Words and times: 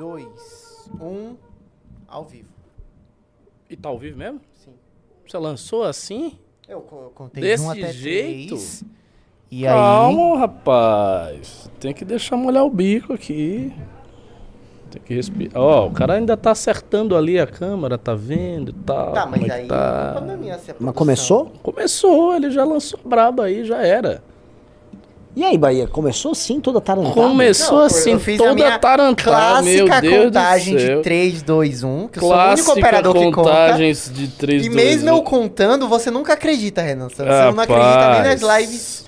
2, 0.00 0.90
1, 0.98 1.36
ao 2.08 2.24
vivo. 2.24 2.48
E 3.68 3.76
tá 3.76 3.90
ao 3.90 3.98
vivo 3.98 4.16
mesmo? 4.16 4.40
Sim. 4.54 4.72
Você 5.28 5.36
lançou 5.36 5.84
assim? 5.84 6.38
Eu 6.66 6.80
co- 6.80 7.12
contei 7.14 7.42
Desse 7.42 7.62
de 7.64 7.68
1 7.68 7.70
até 7.72 7.92
jeito? 7.92 8.54
3. 8.54 8.84
E 9.50 9.66
aí... 9.66 9.74
Calma, 9.74 10.38
rapaz. 10.38 11.70
Tem 11.78 11.92
que 11.92 12.02
deixar 12.06 12.38
molhar 12.38 12.64
o 12.64 12.70
bico 12.70 13.12
aqui. 13.12 13.74
Tem 14.90 15.02
que 15.02 15.12
respirar. 15.12 15.60
Ó, 15.62 15.88
o 15.88 15.90
cara 15.90 16.14
ainda 16.14 16.34
tá 16.34 16.52
acertando 16.52 17.14
ali 17.14 17.38
a 17.38 17.46
câmera, 17.46 17.98
tá 17.98 18.14
vendo 18.14 18.70
e 18.70 18.72
tal. 18.72 19.12
Tá, 19.12 19.24
como 19.24 19.36
mas 19.36 19.50
é 19.50 19.52
aí... 19.52 19.68
tá. 19.68 20.22
é 20.70 20.74
Mas 20.80 20.94
começou? 20.94 21.52
Começou, 21.62 22.34
ele 22.34 22.50
já 22.50 22.64
lançou 22.64 22.98
braba 23.04 23.44
aí, 23.44 23.66
já 23.66 23.82
era. 23.86 24.24
E 25.34 25.44
aí, 25.44 25.56
Bahia? 25.56 25.86
Começou 25.86 26.34
sim, 26.34 26.58
toda 26.60 26.80
tarantada? 26.80 27.14
Começou 27.14 27.78
Não, 27.78 27.84
assim, 27.84 28.12
eu 28.12 28.20
fiz 28.20 28.34
a 28.40 28.42
toda 28.42 28.54
minha 28.54 28.78
tarantada, 28.78 29.62
meu 29.62 29.86
Clássica 29.86 30.00
Deus 30.00 30.24
contagem 30.24 30.76
de 30.76 31.02
3, 31.02 31.42
2, 31.42 31.84
1, 31.84 32.08
que 32.08 32.18
eu 32.18 32.22
Clássica 32.22 32.64
sou 32.64 32.72
o 32.72 32.76
único 32.76 32.86
operador 32.88 33.14
que 33.14 33.24
conta. 33.26 33.36
contagens 33.36 34.10
de 34.12 34.28
3, 34.28 34.66
E 34.66 34.68
2, 34.68 34.74
mesmo 34.76 35.08
eu 35.08 35.16
1. 35.18 35.22
contando, 35.24 35.88
você 35.88 36.10
nunca 36.10 36.32
acredita, 36.32 36.82
Renan. 36.82 37.08
Você 37.08 37.22
não 37.22 37.60
acredita 37.62 38.10
nem 38.12 38.22
nas 38.22 38.40
lives 38.60 39.04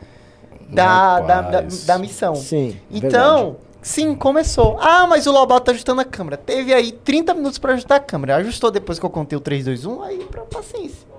da, 0.69 1.19
da, 1.21 1.41
da, 1.41 1.41
Rapaz. 1.57 1.85
da 1.87 1.98
missão. 1.98 2.37
Sim. 2.37 2.77
Então, 2.89 3.57
sim, 3.83 4.15
começou. 4.15 4.79
Ah, 4.81 5.07
mas 5.09 5.27
o 5.27 5.33
Lobato 5.33 5.67
tá 5.67 5.73
ajustando 5.73 6.01
a 6.03 6.05
câmera. 6.05 6.37
Teve 6.37 6.73
aí 6.73 6.93
30 6.93 7.34
minutos 7.34 7.59
pra 7.59 7.73
ajustar 7.73 7.97
a 7.98 8.01
câmera. 8.01 8.37
Ajustou 8.37 8.70
depois 8.70 8.98
que 8.98 9.05
eu 9.05 9.11
contei 9.11 9.37
o 9.37 9.41
3, 9.41 9.65
2, 9.65 9.84
1, 9.87 10.03
aí 10.05 10.19
pra 10.31 10.43
paciência. 10.43 11.12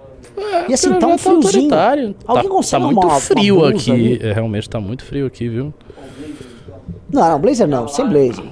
E 0.67 0.73
assim, 0.73 0.93
tá 0.99 1.07
um 1.07 1.17
friozinho. 1.17 1.45
autoritário. 1.45 2.15
Alguém 2.25 2.43
tá, 2.43 2.49
consegue 2.49 2.81
tá 2.83 2.85
muito 2.91 3.07
uma- 3.07 3.19
frio 3.19 3.57
uma 3.59 3.69
aqui. 3.69 3.91
ali? 3.91 4.19
É, 4.21 4.33
realmente 4.33 4.69
tá 4.69 4.79
muito 4.79 5.03
frio 5.05 5.25
aqui, 5.27 5.47
viu? 5.49 5.73
Não, 7.11 7.29
não, 7.29 7.39
blazer 7.39 7.67
não, 7.67 7.87
sem 7.87 8.07
blazer. 8.07 8.43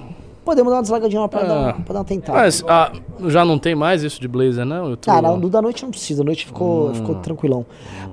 Podemos 0.43 0.71
dar 0.71 0.77
uma 0.77 0.81
deslargadinha 0.81 1.21
lá 1.21 1.27
pra, 1.27 1.41
Ah. 1.41 1.45
dar, 1.45 1.73
pra 1.83 1.93
dar 1.93 1.99
uma 1.99 2.05
tentada. 2.05 2.37
Mas 2.39 2.63
ah, 2.67 2.91
já 3.27 3.45
não 3.45 3.57
tem 3.59 3.75
mais 3.75 4.03
isso 4.03 4.19
de 4.19 4.27
blazer, 4.27 4.65
não? 4.65 4.89
Eu 4.89 4.97
tô... 4.97 5.09
Ah, 5.11 5.21
não, 5.21 5.39
da 5.39 5.61
noite 5.61 5.83
não 5.83 5.91
precisa, 5.91 6.21
a 6.23 6.25
noite 6.25 6.45
ficou, 6.47 6.89
Hum. 6.89 6.93
ficou 6.95 7.15
tranquilão. 7.15 7.65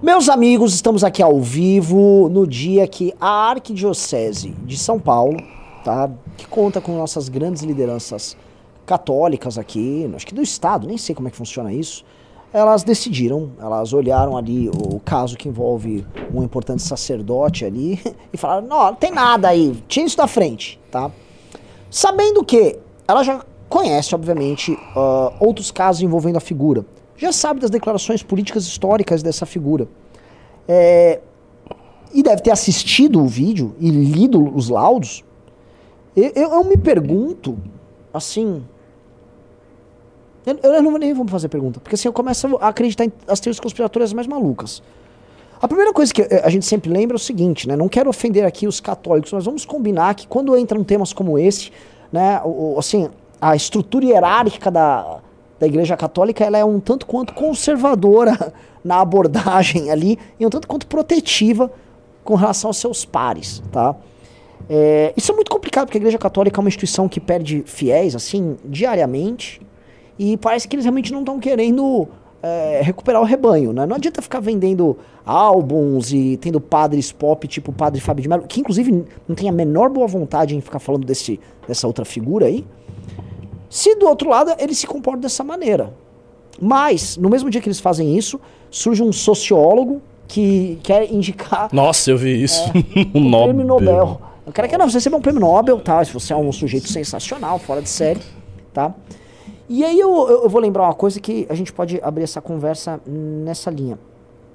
Meus 0.02 0.28
amigos, 0.28 0.74
estamos 0.74 1.02
aqui 1.02 1.22
ao 1.22 1.40
vivo 1.40 2.28
no 2.30 2.46
dia 2.46 2.86
que 2.86 3.12
a 3.20 3.50
Arquidiocese 3.50 4.54
de 4.64 4.76
São 4.78 4.98
Paulo, 5.00 5.38
tá? 5.84 6.10
Que 6.36 6.46
conta 6.46 6.80
com 6.80 6.96
nossas 6.96 7.28
grandes 7.28 7.62
lideranças 7.62 8.36
católicas 8.86 9.58
aqui, 9.58 10.10
acho 10.14 10.26
que 10.26 10.34
do 10.34 10.42
Estado, 10.42 10.86
nem 10.86 10.96
sei 10.96 11.14
como 11.14 11.28
é 11.28 11.30
que 11.30 11.36
funciona 11.36 11.72
isso. 11.72 12.04
Elas 12.52 12.82
decidiram, 12.82 13.50
elas 13.60 13.92
olharam 13.92 14.36
ali 14.36 14.70
o 14.70 14.98
caso 15.00 15.36
que 15.36 15.48
envolve 15.48 16.06
um 16.32 16.42
importante 16.42 16.82
sacerdote 16.82 17.64
ali 17.64 18.00
e 18.32 18.36
falaram: 18.36 18.66
não, 18.66 18.86
não 18.86 18.94
tem 18.94 19.10
nada 19.10 19.48
aí, 19.48 19.76
tira 19.86 20.06
isso 20.06 20.16
da 20.16 20.26
frente, 20.26 20.80
tá? 20.90 21.10
Sabendo 21.90 22.42
que 22.44 22.78
ela 23.06 23.22
já 23.22 23.44
conhece, 23.68 24.14
obviamente, 24.14 24.76
ah, 24.96 25.32
outros 25.40 25.70
casos 25.70 26.02
envolvendo 26.02 26.36
a 26.36 26.40
figura. 26.40 26.84
Já 27.16 27.32
sabe 27.32 27.60
das 27.60 27.70
declarações 27.70 28.22
políticas 28.22 28.64
históricas 28.64 29.22
dessa 29.22 29.44
figura. 29.44 29.86
É, 30.66 31.20
e 32.14 32.22
deve 32.22 32.40
ter 32.42 32.50
assistido 32.50 33.20
o 33.22 33.26
vídeo 33.26 33.74
e 33.78 33.90
lido 33.90 34.54
os 34.56 34.68
laudos. 34.70 35.22
Eu, 36.16 36.32
eu- 36.34 36.52
eu 36.54 36.64
me 36.64 36.76
pergunto, 36.76 37.58
assim. 38.12 38.62
Eu, 40.62 40.72
eu 40.74 40.82
não 40.82 40.96
nem 40.98 41.12
vou 41.12 41.26
fazer 41.28 41.48
pergunta, 41.48 41.80
porque 41.80 41.94
assim 41.94 42.08
eu 42.08 42.12
começo 42.12 42.56
a 42.60 42.68
acreditar 42.68 43.04
em 43.04 43.12
as 43.26 43.40
teorias 43.40 43.60
conspiratórias 43.60 44.12
mais 44.12 44.26
malucas. 44.26 44.82
A 45.60 45.66
primeira 45.66 45.92
coisa 45.92 46.12
que 46.14 46.22
a 46.22 46.48
gente 46.48 46.64
sempre 46.64 46.88
lembra 46.90 47.16
é 47.16 47.18
o 47.18 47.20
seguinte, 47.20 47.66
né? 47.66 47.74
Não 47.74 47.88
quero 47.88 48.08
ofender 48.08 48.44
aqui 48.44 48.66
os 48.68 48.78
católicos, 48.78 49.32
mas 49.32 49.44
vamos 49.44 49.64
combinar 49.64 50.14
que 50.14 50.26
quando 50.26 50.56
entram 50.56 50.84
temas 50.84 51.12
como 51.12 51.36
esse, 51.38 51.72
né? 52.12 52.40
o- 52.44 52.76
assim, 52.78 53.08
a 53.40 53.56
estrutura 53.56 54.04
hierárquica 54.04 54.70
da, 54.70 55.18
da 55.58 55.66
Igreja 55.66 55.96
Católica 55.96 56.44
ela 56.44 56.56
é 56.56 56.64
um 56.64 56.78
tanto 56.78 57.06
quanto 57.06 57.34
conservadora 57.34 58.54
na 58.84 59.00
abordagem 59.00 59.90
ali 59.90 60.16
e 60.38 60.46
um 60.46 60.50
tanto 60.50 60.68
quanto 60.68 60.86
protetiva 60.86 61.70
com 62.22 62.36
relação 62.36 62.68
aos 62.68 62.76
seus 62.76 63.04
pares, 63.04 63.60
tá? 63.72 63.96
É, 64.70 65.12
isso 65.16 65.32
é 65.32 65.34
muito 65.34 65.50
complicado 65.50 65.86
porque 65.86 65.98
a 65.98 66.00
Igreja 66.00 66.18
Católica 66.18 66.58
é 66.58 66.62
uma 66.62 66.68
instituição 66.68 67.08
que 67.08 67.18
perde 67.18 67.64
fiéis 67.66 68.14
assim 68.14 68.56
diariamente 68.64 69.60
e 70.18 70.36
parece 70.36 70.66
que 70.66 70.74
eles 70.74 70.84
realmente 70.84 71.12
não 71.12 71.20
estão 71.20 71.38
querendo 71.38 72.08
é, 72.42 72.80
recuperar 72.82 73.20
o 73.20 73.24
rebanho, 73.24 73.72
né? 73.72 73.86
Não 73.86 73.96
adianta 73.96 74.22
ficar 74.22 74.40
vendendo 74.40 74.96
álbuns 75.24 76.12
e 76.12 76.36
tendo 76.38 76.60
padres 76.60 77.12
pop 77.12 77.46
tipo 77.46 77.70
o 77.70 77.74
padre 77.74 78.00
Fábio 78.00 78.22
de 78.22 78.28
Mello, 78.28 78.44
que 78.46 78.60
inclusive 78.60 79.04
não 79.26 79.34
tem 79.34 79.48
a 79.48 79.52
menor 79.52 79.90
boa 79.90 80.06
vontade 80.06 80.56
em 80.56 80.60
ficar 80.60 80.78
falando 80.78 81.04
desse, 81.04 81.38
dessa 81.66 81.86
outra 81.86 82.04
figura 82.04 82.46
aí. 82.46 82.64
Se 83.68 83.94
do 83.96 84.06
outro 84.06 84.30
lado 84.30 84.54
ele 84.58 84.74
se 84.74 84.86
comporta 84.86 85.20
dessa 85.20 85.44
maneira. 85.44 85.92
Mas, 86.60 87.16
no 87.16 87.28
mesmo 87.28 87.48
dia 87.50 87.60
que 87.60 87.68
eles 87.68 87.78
fazem 87.78 88.16
isso, 88.16 88.40
surge 88.70 89.02
um 89.02 89.12
sociólogo 89.12 90.02
que 90.26 90.78
quer 90.82 91.10
indicar 91.10 91.68
Nossa, 91.72 92.10
eu 92.10 92.18
vi 92.18 92.42
isso. 92.42 92.60
o 93.14 93.18
um 93.18 93.44
prêmio 93.44 93.64
Nobel. 93.64 94.20
O 94.44 94.52
cara 94.52 94.66
quer, 94.66 94.78
não, 94.78 94.88
você 94.88 94.96
recebeu 94.96 95.18
um 95.18 95.22
prêmio 95.22 95.40
Nobel, 95.40 95.78
tá? 95.78 96.04
Se 96.04 96.12
você 96.12 96.32
é 96.32 96.36
um 96.36 96.50
sujeito 96.50 96.88
sensacional, 96.88 97.58
fora 97.58 97.80
de 97.80 97.88
série, 97.88 98.20
tá? 98.72 98.94
E 99.68 99.84
aí 99.84 100.00
eu, 100.00 100.28
eu, 100.28 100.48
vou 100.48 100.60
lembrar 100.60 100.84
uma 100.84 100.94
coisa 100.94 101.20
que 101.20 101.46
a 101.50 101.54
gente 101.54 101.72
pode 101.72 102.00
abrir 102.02 102.22
essa 102.22 102.40
conversa 102.40 103.00
nessa 103.06 103.70
linha. 103.70 103.98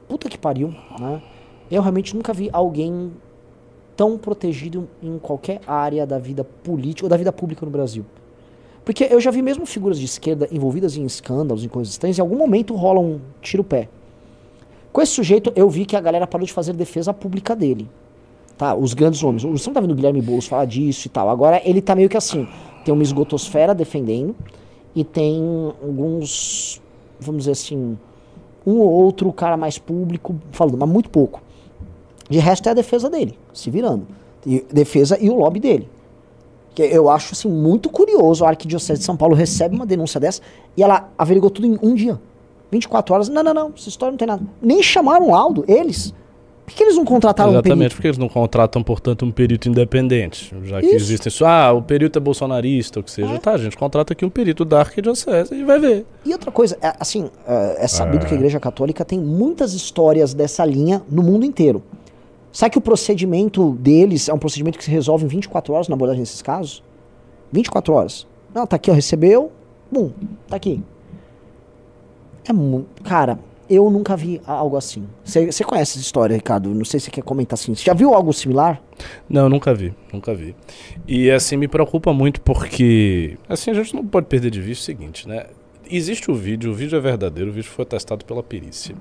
Puta 0.08 0.28
que 0.28 0.38
pariu, 0.38 0.74
né? 1.00 1.22
Eu 1.70 1.82
realmente 1.84 2.16
nunca 2.16 2.34
vi 2.34 2.50
alguém 2.52 3.12
tão 3.96 4.18
protegido 4.18 4.90
em 5.04 5.20
qualquer 5.20 5.62
área 5.68 6.06
da 6.06 6.18
vida 6.18 6.44
política 6.44 7.06
ou 7.06 7.10
da 7.10 7.16
vida 7.16 7.32
pública 7.32 7.64
no 7.64 7.72
Brasil. 7.72 8.04
Porque 8.84 9.08
eu 9.10 9.22
já 9.22 9.30
vi 9.30 9.44
mesmo 9.44 9.68
figuras 9.68 10.00
de 10.00 10.06
esquerda 10.06 10.48
envolvidas 10.52 10.98
em 10.98 11.06
escândalos, 11.06 11.64
em 11.64 11.70
coisas 11.70 11.94
estranhas, 11.94 12.18
em 12.18 12.22
algum 12.22 12.38
momento 12.38 12.76
rola 12.76 13.00
um 13.00 13.20
tiro-pé. 13.40 13.90
Com 14.92 15.00
esse 15.00 15.14
sujeito, 15.14 15.54
eu 15.56 15.70
vi 15.70 15.86
que 15.86 15.96
a 15.96 16.02
galera 16.02 16.26
parou 16.26 16.46
de 16.46 16.52
fazer 16.52 16.74
defesa 16.74 17.14
pública 17.14 17.56
dele. 17.56 17.88
Tá, 18.58 18.76
os 18.76 18.94
grandes 18.94 19.22
nomes. 19.22 19.44
Você 19.44 19.70
não 19.70 19.74
tá 19.74 19.80
vendo 19.80 19.92
o 19.92 19.96
Guilherme 19.96 20.22
Boulos 20.22 20.48
falar 20.48 20.66
disso 20.66 21.08
e 21.08 21.10
tal. 21.10 21.30
Agora 21.30 21.62
ele 21.64 21.82
tá 21.82 21.96
meio 21.96 22.10
que 22.10 22.18
assim. 22.18 22.48
Tem 22.84 22.94
uma 22.94 23.04
esgotosfera 23.04 23.74
defendendo 23.74 24.36
e 24.96 25.04
tem 25.04 25.42
alguns, 25.82 26.82
vamos 27.20 27.42
dizer 27.42 27.52
assim, 27.52 27.98
um 28.66 28.80
ou 28.80 28.90
outro 28.90 29.32
cara 29.34 29.58
mais 29.58 29.78
público 29.78 30.36
falando, 30.52 30.78
mas 30.78 30.90
muito 30.90 31.10
pouco. 31.10 31.42
De 32.30 32.40
resto 32.40 32.68
é 32.68 32.72
a 32.72 32.76
defesa 32.76 33.10
dele, 33.10 33.38
se 33.54 33.70
virando. 33.70 34.08
E 34.46 34.66
defesa 34.72 35.18
e 35.20 35.30
o 35.30 35.36
lobby 35.36 35.60
dele. 35.60 35.90
Que 36.74 36.84
eu 36.84 37.10
acho 37.10 37.34
assim 37.34 37.50
muito 37.50 37.90
curioso. 37.90 38.44
A 38.44 38.50
Arquidiocese 38.50 39.00
de 39.00 39.06
São 39.06 39.16
Paulo 39.16 39.36
recebe 39.36 39.76
uma 39.76 39.86
denúncia 39.86 40.20
dessa 40.20 40.42
e 40.76 40.82
ela 40.82 41.10
averigou 41.18 41.50
tudo 41.50 41.68
em 41.68 41.78
um 41.82 41.94
dia. 41.94 42.20
24 42.72 43.14
horas. 43.14 43.30
Não, 43.30 43.44
não, 43.44 43.54
não. 43.54 43.74
Essa 43.78 43.90
história 43.90 44.12
não 44.12 44.18
tem 44.18 44.28
nada. 44.28 44.44
Nem 44.62 44.82
chamaram 44.82 45.30
laudo, 45.30 45.64
eles. 45.68 46.14
Por 46.66 46.74
que 46.74 46.84
eles 46.84 46.96
não 46.96 47.04
contrataram 47.04 47.50
um 47.50 47.54
Exatamente, 47.56 47.78
perito? 47.80 47.96
porque 47.96 48.08
eles 48.08 48.18
não 48.18 48.30
contratam, 48.30 48.82
portanto, 48.82 49.26
um 49.26 49.32
perito 49.32 49.68
independente. 49.68 50.56
Já 50.64 50.80
que 50.80 50.86
Isso. 50.88 50.96
existe 50.96 51.28
isso, 51.28 51.46
ah, 51.46 51.74
o 51.74 51.82
perito 51.82 52.18
é 52.18 52.22
bolsonarista, 52.22 53.00
ou 53.00 53.04
que 53.04 53.12
seja. 53.12 53.34
É. 53.34 53.38
Tá, 53.38 53.52
a 53.52 53.58
gente 53.58 53.76
contrata 53.76 54.14
aqui 54.14 54.24
um 54.24 54.30
perito 54.30 54.64
da 54.64 54.80
arquidiocese 54.80 55.54
e 55.54 55.64
vai 55.66 55.78
ver. 55.78 56.06
E 56.26 56.32
outra 56.32 56.52
coisa, 56.52 56.78
é, 56.82 56.94
assim, 57.00 57.30
é, 57.46 57.84
é 57.84 57.88
sabido 57.88 58.24
É. 58.26 58.28
que 58.30 58.34
a 58.34 58.38
Igreja 58.38 58.60
Católica 58.62 59.04
tem 59.04 59.20
muitas 59.20 59.74
histórias 59.74 60.34
dessa 60.34 60.64
linha 60.66 61.02
no 61.10 61.22
mundo 61.22 61.46
inteiro. 61.46 61.84
Sabe 62.52 62.72
que 62.72 62.78
o 62.78 62.82
procedimento 62.82 63.72
deles 63.74 64.30
é 64.30 64.34
um 64.34 64.38
procedimento 64.40 64.78
que 64.78 64.84
se 64.86 64.92
resolve 64.92 65.26
em 65.26 65.28
24 65.28 65.74
horas 65.74 65.88
na 65.90 65.96
abordagem 65.96 66.24
desses 66.24 66.42
casos? 66.42 66.82
24 67.52 67.94
horas. 67.94 68.26
Não, 68.54 68.66
tá 68.66 68.78
aqui, 68.78 68.90
ó, 68.90 68.94
recebeu, 68.94 69.52
bum, 69.92 70.12
tá 70.48 70.56
aqui. 70.56 70.82
É 72.48 72.54
muito. 72.54 73.02
Cara, 73.04 73.38
eu 73.70 73.90
nunca 73.90 74.16
vi 74.16 74.42
algo 74.46 74.78
assim. 74.78 75.08
Você 75.24 75.64
conhece 75.64 75.94
essa 75.94 76.00
história, 76.00 76.36
Ricardo? 76.36 76.70
Não 76.70 76.86
sei 76.86 77.00
se 77.00 77.06
você 77.06 77.12
quer 77.12 77.24
comentar 77.24 77.54
assim. 77.54 77.74
Você 77.74 77.84
já 77.84 77.94
viu 77.94 78.14
algo 78.14 78.34
similar? 78.34 78.82
Não, 79.30 79.50
nunca 79.50 79.74
vi, 79.74 79.94
nunca 80.12 80.34
vi. 80.34 80.56
E 81.08 81.32
assim, 81.32 81.58
me 81.58 81.68
preocupa 81.68 82.14
muito 82.14 82.42
porque, 82.42 83.38
assim, 83.48 83.72
a 83.72 83.74
gente 83.74 83.96
não 83.96 84.06
pode 84.06 84.28
perder 84.28 84.52
de 84.52 84.62
vista 84.62 84.84
o 84.84 84.86
seguinte, 84.86 85.28
né? 85.28 85.48
Existe 85.90 86.32
o 86.32 86.34
vídeo, 86.34 86.72
o 86.72 86.74
vídeo 86.74 86.98
é 86.98 87.02
verdadeiro, 87.02 87.50
o 87.50 87.54
vídeo 87.54 87.70
foi 87.70 87.86
testado 87.86 88.24
pela 88.26 88.42
perícia. 88.42 88.96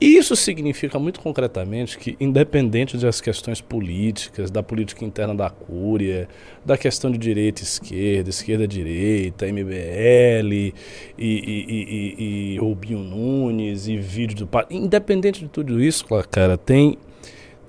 E 0.00 0.16
isso 0.16 0.36
significa 0.36 0.96
muito 0.96 1.18
concretamente 1.18 1.98
que, 1.98 2.16
independente 2.20 2.96
das 2.96 3.20
questões 3.20 3.60
políticas, 3.60 4.48
da 4.48 4.62
política 4.62 5.04
interna 5.04 5.34
da 5.34 5.50
Cúria, 5.50 6.28
da 6.64 6.78
questão 6.78 7.10
de 7.10 7.18
direita 7.18 7.62
e 7.62 7.64
esquerda, 7.64 8.30
esquerda-direita, 8.30 9.46
MBL, 9.48 10.52
e, 10.54 10.74
e, 11.18 11.24
e, 11.68 12.14
e, 12.18 12.54
e 12.54 12.58
Rubinho 12.58 13.00
Nunes, 13.00 13.88
e 13.88 13.96
vídeo 13.96 14.36
do... 14.36 14.46
pa- 14.46 14.66
Independente 14.70 15.40
de 15.40 15.48
tudo 15.48 15.82
isso, 15.82 16.04
cara, 16.30 16.56
tem 16.56 16.96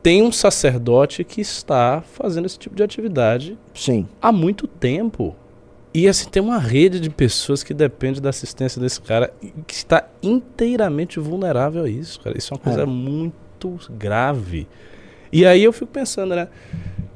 tem 0.01 0.23
um 0.23 0.31
sacerdote 0.31 1.25
que 1.25 1.41
está 1.41 2.01
fazendo 2.01 2.45
esse 2.45 2.57
tipo 2.57 2.73
de 2.73 2.81
atividade 2.81 3.57
Sim. 3.73 4.07
há 4.21 4.31
muito 4.31 4.65
tempo. 4.65 5.35
E 5.93 6.07
assim, 6.07 6.29
tem 6.29 6.41
uma 6.41 6.59
rede 6.59 6.99
de 6.99 7.09
pessoas 7.09 7.63
que 7.63 7.73
depende 7.73 8.21
da 8.21 8.29
assistência 8.29 8.79
desse 8.79 9.01
cara 9.01 9.33
e 9.41 9.51
que 9.65 9.73
está 9.73 10.07
inteiramente 10.21 11.19
vulnerável 11.19 11.83
a 11.83 11.89
isso, 11.89 12.19
cara. 12.19 12.37
Isso 12.37 12.53
é 12.53 12.57
uma 12.57 12.61
coisa 12.63 12.81
É. 12.83 12.85
muito 12.85 13.79
grave. 13.91 14.67
E 15.31 15.45
aí 15.45 15.63
eu 15.63 15.73
fico 15.73 15.87
pensando, 15.91 16.35
né? 16.35 16.47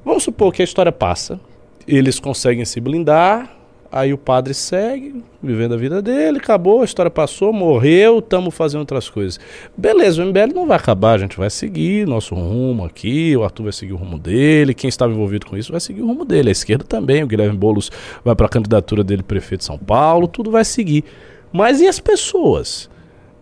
Vamos 0.03 0.23
supor 0.23 0.51
que 0.51 0.61
a 0.61 0.65
história 0.65 0.91
passa, 0.91 1.39
eles 1.87 2.19
conseguem 2.19 2.65
se 2.65 2.79
blindar, 2.79 3.55
Aí 3.95 4.11
o 4.11 4.17
padre 4.17 4.55
segue, 4.55 5.23
vivendo 5.39 5.75
a 5.75 5.77
vida 5.77 6.01
dele, 6.01 6.39
acabou, 6.39 6.81
a 6.81 6.83
história 6.83 7.11
passou, 7.11 7.53
morreu, 7.53 8.17
estamos 8.17 8.51
fazendo 8.55 8.79
outras 8.79 9.07
coisas. 9.07 9.39
Beleza, 9.77 10.23
o 10.23 10.25
MBL 10.25 10.51
não 10.51 10.65
vai 10.65 10.77
acabar, 10.77 11.13
a 11.13 11.17
gente 11.19 11.37
vai 11.37 11.47
seguir 11.51 12.07
nosso 12.07 12.33
rumo 12.33 12.85
aqui, 12.85 13.37
o 13.37 13.43
Arthur 13.43 13.65
vai 13.65 13.71
seguir 13.71 13.93
o 13.93 13.95
rumo 13.95 14.17
dele, 14.17 14.73
quem 14.73 14.87
estava 14.87 15.13
envolvido 15.13 15.45
com 15.45 15.55
isso 15.55 15.71
vai 15.71 15.79
seguir 15.79 16.01
o 16.01 16.07
rumo 16.07 16.25
dele, 16.25 16.49
a 16.49 16.51
esquerda 16.51 16.83
também, 16.83 17.21
o 17.21 17.27
Guilherme 17.27 17.55
Boulos 17.55 17.91
vai 18.25 18.35
para 18.35 18.47
a 18.47 18.49
candidatura 18.49 19.03
dele 19.03 19.21
prefeito 19.21 19.59
de 19.59 19.65
São 19.65 19.77
Paulo, 19.77 20.27
tudo 20.27 20.49
vai 20.49 20.65
seguir. 20.65 21.03
Mas 21.51 21.79
e 21.79 21.87
as 21.87 21.99
pessoas? 21.99 22.89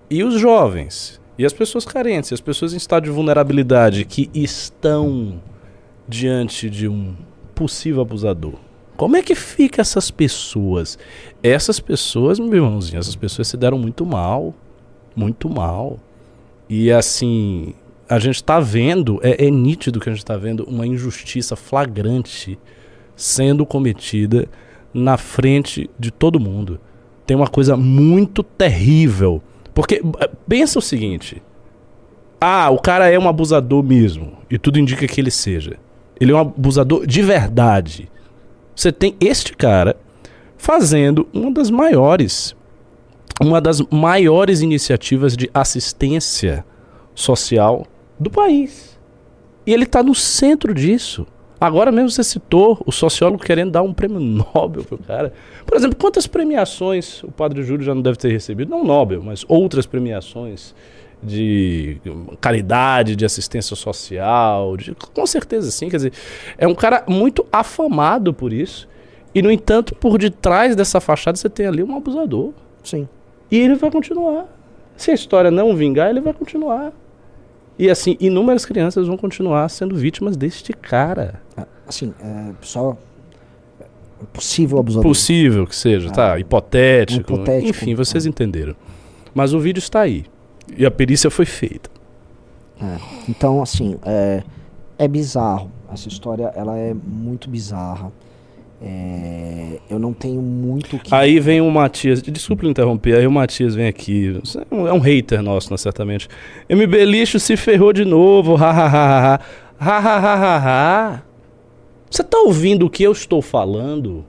E 0.09 0.21
os 0.21 0.38
jovens? 0.38 1.21
E 1.38 1.45
as 1.45 1.54
pessoas 1.54 1.86
carentes? 1.86 2.30
E 2.30 2.33
as 2.33 2.42
pessoas 2.42 2.74
em 2.74 2.77
estado 2.77 3.06
de 3.06 3.09
vulnerabilidade 3.09 4.04
que 4.04 4.30
estão 4.33 5.42
diante 6.09 6.69
de 6.69 6.89
um 6.89 7.15
possível 7.56 8.01
abusador? 8.01 8.56
Como 9.01 9.18
é 9.18 9.24
que 9.24 9.33
fica 9.33 9.81
essas 9.81 10.12
pessoas? 10.12 10.95
Essas 11.42 11.80
pessoas, 11.80 12.38
meu 12.38 12.63
irmãozinho, 12.63 13.00
essas 13.00 13.15
pessoas 13.15 13.48
se 13.48 13.57
deram 13.57 13.80
muito 13.80 14.06
mal. 14.06 14.53
Muito 15.15 15.50
mal. 15.50 15.98
E 16.69 16.92
assim, 16.92 17.74
a 18.07 18.19
gente 18.19 18.36
está 18.36 18.59
vendo, 18.59 19.19
é, 19.24 19.48
é, 19.48 19.50
nítido 19.50 20.00
que 20.00 20.07
a 20.07 20.12
gente 20.12 20.21
está 20.21 20.38
vendo 20.38 20.65
uma 20.65 20.86
injustiça 20.86 21.56
flagrante 21.56 22.59
sendo 23.15 23.65
cometida 23.65 24.48
na 24.94 25.18
frente 25.18 25.89
de 25.97 26.12
todo 26.12 26.39
mundo. 26.39 26.80
Tem 27.25 27.36
uma 27.36 27.47
coisa 27.47 27.75
muito 27.75 28.44
terrível. 28.44 29.42
Porque, 29.74 30.00
pensa 30.47 30.77
o 30.77 30.81
seguinte: 30.81 31.42
ah, 32.39 32.69
o 32.69 32.77
cara 32.77 33.09
é 33.09 33.18
um 33.18 33.27
abusador 33.27 33.81
mesmo, 33.81 34.33
e 34.47 34.59
tudo 34.59 34.77
indica 34.77 35.07
que 35.07 35.19
ele 35.19 35.31
seja. 35.31 35.77
Ele 36.19 36.31
é 36.31 36.36
um 36.36 36.39
abusador 36.39 37.07
de 37.07 37.24
verdade. 37.24 38.12
Você 38.75 38.91
tem 38.91 39.15
este 39.19 39.56
cara 39.56 39.97
fazendo 40.57 41.27
uma 41.33 41.51
das 41.51 41.69
maiores 41.69 42.56
uma 43.41 43.59
das 43.59 43.81
maiores 43.89 44.62
iniciativas 44.62 45.35
de 45.35 45.50
assistência 45.53 46.63
social 47.15 47.88
do 48.19 48.29
país. 48.29 49.00
E 49.65 49.73
ele 49.73 49.83
está 49.83 50.03
no 50.03 50.13
centro 50.13 50.73
disso. 50.73 51.25
Agora 51.59 51.91
mesmo 51.91 52.09
você 52.09 52.23
citou 52.23 52.81
o 52.85 52.91
sociólogo 52.91 53.44
querendo 53.44 53.71
dar 53.71 53.81
um 53.81 53.94
prêmio 53.94 54.19
Nobel 54.19 54.83
pro 54.83 54.97
cara. 54.97 55.33
Por 55.65 55.75
exemplo, 55.77 55.95
quantas 55.95 56.25
premiações 56.25 57.23
o 57.23 57.31
Padre 57.31 57.63
Júlio 57.63 57.85
já 57.85 57.94
não 57.94 58.01
deve 58.01 58.18
ter 58.18 58.31
recebido? 58.31 58.69
Não 58.69 58.83
Nobel, 58.83 59.21
mas 59.23 59.45
outras 59.47 59.85
premiações 59.85 60.73
de 61.23 62.01
caridade, 62.39 63.15
de 63.15 63.25
assistência 63.25 63.75
social, 63.75 64.75
de, 64.75 64.95
com 64.95 65.25
certeza 65.25 65.69
sim, 65.71 65.89
quer 65.89 65.97
dizer, 65.97 66.13
é 66.57 66.68
um 66.68 66.73
cara 66.73 67.03
muito 67.07 67.45
afamado 67.51 68.33
por 68.33 68.51
isso. 68.51 68.89
E 69.33 69.41
no 69.41 69.51
entanto, 69.51 69.95
por 69.95 70.18
detrás 70.18 70.75
dessa 70.75 71.00
fachada 71.00 71.38
você 71.38 71.50
tem 71.50 71.65
ali 71.65 71.83
um 71.83 71.95
abusador. 71.95 72.51
Sim. 72.83 73.07
E 73.50 73.57
ele 73.57 73.75
vai 73.75 73.89
continuar. 73.91 74.45
Se 74.97 75.12
a 75.12 75.13
história 75.13 75.50
não 75.50 75.75
vingar, 75.75 76.09
ele 76.09 76.21
vai 76.21 76.33
continuar. 76.33 76.91
E 77.79 77.89
assim, 77.89 78.18
inúmeras 78.19 78.65
crianças 78.65 79.07
vão 79.07 79.18
continuar 79.18 79.68
sendo 79.69 79.95
vítimas 79.95 80.35
deste 80.35 80.73
cara. 80.73 81.41
Ah, 81.56 81.65
assim, 81.88 82.13
é, 82.19 82.51
só 82.62 82.97
possível 84.33 84.79
abusador. 84.79 85.03
Possível 85.09 85.65
que 85.65 85.75
seja, 85.75 86.09
ah, 86.09 86.12
tá? 86.12 86.39
Hipotético. 86.39 87.33
hipotético. 87.33 87.69
Enfim, 87.69 87.95
vocês 87.95 88.25
ah. 88.25 88.29
entenderam. 88.29 88.75
Mas 89.33 89.53
o 89.53 89.59
vídeo 89.59 89.79
está 89.79 90.01
aí. 90.01 90.25
E 90.78 90.86
a 90.86 90.92
perícia 90.92 91.30
foi 91.30 91.46
feita. 91.46 91.90
É, 92.81 92.98
então, 93.30 93.62
assim, 93.62 93.98
é, 94.06 94.44
é 94.98 95.08
bizarro. 95.08 95.72
Essa 95.92 96.08
história, 96.08 96.52
ela 96.56 96.78
é 96.78 96.94
muito 96.94 97.50
bizarra. 97.50 98.12
É, 98.84 99.80
eu 99.90 100.00
não 100.00 100.12
tenho 100.12 100.42
muito 100.42 100.98
que. 100.98 101.13
Aí 101.13 101.40
vem 101.40 101.62
o 101.62 101.69
Matias. 101.69 102.22
Desculpe 102.22 102.68
interromper, 102.68 103.18
aí 103.18 103.28
o 103.28 103.31
Matias 103.31 103.75
vem 103.75 103.88
aqui. 103.88 104.42
É 104.72 104.94
um 104.94 105.00
hater 105.00 105.42
nosso, 105.44 105.69
né, 105.69 105.78
certamente. 105.78 106.28
MB 106.68 107.06
Lixo 107.06 107.40
se 107.40 107.56
ferrou 107.56 107.94
de 107.94 108.04
novo. 108.04 108.56
Hahaha. 108.56 109.40
Hahaha. 109.78 111.24
Você 112.10 112.24
tá 112.24 112.40
ouvindo 112.40 112.88
o 112.88 112.90
que 112.90 113.04
eu 113.04 113.12
estou 113.12 113.42
falando? 113.42 114.25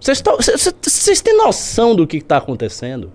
Vocês 0.00 1.20
têm 1.20 1.36
noção 1.36 1.94
do 1.94 2.06
que 2.06 2.16
está 2.16 2.38
acontecendo? 2.38 3.12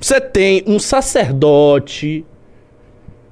Você 0.00 0.18
tem 0.18 0.64
um 0.66 0.78
sacerdote 0.78 2.24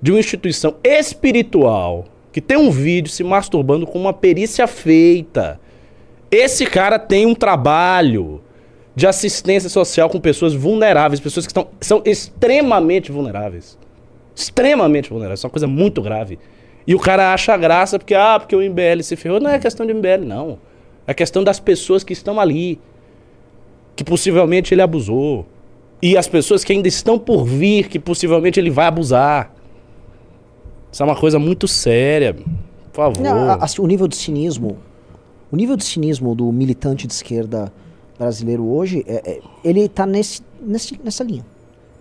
de 0.02 0.12
uma 0.12 0.20
instituição 0.20 0.76
espiritual 0.84 2.04
que 2.30 2.42
tem 2.42 2.58
um 2.58 2.70
vídeo 2.70 3.10
se 3.10 3.24
masturbando 3.24 3.86
com 3.86 3.98
uma 3.98 4.12
perícia 4.12 4.66
feita. 4.66 5.58
Esse 6.30 6.66
cara 6.66 6.98
tem 6.98 7.24
um 7.24 7.34
trabalho 7.34 8.42
de 8.94 9.06
assistência 9.06 9.70
social 9.70 10.10
com 10.10 10.20
pessoas 10.20 10.52
vulneráveis, 10.52 11.20
pessoas 11.20 11.46
que 11.46 11.50
estão, 11.50 11.68
são 11.80 12.02
extremamente 12.04 13.10
vulneráveis. 13.10 13.78
Extremamente 14.36 15.08
vulneráveis. 15.08 15.42
É 15.42 15.46
uma 15.46 15.50
coisa 15.50 15.66
muito 15.66 16.02
grave. 16.02 16.38
E 16.86 16.94
o 16.94 16.98
cara 16.98 17.32
acha 17.32 17.56
graça 17.56 17.98
porque, 17.98 18.14
ah, 18.14 18.38
porque 18.38 18.54
o 18.54 18.60
MBL 18.60 19.02
se 19.02 19.16
ferrou. 19.16 19.40
Não 19.40 19.50
é 19.50 19.58
questão 19.58 19.86
de 19.86 19.94
MBL, 19.94 20.26
não. 20.26 20.58
É 21.06 21.14
questão 21.14 21.42
das 21.42 21.58
pessoas 21.58 22.04
que 22.04 22.12
estão 22.12 22.38
ali. 22.38 22.78
Que 23.96 24.04
possivelmente 24.04 24.74
ele 24.74 24.82
abusou. 24.82 25.46
E 26.00 26.16
as 26.16 26.28
pessoas 26.28 26.62
que 26.62 26.72
ainda 26.72 26.88
estão 26.88 27.18
por 27.18 27.44
vir, 27.44 27.88
que 27.88 27.98
possivelmente 27.98 28.60
ele 28.60 28.70
vai 28.70 28.86
abusar. 28.86 29.52
Isso 30.92 31.02
é 31.02 31.06
uma 31.06 31.16
coisa 31.16 31.38
muito 31.38 31.66
séria. 31.66 32.34
Por 32.34 32.44
favor. 32.92 33.22
Não, 33.22 33.50
assim, 33.62 33.82
o 33.82 33.86
nível 33.86 34.06
de 34.06 34.16
cinismo. 34.16 34.78
O 35.50 35.56
nível 35.56 35.76
de 35.76 35.84
cinismo 35.84 36.34
do 36.34 36.52
militante 36.52 37.06
de 37.06 37.12
esquerda 37.12 37.72
brasileiro 38.18 38.66
hoje, 38.66 39.04
é, 39.06 39.22
é, 39.24 39.40
ele 39.64 39.80
está 39.80 40.04
nesse, 40.04 40.42
nesse, 40.60 41.00
nessa 41.02 41.24
linha. 41.24 41.44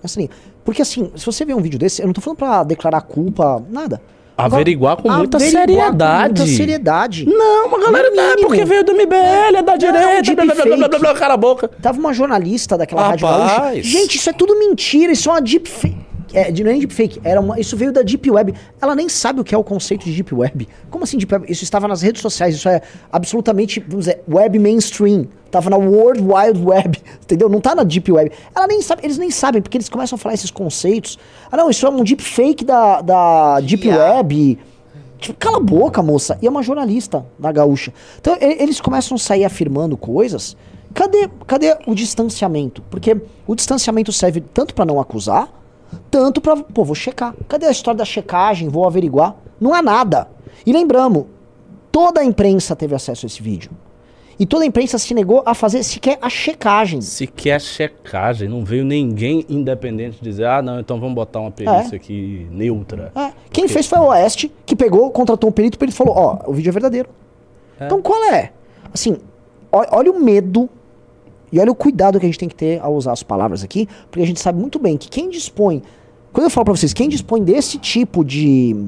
Nessa 0.01 0.19
linha. 0.19 0.29
Porque 0.65 0.81
assim, 0.81 1.11
se 1.15 1.25
você 1.25 1.45
ver 1.45 1.53
um 1.53 1.61
vídeo 1.61 1.79
desse, 1.79 2.01
eu 2.01 2.05
não 2.05 2.11
estou 2.11 2.23
falando 2.23 2.37
para 2.37 2.63
declarar 2.63 3.01
culpa, 3.01 3.63
nada. 3.69 4.01
Averiguar 4.37 4.97
com 4.97 5.09
muita 5.09 5.39
seriedade. 5.39 5.97
Com 5.97 6.41
muita 6.43 6.47
seriedade. 6.47 7.25
Não, 7.25 7.67
uma 7.67 7.79
galera 7.79 8.11
não 8.11 8.23
é 8.23 8.35
porque 8.37 8.63
veio 8.63 8.83
do 8.83 8.93
MBL, 8.93 9.57
é 9.57 9.61
da 9.63 9.75
direita, 9.75 10.35
blá, 10.35 10.45
blá, 10.45 10.55
blá, 10.55 10.75
blá, 10.77 10.87
blá, 10.87 10.99
blá, 10.99 11.13
cara 11.15 11.33
a 11.33 11.37
boca. 11.37 11.67
Tava 11.81 11.97
uma 11.97 12.13
jornalista 12.13 12.77
daquela 12.77 13.01
Rapaz. 13.01 13.21
rádio 13.21 13.67
gaúcha. 13.67 13.83
Gente, 13.83 14.17
isso 14.17 14.29
é 14.29 14.33
tudo 14.33 14.57
mentira, 14.59 15.11
isso 15.11 15.27
é 15.29 15.31
uma 15.33 15.41
deepfake. 15.41 16.06
É, 16.37 16.51
não 16.51 16.69
é 16.69 16.75
deepfake, 16.75 17.19
era 17.23 17.41
uma, 17.41 17.59
isso 17.59 17.75
veio 17.75 17.91
da 17.91 18.03
Deep 18.03 18.29
Web. 18.29 18.53
Ela 18.79 18.93
nem 18.93 19.09
sabe 19.09 19.41
o 19.41 19.43
que 19.43 19.55
é 19.55 19.57
o 19.57 19.63
conceito 19.63 20.05
de 20.05 20.13
Deep 20.13 20.35
Web. 20.35 20.67
Como 20.87 21.03
assim 21.03 21.17
Deep 21.17 21.33
Web? 21.33 21.51
Isso 21.51 21.63
estava 21.63 21.87
nas 21.87 22.03
redes 22.03 22.21
sociais, 22.21 22.53
isso 22.53 22.69
é 22.69 22.79
absolutamente, 23.11 23.79
vamos 23.79 24.05
dizer, 24.05 24.21
web 24.29 24.59
mainstream. 24.59 25.25
Tava 25.49 25.71
na 25.71 25.77
World 25.77 26.21
Wide 26.21 26.63
Web, 26.63 27.01
entendeu? 27.23 27.49
Não 27.49 27.59
tá 27.59 27.73
na 27.73 27.81
Deep 27.81 28.11
Web. 28.11 28.31
Ela 28.55 28.67
nem 28.67 28.83
sabe, 28.83 29.01
eles 29.03 29.17
nem 29.17 29.31
sabem, 29.31 29.63
porque 29.63 29.77
eles 29.77 29.89
começam 29.89 30.15
a 30.15 30.19
falar 30.19 30.35
esses 30.35 30.51
conceitos. 30.51 31.17
Ah, 31.51 31.57
não, 31.57 31.71
isso 31.71 31.87
é 31.87 31.89
um 31.89 32.03
deepfake 32.03 32.63
da, 32.63 33.01
da 33.01 33.59
Deep 33.59 33.87
yeah. 33.87 34.17
Web. 34.17 34.59
Tipo, 35.17 35.39
cala 35.39 35.57
a 35.57 35.59
boca, 35.59 36.03
moça. 36.03 36.37
E 36.39 36.45
é 36.45 36.49
uma 36.51 36.61
jornalista 36.61 37.25
da 37.39 37.51
Gaúcha. 37.51 37.91
Então, 38.21 38.37
eles 38.39 38.79
começam 38.79 39.15
a 39.15 39.17
sair 39.17 39.43
afirmando 39.43 39.97
coisas. 39.97 40.55
Cadê, 40.93 41.27
cadê 41.47 41.75
o 41.87 41.95
distanciamento? 41.95 42.83
Porque 42.91 43.17
o 43.47 43.55
distanciamento 43.55 44.11
serve 44.11 44.41
tanto 44.41 44.75
para 44.75 44.85
não 44.85 44.99
acusar, 44.99 45.49
tanto 46.09 46.41
para, 46.41 46.57
pô, 46.57 46.83
vou 46.83 46.95
checar. 46.95 47.33
Cadê 47.47 47.65
a 47.65 47.71
história 47.71 47.97
da 47.97 48.05
checagem? 48.05 48.69
Vou 48.69 48.85
averiguar. 48.85 49.35
Não 49.59 49.73
há 49.73 49.81
nada. 49.81 50.27
E 50.65 50.71
lembramos, 50.73 51.25
toda 51.91 52.21
a 52.21 52.23
imprensa 52.23 52.75
teve 52.75 52.95
acesso 52.95 53.25
a 53.25 53.27
esse 53.27 53.41
vídeo. 53.41 53.71
E 54.39 54.45
toda 54.45 54.63
a 54.63 54.67
imprensa 54.67 54.99
se 54.99 55.13
negou 55.15 55.41
a 55.45 55.55
fazer 55.55 55.81
sequer 55.81 56.19
a 56.21 56.29
checagem. 56.29 57.01
Sequer 57.01 57.55
a 57.55 57.59
checagem. 57.59 58.47
Não 58.47 58.63
veio 58.63 58.85
ninguém 58.85 59.43
independente 59.49 60.19
dizer, 60.21 60.45
ah, 60.45 60.61
não, 60.61 60.79
então 60.79 60.99
vamos 60.99 61.15
botar 61.15 61.39
uma 61.39 61.49
perícia 61.49 61.95
é. 61.95 61.97
aqui 61.97 62.47
neutra. 62.51 63.11
É. 63.15 63.31
Quem 63.51 63.63
Porque... 63.63 63.69
fez 63.69 63.87
foi 63.87 63.97
o 63.97 64.09
Oeste, 64.09 64.51
que 64.63 64.75
pegou, 64.75 65.09
contratou 65.09 65.49
um 65.49 65.53
perito, 65.53 65.75
o 65.75 65.79
perito 65.79 65.97
falou, 65.97 66.13
ó, 66.15 66.37
oh, 66.45 66.51
o 66.51 66.53
vídeo 66.53 66.69
é 66.69 66.71
verdadeiro. 66.71 67.09
É. 67.79 67.85
Então 67.85 67.99
qual 67.99 68.23
é? 68.25 68.51
Assim, 68.93 69.17
olha 69.71 70.11
o 70.11 70.23
medo 70.23 70.69
e 71.51 71.59
olha 71.59 71.71
o 71.71 71.75
cuidado 71.75 72.19
que 72.19 72.25
a 72.25 72.29
gente 72.29 72.39
tem 72.39 72.49
que 72.49 72.55
ter 72.55 72.81
ao 72.81 72.93
usar 72.93 73.13
as 73.13 73.23
palavras 73.23 73.63
aqui, 73.63 73.87
porque 74.09 74.23
a 74.23 74.27
gente 74.27 74.39
sabe 74.39 74.59
muito 74.59 74.79
bem 74.79 74.97
que 74.97 75.09
quem 75.09 75.29
dispõe. 75.29 75.81
Quando 76.33 76.45
eu 76.45 76.49
falo 76.49 76.65
pra 76.65 76.75
vocês, 76.75 76.93
quem 76.93 77.07
dispõe 77.07 77.43
desse 77.43 77.77
tipo 77.77 78.23
de. 78.23 78.87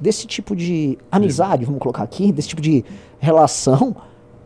desse 0.00 0.26
tipo 0.26 0.56
de 0.56 0.98
amizade, 1.10 1.64
vamos 1.64 1.80
colocar 1.80 2.02
aqui, 2.02 2.32
desse 2.32 2.48
tipo 2.48 2.62
de 2.62 2.84
relação, 3.18 3.94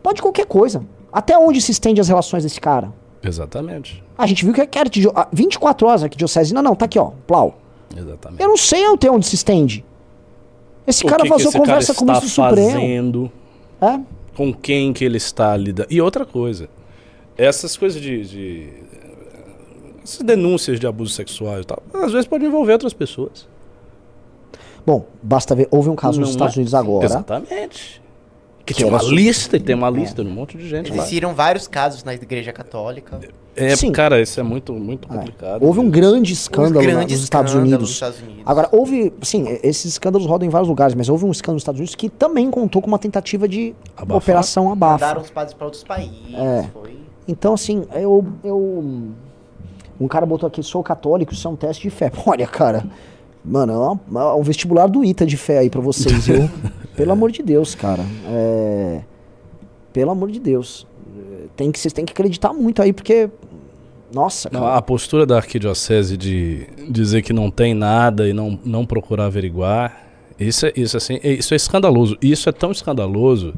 pode 0.03 0.21
qualquer 0.21 0.45
coisa. 0.45 0.83
Até 1.11 1.37
onde 1.37 1.61
se 1.61 1.71
estende 1.71 1.99
as 1.99 2.07
relações 2.07 2.43
desse 2.43 2.59
cara? 2.59 2.93
Exatamente. 3.23 4.03
A 4.17 4.25
gente 4.25 4.43
viu 4.45 4.53
que 4.53 4.77
era 4.77 4.89
24 5.31 5.87
horas 5.87 6.03
aqui, 6.03 6.17
diocese. 6.17 6.53
Não, 6.53 6.61
não, 6.61 6.75
tá 6.75 6.85
aqui, 6.85 6.97
ó, 6.97 7.11
plau. 7.27 7.59
Exatamente. 7.95 8.41
Eu 8.41 8.49
não 8.49 8.57
sei 8.57 8.85
até 8.85 9.11
onde 9.11 9.25
se 9.25 9.35
estende. 9.35 9.85
Esse 10.87 11.05
o 11.05 11.07
cara 11.07 11.23
que 11.23 11.29
vazou 11.29 11.51
que 11.51 11.57
conversa 11.57 11.93
com 11.93 12.03
o 12.03 12.07
ministro 12.07 12.29
Supremo. 12.29 12.71
Fazendo? 12.71 13.31
É? 13.81 13.99
Com 14.35 14.53
quem 14.53 14.93
que 14.93 15.03
ele 15.03 15.17
está 15.17 15.55
lidando. 15.55 15.87
E 15.91 16.01
outra 16.01 16.25
coisa, 16.25 16.69
essas 17.37 17.75
coisas 17.77 18.01
de, 18.01 18.23
de 18.25 18.69
essas 20.03 20.21
denúncias 20.25 20.79
de 20.79 20.87
abuso 20.87 21.13
sexual 21.13 21.61
e 21.61 21.65
tal, 21.65 21.81
às 21.93 22.11
vezes 22.11 22.27
pode 22.27 22.45
envolver 22.45 22.73
outras 22.73 22.93
pessoas. 22.93 23.47
Bom, 24.85 25.05
basta 25.21 25.53
ver, 25.53 25.67
houve 25.69 25.89
um 25.89 25.95
caso 25.95 26.19
Não 26.19 26.21
nos 26.21 26.31
Estados 26.31 26.55
é? 26.55 26.59
Unidos 26.59 26.73
agora. 26.73 27.05
Exatamente. 27.05 28.01
Que 28.65 28.73
tinha 28.73 28.87
uma 28.87 29.01
lista, 29.01 29.57
e 29.57 29.59
tem 29.59 29.75
uma 29.75 29.89
lista 29.89 30.23
de 30.23 30.29
um 30.29 30.33
monte 30.33 30.57
de 30.57 30.67
gente 30.69 30.91
lá. 30.91 30.97
Existiram 30.97 31.33
vários 31.33 31.67
casos 31.67 32.03
na 32.03 32.13
igreja 32.13 32.53
católica. 32.53 33.19
É, 33.55 33.75
Sim. 33.75 33.91
cara, 33.91 34.21
isso 34.21 34.39
é 34.39 34.43
muito, 34.43 34.71
muito 34.73 35.07
É. 35.11 35.17
complicado. 35.17 35.63
Houve 35.63 35.79
um 35.79 35.89
grande 35.89 36.31
escândalo 36.31 36.85
Um 36.87 36.93
na- 36.93 37.01
nos 37.03 37.11
Estados 37.11 37.51
escândalo 37.51 37.59
Unidos. 37.59 37.81
nos 37.81 37.89
Estados 37.91 38.19
Unidos. 38.21 38.43
Agora, 38.45 38.69
houve, 38.71 39.11
sim, 39.23 39.45
esses 39.63 39.85
escândalos 39.85 40.25
rodam 40.27 40.47
em 40.47 40.49
vários 40.51 40.69
lugares, 40.69 40.95
mas 40.95 41.09
houve 41.09 41.25
um 41.25 41.31
escândalo 41.31 41.55
nos 41.55 41.63
Estados 41.63 41.79
Unidos 41.79 41.95
que 41.95 42.07
também 42.09 42.49
contou 42.49 42.81
com 42.81 42.87
uma 42.87 42.99
tentativa 42.99 43.47
de 43.47 43.73
Abafar? 43.97 44.17
operação 44.17 44.71
abafa. 44.71 44.93
Mandaram 45.05 45.21
os 45.21 45.29
padres 45.31 45.53
para 45.53 45.65
outros 45.65 45.83
países. 45.83 46.33
É. 46.33 46.65
Foi. 46.71 46.95
Então, 47.27 47.53
assim, 47.53 47.83
eu, 47.95 48.25
eu. 48.43 48.93
Um 49.99 50.07
cara 50.07 50.25
botou 50.25 50.47
aqui, 50.47 50.63
sou 50.63 50.81
católico, 50.81 51.33
isso 51.33 51.47
é 51.47 51.51
um 51.51 51.55
teste 51.55 51.81
de 51.83 51.89
fé. 51.89 52.11
Olha, 52.25 52.47
cara. 52.47 52.85
Mano, 53.43 53.73
é 53.73 53.77
uma- 54.11 54.21
é 54.31 54.33
um 54.35 54.43
vestibular 54.43 54.87
do 54.87 55.03
ITA 55.03 55.25
de 55.25 55.35
fé 55.35 55.57
aí 55.59 55.69
pra 55.69 55.81
vocês, 55.81 56.27
viu? 56.27 56.47
Pelo 57.01 57.11
amor 57.13 57.31
de 57.31 57.41
Deus, 57.43 57.73
cara. 57.75 58.03
É, 58.27 59.01
Pelo 59.91 60.11
amor 60.11 60.29
de 60.31 60.39
Deus. 60.39 60.85
É, 61.17 61.45
Tem 61.55 61.71
que, 61.71 61.79
vocês 61.79 61.93
têm 61.93 62.05
que 62.05 62.13
acreditar 62.13 62.53
muito 62.53 62.81
aí, 62.81 62.93
porque. 62.93 63.29
Nossa, 64.13 64.49
Não, 64.51 64.61
cara. 64.61 64.75
a 64.75 64.81
postura 64.81 65.25
da 65.25 65.37
arquidiocese 65.37 66.17
de 66.17 66.67
dizer 66.89 67.21
que 67.21 67.31
não 67.31 67.49
tem 67.49 67.73
nada 67.73 68.27
e 68.27 68.33
não, 68.33 68.59
não 68.65 68.85
procurar 68.85 69.25
averiguar, 69.27 70.05
isso 70.37 70.65
é, 70.65 70.73
isso, 70.75 70.97
assim, 70.97 71.17
é- 71.23 71.31
isso 71.33 71.53
é 71.53 71.57
escandaloso. 71.57 72.17
Isso 72.21 72.49
é 72.49 72.51
tão 72.51 72.71
escandaloso 72.71 73.53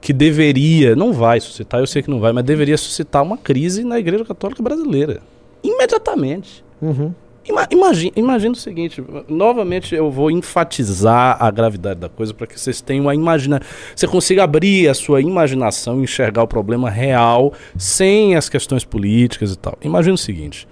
que 0.00 0.12
deveria, 0.14 0.96
não 0.96 1.12
vai 1.12 1.38
suscitar, 1.40 1.78
eu 1.80 1.86
sei 1.86 2.02
que 2.02 2.08
não 2.10 2.20
vai, 2.20 2.32
mas 2.32 2.42
deveria 2.44 2.76
suscitar 2.78 3.22
uma 3.22 3.36
crise 3.36 3.84
na 3.84 3.98
Igreja 3.98 4.24
Católica 4.24 4.62
Brasileira. 4.62 5.20
Imediatamente. 5.62 6.64
Uhum. 6.80 7.12
Ima, 7.44 7.66
imagina, 7.70 8.12
imagina 8.14 8.52
o 8.52 8.56
seguinte, 8.56 9.02
novamente 9.28 9.94
eu 9.94 10.10
vou 10.10 10.30
enfatizar 10.30 11.36
a 11.42 11.50
gravidade 11.50 11.98
da 11.98 12.08
coisa 12.08 12.32
para 12.32 12.46
que 12.46 12.58
vocês 12.58 12.80
tenham 12.80 13.08
a 13.08 13.14
imagina, 13.14 13.60
você 13.96 14.06
consiga 14.06 14.44
abrir 14.44 14.88
a 14.88 14.94
sua 14.94 15.20
imaginação 15.20 16.00
e 16.00 16.04
enxergar 16.04 16.44
o 16.44 16.46
problema 16.46 16.88
real 16.88 17.52
sem 17.76 18.36
as 18.36 18.48
questões 18.48 18.84
políticas 18.84 19.52
e 19.52 19.58
tal. 19.58 19.76
Imagina 19.82 20.14
o 20.14 20.18
seguinte: 20.18 20.68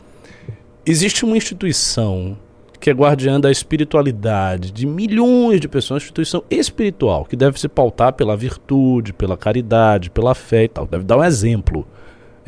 existe 0.86 1.24
uma 1.24 1.36
instituição 1.36 2.38
que 2.78 2.88
é 2.88 2.94
guardiã 2.94 3.38
da 3.38 3.50
espiritualidade 3.50 4.70
de 4.70 4.86
milhões 4.86 5.60
de 5.60 5.68
pessoas, 5.68 6.02
uma 6.02 6.04
instituição 6.04 6.42
espiritual 6.48 7.26
que 7.26 7.36
deve 7.36 7.60
se 7.60 7.68
pautar 7.68 8.12
pela 8.14 8.36
virtude, 8.36 9.12
pela 9.12 9.36
caridade, 9.36 10.08
pela 10.08 10.34
fé 10.34 10.64
e 10.64 10.68
tal, 10.68 10.86
deve 10.86 11.04
dar 11.04 11.18
um 11.18 11.24
exemplo. 11.24 11.86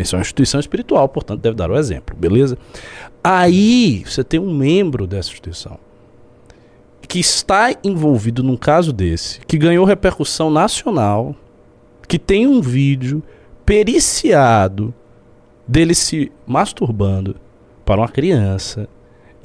Isso 0.02 0.14
é 0.14 0.18
uma 0.18 0.22
instituição 0.22 0.60
espiritual, 0.60 1.08
portanto 1.08 1.40
deve 1.40 1.56
dar 1.56 1.70
o 1.70 1.76
exemplo, 1.76 2.16
beleza? 2.16 2.58
Aí 3.22 4.02
você 4.04 4.22
tem 4.22 4.38
um 4.38 4.52
membro 4.52 5.06
dessa 5.06 5.30
instituição 5.30 5.78
que 7.12 7.18
está 7.18 7.74
envolvido 7.84 8.42
num 8.42 8.56
caso 8.56 8.90
desse, 8.92 9.40
que 9.40 9.58
ganhou 9.58 9.84
repercussão 9.84 10.50
nacional, 10.50 11.36
que 12.08 12.18
tem 12.18 12.46
um 12.46 12.60
vídeo 12.60 13.22
periciado 13.66 14.94
dele 15.68 15.94
se 15.94 16.32
masturbando 16.46 17.36
para 17.84 18.00
uma 18.00 18.08
criança. 18.08 18.88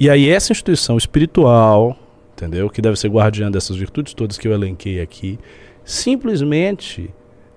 E 0.00 0.08
aí 0.08 0.30
essa 0.30 0.52
instituição 0.52 0.96
espiritual, 0.96 1.96
entendeu? 2.32 2.70
Que 2.70 2.80
deve 2.80 2.98
ser 2.98 3.08
guardiã 3.08 3.50
dessas 3.50 3.76
virtudes 3.76 4.14
todas 4.14 4.38
que 4.38 4.48
eu 4.48 4.52
elenquei 4.52 5.00
aqui, 5.00 5.38
simplesmente 5.84 7.10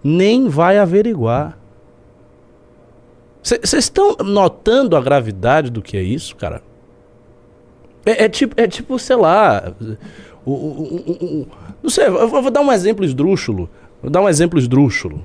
nem 0.03 0.49
vai 0.49 0.77
averiguar. 0.77 1.57
Vocês 3.43 3.73
estão 3.73 4.15
notando 4.23 4.95
a 4.95 5.01
gravidade 5.01 5.69
do 5.69 5.81
que 5.81 5.97
é 5.97 6.01
isso, 6.01 6.35
cara? 6.35 6.61
É, 8.05 8.25
é 8.25 8.29
tipo, 8.29 8.53
é 8.59 8.67
tipo, 8.67 8.97
sei 8.99 9.15
lá. 9.15 9.73
o- 10.45 10.51
o- 10.51 11.15
o- 11.41 11.47
não 11.83 11.89
sei, 11.89 12.07
eu 12.07 12.27
vou 12.27 12.51
dar 12.51 12.61
um 12.61 12.71
exemplo 12.71 13.03
esdrúxulo. 13.05 13.69
Vou 14.01 14.09
dar 14.11 14.21
um 14.21 14.29
exemplo 14.29 14.57
esdrúxulo. 14.59 15.23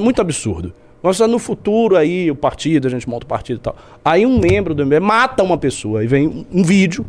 Muito 0.00 0.20
absurdo. 0.20 0.72
Nós 1.02 1.20
no 1.20 1.38
futuro 1.38 1.96
aí, 1.96 2.30
o 2.30 2.34
partido, 2.34 2.86
a 2.86 2.90
gente 2.90 3.08
monta 3.08 3.24
o 3.24 3.28
partido 3.28 3.58
e 3.58 3.60
tal. 3.60 3.76
Aí 4.04 4.24
um 4.26 4.38
membro 4.38 4.74
do 4.74 4.82
MBL 4.84 5.00
mata 5.00 5.42
uma 5.42 5.56
pessoa. 5.58 6.00
Aí 6.00 6.06
vem 6.06 6.26
um, 6.26 6.44
um 6.50 6.62
vídeo 6.64 7.04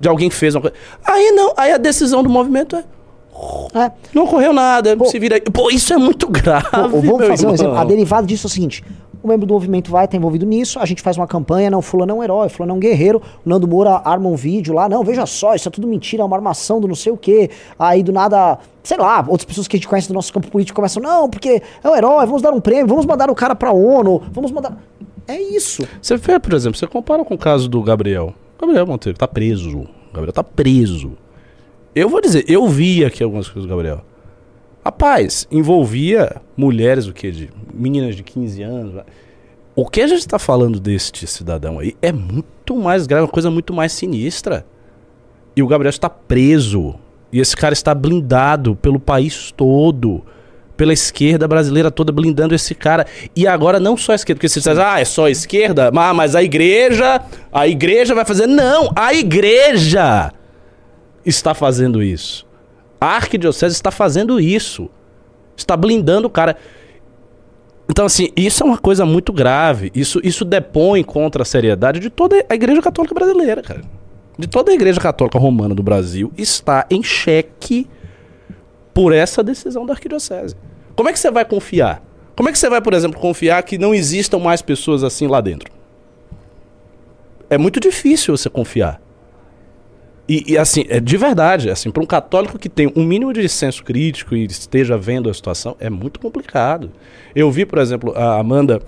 de 0.00 0.08
alguém 0.08 0.28
que 0.28 0.34
fez 0.34 0.54
uma 0.54 0.62
coisa. 0.62 0.76
Aí 1.04 1.30
não, 1.32 1.52
aí 1.56 1.72
a 1.72 1.76
decisão 1.76 2.22
do 2.22 2.28
movimento 2.30 2.74
é. 2.76 2.84
É. 3.74 3.92
Não 4.12 4.24
ocorreu 4.24 4.52
nada, 4.52 4.96
Pô. 4.96 5.04
se 5.04 5.16
vira 5.18 5.36
aí. 5.36 5.40
Pô, 5.42 5.70
isso 5.70 5.92
é 5.92 5.96
muito 5.98 6.26
grave. 6.28 6.68
Pô, 6.70 7.00
vamos 7.00 7.26
fazer 7.26 7.46
um 7.46 7.50
irmão. 7.50 7.54
exemplo. 7.54 7.76
A 7.76 7.84
derivada 7.84 8.26
disso 8.26 8.46
é 8.46 8.48
o 8.48 8.50
seguinte: 8.50 8.82
o 9.22 9.28
membro 9.28 9.46
do 9.46 9.54
movimento 9.54 9.90
vai 9.90 10.04
estar 10.04 10.16
envolvido 10.16 10.46
nisso, 10.46 10.78
a 10.78 10.86
gente 10.86 11.02
faz 11.02 11.16
uma 11.16 11.26
campanha, 11.26 11.70
não, 11.70 11.82
fulano 11.82 12.12
é 12.12 12.14
um 12.14 12.22
herói, 12.22 12.48
fulano 12.48 12.72
é 12.72 12.76
um 12.76 12.78
guerreiro, 12.78 13.22
o 13.44 13.48
Nando 13.48 13.66
Moura 13.66 14.00
arma 14.04 14.28
um 14.28 14.36
vídeo 14.36 14.74
lá, 14.74 14.88
não, 14.88 15.02
veja 15.02 15.26
só, 15.26 15.54
isso 15.54 15.68
é 15.68 15.70
tudo 15.70 15.86
mentira, 15.86 16.22
é 16.22 16.26
uma 16.26 16.36
armação 16.36 16.80
do 16.80 16.88
não 16.88 16.94
sei 16.94 17.12
o 17.12 17.16
quê. 17.16 17.50
Aí 17.78 18.02
do 18.02 18.12
nada, 18.12 18.58
sei 18.82 18.96
lá, 18.96 19.24
outras 19.26 19.44
pessoas 19.44 19.66
que 19.66 19.76
a 19.76 19.78
gente 19.78 19.88
conhece 19.88 20.08
do 20.08 20.14
nosso 20.14 20.32
campo 20.32 20.50
político 20.50 20.76
começam, 20.76 21.02
não, 21.02 21.28
porque 21.28 21.62
é 21.82 21.88
um 21.88 21.96
herói, 21.96 22.26
vamos 22.26 22.42
dar 22.42 22.52
um 22.52 22.60
prêmio, 22.60 22.86
vamos 22.86 23.06
mandar 23.06 23.30
o 23.30 23.34
cara 23.34 23.54
pra 23.54 23.72
ONU, 23.72 24.22
vamos 24.32 24.50
mandar. 24.50 24.76
É 25.26 25.38
isso. 25.38 25.86
Você 26.00 26.16
vê, 26.16 26.38
por 26.40 26.54
exemplo, 26.54 26.78
você 26.78 26.86
compara 26.86 27.22
com 27.24 27.34
o 27.34 27.38
caso 27.38 27.68
do 27.68 27.82
Gabriel. 27.82 28.32
Gabriel 28.58 28.86
Monteiro 28.86 29.18
tá 29.18 29.28
preso. 29.28 29.80
O 29.80 30.12
Gabriel 30.12 30.32
tá 30.32 30.42
preso. 30.42 31.12
Eu 31.94 32.08
vou 32.08 32.20
dizer, 32.20 32.44
eu 32.48 32.66
vi 32.66 33.04
aqui 33.04 33.22
algumas 33.22 33.46
coisas 33.46 33.68
do 33.68 33.68
Gabriel. 33.68 34.02
Rapaz, 34.88 35.46
envolvia 35.52 36.40
mulheres, 36.56 37.06
o 37.06 37.12
quê? 37.12 37.30
De 37.30 37.50
meninas 37.74 38.16
de 38.16 38.22
15 38.22 38.62
anos. 38.62 39.02
O 39.76 39.84
que 39.84 40.00
a 40.00 40.06
gente 40.06 40.26
tá 40.26 40.38
falando 40.38 40.80
deste 40.80 41.26
cidadão 41.26 41.78
aí 41.78 41.94
é 42.00 42.10
muito 42.10 42.74
mais 42.74 43.06
grave, 43.06 43.24
uma 43.24 43.30
coisa 43.30 43.50
muito 43.50 43.74
mais 43.74 43.92
sinistra. 43.92 44.64
E 45.54 45.62
o 45.62 45.66
Gabriel 45.66 45.90
está 45.90 46.08
preso. 46.08 46.94
E 47.30 47.38
esse 47.38 47.54
cara 47.54 47.74
está 47.74 47.94
blindado 47.94 48.76
pelo 48.76 48.98
país 48.98 49.52
todo. 49.54 50.24
Pela 50.74 50.94
esquerda 50.94 51.46
brasileira 51.46 51.90
toda 51.90 52.10
blindando 52.10 52.54
esse 52.54 52.74
cara. 52.74 53.06
E 53.36 53.46
agora 53.46 53.78
não 53.78 53.94
só 53.94 54.12
a 54.12 54.14
esquerda, 54.14 54.38
porque 54.38 54.48
você 54.48 54.58
diz, 54.58 54.68
ah, 54.68 54.98
é 54.98 55.04
só 55.04 55.26
a 55.26 55.30
esquerda? 55.30 55.90
Ah, 55.94 56.14
mas 56.14 56.34
a 56.34 56.42
igreja, 56.42 57.20
a 57.52 57.68
igreja 57.68 58.14
vai 58.14 58.24
fazer. 58.24 58.46
Não, 58.46 58.90
a 58.96 59.12
igreja 59.12 60.32
está 61.26 61.52
fazendo 61.52 62.02
isso. 62.02 62.47
A 63.00 63.16
arquidiocese 63.16 63.74
está 63.74 63.90
fazendo 63.90 64.40
isso. 64.40 64.88
Está 65.56 65.76
blindando 65.76 66.26
o 66.26 66.30
cara. 66.30 66.56
Então, 67.88 68.04
assim, 68.04 68.28
isso 68.36 68.62
é 68.62 68.66
uma 68.66 68.78
coisa 68.78 69.06
muito 69.06 69.32
grave. 69.32 69.90
Isso, 69.94 70.20
isso 70.22 70.44
depõe 70.44 71.02
contra 71.02 71.42
a 71.42 71.44
seriedade 71.44 72.00
de 72.00 72.10
toda 72.10 72.44
a 72.48 72.54
Igreja 72.54 72.82
Católica 72.82 73.14
Brasileira, 73.14 73.62
cara. 73.62 73.82
De 74.38 74.46
toda 74.46 74.70
a 74.70 74.74
Igreja 74.74 75.00
Católica 75.00 75.38
Romana 75.38 75.74
do 75.74 75.82
Brasil 75.82 76.32
está 76.36 76.86
em 76.90 77.02
xeque 77.02 77.88
por 78.92 79.12
essa 79.12 79.42
decisão 79.42 79.86
da 79.86 79.94
arquidiocese. 79.94 80.54
Como 80.94 81.08
é 81.08 81.12
que 81.12 81.18
você 81.18 81.30
vai 81.30 81.44
confiar? 81.44 82.02
Como 82.36 82.48
é 82.48 82.52
que 82.52 82.58
você 82.58 82.68
vai, 82.68 82.80
por 82.80 82.94
exemplo, 82.94 83.18
confiar 83.20 83.62
que 83.62 83.78
não 83.78 83.94
existam 83.94 84.38
mais 84.38 84.62
pessoas 84.62 85.02
assim 85.02 85.26
lá 85.26 85.40
dentro? 85.40 85.72
É 87.50 87.58
muito 87.58 87.80
difícil 87.80 88.36
você 88.36 88.48
confiar. 88.50 89.00
E, 90.28 90.52
e, 90.52 90.58
assim, 90.58 90.84
é 90.88 91.00
de 91.00 91.16
verdade, 91.16 91.70
assim, 91.70 91.90
para 91.90 92.02
um 92.02 92.06
católico 92.06 92.58
que 92.58 92.68
tem 92.68 92.92
um 92.94 93.02
mínimo 93.02 93.32
de 93.32 93.48
senso 93.48 93.82
crítico 93.82 94.36
e 94.36 94.44
esteja 94.44 94.98
vendo 94.98 95.30
a 95.30 95.34
situação, 95.34 95.74
é 95.80 95.88
muito 95.88 96.20
complicado. 96.20 96.90
Eu 97.34 97.50
vi, 97.50 97.64
por 97.64 97.78
exemplo, 97.78 98.12
a 98.14 98.38
Amanda 98.38 98.82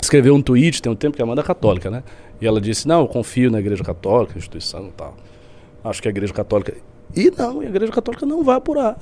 escreveu 0.00 0.32
um 0.32 0.40
tweet, 0.40 0.80
tem 0.80 0.92
um 0.92 0.94
tempo 0.94 1.16
que 1.16 1.22
a 1.22 1.24
Amanda 1.24 1.40
é 1.40 1.44
católica, 1.44 1.90
né? 1.90 2.04
E 2.40 2.46
ela 2.46 2.60
disse: 2.60 2.86
Não, 2.86 3.00
eu 3.00 3.08
confio 3.08 3.50
na 3.50 3.58
Igreja 3.58 3.82
Católica, 3.82 4.38
instituição 4.38 4.86
e 4.86 4.92
tal. 4.92 5.16
Acho 5.82 6.00
que 6.00 6.06
a 6.06 6.10
Igreja 6.10 6.32
Católica. 6.32 6.74
E 7.16 7.32
não, 7.36 7.60
a 7.60 7.64
Igreja 7.64 7.90
Católica 7.90 8.24
não 8.24 8.44
vai 8.44 8.56
apurar. 8.56 8.96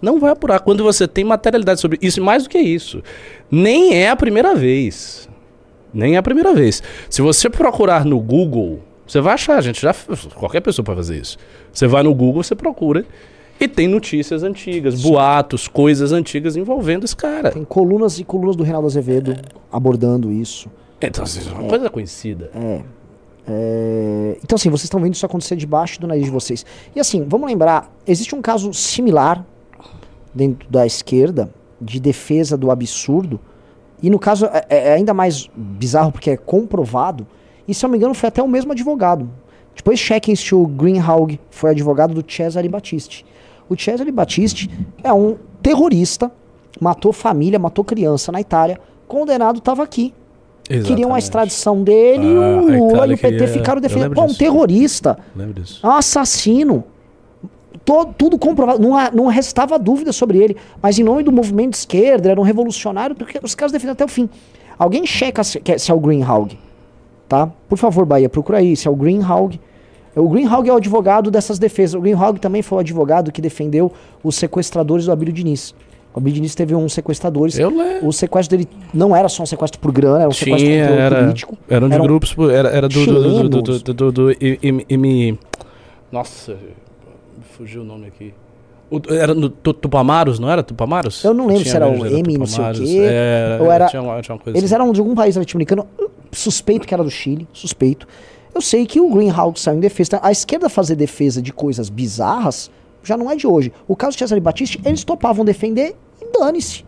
Não 0.00 0.18
vai 0.18 0.32
apurar. 0.32 0.58
Quando 0.58 0.82
você 0.82 1.06
tem 1.06 1.22
materialidade 1.22 1.80
sobre 1.80 1.96
isso, 2.02 2.20
mais 2.20 2.42
do 2.42 2.48
que 2.48 2.58
isso, 2.58 3.04
nem 3.48 3.94
é 3.94 4.10
a 4.10 4.16
primeira 4.16 4.52
vez. 4.52 5.28
Nem 5.94 6.16
é 6.16 6.18
a 6.18 6.22
primeira 6.22 6.52
vez. 6.52 6.82
Se 7.08 7.22
você 7.22 7.48
procurar 7.48 8.04
no 8.04 8.18
Google, 8.18 8.80
você 9.06 9.20
vai 9.20 9.34
achar, 9.34 9.60
gente, 9.60 9.80
já 9.80 9.94
qualquer 10.34 10.60
pessoa 10.60 10.84
pode 10.84 10.96
fazer 10.96 11.18
isso. 11.18 11.38
Você 11.72 11.86
vai 11.86 12.02
no 12.02 12.14
Google, 12.14 12.42
você 12.42 12.54
procura 12.54 13.04
e 13.60 13.68
tem 13.68 13.86
notícias 13.86 14.42
antigas, 14.42 15.00
boatos, 15.02 15.68
coisas 15.68 16.12
antigas 16.12 16.56
envolvendo 16.56 17.04
esse 17.04 17.14
cara. 17.14 17.50
Tem 17.50 17.64
colunas 17.64 18.18
e 18.18 18.24
colunas 18.24 18.56
do 18.56 18.62
Reinaldo 18.62 18.86
Azevedo 18.86 19.36
abordando 19.70 20.32
isso. 20.32 20.70
Então, 21.00 21.24
assim, 21.24 21.48
é 21.48 21.52
uma 21.52 21.68
coisa 21.68 21.90
conhecida. 21.90 22.50
É, 23.48 24.36
Então, 24.42 24.56
assim, 24.56 24.70
vocês 24.70 24.84
estão 24.84 25.00
vendo 25.00 25.14
isso 25.14 25.26
acontecer 25.26 25.56
debaixo 25.56 26.00
do 26.00 26.06
nariz 26.06 26.24
de 26.24 26.30
vocês. 26.30 26.64
E 26.94 27.00
assim, 27.00 27.24
vamos 27.26 27.48
lembrar, 27.48 27.92
existe 28.06 28.34
um 28.34 28.42
caso 28.42 28.72
similar 28.72 29.44
dentro 30.34 30.68
da 30.70 30.86
esquerda 30.86 31.50
de 31.80 31.98
defesa 32.00 32.56
do 32.56 32.70
absurdo. 32.70 33.40
E 34.02 34.10
no 34.10 34.18
caso 34.18 34.46
é, 34.46 34.64
é 34.68 34.92
ainda 34.94 35.12
mais 35.12 35.48
bizarro 35.54 36.12
porque 36.12 36.30
é 36.30 36.36
comprovado. 36.36 37.26
E 37.66 37.74
se 37.74 37.84
eu 37.84 37.88
não 37.88 37.92
me 37.92 37.98
engano, 37.98 38.14
foi 38.14 38.28
até 38.28 38.42
o 38.42 38.48
mesmo 38.48 38.72
advogado. 38.72 39.28
Depois 39.74 39.98
chequem 39.98 40.34
se 40.36 40.54
o 40.54 40.66
Greenhalgh 40.66 41.38
foi 41.50 41.70
advogado 41.70 42.12
do 42.14 42.24
Cesare 42.30 42.68
Battisti. 42.68 43.24
O 43.68 43.78
Cesare 43.78 44.10
Battisti 44.10 44.68
é 45.02 45.12
um 45.12 45.36
terrorista, 45.62 46.30
matou 46.80 47.12
família, 47.12 47.58
matou 47.58 47.84
criança 47.84 48.30
na 48.32 48.40
Itália, 48.40 48.78
condenado 49.08 49.58
estava 49.58 49.82
aqui. 49.82 50.12
Queriam 50.64 50.80
a 50.80 50.94
Exatamente. 50.94 51.18
extradição 51.22 51.82
dele 51.82 52.24
e 52.26 52.36
Ah, 52.36 52.40
o 52.40 52.60
Lula 52.88 53.06
e 53.06 53.14
o 53.14 53.18
PT 53.18 53.30
queria- 53.30 53.48
ficaram 53.48 53.80
defendendo. 53.80 54.14
Pô, 54.14 54.22
um 54.24 54.34
terrorista, 54.34 55.18
disso? 55.54 55.80
um 55.86 55.90
assassino. 55.90 56.84
to- 57.84 58.06
tudo 58.16 58.38
comprovado, 58.38 58.80
não, 58.80 58.96
não 59.12 59.26
restava 59.26 59.76
dúvida 59.78 60.12
sobre 60.12 60.38
ele. 60.38 60.56
Mas 60.80 60.98
em 60.98 61.02
nome 61.02 61.22
do 61.24 61.32
movimento 61.32 61.70
de 61.72 61.78
esquerda, 61.78 62.30
era 62.30 62.40
um 62.40 62.44
revolucionário, 62.44 63.16
porque 63.16 63.40
os 63.42 63.54
caras 63.56 63.72
defendem 63.72 63.92
até 63.92 64.04
o 64.04 64.08
fim. 64.08 64.28
Alguém 64.78 65.04
checa 65.04 65.42
se, 65.42 65.60
é- 65.64 65.78
se 65.78 65.90
é 65.90 65.94
o 65.94 65.98
Greenhalgh, 65.98 66.52
tá? 67.28 67.50
Por 67.68 67.78
favor, 67.78 68.04
Bahia, 68.04 68.28
procura 68.28 68.58
aí 68.58 68.76
se 68.76 68.86
é 68.88 68.90
o 68.90 68.96
Greenhalgh. 68.96 69.58
O 70.14 70.28
Greenhalgh 70.28 70.68
é 70.68 70.72
o 70.72 70.76
advogado 70.76 71.30
dessas 71.30 71.58
defesas. 71.58 71.94
O 71.94 72.00
Greenhalgh 72.00 72.38
também 72.38 72.60
foi 72.62 72.78
o 72.78 72.80
advogado 72.80 73.32
que 73.32 73.40
defendeu 73.40 73.90
os 74.22 74.36
sequestradores 74.36 75.06
do 75.06 75.12
Abílio 75.12 75.32
Diniz. 75.32 75.74
O 76.14 76.18
Abílio 76.18 76.34
Diniz 76.34 76.54
teve 76.54 76.74
uns 76.74 76.92
sequestradores. 76.92 77.58
Eu 77.58 77.70
lembro. 77.70 78.06
O 78.08 78.12
sequestro 78.12 78.58
dele 78.58 78.68
não 78.92 79.16
era 79.16 79.26
só 79.30 79.42
um 79.42 79.46
sequestro 79.46 79.80
por 79.80 79.90
grana, 79.90 80.18
era 80.20 80.28
um 80.28 80.32
sequestro 80.32 80.66
Tinha, 80.68 80.84
por 80.86 80.92
teor 80.94 81.00
era, 81.00 81.22
político. 81.22 81.58
eram 81.70 81.88
de 81.88 81.94
Eram 81.94 82.04
grupos, 82.04 82.36
era, 82.52 82.68
era 82.68 82.88
do, 82.88 82.94
do, 82.94 83.06
do, 83.06 83.22
do, 83.22 83.30
chilenos. 83.30 83.82
do, 83.82 83.94
do, 83.94 84.12
do, 84.12 84.30
e- 84.32 84.58
e- 84.62 84.86
e 84.90 84.96
me- 84.98 85.38
Nossa, 86.10 86.52
me 86.52 87.44
fugiu 87.56 87.80
o 87.80 87.84
nome 87.84 88.06
aqui. 88.08 88.34
O- 88.96 89.14
era 89.14 89.34
no 89.34 89.48
Tu- 89.48 89.72
Tupamaros, 89.72 90.38
não 90.38 90.50
era 90.50 90.62
Tupamaros? 90.62 91.24
Eu 91.24 91.32
não 91.34 91.46
lembro 91.46 91.62
Tinha 91.62 91.70
se 91.70 91.76
era 91.76 91.88
o 91.88 92.06
M 92.06 92.38
não 92.38 92.46
sei 92.46 92.64
o 92.64 92.72
quê, 92.74 92.98
Era, 92.98 93.62
ou 93.62 93.70
era- 93.72 93.86
Tinha 93.86 94.02
uma, 94.02 94.20
tinha 94.20 94.34
uma 94.34 94.40
coisa 94.42 94.58
Eles 94.58 94.72
assim. 94.72 94.82
eram 94.82 94.92
de 94.92 95.00
algum 95.00 95.14
país 95.14 95.36
latino-americano, 95.36 95.86
suspeito 96.30 96.86
que 96.86 96.94
era 96.94 97.02
do 97.02 97.10
Chile, 97.10 97.46
suspeito. 97.52 98.06
Eu 98.54 98.60
sei 98.60 98.84
que 98.86 99.00
o 99.00 99.08
Greenhalgh 99.10 99.56
saiu 99.58 99.78
em 99.78 99.80
defesa. 99.80 100.20
A 100.22 100.30
esquerda 100.30 100.68
fazer 100.68 100.94
defesa 100.94 101.40
de 101.40 101.52
coisas 101.52 101.88
bizarras 101.88 102.70
já 103.02 103.16
não 103.16 103.30
é 103.30 103.34
de 103.34 103.46
hoje. 103.46 103.72
O 103.88 103.96
caso 103.96 104.12
de 104.12 104.18
Cesare 104.18 104.40
Battisti, 104.40 104.80
eles 104.84 105.02
topavam 105.04 105.44
defender 105.44 105.96
e 106.20 106.38
dane-se. 106.38 106.84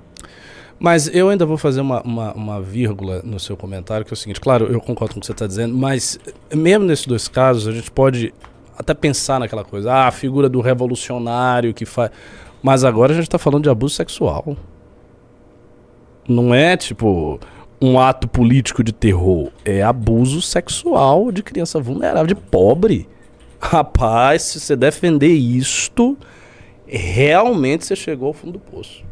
Mas 0.79 1.09
eu 1.15 1.29
ainda 1.31 1.47
vou 1.47 1.57
fazer 1.57 1.81
uma, 1.81 2.03
uma, 2.03 2.33
uma 2.35 2.61
vírgula 2.61 3.23
no 3.25 3.41
seu 3.41 3.57
comentário, 3.57 4.05
que 4.05 4.13
é 4.13 4.15
o 4.15 4.17
seguinte, 4.17 4.41
claro, 4.41 4.67
eu 4.67 4.81
concordo 4.81 5.15
com 5.15 5.19
o 5.19 5.21
que 5.21 5.27
você 5.27 5.33
está 5.33 5.47
dizendo, 5.47 5.75
mas 5.75 6.19
mesmo 6.53 6.85
nesses 6.85 7.07
dois 7.07 7.29
casos, 7.29 7.67
a 7.67 7.73
gente 7.73 7.91
pode 7.91 8.35
até 8.77 8.95
pensar 8.95 9.39
naquela 9.41 9.65
coisa, 9.65 9.93
ah, 9.93 10.09
a 10.09 10.11
figura 10.11 10.49
do 10.49 10.61
revolucionário 10.61 11.73
que 11.73 11.85
faz. 11.85 12.11
Mas 12.63 12.85
agora 12.85 13.13
a 13.13 13.15
gente 13.15 13.25
está 13.25 13.39
falando 13.39 13.65
de 13.65 13.69
abuso 13.69 13.95
sexual. 13.95 14.57
Não 16.29 16.55
é 16.55 16.77
tipo 16.77 17.39
um 17.81 17.99
ato 17.99 18.27
político 18.27 18.83
de 18.83 18.93
terror, 18.93 19.51
é 19.65 19.83
abuso 19.83 20.41
sexual 20.41 21.31
de 21.31 21.43
criança 21.43 21.79
vulnerável, 21.79 22.27
de 22.27 22.35
pobre. 22.35 23.07
Rapaz, 23.61 24.43
se 24.43 24.61
você 24.61 24.77
defender 24.77 25.35
isto, 25.35 26.17
realmente 26.87 27.85
você 27.85 27.97
chegou 27.97 28.29
ao 28.29 28.35
fundo 28.35 28.53
do 28.53 28.59
poço. 28.59 29.05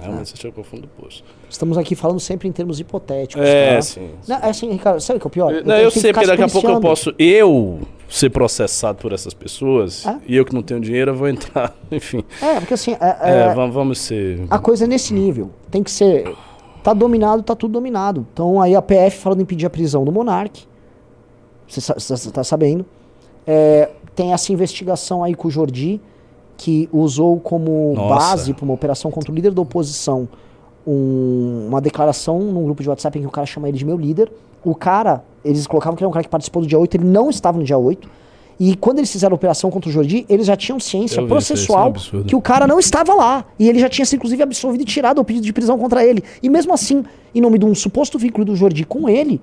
Realmente 0.00 0.30
você 0.30 0.36
chegou 0.36 0.60
ao 0.60 0.64
fundo 0.64 0.82
do 0.82 0.88
poço. 0.88 1.22
Estamos 1.54 1.78
aqui 1.78 1.94
falando 1.94 2.18
sempre 2.18 2.48
em 2.48 2.52
termos 2.52 2.80
hipotéticos. 2.80 3.46
É, 3.46 3.76
tá? 3.76 3.82
sim. 3.82 4.10
Não, 4.26 4.36
é 4.38 4.50
assim, 4.50 4.68
Ricardo, 4.72 5.00
sabe 5.00 5.18
o 5.18 5.20
que 5.20 5.26
é 5.26 5.28
o 5.28 5.30
pior? 5.30 5.52
Não, 5.52 5.62
tenho 5.62 5.76
eu 5.78 5.90
sei, 5.92 6.12
porque 6.12 6.26
daqui 6.26 6.42
a 6.42 6.48
pouco 6.48 6.66
eu 6.68 6.80
posso 6.80 7.14
eu 7.16 7.78
ser 8.08 8.28
processado 8.30 8.98
por 9.00 9.12
essas 9.12 9.32
pessoas 9.32 10.04
Ah. 10.04 10.18
e 10.26 10.34
eu 10.34 10.44
que 10.44 10.52
não 10.52 10.62
tenho 10.64 10.80
dinheiro 10.80 11.12
eu 11.12 11.14
vou 11.14 11.28
entrar, 11.28 11.72
enfim. 11.92 12.24
É, 12.42 12.58
porque 12.58 12.74
assim, 12.74 12.94
é- 12.94 13.16
É, 13.22 13.38
é, 13.50 13.54
vamos, 13.54 13.72
vamos 13.72 13.98
ser. 14.00 14.40
a 14.50 14.58
coisa 14.58 14.82
é 14.82 14.88
nesse 14.88 15.14
nível. 15.14 15.50
Tem 15.70 15.80
que 15.80 15.92
ser. 15.92 16.34
Tá 16.82 16.92
dominado, 16.92 17.40
tá 17.44 17.54
tudo 17.54 17.70
dominado. 17.74 18.26
Então 18.32 18.60
aí 18.60 18.74
a 18.74 18.82
PF 18.82 19.18
falando 19.18 19.38
em 19.38 19.42
impedir 19.44 19.64
a 19.66 19.70
prisão 19.70 20.04
do 20.04 20.10
Monark. 20.10 20.64
Você 21.68 21.80
sa- 21.80 21.94
você 21.96 22.30
tá 22.32 22.42
sabendo. 22.42 22.84
É, 23.46 23.90
tem 24.16 24.32
essa 24.32 24.52
investigação 24.52 25.22
aí 25.22 25.36
com 25.36 25.46
o 25.46 25.50
Jordi, 25.52 26.00
que 26.56 26.88
usou 26.92 27.38
como 27.38 27.94
Nossa. 27.94 28.14
base 28.30 28.54
para 28.54 28.64
uma 28.64 28.74
operação 28.74 29.08
contra 29.12 29.30
o 29.30 29.34
líder 29.36 29.52
da 29.52 29.62
oposição 29.62 30.28
um- 30.86 31.66
uma 31.68 31.80
declaração 31.80 32.38
num 32.40 32.64
grupo 32.64 32.82
de 32.82 32.88
WhatsApp 32.88 33.18
em 33.18 33.22
que 33.22 33.28
o 33.28 33.30
cara 33.30 33.46
chama 33.46 33.68
ele 33.68 33.78
de 33.78 33.84
meu 33.84 33.96
líder. 33.96 34.30
O 34.64 34.74
cara, 34.74 35.22
eles 35.44 35.66
colocavam 35.66 35.96
que 35.96 36.02
ele 36.02 36.06
é 36.06 36.08
um 36.08 36.12
cara 36.12 36.24
que 36.24 36.28
participou 36.30 36.62
do 36.62 36.68
dia 36.68 36.78
8, 36.78 36.96
ele 36.96 37.04
não 37.04 37.28
estava 37.30 37.58
no 37.58 37.64
dia 37.64 37.76
8. 37.78 38.08
E 38.58 38.76
quando 38.76 38.98
eles 38.98 39.10
fizeram 39.10 39.34
a 39.34 39.36
operação 39.36 39.68
contra 39.68 39.90
o 39.90 39.92
Jordi, 39.92 40.24
eles 40.28 40.46
já 40.46 40.56
tinham 40.56 40.78
ciência 40.78 41.20
Eu 41.20 41.26
vi 41.26 41.34
isso, 41.36 41.52
isso 41.54 41.62
é 41.64 41.66
processual 41.66 42.24
que 42.24 42.36
o 42.36 42.40
cara 42.40 42.66
não 42.68 42.78
estava 42.78 43.12
lá. 43.12 43.44
E 43.58 43.68
ele 43.68 43.80
já 43.80 43.88
tinha 43.88 44.04
sido, 44.06 44.18
inclusive, 44.18 44.40
absolvido 44.42 44.80
e 44.82 44.84
tirado 44.84 45.18
o 45.20 45.24
pedido 45.24 45.44
de 45.44 45.52
prisão 45.52 45.76
contra 45.76 46.04
ele. 46.04 46.22
E 46.40 46.48
mesmo 46.48 46.72
assim, 46.72 47.04
em 47.34 47.40
nome 47.40 47.58
de 47.58 47.66
um 47.66 47.74
suposto 47.74 48.16
vínculo 48.16 48.44
do 48.44 48.54
Jordi 48.54 48.84
com 48.84 49.08
ele, 49.08 49.40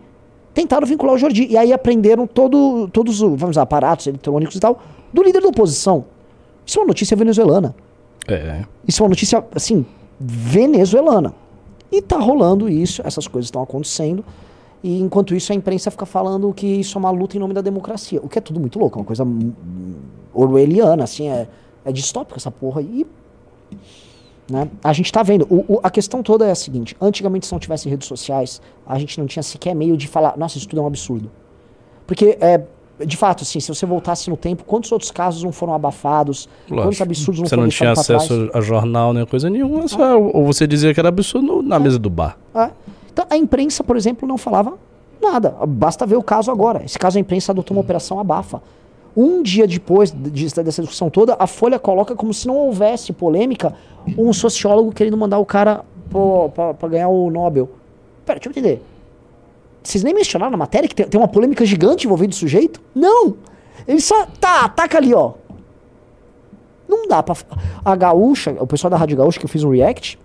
tentaram 0.53 0.87
vincular 0.87 1.13
o 1.13 1.17
Jordi. 1.17 1.45
E 1.49 1.57
aí 1.57 1.73
aprenderam 1.73 2.25
todo, 2.25 2.87
todos 2.87 3.15
os, 3.21 3.29
vamos 3.37 3.49
dizer, 3.49 3.59
aparatos 3.59 4.07
eletrônicos 4.07 4.55
e 4.55 4.59
tal, 4.61 4.79
do 5.11 5.21
líder 5.21 5.41
da 5.41 5.49
oposição. 5.49 6.05
Isso 6.65 6.79
é 6.79 6.81
uma 6.81 6.87
notícia 6.87 7.17
venezuelana. 7.17 7.75
É. 8.29 8.61
Isso 8.87 9.01
é 9.01 9.03
uma 9.03 9.09
notícia, 9.09 9.43
assim, 9.53 9.85
venezuelana. 10.23 11.33
E 11.91 12.01
tá 12.01 12.17
rolando 12.17 12.69
isso, 12.69 13.01
essas 13.05 13.27
coisas 13.27 13.47
estão 13.47 13.61
acontecendo. 13.61 14.23
E 14.83 14.99
enquanto 14.99 15.35
isso, 15.35 15.51
a 15.51 15.55
imprensa 15.55 15.91
fica 15.91 16.05
falando 16.05 16.51
que 16.53 16.65
isso 16.65 16.97
é 16.97 16.99
uma 16.99 17.11
luta 17.11 17.37
em 17.37 17.39
nome 17.39 17.53
da 17.53 17.61
democracia. 17.61 18.19
O 18.23 18.29
que 18.29 18.37
é 18.37 18.41
tudo 18.41 18.59
muito 18.59 18.79
louco, 18.79 18.97
é 18.97 19.01
uma 19.01 19.05
coisa 19.05 19.23
orwelliana, 20.33 21.03
assim, 21.03 21.29
é, 21.29 21.47
é 21.85 21.91
distópica 21.91 22.37
essa 22.37 22.49
porra. 22.51 22.81
E. 22.81 23.05
Né? 24.49 24.69
A 24.83 24.91
gente 24.93 25.11
tá 25.11 25.21
vendo. 25.23 25.45
O- 25.49 25.75
o- 25.75 25.79
a 25.83 25.89
questão 25.89 26.23
toda 26.23 26.45
é 26.47 26.51
a 26.51 26.55
seguinte: 26.55 26.95
antigamente, 26.99 27.45
se 27.45 27.51
não 27.51 27.59
tivesse 27.59 27.87
redes 27.89 28.07
sociais, 28.07 28.61
a 28.85 28.97
gente 28.97 29.19
não 29.19 29.27
tinha 29.27 29.43
sequer 29.43 29.75
meio 29.75 29.95
de 29.95 30.07
falar, 30.07 30.37
nossa, 30.37 30.57
isso 30.57 30.67
tudo 30.67 30.79
é 30.79 30.83
um 30.83 30.87
absurdo. 30.87 31.29
Porque, 32.07 32.37
é, 32.41 32.61
de 33.05 33.17
fato, 33.17 33.43
assim, 33.43 33.59
se 33.59 33.67
você 33.73 33.85
voltasse 33.85 34.29
no 34.29 34.37
tempo, 34.37 34.63
quantos 34.65 34.91
outros 34.91 35.11
casos 35.11 35.43
não 35.43 35.51
foram 35.51 35.73
abafados? 35.73 36.47
Quantos 36.67 36.85
Lógico. 36.85 37.03
absurdos 37.03 37.39
não 37.41 37.45
Você 37.47 37.49
foram 37.55 37.63
não 37.63 37.69
tinha 37.69 37.91
acesso 37.91 38.49
a 38.53 38.61
jornal 38.61 39.13
nem 39.13 39.25
coisa 39.25 39.49
nenhuma, 39.49 39.87
só- 39.87 40.19
ou 40.19 40.45
você 40.45 40.65
dizia 40.67 40.93
que 40.93 40.99
era 40.99 41.09
absurdo 41.09 41.61
na 41.61 41.79
mesa 41.79 41.97
do 41.99 42.09
bar. 42.09 42.37
É. 42.55 42.69
Então, 43.11 43.25
a 43.29 43.35
imprensa, 43.37 43.83
por 43.83 43.97
exemplo, 43.97 44.27
não 44.27 44.37
falava 44.37 44.73
nada. 45.21 45.55
Basta 45.67 46.05
ver 46.05 46.15
o 46.15 46.23
caso 46.23 46.49
agora. 46.51 46.83
Esse 46.83 46.97
caso, 46.97 47.17
a 47.17 47.21
imprensa 47.21 47.51
adotou 47.51 47.75
uma 47.75 47.81
operação 47.81 48.19
abafa. 48.19 48.61
Um 49.15 49.43
dia 49.43 49.67
depois 49.67 50.09
de- 50.11 50.45
dessa 50.63 50.81
discussão 50.81 51.09
toda, 51.09 51.35
a 51.37 51.45
Folha 51.45 51.77
coloca 51.77 52.15
como 52.15 52.33
se 52.33 52.47
não 52.47 52.55
houvesse 52.55 53.11
polêmica 53.11 53.73
um 54.17 54.31
sociólogo 54.31 54.91
querendo 54.93 55.17
mandar 55.17 55.37
o 55.39 55.45
cara 55.45 55.83
para 56.79 56.87
ganhar 56.89 57.09
o 57.09 57.29
Nobel. 57.29 57.69
Pera, 58.25 58.39
deixa 58.39 58.47
eu 58.49 58.51
entender. 58.51 58.81
Vocês 59.83 60.03
nem 60.03 60.13
mencionaram 60.13 60.51
na 60.51 60.57
matéria 60.57 60.87
que 60.87 60.95
tem, 60.95 61.19
uma 61.19 61.27
polêmica 61.27 61.65
gigante 61.65 62.05
envolvendo 62.05 62.31
o 62.33 62.35
sujeito? 62.35 62.79
Não! 62.93 63.35
Ele 63.87 63.99
só. 63.99 64.25
Tá, 64.39 64.69
taca 64.69 64.97
ali, 64.97 65.13
ó. 65.13 65.33
Não 66.87 67.07
dá 67.07 67.23
pra. 67.23 67.35
A 67.83 67.95
Gaúcha, 67.95 68.55
o 68.59 68.67
pessoal 68.67 68.91
da 68.91 68.97
Rádio 68.97 69.17
Gaúcha 69.17 69.39
que 69.39 69.45
eu 69.45 69.49
fiz 69.49 69.63
um 69.63 69.69
react, 69.71 70.19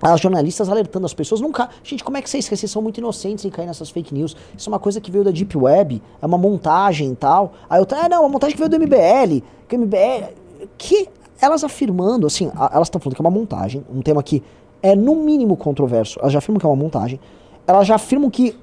as 0.00 0.20
jornalistas 0.20 0.68
alertando 0.68 1.04
as 1.06 1.12
pessoas, 1.12 1.40
nunca. 1.40 1.68
Gente, 1.82 2.04
como 2.04 2.16
é 2.16 2.22
que 2.22 2.30
vocês, 2.30 2.46
vocês 2.48 2.70
são 2.70 2.80
muito 2.80 2.98
inocentes 2.98 3.44
em 3.44 3.50
cair 3.50 3.66
nessas 3.66 3.90
fake 3.90 4.14
news? 4.14 4.36
Isso 4.56 4.68
é 4.68 4.72
uma 4.72 4.78
coisa 4.78 5.00
que 5.00 5.10
veio 5.10 5.24
da 5.24 5.30
Deep 5.30 5.56
Web, 5.58 6.00
é 6.22 6.26
uma 6.26 6.38
montagem 6.38 7.10
e 7.10 7.16
tal. 7.16 7.52
Aí 7.68 7.80
eu, 7.80 7.86
ah, 7.90 8.08
não, 8.08 8.20
uma 8.22 8.28
montagem 8.28 8.56
que 8.56 8.62
veio 8.62 8.70
do 8.70 8.76
MBL, 8.78 9.42
que 9.66 9.76
MBL. 9.76 10.32
Que 10.76 11.08
elas 11.40 11.62
afirmando, 11.64 12.26
assim, 12.26 12.50
a- 12.56 12.70
elas 12.74 12.86
estão 12.88 13.00
falando 13.00 13.16
que 13.16 13.20
é 13.22 13.24
uma 13.24 13.30
montagem, 13.30 13.84
um 13.92 14.00
tema 14.00 14.22
que 14.22 14.42
é 14.82 14.94
no 14.94 15.16
mínimo 15.16 15.56
controverso. 15.56 16.18
Elas 16.20 16.32
já 16.32 16.38
afirmam 16.38 16.60
que 16.60 16.66
é 16.66 16.68
uma 16.68 16.76
montagem. 16.76 17.18
Elas 17.66 17.86
já 17.86 17.96
afirmam 17.96 18.30
que 18.30 18.56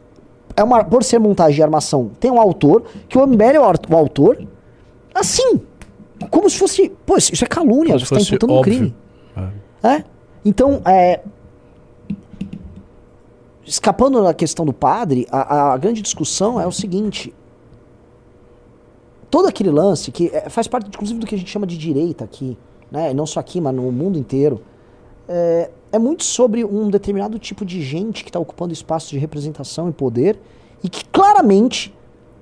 é 0.56 0.64
uma, 0.64 0.84
por 0.84 1.04
ser 1.04 1.20
montagem 1.20 1.60
e 1.60 1.64
armação, 1.64 2.12
tem 2.20 2.32
um 2.32 2.40
autor, 2.40 2.84
que 3.10 3.18
o 3.18 3.28
MBL 3.28 3.44
é 3.44 3.60
o, 3.60 3.96
autor. 3.98 4.46
Assim, 5.14 5.62
como 6.30 6.50
se 6.50 6.58
fosse. 6.58 6.90
Pô, 7.06 7.18
isso 7.18 7.44
é 7.44 7.48
calúnia, 7.48 7.94
Como 7.94 8.06
você 8.06 8.14
está 8.16 8.36
imputando 8.36 8.52
um 8.52 8.58
óbvio. 8.58 8.74
crime. 8.74 8.96
É. 9.84 9.96
É? 9.96 10.04
Então, 10.44 10.82
é. 10.86 11.22
Escapando 13.66 14.22
da 14.24 14.34
questão 14.34 14.66
do 14.66 14.74
padre, 14.74 15.28
a, 15.32 15.74
a 15.74 15.78
grande 15.78 16.02
discussão 16.02 16.60
é 16.60 16.68
o 16.68 16.72
seguinte. 16.72 17.34
Todo 19.30 19.48
aquele 19.48 19.72
lance 19.72 20.12
que 20.12 20.30
é, 20.34 20.50
faz 20.50 20.68
parte, 20.68 20.88
inclusive, 20.88 21.20
do 21.20 21.26
que 21.26 21.36
a 21.36 21.38
gente 21.38 21.50
chama 21.50 21.66
de 21.66 21.78
direita 21.78 22.24
aqui, 22.24 22.58
né? 22.92 23.14
Não 23.14 23.26
só 23.26 23.40
aqui, 23.40 23.60
mas 23.60 23.74
no 23.74 23.92
mundo 23.92 24.18
inteiro. 24.18 24.62
É, 25.28 25.72
é 25.96 26.00
muito 26.00 26.24
sobre 26.24 26.64
um 26.66 26.90
determinado 26.90 27.40
tipo 27.40 27.64
de 27.66 27.82
gente 27.82 28.24
que 28.24 28.30
está 28.30 28.40
ocupando 28.40 28.74
espaços 28.74 29.10
de 29.10 29.18
representação 29.18 29.88
e 29.90 29.92
poder 29.94 30.38
e 30.84 30.90
que 30.90 31.06
claramente 31.06 31.94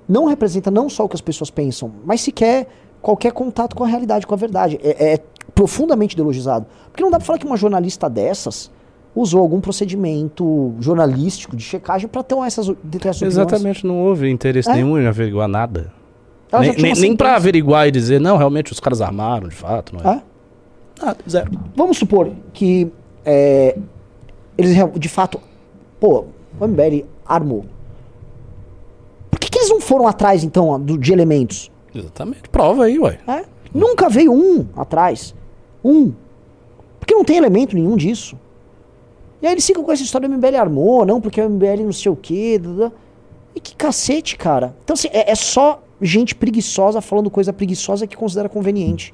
não 0.09 0.25
representa 0.25 0.71
não 0.71 0.89
só 0.89 1.05
o 1.05 1.09
que 1.09 1.15
as 1.15 1.21
pessoas 1.21 1.49
pensam, 1.49 1.91
mas 2.03 2.21
sequer 2.21 2.67
qualquer 3.01 3.31
contato 3.31 3.75
com 3.75 3.83
a 3.83 3.87
realidade, 3.87 4.25
com 4.25 4.33
a 4.33 4.37
verdade. 4.37 4.79
É, 4.83 5.13
é 5.13 5.19
profundamente 5.53 6.13
ideologizado. 6.15 6.65
Porque 6.89 7.03
não 7.03 7.11
dá 7.11 7.17
pra 7.17 7.25
falar 7.25 7.37
que 7.37 7.45
uma 7.45 7.57
jornalista 7.57 8.09
dessas 8.09 8.71
usou 9.15 9.39
algum 9.41 9.61
procedimento 9.61 10.73
jornalístico 10.79 11.55
de 11.55 11.63
checagem 11.63 12.07
para 12.07 12.23
ter 12.23 12.35
essas, 12.39 12.65
ter 12.67 13.07
essas. 13.07 13.21
Exatamente, 13.21 13.85
não 13.85 13.99
houve 14.03 14.29
interesse 14.29 14.69
É. 14.69 14.73
nenhum 14.73 14.97
em 14.97 15.05
averiguar 15.05 15.47
nada. 15.47 15.93
Ela 16.51 16.61
Nem, 16.61 16.71
nem, 16.73 16.81
nem 16.81 17.15
pra 17.15 17.27
sentença. 17.29 17.35
averiguar 17.35 17.87
e 17.87 17.91
dizer, 17.91 18.19
não, 18.19 18.37
realmente 18.37 18.71
os 18.71 18.79
caras 18.79 18.99
armaram, 19.01 19.47
de 19.47 19.55
fato, 19.55 19.95
não 19.95 20.11
é? 20.11 20.15
É? 20.15 20.21
Nada, 21.05 21.17
zero. 21.29 21.51
Vamos 21.75 21.97
supor 21.97 22.31
que 22.53 22.91
é, 23.25 23.77
eles 24.57 24.75
de 24.99 25.09
fato. 25.09 25.39
Pô, 25.99 26.25
o 26.59 26.67
MBL 26.67 27.05
armou. 27.25 27.65
Por 29.31 29.39
que, 29.39 29.49
que 29.49 29.57
eles 29.59 29.69
não 29.69 29.79
foram 29.81 30.07
atrás, 30.07 30.43
então, 30.43 30.79
do- 30.79 30.97
de 30.97 31.11
elementos? 31.13 31.71
Exatamente. 31.93 32.49
Prova 32.49 32.85
aí, 32.85 32.99
ué. 32.99 33.19
É? 33.27 33.45
Nunca 33.73 34.09
veio 34.09 34.31
um 34.33 34.65
atrás. 34.75 35.33
Um. 35.83 36.11
Porque 36.99 37.13
não 37.15 37.23
tem 37.23 37.37
elemento 37.37 37.75
nenhum 37.75 37.95
disso. 37.95 38.37
E 39.41 39.47
aí 39.47 39.53
eles 39.53 39.65
ficam 39.65 39.83
com 39.83 39.91
essa 39.91 40.03
história 40.03 40.27
do 40.27 40.35
MBL 40.35 40.55
armou, 40.57 41.05
não, 41.05 41.19
porque 41.19 41.41
o 41.41 41.49
MBL 41.49 41.83
não 41.83 41.91
sei 41.91 42.11
o 42.11 42.15
quê. 42.15 42.59
dá, 42.61 42.71
dá. 42.71 42.91
E 43.55 43.59
que 43.59 43.75
cacete, 43.75 44.35
cara. 44.37 44.73
Então, 44.83 44.93
assim, 44.93 45.09
é, 45.11 45.31
é 45.31 45.35
só 45.35 45.81
gente 46.01 46.33
preguiçosa 46.33 47.01
falando 47.01 47.29
coisa 47.29 47.51
preguiçosa 47.53 48.07
que 48.07 48.15
considera 48.17 48.47
conveniente. 48.49 49.13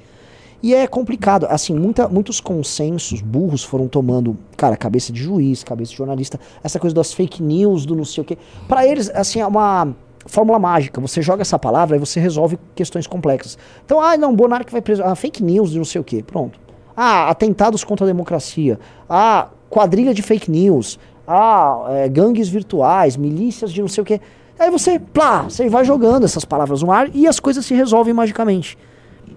E 0.62 0.74
é 0.74 0.86
complicado. 0.86 1.46
Assim, 1.48 1.74
muita, 1.74 2.08
muitos 2.08 2.40
consensos 2.40 3.20
burros 3.20 3.64
foram 3.64 3.88
tomando, 3.88 4.36
cara, 4.56 4.76
cabeça 4.76 5.12
de 5.12 5.20
juiz, 5.20 5.64
cabeça 5.64 5.92
de 5.92 5.96
jornalista, 5.96 6.38
essa 6.62 6.78
coisa 6.78 6.94
das 6.94 7.12
fake 7.12 7.42
news, 7.42 7.86
do 7.86 7.96
não 7.96 8.04
sei 8.04 8.22
o 8.22 8.24
quê. 8.24 8.36
Pra 8.68 8.86
eles, 8.86 9.10
assim, 9.10 9.40
é 9.40 9.46
uma 9.46 9.94
fórmula 10.26 10.58
mágica. 10.58 11.00
Você 11.00 11.22
joga 11.22 11.42
essa 11.42 11.58
palavra 11.58 11.96
e 11.96 12.00
você 12.00 12.20
resolve 12.20 12.58
questões 12.74 13.06
complexas. 13.06 13.58
Então, 13.84 14.00
ah, 14.00 14.16
não, 14.16 14.34
Bonarque 14.34 14.70
vai 14.72 14.82
preso. 14.82 15.02
Ah, 15.02 15.14
fake 15.14 15.42
news 15.42 15.70
de 15.70 15.78
não 15.78 15.84
sei 15.84 16.00
o 16.00 16.04
quê. 16.04 16.22
Pronto. 16.22 16.58
Ah, 16.96 17.30
atentados 17.30 17.82
contra 17.82 18.04
a 18.04 18.08
democracia. 18.08 18.78
Ah, 19.08 19.48
quadrilha 19.70 20.12
de 20.12 20.22
fake 20.22 20.50
news. 20.50 20.98
Ah, 21.26 21.86
é, 21.90 22.08
gangues 22.08 22.48
virtuais, 22.48 23.16
milícias 23.16 23.72
de 23.72 23.80
não 23.80 23.88
sei 23.88 24.02
o 24.02 24.04
quê. 24.04 24.20
Aí 24.58 24.70
você, 24.70 24.98
plá, 24.98 25.44
você 25.44 25.68
vai 25.70 25.84
jogando 25.86 26.24
essas 26.24 26.44
palavras 26.44 26.82
no 26.82 26.92
ar 26.92 27.08
e 27.14 27.26
as 27.26 27.40
coisas 27.40 27.64
se 27.64 27.72
resolvem 27.72 28.12
magicamente. 28.12 28.76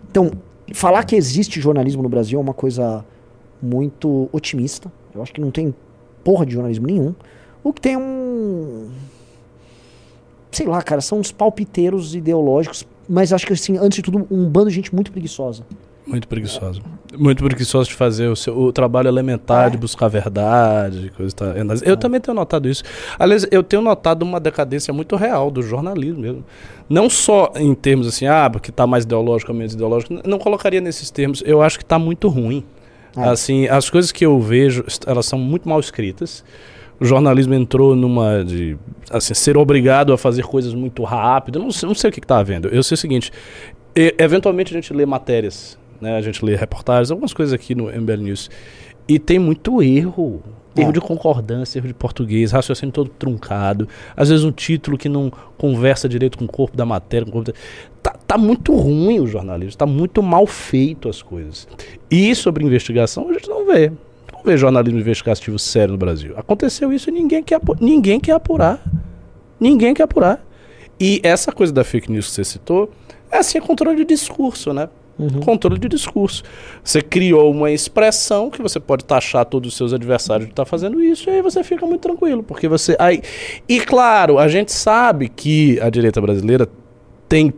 Então, 0.10 0.32
falar 0.74 1.06
que 1.06 1.16
existe 1.16 1.62
jornalismo 1.62 2.04
no 2.04 2.10
Brasil 2.10 2.38
é 2.40 2.42
uma 2.42 2.54
coisa 2.54 3.06
muito 3.62 4.28
otimista. 4.34 4.92
Eu 5.16 5.22
acho 5.22 5.32
que 5.32 5.40
não 5.40 5.52
tem 5.52 5.74
porra 6.24 6.46
de 6.46 6.54
jornalismo 6.54 6.88
nenhum. 6.88 7.16
O 7.64 7.72
que 7.72 7.80
tem 7.80 7.96
um. 7.96 8.90
Sei 10.52 10.68
lá, 10.68 10.82
cara, 10.82 11.00
são 11.00 11.20
uns 11.20 11.32
palpiteiros 11.32 12.14
ideológicos, 12.14 12.86
mas 13.08 13.32
acho 13.32 13.48
que, 13.48 13.54
assim, 13.54 13.78
antes 13.78 13.98
de 13.98 14.02
tudo, 14.04 14.28
um 14.30 14.50
bando 14.50 14.70
de 14.70 14.76
gente 14.76 14.94
muito 14.94 15.12
preguiçosa. 15.12 15.64
Muito 16.06 16.28
preguiçoso. 16.28 16.82
Muito 17.18 17.44
preguiçoso 17.44 17.90
de 17.90 17.96
fazer 17.96 18.28
o, 18.28 18.36
seu, 18.36 18.58
o 18.58 18.74
trabalho 18.74 19.08
elementar, 19.08 19.68
É. 19.68 19.70
de 19.70 19.78
buscar 19.78 20.08
a 20.08 20.10
verdade, 20.10 21.12
coisa 21.16 21.34
tal. 21.36 21.48
Eu 21.86 21.96
também 21.96 22.20
tenho 22.20 22.36
notado 22.36 22.68
isso. 22.68 22.84
Aliás, 23.18 23.46
eu 23.52 23.64
tenho 23.64 23.82
notado 23.82 24.24
uma 24.24 24.40
decadência 24.40 24.94
muito 24.94 25.16
real 25.16 25.50
do 25.50 25.62
jornalismo 25.62 26.20
mesmo. 26.22 26.44
Não 26.90 27.10
só 27.10 27.52
em 27.56 27.74
termos 27.74 28.08
assim, 28.08 28.26
ah, 28.28 28.50
porque 28.50 28.70
está 28.70 28.86
mais 28.86 29.04
ideológico 29.06 29.52
ou 29.52 29.58
menos 29.58 29.74
ideológico. 29.74 30.16
Não 30.28 30.38
colocaria 30.40 30.82
nesses 30.82 31.10
termos. 31.10 31.42
Eu 31.46 31.62
acho 31.62 31.78
que 31.78 31.84
está 31.86 31.98
muito 31.98 32.28
ruim. 32.28 32.64
É. 33.16 33.30
Assim, 33.30 33.68
as 33.68 33.90
coisas 33.90 34.12
que 34.12 34.26
eu 34.26 34.40
vejo, 34.42 34.84
elas 35.06 35.26
são 35.26 35.38
muito 35.40 35.70
mal 35.70 35.80
escritas. 35.80 36.44
O 37.00 37.06
jornalismo 37.06 37.54
entrou 37.54 37.96
numa 37.96 38.44
de 38.44 38.78
assim, 39.10 39.34
ser 39.34 39.58
obrigado 39.58 40.12
a 40.14 40.18
fazer 40.18 40.44
coisas 40.44 40.74
muito 40.74 41.04
rápido. 41.04 41.60
Eu 41.60 41.64
Não 41.64 41.72
sei, 41.72 41.88
não 41.88 41.96
sei 41.96 42.10
o 42.10 42.14
que 42.14 42.20
está 42.20 42.40
havendo. 42.40 42.68
Eu 42.70 42.82
sei 42.84 42.96
o 42.96 42.98
seguinte: 42.98 43.32
e- 43.96 44.16
eventualmente 44.18 44.74
a 44.74 44.76
gente 44.80 44.94
lê 44.94 45.06
matérias, 45.06 45.78
né? 46.04 46.16
A 46.18 46.22
gente 46.22 46.44
lê 46.46 46.56
reportagens, 46.56 47.10
algumas 47.10 47.34
coisas 47.34 47.54
aqui 47.54 47.74
no 47.74 47.86
MBL 47.86 48.18
News. 48.22 48.50
E 49.08 49.18
tem 49.18 49.40
muito 49.40 49.82
erro. 49.82 50.42
Erro 50.76 50.90
É. 50.90 50.92
de 50.94 51.02
concordância, 51.02 51.78
erro 51.80 51.88
de 51.88 51.94
português, 51.94 52.52
raciocínio 52.52 52.92
todo 52.92 53.10
truncado. 53.10 53.88
Às 54.16 54.30
vezes 54.30 54.44
um 54.44 54.52
título 54.52 54.98
que 54.98 55.08
não 55.08 55.32
conversa 55.58 56.08
direito 56.10 56.38
com 56.38 56.46
o 56.46 56.48
corpo 56.48 56.76
da 56.76 56.86
matéria. 56.86 57.26
Com 57.26 57.32
o 57.32 57.34
corpo 57.34 57.52
da... 57.52 57.58
Tá, 58.02 58.18
tá 58.28 58.38
muito 58.38 58.76
ruim 58.76 59.20
o 59.20 59.28
jornalismo, 59.28 59.78
tá 59.78 59.86
muito 59.86 60.22
mal 60.24 60.46
feito 60.48 61.08
as 61.08 61.22
coisas. 61.22 61.68
E 62.10 62.34
sobre 62.36 62.66
investigação 62.66 63.30
a 63.30 63.34
gente 63.34 63.48
não 63.48 63.66
vê. 63.66 63.92
Não 64.34 64.44
vê 64.44 64.58
jornalismo 64.58 65.00
investigativo 65.00 65.58
sério 65.60 65.92
no 65.94 65.98
Brasil. 65.98 66.34
Aconteceu 66.38 66.92
isso 66.92 67.10
e 67.10 67.14
ninguém 67.14 67.44
quer, 67.44 67.60
ninguém 67.80 68.20
quer 68.20 68.34
apurar. 68.34 68.84
Ninguém 69.60 69.94
quer 69.94 70.04
apurar. 70.04 70.44
E 71.00 71.22
essa 71.24 71.52
coisa 71.52 71.72
da 71.72 71.84
fake 71.84 72.12
news 72.12 72.28
que 72.28 72.34
você 72.34 72.44
citou, 72.44 72.90
é 73.32 73.38
assim, 73.38 73.58
é 73.58 73.62
controle 73.62 73.98
de 73.98 74.06
discurso, 74.06 74.74
né? 74.74 74.90
Controle 75.44 75.80
de 75.80 75.88
discurso. 75.88 76.44
Você 76.84 77.02
criou 77.02 77.52
uma 77.52 77.72
expressão 77.72 78.50
que 78.50 78.62
você 78.62 78.80
pode 78.80 79.06
taxar 79.06 79.46
todos 79.46 79.72
os 79.72 79.78
seus 79.78 79.94
adversários 79.94 80.48
de 80.48 80.54
estar 80.54 80.66
fazendo 80.66 81.04
isso, 81.04 81.30
e 81.30 81.34
aí 81.34 81.42
você 81.42 81.64
fica 81.64 81.86
muito 81.86 82.02
tranquilo, 82.02 82.42
porque 82.42 82.68
você. 82.68 82.96
Aí... 83.00 83.22
E 83.70 83.80
claro, 83.80 84.40
a 84.40 84.48
gente 84.48 84.72
sabe 84.72 85.30
que 85.30 85.80
a 85.80 85.90
direita 85.90 86.20
brasileira 86.20 86.68
tem, 87.30 87.54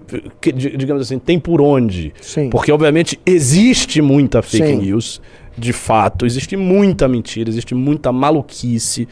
digamos 0.54 1.02
assim, 1.04 1.20
tem 1.20 1.39
por 1.39 1.62
onde. 1.62 2.13
Sim. 2.22 2.50
Porque, 2.50 2.72
obviamente, 2.72 3.20
existe 3.26 4.02
muita 4.02 4.41
fake 4.41 4.68
Sim. 4.68 4.78
news, 4.78 5.22
de 5.58 5.74
fato, 5.74 6.26
existe 6.26 6.56
muita 6.56 7.08
mentira, 7.08 7.50
existe 7.50 7.76
muita 7.76 8.12
maluquice, 8.12 9.08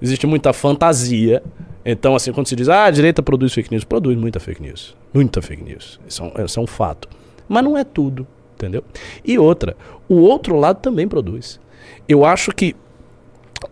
existe 0.00 0.26
muita 0.26 0.52
fantasia. 0.52 1.42
Então, 1.84 2.14
assim, 2.14 2.32
quando 2.32 2.46
se 2.46 2.56
diz, 2.56 2.68
ah, 2.68 2.84
a 2.84 2.90
direita 2.90 3.22
produz 3.22 3.52
fake 3.52 3.70
news, 3.70 3.84
produz 3.84 4.16
muita 4.16 4.40
fake 4.40 4.62
news. 4.62 4.96
Muita 5.12 5.40
fake 5.40 5.62
news. 5.62 6.00
Isso 6.08 6.22
é 6.22 6.26
um, 6.26 6.44
isso 6.44 6.60
é 6.60 6.62
um 6.62 6.66
fato. 6.66 7.08
Mas 7.48 7.64
não 7.64 7.76
é 7.76 7.84
tudo, 7.84 8.26
entendeu? 8.54 8.82
E 9.24 9.38
outra, 9.38 9.76
o 10.08 10.16
outro 10.16 10.56
lado 10.56 10.80
também 10.80 11.06
produz. 11.06 11.60
Eu 12.08 12.24
acho 12.24 12.52
que 12.52 12.74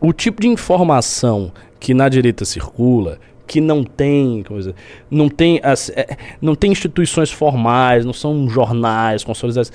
o 0.00 0.12
tipo 0.12 0.42
de 0.42 0.48
informação 0.48 1.52
que 1.78 1.92
na 1.92 2.08
direita 2.08 2.44
circula, 2.44 3.18
que 3.46 3.60
não 3.60 3.84
tem 3.84 4.44
não 5.10 5.28
tem, 5.28 5.60
as, 5.62 5.90
é, 5.90 6.16
não 6.40 6.54
tem 6.54 6.72
instituições 6.72 7.30
formais, 7.30 8.04
não 8.04 8.12
são 8.12 8.48
jornais 8.48 9.22
consolidados. 9.22 9.72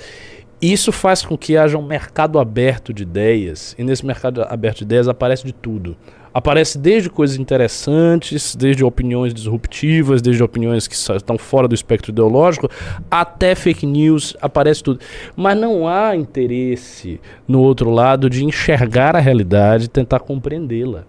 Isso 0.60 0.92
faz 0.92 1.24
com 1.24 1.38
que 1.38 1.56
haja 1.56 1.78
um 1.78 1.86
mercado 1.86 2.38
aberto 2.38 2.92
de 2.92 3.02
ideias, 3.02 3.74
e 3.78 3.84
nesse 3.84 4.04
mercado 4.04 4.42
aberto 4.42 4.78
de 4.78 4.84
ideias 4.84 5.08
aparece 5.08 5.44
de 5.44 5.52
tudo. 5.52 5.96
Aparece 6.32 6.78
desde 6.78 7.10
coisas 7.10 7.36
interessantes, 7.36 8.54
desde 8.54 8.84
opiniões 8.84 9.34
disruptivas, 9.34 10.22
desde 10.22 10.42
opiniões 10.42 10.86
que 10.86 10.94
estão 10.94 11.36
fora 11.36 11.66
do 11.66 11.74
espectro 11.74 12.12
ideológico, 12.12 12.70
até 13.10 13.54
fake 13.54 13.84
news, 13.84 14.36
aparece 14.40 14.82
tudo. 14.82 15.00
Mas 15.34 15.58
não 15.58 15.88
há 15.88 16.14
interesse 16.14 17.20
no 17.48 17.60
outro 17.60 17.90
lado 17.90 18.30
de 18.30 18.44
enxergar 18.44 19.16
a 19.16 19.20
realidade 19.20 19.86
e 19.86 19.88
tentar 19.88 20.20
compreendê-la. 20.20 21.04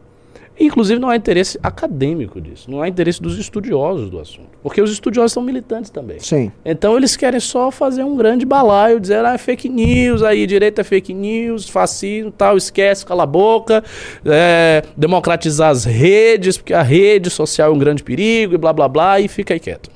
Inclusive, 0.61 0.99
não 0.99 1.09
há 1.09 1.15
interesse 1.15 1.59
acadêmico 1.63 2.39
disso, 2.39 2.69
não 2.69 2.83
há 2.83 2.87
interesse 2.87 3.19
dos 3.19 3.39
estudiosos 3.39 4.11
do 4.11 4.19
assunto. 4.19 4.49
Porque 4.61 4.79
os 4.79 4.91
estudiosos 4.91 5.31
são 5.31 5.41
militantes 5.41 5.89
também. 5.89 6.19
Sim. 6.19 6.51
Então 6.63 6.95
eles 6.95 7.17
querem 7.17 7.39
só 7.39 7.71
fazer 7.71 8.03
um 8.03 8.15
grande 8.15 8.45
balaio, 8.45 8.99
dizer, 8.99 9.25
ah, 9.25 9.33
é 9.33 9.37
fake 9.39 9.67
news, 9.67 10.21
aí 10.21 10.45
direita 10.45 10.81
é 10.81 10.83
fake 10.83 11.15
news, 11.15 11.67
fascismo 11.67 12.31
tal, 12.31 12.57
esquece, 12.57 13.03
cala 13.03 13.23
a 13.23 13.25
boca, 13.25 13.83
é, 14.23 14.83
democratizar 14.95 15.71
as 15.71 15.83
redes, 15.83 16.57
porque 16.57 16.75
a 16.75 16.83
rede 16.83 17.31
social 17.31 17.71
é 17.71 17.73
um 17.73 17.79
grande 17.79 18.03
perigo 18.03 18.53
e 18.53 18.57
blá 18.57 18.71
blá 18.71 18.87
blá, 18.87 19.19
e 19.19 19.27
fica 19.27 19.55
aí 19.55 19.59
quieto. 19.59 19.89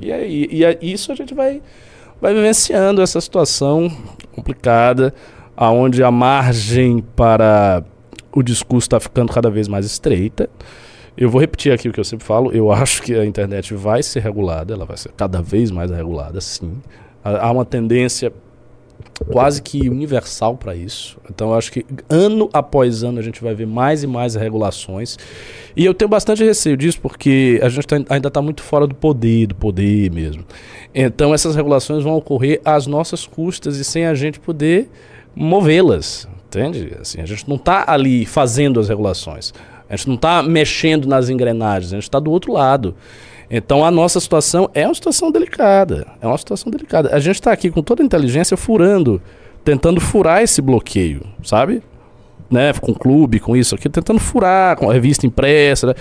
E, 0.00 0.10
aí, 0.10 0.48
e 0.50 0.64
é 0.64 0.78
isso 0.80 1.12
a 1.12 1.14
gente 1.14 1.34
vai, 1.34 1.60
vai 2.18 2.32
vivenciando 2.32 3.02
essa 3.02 3.20
situação 3.20 3.90
complicada, 4.34 5.12
aonde 5.54 6.02
a 6.02 6.10
margem 6.10 7.04
para 7.14 7.84
o 8.34 8.42
discurso 8.42 8.86
está 8.86 9.00
ficando 9.00 9.32
cada 9.32 9.50
vez 9.50 9.68
mais 9.68 9.84
estreita. 9.86 10.48
Eu 11.16 11.28
vou 11.28 11.40
repetir 11.40 11.72
aqui 11.72 11.88
o 11.88 11.92
que 11.92 12.00
eu 12.00 12.04
sempre 12.04 12.24
falo. 12.24 12.52
Eu 12.52 12.70
acho 12.72 13.02
que 13.02 13.14
a 13.14 13.24
internet 13.24 13.74
vai 13.74 14.02
ser 14.02 14.20
regulada, 14.20 14.72
ela 14.74 14.84
vai 14.84 14.96
ser 14.96 15.10
cada 15.16 15.42
vez 15.42 15.70
mais 15.70 15.90
regulada, 15.90 16.40
sim. 16.40 16.74
Há 17.24 17.50
uma 17.52 17.64
tendência 17.64 18.32
quase 19.30 19.62
que 19.62 19.88
universal 19.88 20.56
para 20.56 20.74
isso. 20.74 21.16
Então 21.30 21.50
eu 21.50 21.54
acho 21.54 21.70
que 21.70 21.84
ano 22.08 22.48
após 22.52 23.04
ano 23.04 23.18
a 23.18 23.22
gente 23.22 23.42
vai 23.42 23.54
ver 23.54 23.66
mais 23.66 24.02
e 24.02 24.06
mais 24.06 24.34
regulações. 24.34 25.16
E 25.76 25.84
eu 25.84 25.94
tenho 25.94 26.08
bastante 26.08 26.42
receio 26.42 26.76
disso 26.76 27.00
porque 27.00 27.60
a 27.62 27.68
gente 27.68 27.86
tá- 27.86 27.96
ainda 28.08 28.28
está 28.28 28.42
muito 28.42 28.62
fora 28.62 28.86
do 28.86 28.94
poder, 28.94 29.46
do 29.48 29.54
poder 29.54 30.10
mesmo. 30.10 30.44
Então 30.94 31.32
essas 31.32 31.54
regulações 31.54 32.02
vão 32.02 32.14
ocorrer 32.16 32.60
às 32.64 32.86
nossas 32.86 33.26
custas 33.26 33.76
e 33.76 33.84
sem 33.84 34.06
a 34.06 34.14
gente 34.14 34.40
poder 34.40 34.88
movê-las. 35.34 36.28
Entende? 36.52 36.96
Assim, 37.00 37.20
a 37.20 37.26
gente 37.26 37.48
não 37.48 37.56
está 37.56 37.84
ali 37.86 38.26
fazendo 38.26 38.78
as 38.78 38.88
regulações. 38.88 39.54
A 39.88 39.96
gente 39.96 40.08
não 40.08 40.16
está 40.16 40.42
mexendo 40.42 41.06
nas 41.06 41.30
engrenagens, 41.30 41.92
a 41.92 41.96
gente 41.96 42.04
está 42.04 42.20
do 42.20 42.30
outro 42.30 42.52
lado. 42.52 42.94
Então 43.50 43.84
a 43.84 43.90
nossa 43.90 44.18
situação 44.20 44.70
é 44.74 44.86
uma 44.86 44.94
situação 44.94 45.30
delicada. 45.30 46.06
É 46.20 46.26
uma 46.26 46.38
situação 46.38 46.70
delicada. 46.70 47.14
A 47.14 47.20
gente 47.20 47.36
está 47.36 47.52
aqui 47.52 47.70
com 47.70 47.82
toda 47.82 48.02
a 48.02 48.06
inteligência 48.06 48.56
furando, 48.56 49.20
tentando 49.64 50.00
furar 50.00 50.42
esse 50.42 50.62
bloqueio, 50.62 51.22
sabe? 51.42 51.82
Né? 52.50 52.72
Com 52.74 52.92
o 52.92 52.94
clube, 52.94 53.40
com 53.40 53.56
isso 53.56 53.74
aqui, 53.74 53.88
tentando 53.88 54.20
furar, 54.20 54.76
com 54.76 54.90
a 54.90 54.92
revista 54.92 55.26
impressa. 55.26 55.88
né? 55.88 55.94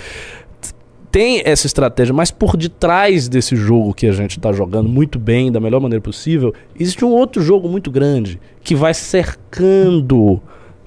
Tem 1.12 1.41
essa 1.43 1.67
estratégia, 1.67 2.13
mas 2.13 2.32
por 2.32 2.56
detrás 2.56 3.28
desse 3.28 3.56
jogo 3.56 3.93
que 3.93 4.08
a 4.08 4.13
gente 4.13 4.38
está 4.38 4.54
jogando 4.54 4.88
muito 4.88 5.19
bem, 5.19 5.52
da 5.52 5.60
melhor 5.60 5.82
maneira 5.82 6.02
possível, 6.02 6.54
existe 6.80 7.04
um 7.04 7.10
outro 7.10 7.41
jogo 7.41 7.67
muito 7.67 7.91
grande 7.91 8.39
que 8.63 8.74
vai 8.74 8.93
cercando 8.93 10.41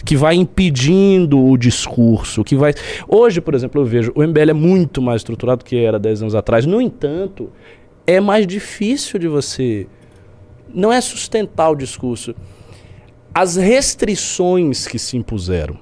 que 0.04 0.16
vai 0.16 0.34
impedindo 0.34 1.42
o 1.42 1.56
discurso, 1.56 2.44
que 2.44 2.54
vai... 2.54 2.74
Hoje, 3.08 3.40
por 3.40 3.54
exemplo, 3.54 3.80
eu 3.80 3.86
vejo, 3.86 4.12
o 4.14 4.22
MBL 4.22 4.50
é 4.50 4.52
muito 4.52 5.00
mais 5.00 5.20
estruturado 5.20 5.64
do 5.64 5.64
que 5.64 5.76
era 5.76 5.98
10 5.98 6.22
anos 6.22 6.34
atrás. 6.34 6.66
No 6.66 6.80
entanto, 6.80 7.50
é 8.06 8.20
mais 8.20 8.46
difícil 8.46 9.18
de 9.18 9.26
você... 9.26 9.86
Não 10.74 10.92
é 10.92 11.00
sustentar 11.00 11.70
o 11.70 11.74
discurso. 11.74 12.34
As 13.32 13.56
restrições 13.56 14.86
que 14.86 14.98
se 14.98 15.16
impuseram 15.16 15.78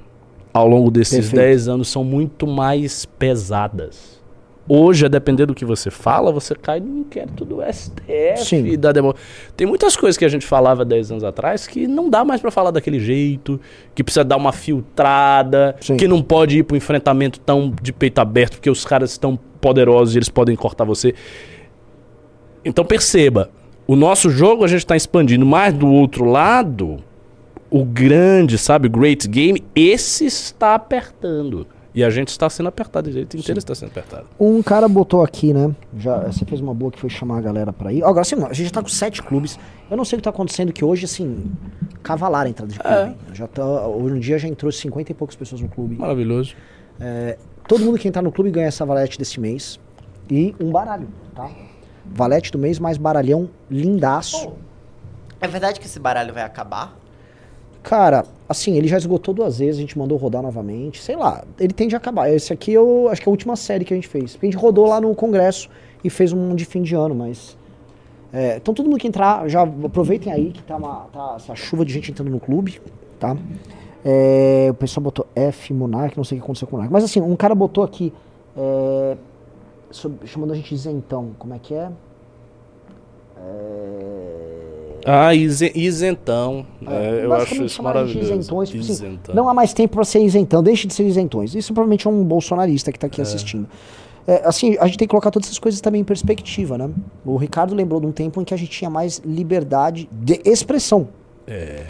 ao 0.55 0.69
longo 0.69 0.91
desses 0.91 1.31
Perfeito. 1.31 1.43
10 1.43 1.69
anos 1.69 1.89
são 1.89 2.05
muito 2.05 2.47
mais 2.47 3.05
pesadas. 3.05 4.22
Hoje, 4.68 5.05
a 5.05 5.09
depender 5.09 5.44
do 5.44 5.55
que 5.55 5.64
você 5.64 5.90
fala, 5.90 6.31
você 6.31 6.55
cai 6.55 6.79
no 6.79 7.01
inquérito 7.01 7.44
do 7.44 7.61
STF, 7.62 8.44
Sim. 8.44 8.79
da 8.79 8.92
demo... 8.92 9.14
Tem 9.57 9.66
muitas 9.66 9.96
coisas 9.96 10.16
que 10.16 10.25
a 10.25 10.29
gente 10.29 10.46
falava 10.46 10.85
10 10.85 11.11
anos 11.11 11.25
atrás 11.25 11.66
que 11.66 11.88
não 11.88 12.09
dá 12.09 12.25
mais 12.25 12.40
pra 12.40 12.51
falar 12.51 12.70
daquele 12.70 13.01
jeito, 13.01 13.61
que 13.92 14.05
precisa 14.05 14.22
dar 14.22 14.37
uma 14.37 14.53
filtrada, 14.53 15.75
Sim. 15.81 15.96
que 15.96 16.07
não 16.07 16.22
pode 16.22 16.59
ir 16.59 16.62
pro 16.62 16.77
enfrentamento 16.77 17.40
tão 17.40 17.75
de 17.83 17.92
peito 17.92 18.20
aberto, 18.20 18.53
porque 18.53 18.70
os 18.70 18.85
caras 18.85 19.11
estão 19.11 19.37
poderosos 19.61 20.14
e 20.14 20.18
eles 20.18 20.29
podem 20.29 20.55
cortar 20.55 20.85
você. 20.85 21.12
Então 22.64 22.85
perceba, 22.85 23.51
O 23.87 23.96
nosso 23.96 24.31
jogo 24.31 24.64
a 24.64 24.68
gente 24.68 24.79
está 24.79 24.96
expandindo, 24.96 25.44
mas 25.44 25.75
do 25.75 25.88
outro 25.88 26.25
lado, 26.25 27.03
o 27.68 27.85
grande, 27.85 28.57
sabe, 28.57 28.88
great 28.88 29.27
game, 29.29 29.62
esse 29.75 30.25
está 30.25 30.75
apertando. 30.75 31.66
E 31.95 32.03
a 32.03 32.09
gente 32.09 32.29
está 32.29 32.49
sendo 32.49 32.69
apertado, 32.69 33.11
o 33.11 33.13
jeito 33.13 33.37
inteiro 33.37 33.59
está 33.59 33.75
sendo 33.75 33.91
apertado. 33.91 34.27
Um 34.41 34.63
cara 34.63 34.89
botou 34.89 35.23
aqui, 35.23 35.53
né? 35.53 35.75
Já, 35.99 36.21
você 36.21 36.45
fez 36.45 36.61
uma 36.61 36.73
boa 36.73 36.91
que 36.91 36.99
foi 36.99 37.11
chamar 37.11 37.37
a 37.37 37.41
galera 37.43 37.71
pra 37.73 37.93
ir. 37.93 38.03
Agora, 38.03 38.23
assim, 38.23 38.35
a 38.37 38.53
gente 38.53 38.65
já 38.65 38.71
tá 38.71 38.83
com 38.83 38.89
sete 38.89 39.23
clubes. 39.23 39.59
Eu 39.91 39.97
não 39.97 40.05
sei 40.05 40.17
o 40.17 40.19
que 40.21 40.25
tá 40.25 40.31
acontecendo, 40.31 40.73
que 40.73 40.83
hoje, 40.83 41.05
assim, 41.05 41.53
cavalar 42.03 42.47
a 42.47 42.49
entrada 42.49 42.73
de 42.73 42.79
clube. 42.79 43.17
Já 43.35 43.47
tá, 43.47 43.87
hoje 43.87 44.17
em 44.17 44.21
dia 44.21 44.39
já 44.39 44.49
entrou 44.49 44.73
50 44.73 45.13
e 45.13 45.15
poucas 45.15 45.37
pessoas 45.37 45.61
no 45.61 45.69
clube. 45.69 45.97
Maravilhoso. 45.97 46.55
É, 46.99 47.37
todo 47.69 47.85
mundo 47.85 47.99
que 47.99 48.09
entrar 48.09 48.23
no 48.23 48.33
clube 48.33 48.51
ganha 48.51 48.69
essa 48.69 48.87
valete 48.87 49.19
desse 49.19 49.39
mês. 49.39 49.79
E 50.31 50.55
um 50.59 50.71
baralho, 50.71 51.09
tá? 51.35 51.51
Valete 52.07 52.51
do 52.51 52.59
mês 52.59 52.79
mais 52.79 52.97
baralhão 52.97 53.51
lindaço. 53.71 54.55
É 55.41 55.47
verdade 55.47 55.79
que 55.79 55.87
esse 55.87 56.01
baralho 56.01 56.33
vai 56.33 56.43
acabar? 56.43 56.97
Cara, 57.83 58.25
assim, 58.49 58.77
ele 58.77 58.87
já 58.87 58.97
esgotou 58.97 59.35
duas 59.35 59.59
vezes, 59.59 59.77
a 59.79 59.81
gente 59.81 59.99
mandou 59.99 60.16
rodar 60.16 60.40
novamente. 60.42 61.01
Sei 61.03 61.16
lá, 61.16 61.45
ele 61.59 61.73
tende 61.73 61.95
a 61.95 61.99
acabar. 61.99 62.31
Esse 62.33 62.53
aqui 62.53 62.73
eu 62.73 63.09
acho 63.11 63.21
que 63.21 63.29
é 63.29 63.31
a 63.31 63.33
última 63.33 63.57
série 63.57 63.85
que 63.85 63.92
a 63.92 63.97
gente 63.97 64.07
fez. 64.09 64.38
A 64.40 64.45
gente 64.45 64.57
rodou 64.57 64.87
lá 64.87 65.01
no 65.01 65.14
congresso 65.14 65.68
e 66.05 66.09
fez 66.09 66.33
um 66.33 66.55
de 66.55 66.64
fim 66.64 66.83
de 66.83 66.95
ano, 66.95 67.14
mas. 67.14 67.57
é, 68.33 68.57
então 68.57 68.73
todo 68.73 68.88
mundo 68.88 68.99
que 69.01 69.09
entrar, 69.09 69.49
já 69.49 69.62
aproveitem 69.62 70.33
aí 70.33 70.53
que 70.53 70.62
tá, 70.62 70.77
uma, 70.77 71.07
tá 71.12 71.35
essa 71.37 71.55
chuva 71.57 71.85
de 71.85 71.92
gente 71.92 72.11
entrando 72.12 72.31
no 72.31 72.38
clube, 72.40 72.81
tá? 73.18 73.37
É, 74.05 74.68
o 74.71 74.75
pessoal 74.75 75.03
botou 75.03 75.27
F 75.35 75.73
Monark, 75.75 76.16
não 76.16 76.25
sei 76.25 76.38
o 76.38 76.40
que 76.40 76.45
aconteceu 76.45 76.66
com 76.68 76.77
o 76.77 76.79
Monark. 76.79 76.92
Mas 76.92 77.05
assim, 77.05 77.21
um 77.21 77.37
cara 77.37 77.55
botou 77.55 77.83
aqui. 77.85 78.12
é, 78.57 79.16
sob- 79.90 80.25
chamando 80.27 80.53
a 80.53 80.57
gente 80.57 80.68
de 80.68 80.75
isentão. 80.77 81.31
Como 81.38 81.53
é 81.53 81.59
que 81.59 81.75
é? 81.75 81.88
Ah, 85.05 85.35
ise- 85.35 85.73
isentão. 85.75 86.67
É, 86.87 87.25
eu 87.25 87.29
Basicamente 87.31 87.43
acho 87.43 87.65
isso 87.65 87.83
maravilhoso. 87.83 88.33
Isentões, 88.33 88.69
tipo 88.71 88.83
assim, 88.85 89.19
não 89.35 89.49
há 89.49 89.55
mais 89.55 89.73
tempo 89.73 89.95
para 89.95 90.05
ser 90.05 90.21
isentão, 90.23 90.62
deixe 90.62 90.87
de 90.87 90.95
ser 90.95 91.05
isentões. 91.05 91.55
Isso 91.55 91.73
provavelmente 91.73 92.07
é 92.07 92.11
um 92.11 92.23
bolsonarista 92.25 92.91
que 92.93 92.97
está 92.99 93.07
aqui 93.07 93.21
assistindo. 93.21 93.67
É, 94.27 94.43
assim, 94.45 94.77
a 94.79 94.87
gente 94.87 94.99
tem 94.99 95.09
que 95.09 95.11
colocar 95.11 95.31
todas 95.33 95.49
essas 95.49 95.59
coisas 95.59 95.81
também 95.81 96.01
em 96.01 96.05
perspectiva, 96.05 96.79
né? 96.79 96.88
O 97.25 97.37
Ricardo 97.37 97.75
lembrou 97.75 98.01
de 98.01 98.07
um 98.07 98.12
tempo 98.12 98.41
em 98.41 98.45
que 98.45 98.55
a 98.55 98.57
gente 98.57 98.71
tinha 98.71 98.88
mais 98.88 99.21
liberdade 99.25 100.09
de 100.12 100.41
expressão. 100.45 101.09
É. 101.47 101.83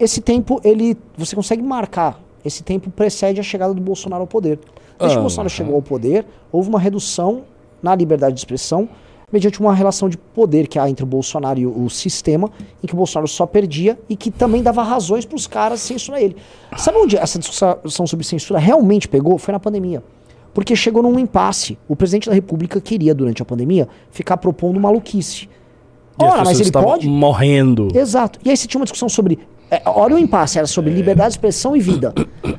Esse 0.00 0.20
tempo, 0.20 0.60
ele, 0.64 0.96
você 1.16 1.36
consegue 1.36 1.62
marcar. 1.62 2.18
Esse 2.44 2.62
tempo 2.62 2.90
precede 2.90 3.38
a 3.38 3.42
chegada 3.42 3.74
do 3.74 3.80
Bolsonaro 3.80 4.22
ao 4.22 4.26
poder. 4.26 4.58
Desde 4.98 5.16
que 5.16 5.18
o. 5.18 5.22
Bolsonaro 5.22 5.50
chegou 5.50 5.74
ao 5.74 5.82
poder, 5.82 6.24
houve 6.50 6.68
uma 6.70 6.80
redução 6.80 7.42
na 7.82 7.94
liberdade 7.94 8.34
de 8.34 8.40
expressão 8.40 8.88
mediante 9.32 9.58
uma 9.60 9.74
relação 9.74 10.08
de 10.08 10.18
poder 10.18 10.68
que 10.68 10.78
há 10.78 10.88
entre 10.90 11.02
o 11.02 11.06
Bolsonaro 11.06 11.58
e 11.58 11.66
o, 11.66 11.84
o 11.84 11.90
sistema, 11.90 12.50
em 12.82 12.86
que 12.86 12.92
o 12.92 12.96
Bolsonaro 12.96 13.26
só 13.26 13.46
perdia 13.46 13.98
e 14.08 14.14
que 14.14 14.30
também 14.30 14.62
dava 14.62 14.82
razões 14.82 15.24
para 15.24 15.36
os 15.36 15.46
caras 15.46 15.80
censurar 15.80 16.20
ele. 16.20 16.36
Sabe 16.76 16.98
onde 16.98 17.16
essa 17.16 17.38
discussão 17.38 18.06
sobre 18.06 18.26
censura 18.26 18.60
realmente 18.60 19.08
pegou? 19.08 19.38
Foi 19.38 19.52
na 19.52 19.58
pandemia. 19.58 20.02
Porque 20.52 20.76
chegou 20.76 21.02
num 21.02 21.18
impasse. 21.18 21.78
O 21.88 21.96
presidente 21.96 22.28
da 22.28 22.34
República 22.34 22.78
queria, 22.78 23.14
durante 23.14 23.40
a 23.40 23.44
pandemia, 23.44 23.88
ficar 24.10 24.36
propondo 24.36 24.78
maluquice. 24.78 25.48
E 26.20 26.24
Ora, 26.24 26.44
mas 26.44 26.60
ele 26.60 26.70
pode? 26.70 27.08
morrendo. 27.08 27.88
Exato. 27.94 28.38
E 28.44 28.50
aí 28.50 28.56
você 28.56 28.66
tinha 28.66 28.78
uma 28.78 28.84
discussão 28.84 29.08
sobre. 29.08 29.38
é, 29.70 29.80
olha 29.86 30.14
o 30.14 30.18
impasse, 30.18 30.58
era 30.58 30.66
sobre 30.66 30.92
liberdade 30.92 31.30
de 31.30 31.34
expressão 31.36 31.74
e 31.74 31.80
vida. 31.80 32.12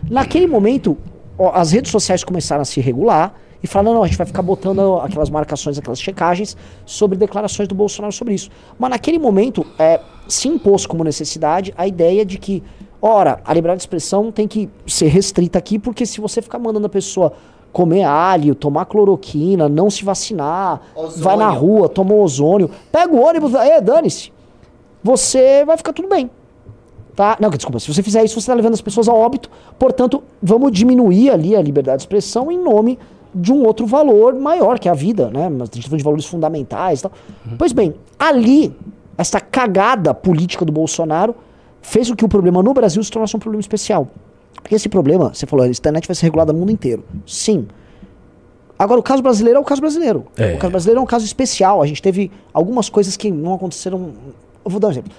Naquele 0.09 0.47
momento, 0.47 0.97
ó, 1.37 1.51
as 1.53 1.71
redes 1.71 1.91
sociais 1.91 2.23
começaram 2.23 2.63
a 2.63 2.65
se 2.65 2.81
regular 2.81 3.35
e 3.63 3.75
não, 3.75 3.93
não, 3.93 4.03
a 4.03 4.07
gente 4.07 4.17
vai 4.17 4.27
ficar 4.27 4.41
botando 4.41 4.99
aquelas 5.01 5.29
marcações, 5.29 5.77
aquelas 5.77 6.01
checagens 6.01 6.57
sobre 6.85 7.17
declarações 7.17 7.67
do 7.67 7.73
Bolsonaro 7.73 8.11
sobre 8.11 8.33
isso. 8.33 8.49
Mas 8.77 8.89
naquele 8.89 9.17
momento, 9.17 9.65
é, 9.79 9.99
se 10.27 10.49
impôs 10.49 10.85
como 10.85 11.03
necessidade 11.03 11.73
a 11.77 11.87
ideia 11.87 12.25
de 12.25 12.37
que, 12.37 12.61
ora, 13.01 13.39
a 13.45 13.53
liberdade 13.53 13.79
de 13.79 13.83
expressão 13.83 14.31
tem 14.31 14.47
que 14.47 14.69
ser 14.85 15.07
restrita 15.07 15.57
aqui, 15.57 15.79
porque 15.79 16.05
se 16.05 16.19
você 16.19 16.41
ficar 16.41 16.59
mandando 16.59 16.87
a 16.87 16.89
pessoa 16.89 17.33
comer 17.71 18.03
alho, 18.03 18.53
tomar 18.53 18.85
cloroquina, 18.85 19.69
não 19.69 19.89
se 19.89 20.03
vacinar, 20.03 20.81
Ozônio. 20.93 21.23
vai 21.23 21.37
na 21.37 21.49
rua, 21.49 21.89
toma 21.89 22.13
ozônio, 22.13 22.69
pega 22.91 23.15
o 23.15 23.19
ônibus, 23.23 23.55
é, 23.55 23.79
dane-se 23.79 24.31
você 25.03 25.65
vai 25.65 25.75
ficar 25.75 25.91
tudo 25.91 26.07
bem. 26.07 26.31
Tá? 27.15 27.37
Não, 27.39 27.49
desculpa, 27.49 27.79
se 27.79 27.93
você 27.93 28.01
fizer 28.01 28.23
isso, 28.23 28.35
você 28.35 28.39
está 28.39 28.53
levando 28.53 28.73
as 28.73 28.81
pessoas 28.81 29.07
a 29.07 29.13
óbito. 29.13 29.51
Portanto, 29.77 30.23
vamos 30.41 30.71
diminuir 30.71 31.29
ali 31.29 31.55
a 31.55 31.61
liberdade 31.61 31.97
de 31.97 32.03
expressão 32.03 32.51
em 32.51 32.57
nome 32.57 32.97
de 33.33 33.51
um 33.51 33.65
outro 33.65 33.85
valor 33.85 34.35
maior, 34.35 34.79
que 34.79 34.87
é 34.87 34.91
a 34.91 34.95
vida, 34.95 35.29
né? 35.29 35.49
Mas 35.49 35.69
a 35.69 35.75
gente 35.75 35.83
tá 35.83 35.89
falando 35.89 35.97
de 35.97 36.03
valores 36.03 36.25
fundamentais 36.25 36.99
e 36.99 37.03
tal. 37.03 37.11
Pois 37.57 37.71
bem, 37.71 37.95
ali, 38.17 38.75
essa 39.17 39.39
cagada 39.39 40.13
política 40.13 40.63
do 40.63 40.71
Bolsonaro 40.71 41.35
fez 41.81 42.09
com 42.09 42.15
que 42.15 42.25
o 42.25 42.29
problema 42.29 42.61
no 42.63 42.73
Brasil 42.73 43.03
se 43.03 43.11
tornasse 43.11 43.35
um 43.35 43.39
problema 43.39 43.61
especial. 43.61 44.07
Porque 44.61 44.75
esse 44.75 44.87
problema, 44.87 45.33
você 45.33 45.45
falou, 45.45 45.65
a 45.65 45.67
internet 45.67 46.07
vai 46.07 46.15
ser 46.15 46.25
regulada 46.25 46.53
no 46.53 46.59
mundo 46.59 46.71
inteiro. 46.71 47.03
Sim. 47.25 47.67
Agora, 48.77 48.99
o 48.99 49.03
caso 49.03 49.21
brasileiro 49.21 49.57
é 49.57 49.61
o 49.61 49.65
caso 49.65 49.81
brasileiro. 49.81 50.25
É. 50.37 50.53
O 50.53 50.57
caso 50.57 50.71
brasileiro 50.71 50.99
é 50.99 51.03
um 51.03 51.05
caso 51.05 51.25
especial. 51.25 51.81
A 51.81 51.85
gente 51.85 52.01
teve 52.01 52.31
algumas 52.53 52.89
coisas 52.89 53.17
que 53.17 53.29
não 53.29 53.53
aconteceram. 53.53 54.11
Eu 54.63 54.71
vou 54.71 54.79
dar 54.79 54.87
um 54.87 54.91
exemplo. 54.91 55.11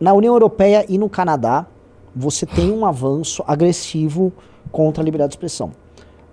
Na 0.00 0.12
União 0.12 0.34
Europeia 0.34 0.84
e 0.88 0.98
no 0.98 1.08
Canadá, 1.08 1.66
você 2.14 2.46
tem 2.46 2.70
um 2.70 2.86
avanço 2.86 3.44
agressivo 3.46 4.32
contra 4.72 5.02
a 5.02 5.04
liberdade 5.04 5.30
de 5.30 5.34
expressão. 5.34 5.72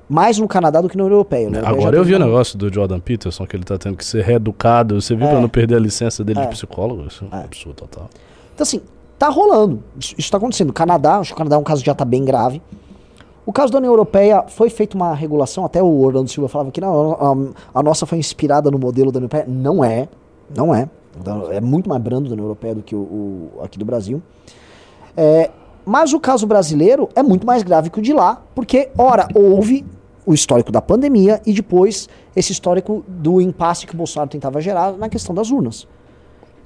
Mais 0.09 0.37
no 0.37 0.47
Canadá 0.47 0.81
do 0.81 0.89
que 0.89 0.97
na 0.97 1.03
União 1.03 1.15
Europeia. 1.15 1.49
Já 1.53 1.67
Agora 1.67 1.95
eu 1.97 2.03
vi 2.03 2.13
o 2.13 2.17
uma- 2.17 2.25
negócio 2.25 2.57
do 2.57 2.71
Jordan 2.71 2.99
Peterson, 2.99 3.45
que 3.47 3.55
ele 3.55 3.63
tá 3.63 3.77
tendo 3.77 3.95
que 3.97 4.05
ser 4.05 4.23
reeducado. 4.23 4.99
Você 5.01 5.15
viu 5.15 5.25
É. 5.27 5.31
pra 5.31 5.39
não 5.39 5.49
perder 5.49 5.75
a 5.75 5.79
licença 5.79 6.23
dele 6.23 6.39
É. 6.39 6.43
de 6.43 6.49
psicólogo? 6.49 7.07
Isso 7.07 7.25
é 7.31 7.35
um 7.35 7.39
É. 7.39 7.43
absurdo 7.45 7.75
total. 7.75 8.09
Então, 8.53 8.63
assim, 8.63 8.81
tá 9.17 9.29
rolando. 9.29 9.81
Isso, 9.99 10.13
isso 10.17 10.29
tá 10.31 10.37
acontecendo. 10.37 10.69
O 10.69 10.73
Canadá, 10.73 11.17
acho 11.19 11.29
que 11.29 11.33
o 11.33 11.37
Canadá 11.37 11.55
é 11.55 11.59
um 11.59 11.63
caso 11.63 11.81
que 11.81 11.87
já 11.87 11.95
tá 11.95 12.05
bem 12.05 12.23
grave. 12.25 12.61
O 13.45 13.51
caso 13.51 13.71
da 13.73 13.77
União 13.79 13.91
Europeia 13.91 14.43
foi 14.47 14.69
feita 14.69 14.95
uma 14.95 15.13
regulação, 15.13 15.65
até 15.65 15.81
o 15.81 15.99
Orlando 16.01 16.29
Silva 16.29 16.47
falava 16.47 16.71
que 16.71 16.79
não, 16.79 17.51
a, 17.73 17.79
a 17.79 17.83
nossa 17.83 18.05
foi 18.05 18.17
inspirada 18.17 18.69
no 18.71 18.77
modelo 18.79 19.11
da 19.11 19.17
União 19.19 19.29
Europeia. 19.31 19.45
Não 19.47 19.83
é, 19.83 20.07
não 20.55 20.73
é. 20.75 20.87
Então, 21.19 21.51
É 21.51 21.59
muito 21.61 21.89
mais 21.89 22.01
brando 22.01 22.27
da 22.27 22.33
União 22.33 22.45
Europeia 22.45 22.73
do 22.75 22.81
que 22.81 22.95
o, 22.95 22.99
o- 22.99 23.51
aqui 23.63 23.77
do 23.77 23.83
Brasil. 23.85 24.21
É, 25.15 25.49
mas 25.85 26.13
o 26.13 26.19
caso 26.19 26.45
brasileiro 26.47 27.09
é 27.15 27.21
muito 27.23 27.45
mais 27.45 27.63
grave 27.63 27.89
que 27.89 27.99
o 27.99 28.01
de 28.01 28.13
lá, 28.13 28.41
porque, 28.55 28.89
ora, 28.97 29.27
houve 29.35 29.85
o 30.25 30.33
histórico 30.33 30.71
da 30.71 30.81
pandemia 30.81 31.41
e 31.45 31.51
depois 31.53 32.07
esse 32.35 32.51
histórico 32.51 33.03
do 33.07 33.41
impasse 33.41 33.85
que 33.85 33.93
o 33.93 33.97
Bolsonaro 33.97 34.29
tentava 34.29 34.61
gerar 34.61 34.93
na 34.93 35.09
questão 35.09 35.35
das 35.35 35.51
urnas. 35.51 35.85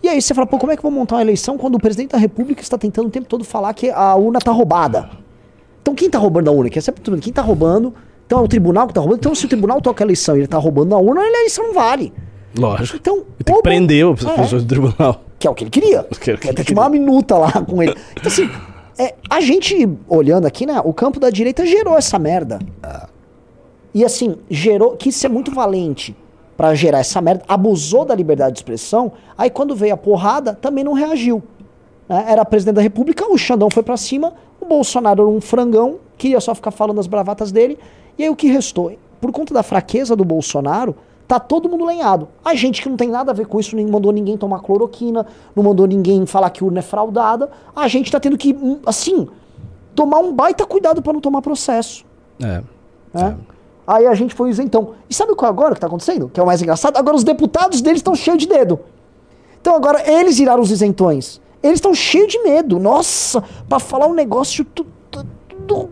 E 0.04 0.08
aí 0.08 0.22
você 0.22 0.34
fala, 0.34 0.46
pô, 0.46 0.60
como 0.60 0.72
é 0.72 0.76
que 0.76 0.80
eu 0.86 0.90
vou 0.90 0.92
montar 0.92 1.16
uma 1.16 1.22
eleição 1.24 1.58
quando 1.58 1.76
o 1.76 1.80
presidente 1.80 2.12
da 2.12 2.18
república 2.20 2.62
está 2.62 2.78
tentando 2.78 3.08
o 3.08 3.10
tempo 3.10 3.28
todo 3.28 3.44
falar 3.44 3.74
que 3.74 3.90
a 3.90 4.16
urna 4.16 4.40
tá 4.40 4.52
roubada? 4.52 5.10
Então 5.82 5.96
quem 5.96 6.10
tá 6.10 6.20
roubando 6.20 6.50
a 6.50 6.52
urna? 6.52 6.70
Que 6.70 6.78
é 6.78 6.82
quem 7.20 7.34
tá 7.34 7.42
roubando? 7.42 7.94
Então 8.28 8.40
é 8.40 8.42
o 8.44 8.48
tribunal 8.48 8.86
que 8.88 8.94
tá 8.94 9.02
roubando. 9.02 9.18
Então 9.20 9.34
se 9.34 9.46
o 9.46 9.50
tribunal 9.50 9.82
toca 9.82 10.04
a 10.04 10.06
eleição 10.06 10.36
e 10.36 10.42
ele 10.42 10.48
tá 10.48 10.58
roubando 10.60 10.94
a 10.94 11.00
urna, 11.00 11.22
a 11.22 11.28
eleição 11.28 11.66
não 11.68 11.74
vale. 11.74 12.14
Lógico. 12.58 12.98
Então, 12.98 13.24
tem 13.44 13.56
que 13.56 13.62
prender 13.62 14.06
as 14.06 14.24
É. 14.26 14.36
pessoas 14.36 14.64
do 14.64 14.68
tribunal. 14.68 15.22
que 15.40 15.48
é 15.48 15.50
o 15.50 15.54
que 15.56 15.64
ele 15.64 15.72
queria. 15.72 16.04
Que 16.20 16.32
é 16.32 16.34
o 16.34 16.38
que 16.38 16.48
ele 16.48 16.64
ter 16.64 16.74
uma 16.74 16.90
minuta 16.90 17.38
lá 17.38 17.52
com 17.52 17.82
ele. 17.82 17.96
Então, 18.12 18.28
assim, 18.28 18.50
é, 18.98 19.16
a 19.30 19.40
gente 19.40 19.88
olhando 20.08 20.46
aqui, 20.46 20.66
né? 20.66 20.82
O 20.84 20.94
campo 20.94 21.20
da 21.20 21.30
direita 21.30 21.66
gerou 21.66 21.98
essa 21.98 22.18
merda. 22.18 22.60
E 23.94 24.04
assim, 24.04 24.38
gerou. 24.50 24.96
Quis 24.98 25.16
ser 25.16 25.30
muito 25.30 25.52
valente 25.52 26.16
pra 26.56 26.74
gerar 26.74 27.00
essa 27.00 27.22
merda, 27.22 27.44
abusou 27.48 28.04
da 28.04 28.16
liberdade 28.16 28.54
de 28.54 28.60
expressão. 28.60 29.12
Aí 29.38 29.50
quando 29.50 29.76
veio 29.76 29.94
a 29.94 29.98
porrada, 29.98 30.54
também 30.54 30.84
não 30.84 30.94
reagiu. 30.94 31.44
né? 32.10 32.26
Era 32.28 32.44
presidente 32.44 32.76
da 32.76 32.82
República, 32.82 33.32
o 33.32 33.38
Xandão 33.38 33.70
foi 33.70 33.84
pra 33.84 33.96
cima, 33.96 34.34
o 34.60 34.66
Bolsonaro 34.66 35.22
era 35.22 35.30
um 35.30 35.40
frangão, 35.40 36.00
queria 36.18 36.40
só 36.40 36.56
ficar 36.56 36.72
falando 36.72 37.00
as 37.00 37.06
bravatas 37.06 37.52
dele. 37.52 37.78
E 38.18 38.24
aí 38.24 38.30
o 38.30 38.36
que 38.36 38.48
restou? 38.48 38.92
Por 39.22 39.32
conta 39.32 39.54
da 39.54 39.62
fraqueza 39.62 40.16
do 40.16 40.26
Bolsonaro, 40.26 40.96
tá 41.28 41.40
todo 41.40 41.68
mundo 41.68 41.84
lenhado. 41.86 42.28
A 42.46 42.56
gente 42.56 42.82
que 42.82 42.90
não 42.90 42.96
tem 42.96 43.10
nada 43.10 43.32
a 43.32 43.34
ver 43.34 43.48
com 43.48 43.60
isso, 43.60 43.76
nem 43.76 43.86
mandou 43.86 44.12
ninguém 44.12 44.38
tomar 44.38 44.60
cloroquina, 44.60 45.26
não 45.56 45.64
mandou 45.64 45.86
ninguém 45.86 46.26
falar 46.26 46.50
que 46.50 46.64
urna 46.64 46.80
é 46.80 46.82
fraudada. 46.82 47.50
A 47.76 47.88
gente 47.88 48.12
tá 48.12 48.20
tendo 48.20 48.38
que, 48.38 48.54
hum, 48.54 48.80
assim, 48.86 49.28
tomar 49.94 50.20
um 50.20 50.32
baita 50.34 50.66
cuidado 50.66 51.02
pra 51.02 51.12
não 51.14 51.20
tomar 51.22 51.42
processo. 51.42 52.06
É. 52.42 52.62
né? 53.14 53.36
Aí 53.86 54.06
a 54.06 54.14
gente 54.14 54.34
foi 54.36 54.50
isentão. 54.50 54.92
E 55.10 55.14
sabe 55.14 55.34
qual 55.36 55.48
é 55.50 55.54
agora 55.54 55.74
que 55.74 55.80
tá 55.82 55.88
acontecendo? 55.88 56.30
Que 56.30 56.40
é 56.40 56.44
o 56.44 56.46
mais 56.46 56.62
engraçado? 56.62 56.98
Agora 56.98 57.16
os 57.16 57.24
deputados 57.24 57.82
deles 57.82 58.00
estão 58.00 58.14
cheios 58.16 58.38
de 58.40 58.48
dedo. 58.48 58.80
Então 59.62 59.76
agora 59.76 60.04
eles 60.10 60.38
viraram 60.38 60.62
os 60.62 60.72
isentões. 60.72 61.42
Eles 61.64 61.78
estão 61.78 61.94
cheios 61.94 62.28
de 62.32 62.40
medo. 62.44 62.80
Nossa, 62.80 63.44
pra 63.68 63.80
falar 63.80 64.08
um 64.08 64.14
negócio 64.14 64.64
tu- 64.66 64.86
tu- 65.10 65.26
tudo 65.50 65.90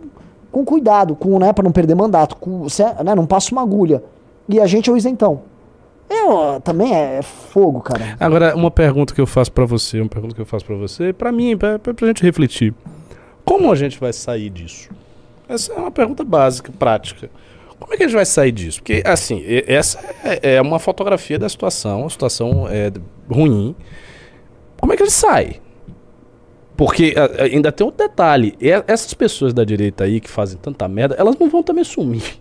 com 0.52 0.64
cuidado, 0.64 1.14
com, 1.16 1.38
né, 1.38 1.52
para 1.52 1.64
não 1.64 1.72
perder 1.72 1.94
mandato, 1.94 2.36
com, 2.36 2.66
né, 3.04 3.14
não 3.14 3.26
passa 3.26 3.50
uma 3.52 3.62
agulha. 3.62 4.02
E 4.48 4.60
a 4.60 4.66
gente 4.66 4.88
é 4.88 4.92
o 4.92 4.96
isentão. 4.96 5.42
Eu, 6.08 6.60
também 6.60 6.94
é 6.94 7.20
fogo, 7.22 7.80
cara. 7.80 8.16
Agora, 8.20 8.54
uma 8.54 8.70
pergunta 8.70 9.12
que 9.12 9.20
eu 9.20 9.26
faço 9.26 9.50
pra 9.50 9.64
você, 9.64 10.00
uma 10.00 10.08
pergunta 10.08 10.34
que 10.34 10.40
eu 10.40 10.46
faço 10.46 10.64
pra 10.64 10.76
você, 10.76 11.12
pra 11.12 11.32
mim, 11.32 11.56
pra, 11.56 11.78
pra, 11.78 11.92
pra 11.92 12.06
gente 12.06 12.22
refletir. 12.22 12.72
Como 13.44 13.70
a 13.70 13.74
gente 13.74 13.98
vai 13.98 14.12
sair 14.12 14.50
disso? 14.50 14.88
Essa 15.48 15.72
é 15.72 15.76
uma 15.76 15.90
pergunta 15.90 16.24
básica, 16.24 16.72
prática. 16.76 17.28
Como 17.78 17.92
é 17.92 17.96
que 17.96 18.04
a 18.04 18.06
gente 18.06 18.16
vai 18.16 18.24
sair 18.24 18.52
disso? 18.52 18.80
Porque, 18.80 19.02
assim, 19.04 19.42
essa 19.66 19.98
é 20.24 20.54
é 20.54 20.62
uma 20.62 20.78
fotografia 20.78 21.38
da 21.38 21.48
situação, 21.48 22.06
a 22.06 22.10
situação 22.10 22.68
é 22.68 22.92
ruim. 23.28 23.74
Como 24.80 24.92
é 24.92 24.96
que 24.96 25.02
a 25.02 25.06
gente 25.06 25.14
sai? 25.14 25.60
Porque 26.76 27.14
ainda 27.38 27.72
tem 27.72 27.84
outro 27.84 28.06
detalhe. 28.06 28.56
Essas 28.86 29.12
pessoas 29.14 29.52
da 29.52 29.64
direita 29.64 30.04
aí 30.04 30.20
que 30.20 30.28
fazem 30.28 30.58
tanta 30.58 30.86
merda, 30.86 31.14
elas 31.18 31.36
não 31.36 31.48
vão 31.48 31.62
também 31.62 31.84
sumir. 31.84 32.40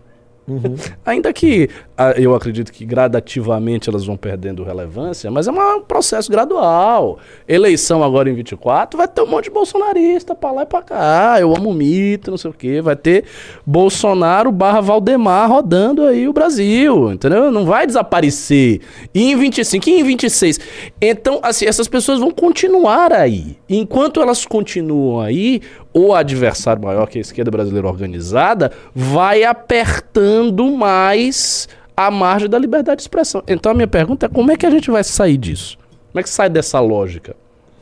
Ainda 1.05 1.33
que 1.33 1.69
ah, 1.97 2.11
eu 2.11 2.35
acredito 2.35 2.71
que 2.71 2.85
gradativamente 2.85 3.89
elas 3.89 4.05
vão 4.05 4.15
perdendo 4.15 4.63
relevância, 4.63 5.31
mas 5.31 5.47
é 5.47 5.51
um 5.51 5.81
processo 5.81 6.29
gradual. 6.31 7.17
Eleição 7.47 8.03
agora 8.03 8.29
em 8.29 8.33
24, 8.33 8.97
vai 8.97 9.07
ter 9.07 9.21
um 9.21 9.27
monte 9.27 9.45
de 9.45 9.51
bolsonarista 9.51 10.35
pra 10.35 10.51
lá 10.51 10.63
e 10.63 10.65
pra 10.65 10.81
cá. 10.81 11.37
Eu 11.39 11.55
amo 11.55 11.73
mito, 11.73 12.29
não 12.29 12.37
sei 12.37 12.51
o 12.51 12.53
quê. 12.53 12.81
Vai 12.81 12.95
ter 12.95 13.25
Bolsonaro 13.65 14.51
barra 14.51 14.81
Valdemar 14.81 15.49
rodando 15.49 16.03
aí 16.03 16.27
o 16.27 16.33
Brasil, 16.33 17.11
entendeu? 17.11 17.49
Não 17.51 17.65
vai 17.65 17.87
desaparecer. 17.87 18.81
E 19.13 19.31
em 19.31 19.35
25, 19.35 19.89
e 19.89 19.99
em 19.99 20.03
26. 20.03 20.59
Então, 21.01 21.39
assim, 21.41 21.65
essas 21.65 21.87
pessoas 21.87 22.19
vão 22.19 22.31
continuar 22.31 23.11
aí. 23.11 23.57
Enquanto 23.67 24.21
elas 24.21 24.45
continuam 24.45 25.19
aí, 25.19 25.61
o 25.97 26.13
adversário 26.13 26.83
maior, 26.83 27.07
que 27.07 27.17
é 27.17 27.19
a 27.19 27.21
esquerda 27.21 27.49
brasileira 27.49 27.87
organizada, 27.87 28.69
vai 28.93 29.45
apertando 29.45 30.69
mais 30.69 31.69
a 31.95 32.11
margem 32.11 32.49
da 32.49 32.59
liberdade 32.59 32.97
de 32.97 33.03
expressão. 33.03 33.41
Então 33.47 33.71
a 33.71 33.75
minha 33.75 33.87
pergunta 33.87 34.25
é 34.25 34.29
como 34.29 34.51
é 34.51 34.57
que 34.57 34.65
a 34.65 34.69
gente 34.69 34.91
vai 34.91 35.05
sair 35.05 35.37
disso? 35.37 35.77
Como 36.11 36.19
é 36.19 36.23
que 36.23 36.29
sai 36.29 36.49
dessa 36.49 36.81
lógica? 36.81 37.33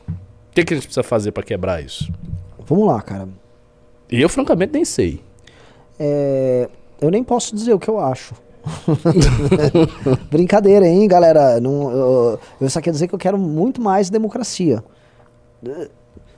O 0.07 0.53
que, 0.53 0.63
que 0.63 0.73
a 0.75 0.77
gente 0.77 0.85
precisa 0.85 1.01
fazer 1.01 1.31
para 1.31 1.41
quebrar 1.41 1.83
isso? 1.83 2.07
Vamos 2.67 2.85
lá, 2.85 3.01
cara. 3.01 3.27
E 4.11 4.21
eu, 4.21 4.29
francamente, 4.29 4.73
nem 4.73 4.85
sei. 4.85 5.19
É, 5.99 6.69
eu 7.01 7.09
nem 7.09 7.23
posso 7.23 7.55
dizer 7.55 7.73
o 7.73 7.79
que 7.79 7.89
eu 7.89 7.99
acho. 7.99 8.35
Brincadeira, 10.29 10.87
hein, 10.87 11.07
galera? 11.07 11.59
Não, 11.59 11.91
eu, 11.91 12.39
eu 12.61 12.69
só 12.69 12.79
quero 12.79 12.93
dizer 12.93 13.07
que 13.07 13.15
eu 13.15 13.19
quero 13.19 13.39
muito 13.39 13.81
mais 13.81 14.11
democracia. 14.11 14.83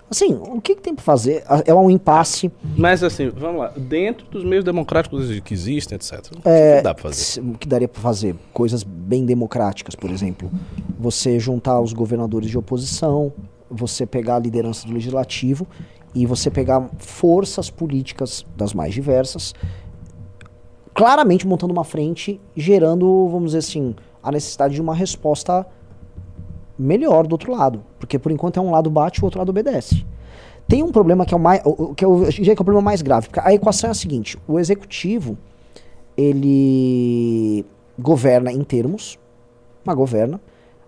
É, 0.05 0.11
Assim, 0.11 0.33
o 0.35 0.61
que, 0.61 0.75
que 0.75 0.81
tem 0.81 0.93
pra 0.93 1.03
fazer? 1.03 1.43
É 1.65 1.73
um 1.73 1.89
impasse. 1.89 2.51
Mas 2.77 3.03
assim, 3.03 3.29
vamos 3.29 3.61
lá. 3.61 3.73
Dentro 3.75 4.27
dos 4.27 4.43
meios 4.43 4.63
democráticos 4.63 5.27
que 5.41 5.53
existem, 5.53 5.95
etc. 5.95 6.19
O 6.37 6.41
que, 6.41 6.47
É, 6.49 6.81
dá 6.81 6.93
pra 6.93 7.03
fazer? 7.03 7.41
O 7.41 7.57
que 7.57 7.67
daria 7.67 7.87
pra 7.87 8.01
fazer? 8.01 8.35
Coisas 8.53 8.83
bem 8.83 9.25
democráticas, 9.25 9.95
por 9.95 10.09
exemplo. 10.11 10.49
Você 10.99 11.39
juntar 11.39 11.81
os 11.81 11.91
governadores 11.91 12.49
de 12.49 12.57
oposição, 12.57 13.33
você 13.69 14.05
pegar 14.05 14.35
a 14.35 14.39
liderança 14.39 14.87
do 14.87 14.93
legislativo 14.93 15.67
e 16.13 16.25
você 16.25 16.49
pegar 16.51 16.87
forças 16.97 17.69
políticas 17.69 18.45
das 18.55 18.73
mais 18.73 18.93
diversas, 18.93 19.53
claramente 20.93 21.45
montando 21.47 21.73
uma 21.73 21.83
frente, 21.83 22.39
gerando, 22.55 23.27
vamos 23.27 23.47
dizer 23.47 23.57
assim, 23.59 23.95
a 24.23 24.31
necessidade 24.31 24.75
de 24.75 24.81
uma 24.81 24.95
resposta 24.95 25.65
melhor 26.77 27.25
do 27.27 27.33
outro 27.33 27.51
lado. 27.51 27.83
Porque 27.99 28.17
por 28.19 28.31
enquanto 28.31 28.57
é 28.57 28.61
um 28.61 28.71
lado 28.71 28.89
bate 28.89 29.19
e 29.19 29.21
o 29.21 29.25
outro 29.25 29.39
lado 29.39 29.49
obedece. 29.49 30.05
Tem 30.67 30.81
um 30.83 30.91
problema 30.91 31.25
que 31.25 31.33
é 31.33 31.37
o 31.37 31.39
mais. 31.39 31.61
o- 31.65 31.83
o- 31.91 31.95
que 31.95 32.03
eu 32.03 32.25
diria 32.29 32.55
que 32.55 32.59
é 32.59 32.63
o 32.63 32.65
problema 32.65 32.83
mais 32.85 33.01
grave. 33.01 33.27
Porque 33.27 33.39
a 33.39 33.53
equação 33.53 33.87
é 33.89 33.91
a 33.91 33.93
seguinte: 33.93 34.37
o 34.47 34.59
executivo 34.59 35.37
ele 36.17 37.65
governa 37.97 38.51
em 38.51 38.63
termos, 38.63 39.17
mas 39.83 39.95
governa. 39.95 40.39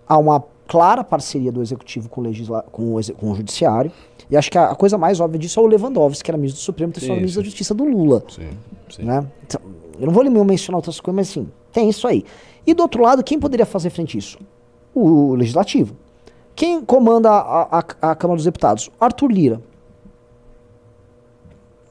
Há 0.06 0.18
uma 0.18 0.42
clara 0.66 1.02
parceria 1.04 1.50
do 1.52 1.62
executivo 1.62 2.08
com 2.08 2.20
o, 2.20 2.24
legisla 2.24 2.62
com 2.70 2.94
o, 2.94 3.14
com 3.14 3.30
o 3.30 3.34
judiciário. 3.34 3.90
E 4.30 4.36
acho 4.36 4.50
que 4.50 4.58
a, 4.58 4.70
a 4.70 4.74
coisa 4.74 4.98
mais 4.98 5.20
óbvia 5.20 5.38
disso 5.38 5.58
é 5.60 5.62
o 5.62 5.66
Lewandowski, 5.66 6.24
que 6.24 6.30
era 6.30 6.36
ministro 6.36 6.60
do 6.60 6.64
Supremo, 6.64 6.92
sido 6.94 7.14
ministro 7.16 7.40
da 7.40 7.44
Justiça 7.46 7.74
do 7.74 7.84
Lula. 7.84 8.22
Sim, 8.28 8.50
sim. 8.90 9.02
Né? 9.04 9.24
Então, 9.46 9.60
eu 9.98 10.06
não 10.06 10.12
vou 10.12 10.24
mencionar 10.44 10.76
outras 10.78 11.00
coisas, 11.00 11.16
mas 11.16 11.30
assim, 11.30 11.48
tem 11.72 11.88
isso 11.88 12.06
aí. 12.06 12.24
E 12.66 12.74
do 12.74 12.82
outro 12.82 13.02
lado, 13.02 13.22
quem 13.24 13.38
poderia 13.38 13.64
fazer 13.64 13.88
frente 13.90 14.16
a 14.16 14.18
isso? 14.18 14.38
O 14.94 15.34
legislativo. 15.34 15.96
Quem 16.54 16.84
comanda 16.84 17.30
a, 17.30 17.78
a- 17.78 18.10
a 18.10 18.14
Câmara 18.16 18.36
dos 18.36 18.44
Deputados? 18.44 18.90
Arthur 19.00 19.30
Lira. 19.30 19.60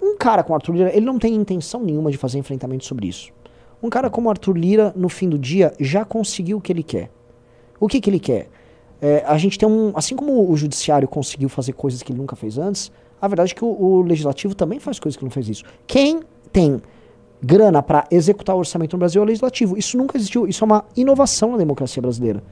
Um 0.01 0.17
cara 0.17 0.43
como 0.43 0.55
Arthur 0.55 0.73
Lira, 0.75 0.95
ele 0.95 1.05
não 1.05 1.17
tem 1.19 1.33
intenção 1.33 1.81
nenhuma 1.83 2.11
de 2.11 2.17
fazer 2.17 2.37
enfrentamento 2.37 2.85
sobre 2.85 3.07
isso. 3.07 3.31
Um 3.81 3.89
cara 3.89 4.09
como 4.09 4.29
Arthur 4.29 4.57
Lira, 4.57 4.93
no 4.95 5.09
fim 5.09 5.29
do 5.29 5.37
dia, 5.37 5.73
já 5.79 6.03
conseguiu 6.03 6.57
o 6.57 6.61
que 6.61 6.71
ele 6.71 6.83
quer. 6.83 7.09
O 7.79 7.87
que, 7.87 8.01
que 8.01 8.09
ele 8.09 8.19
quer? 8.19 8.49
É, 8.99 9.23
a 9.27 9.37
gente 9.37 9.57
tem 9.59 9.69
um. 9.69 9.91
Assim 9.95 10.15
como 10.15 10.49
o 10.49 10.55
judiciário 10.57 11.07
conseguiu 11.07 11.47
fazer 11.49 11.73
coisas 11.73 12.01
que 12.01 12.11
ele 12.11 12.19
nunca 12.19 12.35
fez 12.35 12.57
antes, 12.57 12.91
a 13.21 13.27
verdade 13.27 13.51
é 13.51 13.55
que 13.55 13.63
o, 13.63 13.67
o 13.67 14.01
legislativo 14.01 14.55
também 14.55 14.79
faz 14.79 14.99
coisas 14.99 15.15
que 15.17 15.23
não 15.23 15.29
fez 15.31 15.47
isso. 15.47 15.63
Quem 15.85 16.21
tem 16.51 16.81
grana 17.41 17.83
para 17.83 18.05
executar 18.09 18.55
o 18.55 18.59
orçamento 18.59 18.93
no 18.93 18.99
Brasil 18.99 19.21
é 19.21 19.23
o 19.23 19.27
legislativo. 19.27 19.77
Isso 19.77 19.97
nunca 19.97 20.17
existiu. 20.17 20.47
Isso 20.47 20.63
é 20.63 20.65
uma 20.65 20.85
inovação 20.95 21.51
na 21.51 21.57
democracia 21.57 22.01
brasileira. 22.01 22.43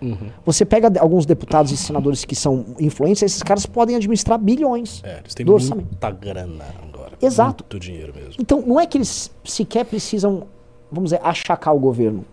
Você 0.46 0.66
pega 0.66 0.92
alguns 1.00 1.26
deputados 1.26 1.72
e 1.72 1.78
senadores 1.78 2.24
que 2.26 2.36
são 2.36 2.66
influentes, 2.80 3.24
esses 3.24 3.44
caras 3.44 3.66
podem 3.66 3.96
administrar 3.96 4.38
bilhões. 4.38 5.02
É, 5.04 5.20
eles 5.20 5.34
têm 5.34 5.46
do 5.46 5.54
orçamento. 5.54 5.88
muita 5.88 6.12
grana 6.12 6.66
agora. 6.84 7.14
Exato. 7.22 7.64
Muito 7.64 7.80
dinheiro 7.80 8.14
mesmo. 8.16 8.34
Então, 8.40 8.62
não 8.66 8.80
é 8.80 8.86
que 8.86 8.98
eles 8.98 9.32
sequer 9.44 9.86
precisam, 9.86 10.44
vamos 10.92 11.12
dizer, 11.12 11.22
achacar 11.24 11.76
o 11.76 11.80
governo. 11.80 12.26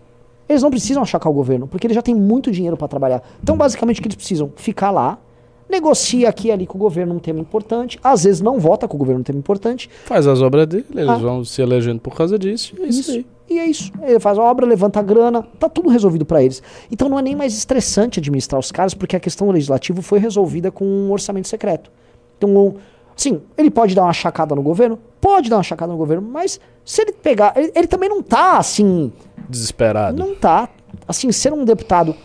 Eles 0.47 0.61
não 0.61 0.69
precisam 0.69 1.01
achacar 1.01 1.31
o 1.31 1.35
governo, 1.35 1.67
porque 1.67 1.87
eles 1.87 1.95
já 1.95 2.01
têm 2.01 2.13
muito 2.13 2.51
dinheiro 2.51 2.75
para 2.75 2.87
trabalhar. 2.87 3.23
Então, 3.41 3.55
basicamente, 3.55 3.99
o 3.99 4.01
que 4.01 4.07
eles 4.07 4.15
precisam? 4.15 4.51
Ficar 4.55 4.91
lá, 4.91 5.17
negocia 5.73 6.29
aqui 6.29 6.47
e 6.47 6.51
ali 6.51 6.65
com 6.67 6.77
o 6.77 6.81
governo 6.81 7.13
um 7.15 7.19
tema 7.19 7.39
importante, 7.39 7.99
às 8.03 8.23
vezes 8.23 8.39
não 8.41 8.59
vota 8.59 8.87
com 8.87 8.95
o 8.95 8.99
governo 8.99 9.19
um 9.21 9.23
tema 9.23 9.39
importante, 9.39 9.89
Faz 10.05 10.25
as 10.27 10.41
obras 10.41 10.67
dele, 10.67 10.85
eles 10.93 11.09
Ah. 11.09 11.17
vão 11.17 11.43
se 11.43 11.61
elegendo 11.61 11.99
por 11.99 12.15
causa 12.15 12.37
disso. 12.39 12.73
E 12.79 12.83
é 12.83 12.87
isso, 12.87 13.11
aí. 13.11 13.25
E 13.49 13.59
é 13.59 13.65
isso. 13.65 13.91
Ele 14.01 14.19
faz 14.19 14.37
a 14.37 14.41
obra, 14.41 14.65
levanta 14.65 14.99
a 14.99 15.03
grana, 15.03 15.43
tá 15.59 15.67
tudo 15.67 15.89
resolvido 15.89 16.25
para 16.25 16.41
eles. 16.43 16.61
Então 16.91 17.09
não 17.09 17.19
é 17.19 17.21
nem 17.21 17.35
mais 17.35 17.53
estressante 17.53 18.19
administrar 18.19 18.59
os 18.59 18.71
caras, 18.71 18.93
porque 18.93 19.15
a 19.15 19.19
questão 19.19 19.49
legislativa 19.51 20.01
foi 20.01 20.19
resolvida 20.19 20.71
com 20.71 20.85
um 20.85 21.11
orçamento 21.11 21.47
secreto. 21.47 21.91
Então, 22.37 22.75
sim, 23.15 23.41
ele 23.57 23.69
pode 23.69 23.93
dar 23.95 24.03
uma 24.03 24.13
chacada 24.13 24.55
no 24.55 24.61
governo? 24.61 24.97
Pode 25.19 25.49
dar 25.49 25.57
uma 25.57 25.63
chacada 25.63 25.91
no 25.91 25.97
governo, 25.97 26.27
mas 26.27 26.59
se 26.85 27.01
ele 27.01 27.11
pegar. 27.11 27.53
Ele, 27.55 27.71
ele 27.75 27.87
também 27.87 28.09
não 28.09 28.21
tá 28.23 28.57
assim. 28.57 29.11
Desesperado. 29.49 30.17
Não 30.17 30.33
tá. 30.35 30.69
Assim, 31.07 31.31
ser 31.31 31.51
um 31.53 31.65
deputado 31.65 32.15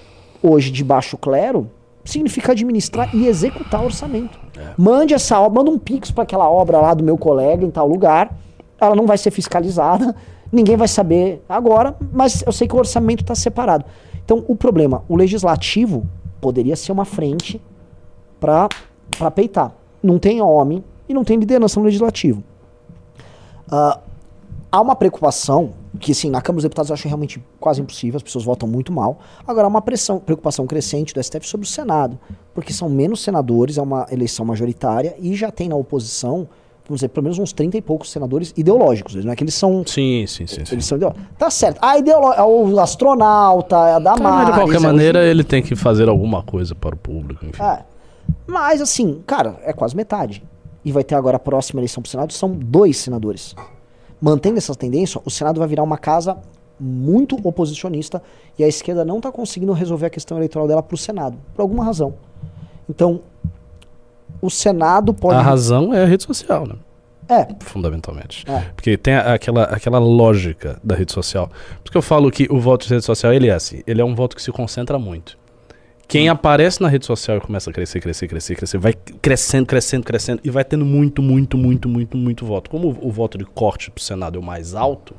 hoje 0.43 0.71
de 0.71 0.85
baixo 0.85 1.17
clero 1.17 1.69
significa 2.09 2.53
administrar 2.53 3.15
e 3.15 3.27
executar 3.27 3.85
orçamento. 3.85 4.39
Mande 4.79 5.13
essa 5.13 5.39
obra, 5.39 5.61
manda 5.61 5.71
um 5.71 5.79
pix 5.79 6.11
para 6.11 6.23
aquela 6.23 6.49
obra 6.49 6.81
lá 6.81 6.95
do 6.95 7.05
meu 7.05 7.19
colega 7.19 7.65
em 7.65 7.71
tal 7.71 7.87
lugar. 7.87 8.35
Ela 8.81 8.95
não 8.95 9.07
vai 9.07 9.19
ser 9.19 9.31
fiscalizada, 9.31 10.17
ninguém 10.51 10.77
vai 10.77 10.89
saber 10.89 11.45
agora, 11.47 11.95
mas 12.13 12.43
eu 12.47 12.53
sei 12.53 12.67
que 12.67 12.75
o 12.75 12.79
orçamento 12.79 13.23
está 13.23 13.35
separado. 13.35 13.85
Então, 14.25 14.43
o 14.49 14.57
problema, 14.57 15.05
o 15.09 15.17
legislativo 15.17 16.07
poderia 16.41 16.77
ser 16.77 16.93
uma 16.93 17.05
frente 17.05 17.61
para 18.41 18.69
peitar. 19.35 19.73
Não 20.03 20.19
tem 20.19 20.41
homem 20.41 20.83
e 21.09 21.13
não 21.13 21.25
tem 21.25 21.39
liderança 21.39 21.79
no 21.79 21.85
legislativo. 21.85 22.43
Ah, 23.71 24.01
há 24.73 24.81
uma 24.81 24.97
preocupação 24.97 25.75
que, 25.99 26.15
sim, 26.15 26.31
na 26.31 26.41
Câmara 26.41 26.57
dos 26.59 26.65
Deputados 26.65 26.91
eu 26.91 26.95
acho 26.95 27.07
realmente 27.07 27.43
quase 27.59 27.81
impossível, 27.81 28.17
as 28.17 28.23
pessoas 28.23 28.45
votam 28.45 28.69
muito 28.69 28.93
mal. 28.93 29.19
Agora, 29.47 29.67
há 29.67 29.69
uma 29.69 29.83
pressão, 29.83 30.19
preocupação 30.19 30.67
crescente 30.67 31.15
do 31.15 31.23
STF 31.23 31.47
sobre 31.47 31.67
o 31.67 31.69
Senado, 31.69 32.19
porque 32.55 32.73
são 32.73 32.89
menos 32.89 33.23
senadores, 33.23 33.79
é 33.79 33.83
uma 33.83 34.07
eleição 34.11 34.45
majoritária 34.45 35.15
e 35.19 35.35
já 35.35 35.51
tem 35.51 35.69
na 35.69 35.77
oposição, 35.77 36.49
vamos 36.87 37.01
dizer, 37.01 37.09
pelo 37.09 37.25
menos 37.25 37.39
uns 37.39 37.53
30 37.53 37.77
e 37.77 37.83
poucos 37.83 38.11
senadores 38.11 38.53
ideológicos. 38.57 39.15
Não 39.15 39.33
é 39.33 39.37
que 39.37 39.45
eles 39.45 39.55
são. 39.55 39.85
Sim, 39.87 40.25
sim, 40.27 40.47
sim. 40.47 40.65
sim. 40.65 40.75
Eles 40.75 40.85
são 40.85 40.97
ideológicos. 40.97 41.29
Tá 41.39 41.51
certo. 41.51 41.79
A 41.83 41.99
ideolo... 41.99 42.33
é 42.33 42.43
o 42.43 42.79
astronauta, 42.81 43.77
é 43.77 43.95
a 43.95 44.01
Mas, 44.01 44.15
de 44.15 44.23
Damares. 44.23 44.55
qualquer 44.55 44.77
é 44.77 44.79
o 44.79 44.83
maneira, 44.83 45.25
ele 45.25 45.45
tem 45.45 45.63
que 45.63 45.75
fazer 45.77 46.09
alguma 46.09 46.43
coisa 46.43 46.75
para 46.75 46.95
o 46.95 46.99
público, 46.99 47.45
enfim. 47.47 47.63
é. 47.63 47.85
Mas 48.47 48.83
assim, 48.83 49.23
cara, 49.27 49.59
é 49.65 49.73
quase 49.73 49.97
metade. 49.97 50.43
E 50.85 50.93
vai 50.93 51.03
ter 51.03 51.15
agora 51.15 51.37
a 51.37 51.41
próxima 51.41 51.81
eleição 51.81 52.03
pro 52.03 52.11
Senado, 52.11 52.33
são 52.33 52.51
dois 52.51 52.99
senadores. 52.99 53.55
Mantendo 54.21 54.59
essa 54.59 54.75
tendência, 54.75 55.21
o 55.25 55.31
Senado 55.31 55.59
vai 55.59 55.69
virar 55.69 55.83
uma 55.83 55.99
casa 55.99 56.39
muito 56.81 57.37
oposicionista 57.47 58.23
e 58.59 58.65
a 58.65 58.69
esquerda 58.69 59.05
não 59.05 59.19
está 59.19 59.33
conseguindo 59.33 59.73
resolver 59.73 60.07
a 60.07 60.11
questão 60.11 60.37
eleitoral 60.37 60.69
dela 60.69 60.83
pro 60.83 60.97
Senado, 60.97 61.39
por 61.55 61.63
alguma 61.63 61.85
razão. 61.85 62.15
Então, 62.89 63.21
o 64.41 64.51
Senado 64.51 65.13
pode. 65.13 65.39
A 65.39 65.43
razão 65.43 65.93
é 65.93 66.03
a 66.03 66.07
rede 66.07 66.25
social, 66.25 66.67
né? 66.67 66.75
É, 67.29 67.47
Fundamentalmente. 67.61 68.45
É. 68.51 68.61
Porque 68.75 68.97
tem 68.97 69.15
aquela, 69.15 69.65
aquela 69.65 69.99
lógica 69.99 70.81
da 70.83 70.95
rede 70.95 71.13
social. 71.13 71.49
Por 71.49 71.85
isso 71.85 71.93
que 71.93 71.99
eu 71.99 72.03
falo 72.03 72.31
que 72.31 72.49
o 72.51 72.59
voto 72.59 72.87
de 72.87 72.95
rede 72.95 73.05
social, 73.05 73.33
ele 73.33 73.49
é 73.49 73.53
assim. 73.53 73.83
Ele 73.87 74.01
é 74.01 74.05
um 74.05 74.15
voto 74.15 74.35
que 74.35 74.43
se 74.43 74.51
concentra 74.51 74.99
muito. 74.99 75.38
Quem 76.09 76.29
aparece 76.31 76.81
na 76.81 76.89
rede 76.89 77.05
social 77.05 77.37
e 77.37 77.41
começa 77.41 77.69
a 77.69 77.73
crescer, 77.73 78.01
crescer, 78.01 78.27
crescer, 78.27 78.55
crescer, 78.57 78.79
vai 78.79 78.95
crescendo, 79.21 79.67
crescendo, 79.67 80.05
crescendo 80.05 80.41
e 80.43 80.49
vai 80.51 80.65
tendo 80.65 80.85
muito, 80.87 81.21
muito, 81.21 81.59
muito, 81.59 81.87
muito, 81.87 82.17
muito 82.17 82.47
voto. 82.47 82.71
Como 82.71 82.89
o, 82.89 83.09
o 83.09 83.13
voto 83.13 83.37
de 83.37 83.45
corte 83.45 83.91
pro 83.91 84.03
Senado 84.03 84.37
é 84.37 84.41
o 84.41 84.43
mais 84.43 84.75
alto, 84.75 85.15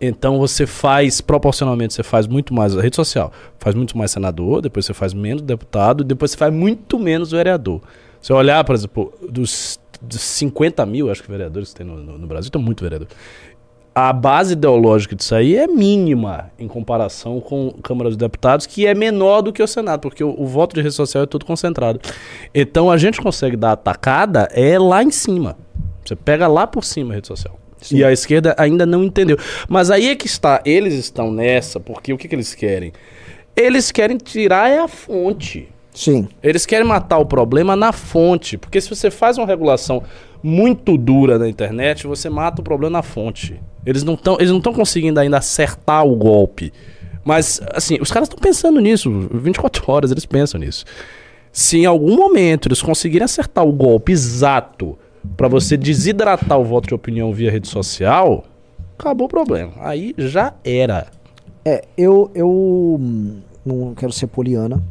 então 0.00 0.38
você 0.38 0.66
faz, 0.68 1.20
proporcionalmente, 1.20 1.92
você 1.94 2.04
faz 2.04 2.28
muito 2.28 2.54
mais 2.54 2.76
a 2.76 2.80
rede 2.80 2.94
social, 2.94 3.32
faz 3.58 3.74
muito 3.74 3.98
mais 3.98 4.12
senador, 4.12 4.62
depois 4.62 4.86
você 4.86 4.94
faz 4.94 5.12
menos 5.12 5.42
deputado, 5.42 6.04
depois 6.04 6.30
você 6.30 6.36
faz 6.36 6.54
muito 6.54 6.96
menos 6.98 7.32
vereador. 7.32 7.82
Se 8.22 8.32
eu 8.32 8.36
olhar, 8.36 8.62
por 8.64 8.74
exemplo, 8.76 9.12
dos, 9.28 9.80
dos 10.00 10.20
50 10.20 10.86
mil, 10.86 11.10
acho 11.10 11.22
que 11.24 11.30
vereadores 11.30 11.70
que 11.70 11.74
tem 11.74 11.86
no, 11.86 11.96
no- 11.96 12.18
no 12.18 12.26
Brasil, 12.28 12.50
tem 12.52 12.62
muito 12.62 12.82
vereador. 12.84 13.08
A 13.94 14.12
base 14.12 14.52
ideológica 14.52 15.16
disso 15.16 15.34
aí 15.34 15.56
é 15.56 15.66
mínima 15.66 16.50
em 16.58 16.68
comparação 16.68 17.40
com 17.40 17.74
a 17.78 17.82
Câmara 17.82 18.08
dos 18.08 18.16
Deputados, 18.16 18.66
que 18.66 18.86
é 18.86 18.94
menor 18.94 19.42
do 19.42 19.52
que 19.52 19.62
o 19.62 19.66
Senado, 19.66 20.00
porque 20.00 20.22
o, 20.22 20.34
o 20.38 20.46
voto 20.46 20.74
de 20.74 20.82
rede 20.82 20.94
social 20.94 21.24
é 21.24 21.26
tudo 21.26 21.44
concentrado. 21.44 22.00
Então 22.54 22.90
a 22.90 22.96
gente 22.96 23.20
consegue 23.20 23.56
dar 23.56 23.72
atacada 23.72 24.48
é 24.52 24.78
lá 24.78 25.02
em 25.02 25.10
cima. 25.10 25.56
Você 26.04 26.14
pega 26.14 26.46
lá 26.46 26.66
por 26.66 26.84
cima 26.84 27.12
a 27.12 27.14
rede 27.16 27.26
social. 27.26 27.58
Sim. 27.80 27.96
E 27.96 28.04
a 28.04 28.12
esquerda 28.12 28.54
ainda 28.58 28.84
não 28.84 29.02
entendeu. 29.02 29.38
Mas 29.68 29.90
aí 29.90 30.08
é 30.08 30.16
que 30.16 30.26
está, 30.26 30.60
eles 30.64 30.94
estão 30.94 31.32
nessa, 31.32 31.80
porque 31.80 32.12
o 32.12 32.18
que, 32.18 32.28
que 32.28 32.34
eles 32.34 32.54
querem? 32.54 32.92
Eles 33.56 33.90
querem 33.90 34.16
tirar 34.16 34.70
é 34.70 34.78
a 34.78 34.88
fonte. 34.88 35.68
Sim. 35.92 36.28
Eles 36.42 36.64
querem 36.64 36.86
matar 36.86 37.18
o 37.18 37.26
problema 37.26 37.74
na 37.74 37.92
fonte. 37.92 38.56
Porque 38.56 38.80
se 38.80 38.88
você 38.88 39.10
faz 39.10 39.38
uma 39.38 39.46
regulação 39.46 40.02
muito 40.42 40.96
dura 40.96 41.38
na 41.38 41.48
internet, 41.48 42.06
você 42.06 42.30
mata 42.30 42.60
o 42.60 42.64
problema 42.64 42.98
na 42.98 43.02
fonte. 43.02 43.60
Eles 43.84 44.04
não 44.04 44.14
estão 44.14 44.36
eles 44.38 44.50
não 44.50 44.58
estão 44.58 44.72
conseguindo 44.72 45.18
ainda 45.20 45.38
acertar 45.38 46.04
o 46.06 46.14
golpe. 46.16 46.72
Mas, 47.24 47.60
assim, 47.74 47.98
os 48.00 48.10
caras 48.10 48.28
estão 48.28 48.40
pensando 48.40 48.80
nisso. 48.80 49.10
24 49.32 49.84
horas 49.90 50.10
eles 50.10 50.24
pensam 50.24 50.58
nisso. 50.58 50.84
Se 51.52 51.78
em 51.78 51.86
algum 51.86 52.16
momento 52.16 52.68
eles 52.68 52.80
conseguirem 52.80 53.24
acertar 53.24 53.64
o 53.64 53.72
golpe 53.72 54.12
exato 54.12 54.98
para 55.36 55.48
você 55.48 55.76
desidratar 55.76 56.58
o 56.58 56.64
voto 56.64 56.88
de 56.88 56.94
opinião 56.94 57.32
via 57.32 57.50
rede 57.50 57.68
social, 57.68 58.44
acabou 58.98 59.26
o 59.26 59.28
problema. 59.28 59.72
Aí 59.80 60.14
já 60.16 60.54
era. 60.64 61.08
É, 61.64 61.84
eu, 61.96 62.30
eu 62.34 62.48
hum, 62.48 63.40
não 63.64 63.94
quero 63.94 64.12
ser 64.12 64.26
poliana, 64.28 64.82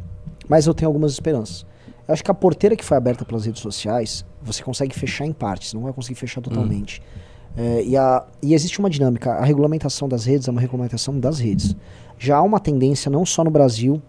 mas 0.48 0.66
eu 0.66 0.74
tenho 0.74 0.88
algumas 0.88 1.12
esperanças. 1.12 1.66
Eu 2.06 2.12
acho 2.12 2.24
que 2.24 2.30
a 2.30 2.34
porteira 2.34 2.76
que 2.76 2.84
foi 2.84 2.96
aberta 2.96 3.24
pelas 3.24 3.46
redes 3.46 3.62
sociais, 3.62 4.24
você 4.42 4.62
consegue 4.62 4.94
fechar 4.94 5.26
em 5.26 5.32
partes, 5.32 5.72
não 5.72 5.82
vai 5.82 5.92
conseguir 5.92 6.18
fechar 6.18 6.40
totalmente. 6.40 7.02
É, 7.56 7.82
e, 7.84 7.96
a, 7.96 8.24
e 8.42 8.54
existe 8.54 8.78
uma 8.78 8.88
dinâmica. 8.88 9.32
A 9.32 9.44
regulamentação 9.44 10.08
das 10.08 10.24
redes 10.24 10.46
é 10.48 10.50
uma 10.50 10.60
regulamentação 10.60 11.18
das 11.18 11.38
redes. 11.38 11.74
Já 12.18 12.36
há 12.36 12.42
uma 12.42 12.60
tendência, 12.60 13.10
não 13.10 13.26
só 13.26 13.42
no 13.42 13.50
Brasil, 13.50 14.00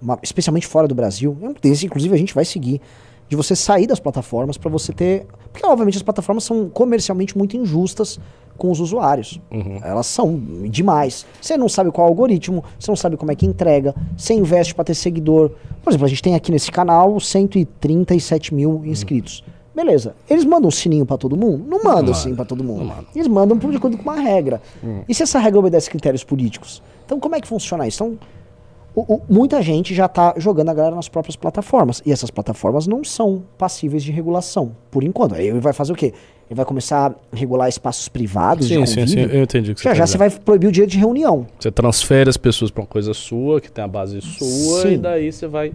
ma- 0.00 0.18
especialmente 0.22 0.66
fora 0.66 0.88
do 0.88 0.94
Brasil, 0.94 1.36
é 1.40 1.44
uma 1.46 1.54
tendência, 1.54 1.86
inclusive, 1.86 2.14
a 2.14 2.18
gente 2.18 2.34
vai 2.34 2.44
seguir, 2.44 2.80
de 3.28 3.36
você 3.36 3.54
sair 3.56 3.86
das 3.86 3.98
plataformas 4.00 4.56
para 4.56 4.70
você 4.70 4.92
ter. 4.92 5.26
Porque, 5.52 5.66
obviamente, 5.66 5.96
as 5.96 6.02
plataformas 6.02 6.44
são 6.44 6.68
comercialmente 6.68 7.36
muito 7.36 7.56
injustas 7.56 8.18
com 8.56 8.70
os 8.70 8.80
usuários. 8.80 9.38
Elas 9.82 10.06
são 10.06 10.40
demais. 10.70 11.26
Você 11.42 11.56
não 11.58 11.68
sabe 11.68 11.90
qual 11.90 12.06
é 12.06 12.08
o 12.08 12.12
algoritmo, 12.12 12.64
você 12.78 12.90
não 12.90 12.96
sabe 12.96 13.16
como 13.16 13.30
é 13.30 13.34
que 13.34 13.44
entrega, 13.44 13.94
você 14.16 14.32
investe 14.32 14.74
para 14.74 14.84
ter 14.84 14.94
seguidor. 14.94 15.50
Por 15.82 15.90
exemplo, 15.90 16.06
a 16.06 16.08
gente 16.08 16.22
tem 16.22 16.34
aqui 16.34 16.50
nesse 16.50 16.70
canal 16.72 17.18
137 17.20 18.54
mil 18.54 18.82
inscritos. 18.86 19.44
Beleza. 19.76 20.14
Eles 20.28 20.44
mandam 20.46 20.68
um 20.68 20.70
sininho 20.70 21.04
para 21.04 21.18
todo 21.18 21.36
mundo? 21.36 21.62
Não 21.68 21.78
mandam 21.84 22.04
manda. 22.06 22.14
sininho 22.14 22.36
para 22.36 22.46
todo 22.46 22.64
mundo. 22.64 22.78
Não 22.78 22.86
manda. 22.86 23.04
Eles 23.14 23.28
mandam 23.28 23.58
por 23.58 23.70
de 23.70 23.76
acordo 23.76 23.98
com 23.98 24.02
uma 24.02 24.18
regra. 24.18 24.62
E 25.06 25.14
se 25.14 25.22
essa 25.22 25.38
regra 25.38 25.60
obedece 25.60 25.90
critérios 25.90 26.24
políticos? 26.24 26.82
Então, 27.04 27.20
como 27.20 27.34
é 27.36 27.40
que 27.42 27.46
funciona 27.46 27.86
isso? 27.86 28.02
Então, 28.02 28.18
o- 28.94 29.16
o- 29.16 29.22
muita 29.28 29.60
gente 29.60 29.94
já 29.94 30.06
está 30.06 30.32
jogando 30.38 30.70
a 30.70 30.74
galera 30.74 30.96
nas 30.96 31.10
próprias 31.10 31.36
plataformas. 31.36 32.02
E 32.06 32.10
essas 32.10 32.30
plataformas 32.30 32.86
não 32.86 33.04
são 33.04 33.42
passíveis 33.58 34.02
de 34.02 34.10
regulação, 34.10 34.74
por 34.90 35.04
enquanto. 35.04 35.34
Aí 35.34 35.46
ele 35.48 35.60
vai 35.60 35.74
fazer 35.74 35.92
o 35.92 35.94
quê? 35.94 36.14
Ele 36.48 36.56
vai 36.56 36.64
começar 36.64 37.10
a 37.10 37.36
regular 37.36 37.68
espaços 37.68 38.08
privados 38.08 38.68
Sim, 38.68 38.82
de 38.82 38.88
sim, 38.88 39.06
sim. 39.06 39.20
Eu 39.20 39.42
entendi 39.42 39.74
que 39.74 39.80
você 39.80 39.88
Já 39.90 39.94
já 39.94 40.06
você 40.06 40.16
vai 40.16 40.30
proibir 40.30 40.68
o 40.68 40.72
direito 40.72 40.92
de 40.92 40.98
reunião. 40.98 41.46
Você 41.60 41.70
transfere 41.70 42.30
as 42.30 42.38
pessoas 42.38 42.70
pra 42.70 42.80
uma 42.82 42.86
coisa 42.86 43.12
sua, 43.12 43.60
que 43.60 43.70
tem 43.70 43.84
a 43.84 43.88
base 43.88 44.20
sua, 44.22 44.82
Sim. 44.82 44.92
e 44.94 44.96
daí 44.96 45.30
você 45.30 45.46
vai. 45.46 45.74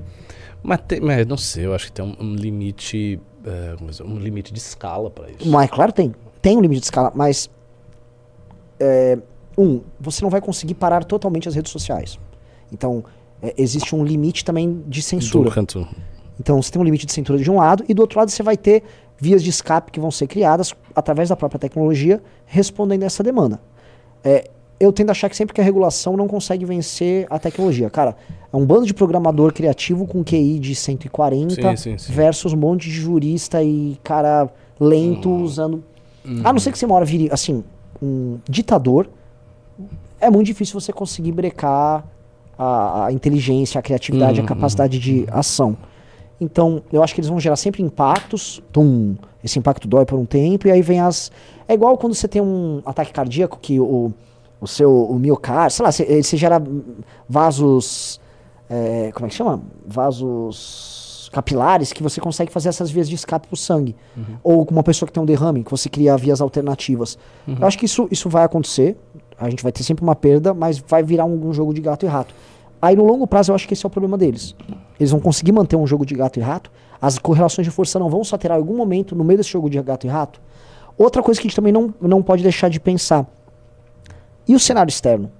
Mas, 0.64 0.80
tem, 0.88 0.99
mas 1.02 1.26
não 1.28 1.38
sei, 1.38 1.66
eu 1.66 1.74
acho 1.76 1.88
que 1.88 1.91
tem 1.91 2.04
um, 2.06 2.16
um 2.20 2.34
limite. 2.36 3.20
É, 3.45 3.75
dizer, 3.85 4.03
um 4.03 4.17
limite 4.17 4.53
de 4.53 4.59
escala 4.59 5.09
pra 5.09 5.29
isso. 5.29 5.47
Mas 5.49 5.69
claro 5.69 5.91
tem. 5.91 6.13
Tem 6.41 6.57
um 6.57 6.61
limite 6.61 6.81
de 6.81 6.85
escala, 6.85 7.11
mas. 7.15 7.49
é, 8.79 9.17
um, 9.57 9.81
você 9.99 10.23
não 10.23 10.29
vai 10.29 10.41
conseguir 10.41 10.73
parar 10.73 11.03
totalmente 11.03 11.47
as 11.47 11.55
redes 11.55 11.71
sociais. 11.71 12.17
Então, 12.71 13.03
é, 13.41 13.53
existe 13.57 13.95
um 13.95 14.03
limite 14.03 14.45
também 14.45 14.83
de 14.87 15.01
censura. 15.01 15.49
Então 16.39 16.61
você 16.61 16.71
tem 16.71 16.81
um 16.81 16.85
limite 16.85 17.05
de 17.05 17.11
censura 17.11 17.37
de 17.37 17.51
um 17.51 17.57
lado 17.57 17.83
e 17.87 17.93
do 17.93 18.01
outro 18.01 18.17
lado 18.17 18.31
você 18.31 18.41
vai 18.41 18.57
ter 18.57 18.83
vias 19.17 19.43
de 19.43 19.49
escape 19.49 19.91
que 19.91 19.99
vão 19.99 20.09
ser 20.09 20.25
criadas 20.25 20.73
através 20.95 21.29
da 21.29 21.35
própria 21.35 21.59
tecnologia 21.59 22.21
respondendo 22.45 23.03
a 23.03 23.05
essa 23.05 23.21
demanda. 23.21 23.61
É, 24.23 24.49
eu 24.82 24.91
tendo 24.91 25.09
a 25.09 25.11
achar 25.11 25.29
que 25.29 25.36
sempre 25.36 25.53
que 25.53 25.61
a 25.61 25.63
regulação 25.63 26.17
não 26.17 26.27
consegue 26.27 26.65
vencer 26.65 27.27
a 27.29 27.38
tecnologia. 27.38 27.89
Cara, 27.89 28.15
é 28.51 28.57
um 28.57 28.65
bando 28.65 28.86
de 28.86 28.93
programador 28.93 29.53
criativo 29.53 30.07
com 30.07 30.23
QI 30.23 30.57
de 30.57 30.73
140 30.73 31.53
Sim, 31.53 31.75
sim, 31.77 31.97
sim. 31.97 32.11
versus 32.11 32.53
um 32.53 32.57
monte 32.57 32.89
de 32.89 32.95
jurista 32.95 33.61
e 33.61 33.97
cara 34.03 34.49
lento 34.79 35.29
usando. 35.29 35.84
A 36.43 36.51
não 36.51 36.59
ser 36.59 36.71
que 36.71 36.79
você 36.79 36.88
mora 36.88 37.05
vire 37.05 37.29
assim, 37.32 37.63
um 38.01 38.39
ditador, 38.49 39.07
é 40.19 40.29
muito 40.29 40.47
difícil 40.47 40.79
você 40.79 40.91
conseguir 40.91 41.32
brecar 41.32 42.03
a, 42.57 43.05
a 43.05 43.11
inteligência, 43.11 43.77
a 43.77 43.82
criatividade, 43.82 44.41
a 44.41 44.43
capacidade 44.43 44.99
de 44.99 45.25
ação. 45.32 45.77
Então, 46.39 46.82
eu 46.91 47.03
acho 47.03 47.13
que 47.13 47.21
eles 47.21 47.29
vão 47.29 47.39
gerar 47.39 47.55
sempre 47.55 47.84
impactos. 47.84 48.61
Tum, 48.71 49.15
esse 49.43 49.59
impacto 49.59 49.88
dói 49.88 50.05
por 50.05 50.17
um 50.17 50.25
tempo, 50.25 50.67
e 50.67 50.71
aí 50.71 50.82
vem 50.82 50.99
as. 50.99 51.32
É 51.67 51.73
igual 51.75 51.95
quando 51.97 52.15
você 52.15 52.27
tem 52.27 52.41
um 52.41 52.82
ataque 52.84 53.13
cardíaco 53.13 53.59
que 53.61 53.79
o, 53.79 54.11
o 54.62 54.68
seu 54.68 54.93
o 55.05 55.18
miocárdio, 55.18 55.76
sei 55.76 55.84
lá, 55.84 55.91
você, 55.91 56.24
você 56.24 56.38
gera 56.38 56.62
vasos. 57.28 58.22
é, 58.70 59.12
como 59.14 59.26
é 59.26 59.30
que 59.30 59.36
chama? 59.36 59.62
Vasos 59.86 61.30
capilares 61.32 61.93
que 61.93 62.03
você 62.03 62.20
consegue 62.20 62.51
fazer 62.51 62.70
essas 62.70 62.91
vias 62.91 63.09
de 63.09 63.16
escape 63.16 63.47
pro 63.47 63.57
sangue. 63.57 63.95
Ou 64.43 64.66
com 64.66 64.74
uma 64.74 64.84
pessoa 64.84 65.07
que 65.07 65.14
tem 65.14 65.24
um 65.24 65.26
derrame, 65.26 65.64
que 65.64 65.72
você 65.72 65.89
cria 65.89 66.16
vias 66.18 66.41
alternativas. 66.41 67.18
Eu 67.59 67.66
acho 67.66 67.78
que 67.78 67.86
isso, 67.86 68.07
isso 68.12 68.30
vai 68.30 68.43
acontecer. 68.43 68.97
A 69.38 69.49
gente 69.49 69.64
vai 69.64 69.72
ter 69.72 69.84
sempre 69.84 70.03
uma 70.03 70.16
perda, 70.16 70.53
mas 70.53 70.78
vai 70.78 71.01
virar 71.01 71.26
um, 71.26 71.47
um 71.47 71.53
jogo 71.53 71.74
de 71.74 71.82
gato 71.82 72.05
e 72.05 72.09
rato. 72.09 72.36
Aí 72.82 72.95
no 72.95 73.05
longo 73.05 73.26
prazo 73.26 73.51
eu 73.51 73.55
acho 73.55 73.68
que 73.68 73.74
esse 73.74 73.86
é 73.86 73.88
o 73.88 73.89
problema 73.89 74.18
deles. 74.18 74.55
Eles 74.99 75.12
vão 75.12 75.20
conseguir 75.20 75.51
manter 75.51 75.76
um 75.76 75.88
jogo 75.88 76.05
de 76.05 76.14
gato 76.14 76.38
e 76.38 76.41
rato. 76.41 76.72
As 77.01 77.18
correlações 77.18 77.66
de 77.66 77.72
força 77.72 77.97
não 77.97 78.09
vão 78.09 78.24
só 78.24 78.38
ter 78.38 78.51
em 78.51 78.53
algum 78.53 78.76
momento 78.76 79.16
no 79.16 79.24
meio 79.24 79.38
desse 79.38 79.49
jogo 79.49 79.70
de 79.70 79.82
gato 79.82 80.05
e 80.05 80.09
rato. 80.09 80.39
Outra 80.97 81.24
coisa 81.24 81.39
que 81.39 81.47
a 81.47 81.49
gente 81.49 81.55
também 81.55 81.72
não, 81.74 81.93
não 81.99 82.22
pode 82.22 82.43
deixar 82.43 82.70
de 82.70 82.80
pensar. 82.80 83.26
E 84.47 84.55
o 84.55 84.59
cenário 84.59 84.89
externo? 84.89 85.31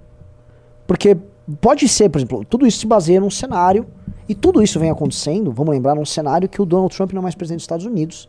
Porque 0.86 1.16
pode 1.60 1.88
ser, 1.88 2.08
por 2.08 2.18
exemplo, 2.18 2.44
tudo 2.44 2.66
isso 2.66 2.78
se 2.78 2.86
baseia 2.86 3.20
num 3.20 3.30
cenário, 3.30 3.86
e 4.28 4.34
tudo 4.34 4.62
isso 4.62 4.78
vem 4.78 4.90
acontecendo, 4.90 5.50
vamos 5.52 5.72
lembrar, 5.74 5.94
num 5.94 6.04
cenário 6.04 6.48
que 6.48 6.62
o 6.62 6.64
Donald 6.64 6.94
Trump 6.94 7.12
não 7.12 7.20
é 7.20 7.22
mais 7.22 7.34
presidente 7.34 7.58
dos 7.58 7.64
Estados 7.64 7.84
Unidos, 7.86 8.28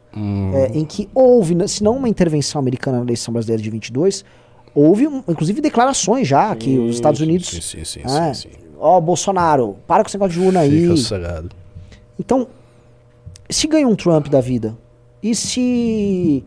é, 0.54 0.72
em 0.74 0.84
que 0.84 1.08
houve, 1.14 1.54
né, 1.56 1.68
se 1.68 1.84
não 1.84 1.96
uma 1.98 2.10
intervenção 2.10 2.60
americana 2.60 2.98
na 2.98 3.04
eleição 3.04 3.32
brasileira 3.32 3.62
de 3.62 3.70
22, 3.70 4.26
houve, 4.74 5.08
um- 5.08 5.24
inclusive, 5.28 5.62
declarações 5.62 6.28
já 6.28 6.56
que 6.56 6.78
os 6.80 6.96
Estados 6.96 7.22
Unidos... 7.22 7.48
Sim, 7.50 7.62
sim, 7.62 7.86
sim. 7.86 8.00
é, 8.04 8.34
sim, 8.34 8.50
sim. 8.50 8.58
Ó, 8.80 9.00
Bolsonaro, 9.00 9.78
para 9.88 10.04
com 10.04 10.08
esse 10.10 10.18
negócio 10.18 10.40
de 10.42 10.46
urna 10.46 10.62
aí. 10.62 10.70
Então, 12.20 12.48
se 13.50 13.68
ganha 13.68 13.88
um 13.88 13.96
Trump 13.96 14.28
da 14.28 14.42
vida, 14.42 14.76
e 15.22 15.34
se 15.36 16.44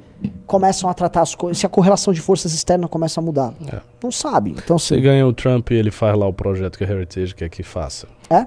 começam 0.47 0.89
a 0.89 0.95
tratar 0.95 1.23
as 1.23 1.35
coisas, 1.35 1.59
se 1.59 1.67
a 1.67 1.69
correlação 1.69 2.13
de 2.13 2.21
forças 2.21 2.53
externas 2.55 2.89
começa 2.91 3.21
a 3.21 3.23
mudar? 3.23 3.53
É. 3.73 3.81
Não 4.03 4.11
sabe. 4.11 4.51
Então, 4.53 4.79
Você 4.79 4.95
assim, 4.95 5.03
ganha 5.03 5.27
o 5.27 5.33
Trump 5.33 5.71
e 5.71 5.75
ele 5.75 5.91
faz 5.91 6.17
lá 6.17 6.27
o 6.27 6.33
projeto 6.33 6.79
que 6.79 6.85
a 6.85 6.91
Heritage 6.91 7.35
quer 7.35 7.49
que 7.49 7.63
faça. 7.63 8.07
é? 8.31 8.47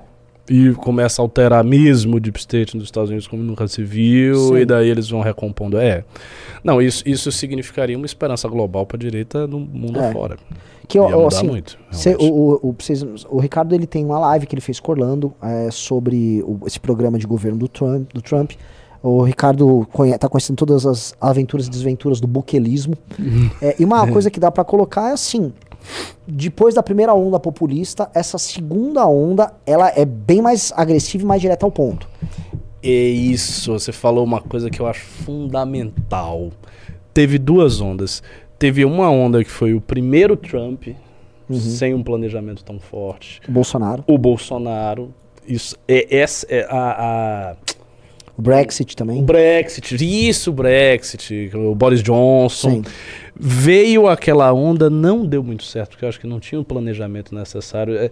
E 0.52 0.74
começa 0.74 1.22
a 1.22 1.24
alterar 1.24 1.64
mesmo 1.64 2.18
o 2.18 2.20
Deep 2.20 2.40
State 2.40 2.76
nos 2.76 2.86
Estados 2.86 3.12
Unidos 3.12 3.28
como 3.28 3.44
nunca 3.44 3.68
se 3.68 3.84
viu, 3.84 4.36
Sim. 4.48 4.56
e 4.56 4.66
daí 4.66 4.90
eles 4.90 5.08
vão 5.08 5.22
recompondo. 5.22 5.78
É. 5.78 6.04
Não, 6.64 6.82
isso, 6.82 7.04
isso 7.08 7.32
significaria 7.32 7.96
uma 7.96 8.08
esperança 8.08 8.48
global 8.48 8.84
para 8.84 8.98
a 8.98 9.00
direita 9.00 9.46
no 9.46 9.60
mundo 9.60 10.00
É. 10.00 10.10
afora. 10.10 10.38
Que, 10.88 10.98
Ia 10.98 11.04
ó, 11.04 11.10
mudar 11.12 11.28
assim, 11.28 11.46
muito. 11.48 11.78
Cê- 11.92 12.16
o, 12.20 12.24
o, 12.24 12.70
o, 12.70 12.76
vocês- 12.80 13.04
o 13.30 13.40
Ricardo 13.40 13.76
ele 13.76 13.86
tem 13.86 14.04
uma 14.04 14.18
live 14.18 14.48
que 14.48 14.56
ele 14.56 14.62
fez 14.62 14.80
com 14.80 14.92
Orlando 14.92 15.32
é, 15.40 15.70
sobre 15.70 16.44
esse 16.66 16.80
programa 16.80 17.20
de 17.20 17.28
governo 17.28 17.60
do 17.60 17.68
Trump. 17.68 18.10
Do 18.12 18.22
Trump. 18.24 18.54
O 19.02 19.24
Ricardo 19.24 19.88
conhe, 19.94 20.18
tá 20.18 20.28
conhecendo 20.28 20.58
todas 20.58 20.86
as 20.86 21.14
aventuras 21.22 21.68
e 21.68 21.70
desventuras 21.70 22.20
do 22.20 22.28
buquelismo. 22.28 22.96
É, 23.62 23.76
e 23.80 23.86
uma 23.86 24.06
coisa 24.12 24.30
que 24.30 24.40
dá 24.40 24.52
pra 24.52 24.64
colocar 24.66 25.10
é 25.10 25.14
assim: 25.14 25.54
depois 26.28 26.76
da 26.76 26.84
primeira 26.84 27.14
onda 27.14 27.40
populista, 27.40 28.10
essa 28.14 28.38
segunda 28.38 29.08
onda 29.08 29.54
ela 29.66 29.90
é 29.96 30.04
bem 30.04 30.42
mais 30.42 30.74
agressiva 30.76 31.24
e 31.24 31.28
mais 31.28 31.42
direta 31.42 31.66
ao 31.66 31.72
ponto. 31.72 32.08
É 32.84 32.90
isso, 32.90 33.72
você 33.74 33.92
falou 33.92 34.24
uma 34.24 34.42
coisa 34.42 34.70
que 34.70 34.80
eu 34.82 34.88
acho 34.88 35.06
fundamental. 35.06 36.50
Teve 37.14 37.38
duas 37.38 37.82
ondas. 37.82 38.22
Teve 38.58 38.84
uma 38.86 39.10
onda 39.10 39.44
que 39.44 39.50
foi 39.50 39.74
o 39.74 39.82
primeiro 39.82 40.36
Trump, 40.36 40.88
sem 41.52 41.94
um 41.94 42.04
planejamento 42.04 42.64
tão 42.64 42.80
forte. 42.80 43.42
O 43.48 43.52
Bolsonaro. 43.52 44.04
O 44.08 44.18
Bolsonaro. 44.18 45.14
Isso, 45.48 45.76
é, 45.88 46.18
essa, 46.18 46.46
é 46.50 46.66
a, 46.70 47.52
a- 47.52 47.56
O 48.40 48.42
Brexit 48.42 48.94
O 48.94 48.96
também. 48.96 49.22
Brexit, 49.22 49.98
isso, 50.30 50.50
o 50.52 50.54
Brexit, 50.54 51.52
o 51.54 51.76
Boris 51.76 52.02
Johnson. 52.02 52.76
Sim. 52.76 52.84
Veio 53.36 54.08
aquela 54.08 54.54
onda, 54.54 54.90
não 54.90 55.26
deu 55.26 55.44
muito 55.44 55.64
certo, 55.64 55.90
porque 55.90 56.06
eu 56.06 56.10
acho 56.10 56.20
que 56.22 56.26
não 56.26 56.40
tinha 56.40 56.60
o 56.60 56.64
planejamento 56.64 57.36
necessário. 57.36 57.98
É, 57.98 58.10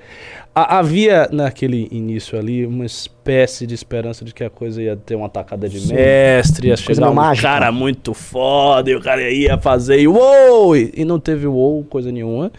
ha- 0.54 0.80
havia 0.80 1.30
naquele 1.32 1.88
início 1.92 2.38
ali 2.38 2.66
uma 2.66 2.86
espécie 2.86 3.66
de 3.66 3.74
esperança 3.74 4.26
de 4.26 4.34
que 4.34 4.44
a 4.44 4.50
coisa 4.50 4.84
ia 4.84 4.98
ter 4.98 5.16
uma 5.16 5.30
tacada 5.30 5.70
de 5.70 5.80
Sim. 5.80 5.94
mestre, 5.94 6.68
ia 6.68 6.74
Coisa 6.76 6.94
chegar 6.96 7.10
um 7.10 7.14
mágica. 7.14 7.48
cara 7.48 7.72
muito 7.72 8.14
foda 8.14 8.90
e 8.92 8.96
o 8.96 9.02
cara 9.02 9.32
ia 9.32 9.58
fazer 9.58 9.98
e 10.02 10.10
uou! 10.10 10.76
E, 10.76 10.92
e 10.94 11.06
não 11.06 11.22
teve 11.22 11.48
uou, 11.48 11.86
coisa 11.86 12.12
nenhuma. 12.12 12.52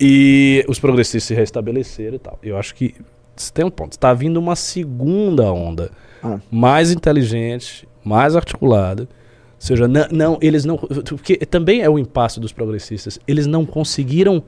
E 0.00 0.64
os 0.68 0.78
progressistas 0.78 1.24
se 1.24 1.34
restabeleceram 1.34 2.14
e 2.14 2.18
tal. 2.20 2.38
Eu 2.40 2.56
acho 2.56 2.72
que 2.74 2.94
isso 3.40 3.52
tem 3.52 3.64
um 3.64 3.70
ponto. 3.70 3.92
Está 3.92 4.12
vindo 4.14 4.36
uma 4.38 4.54
segunda 4.56 5.52
onda 5.52 5.90
Ah. 6.22 6.38
mais 6.50 6.90
inteligente, 6.92 7.88
mais 8.04 8.36
articulada. 8.36 9.02
Ou 9.02 9.08
seja, 9.58 9.86
não, 9.88 10.06
não, 10.10 10.38
eles 10.40 10.64
não. 10.64 10.76
Porque 10.78 11.36
também 11.38 11.82
é 11.82 11.88
o 11.90 11.98
impasse 11.98 12.40
dos 12.40 12.52
progressistas. 12.52 13.18
Eles 13.26 13.46
não 13.46 13.66
conseguiram 13.66 14.42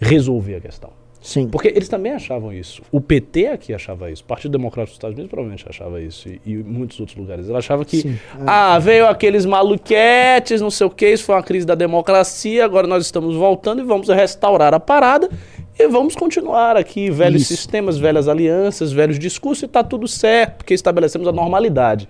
resolver 0.00 0.56
a 0.56 0.60
questão. 0.60 0.90
Sim. 1.20 1.48
Porque 1.48 1.68
eles 1.68 1.88
também 1.88 2.12
achavam 2.12 2.52
isso. 2.52 2.82
O 2.92 3.00
PT 3.00 3.46
aqui 3.46 3.72
achava 3.72 4.10
isso. 4.10 4.22
O 4.22 4.26
Partido 4.26 4.52
Democrático 4.52 4.90
dos 4.90 4.96
Estados 4.96 5.14
Unidos 5.14 5.30
provavelmente 5.30 5.64
achava 5.66 5.98
isso. 5.98 6.28
E, 6.28 6.38
e 6.44 6.56
muitos 6.56 7.00
outros 7.00 7.16
lugares. 7.16 7.48
Ele 7.48 7.56
achava 7.56 7.82
que. 7.82 8.02
Sim, 8.02 8.10
é. 8.12 8.42
Ah, 8.46 8.78
veio 8.78 9.06
aqueles 9.08 9.46
maluquetes, 9.46 10.60
não 10.60 10.70
sei 10.70 10.86
o 10.86 10.90
que. 10.90 11.08
Isso 11.08 11.24
foi 11.24 11.34
uma 11.34 11.42
crise 11.42 11.64
da 11.64 11.74
democracia. 11.74 12.62
Agora 12.62 12.86
nós 12.86 13.02
estamos 13.06 13.34
voltando 13.36 13.80
e 13.80 13.84
vamos 13.84 14.08
restaurar 14.08 14.74
a 14.74 14.78
parada. 14.78 15.30
E 15.78 15.88
vamos 15.88 16.14
continuar 16.14 16.76
aqui. 16.76 17.10
Velhos 17.10 17.42
Isso. 17.42 17.56
sistemas, 17.56 17.98
velhas 17.98 18.28
alianças, 18.28 18.92
velhos 18.92 19.18
discursos. 19.18 19.64
E 19.64 19.68
tá 19.68 19.82
tudo 19.82 20.06
certo. 20.06 20.58
Porque 20.58 20.74
estabelecemos 20.74 21.26
a 21.26 21.32
normalidade. 21.32 22.08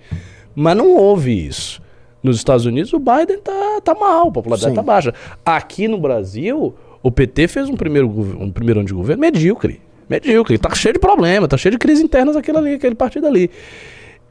Mas 0.55 0.77
não 0.77 0.95
houve 0.95 1.47
isso. 1.47 1.81
Nos 2.23 2.37
Estados 2.37 2.65
Unidos, 2.65 2.93
o 2.93 2.99
Biden 2.99 3.39
tá, 3.43 3.81
tá 3.83 3.93
mal, 3.93 4.29
a 4.29 4.31
popularidade 4.31 4.71
Sim. 4.71 4.75
tá 4.75 4.81
baixa. 4.81 5.13
Aqui 5.45 5.87
no 5.87 5.99
Brasil, 5.99 6.73
o 7.03 7.11
PT 7.11 7.47
fez 7.47 7.69
um 7.69 7.75
primeiro, 7.75 8.07
um 8.07 8.49
primeiro 8.49 8.79
ano 8.79 8.87
de 8.87 8.93
governo 8.93 9.21
medíocre. 9.21 9.81
Medíocre. 10.09 10.57
Tá 10.57 10.73
cheio 10.73 10.93
de 10.93 10.99
problema, 10.99 11.47
tá 11.47 11.57
cheio 11.57 11.73
de 11.73 11.77
crises 11.77 12.03
internas 12.03 12.35
aquele 12.35 12.57
ali, 12.57 12.73
aquele 12.73 12.95
partido 12.95 13.27
ali. 13.27 13.51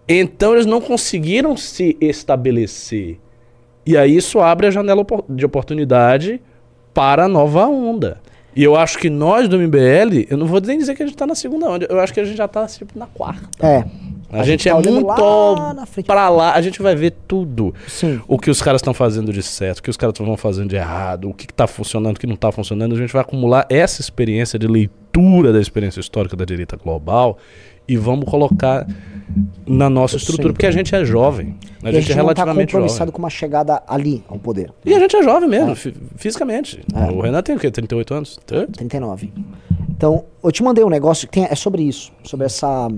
Então 0.09 0.55
eles 0.55 0.67
não 0.67 0.81
conseguiram 0.81 1.57
se 1.57 1.97
estabelecer. 2.01 3.21
E 3.87 3.97
aí 3.97 4.17
isso 4.17 4.41
abre 4.41 4.67
a 4.67 4.71
janela 4.71 5.05
de 5.29 5.45
oportunidade 5.45 6.41
para 6.93 7.27
a 7.27 7.29
nova 7.29 7.67
onda. 7.67 8.21
E 8.57 8.63
eu 8.63 8.77
acho 8.77 8.99
que 8.99 9.11
nós 9.11 9.49
do 9.49 9.59
MBL, 9.59 10.27
eu 10.31 10.37
não 10.37 10.47
vou 10.47 10.61
nem 10.61 10.79
dizer 10.79 10.95
que 10.95 11.03
a 11.03 11.07
gente 11.07 11.17
tá 11.17 11.27
na 11.27 11.35
segunda 11.35 11.69
onda, 11.69 11.87
eu 11.91 11.99
acho 11.99 12.13
que 12.13 12.21
a 12.21 12.25
gente 12.25 12.37
já 12.37 12.47
tá 12.47 12.67
tipo 12.67 12.99
na 12.99 13.07
quarta. 13.07 13.49
É. 13.61 13.85
A, 14.31 14.43
gente, 14.43 14.65
tá 14.65 14.71
é 14.71 14.75
olhando 14.75 14.95
muito 14.95 15.23
lá 15.23 15.75
na 15.75 15.87
frente. 15.87 16.07
pra 16.07 16.29
lá, 16.29 16.55
a 16.55 16.61
gente 16.61 16.83
vai 16.83 16.95
ver 16.97 17.15
tudo. 17.29 17.73
Sim. 17.87 18.21
O 18.27 18.39
que 18.39 18.51
os 18.51 18.61
caras 18.61 18.81
estão 18.81 18.93
fazendo 18.93 19.33
de 19.33 19.43
certo, 19.43 19.79
o 19.79 19.83
que 19.83 19.91
os 19.91 19.97
caras 19.97 20.15
vão 20.19 20.37
fazendo 20.37 20.71
de 20.71 20.77
errado, 20.77 21.31
o 21.31 21.35
que, 21.35 21.47
que 21.47 21.55
tá 21.55 21.67
funcionando, 21.67 22.17
o 22.17 22.21
que 22.21 22.27
não 22.27 22.37
tá 22.37 22.51
funcionando. 22.51 22.95
A 22.95 22.99
gente 22.99 23.13
vai 23.13 23.23
acumular 23.23 23.67
essa 23.69 24.01
experiência 24.01 24.59
de 24.59 24.67
leitura 24.67 25.53
da 25.53 25.61
experiência 25.61 26.01
histórica 26.01 26.37
da 26.37 26.45
direita 26.45 26.77
global 26.77 27.39
e 27.87 27.97
vamos 27.97 28.29
colocar 28.29 28.87
na 29.67 29.89
nossa 29.91 30.17
estrutura, 30.17 30.49
Sim. 30.49 30.53
porque 30.53 30.67
a 30.67 30.71
gente 30.71 30.95
é 30.95 31.05
jovem. 31.05 31.57
A 31.83 31.87
e 31.87 31.89
a 31.89 31.93
gente, 31.93 32.03
gente 32.03 32.13
é 32.13 32.15
tá 32.17 32.21
relativamente 32.23 32.69
compromissado 32.73 32.99
jovem. 33.01 33.13
com 33.13 33.19
uma 33.21 33.31
chegada 33.31 33.83
ali 33.87 34.23
ao 34.29 34.39
poder. 34.39 34.73
E 34.85 34.95
a 34.95 34.99
gente 34.99 35.17
é 35.17 35.23
jovem 35.23 35.49
mesmo, 35.49 35.75
fi- 35.77 35.95
fisicamente. 36.17 36.81
É. 36.95 37.11
O 37.11 37.21
Renan 37.21 37.43
tem 37.43 37.57
o 37.57 37.59
quê? 37.59 37.71
38 37.71 38.15
anos? 38.15 38.39
Hã? 38.53 38.67
39. 38.67 39.33
Então, 39.91 40.25
eu 40.43 40.51
te 40.53 40.63
mandei 40.63 40.85
um 40.85 40.89
negócio 40.89 41.27
que 41.29 41.35
tem, 41.35 41.45
é 41.45 41.55
sobre 41.55 41.83
isso. 41.83 42.13
Sobre 42.25 42.47
essa. 42.47 42.89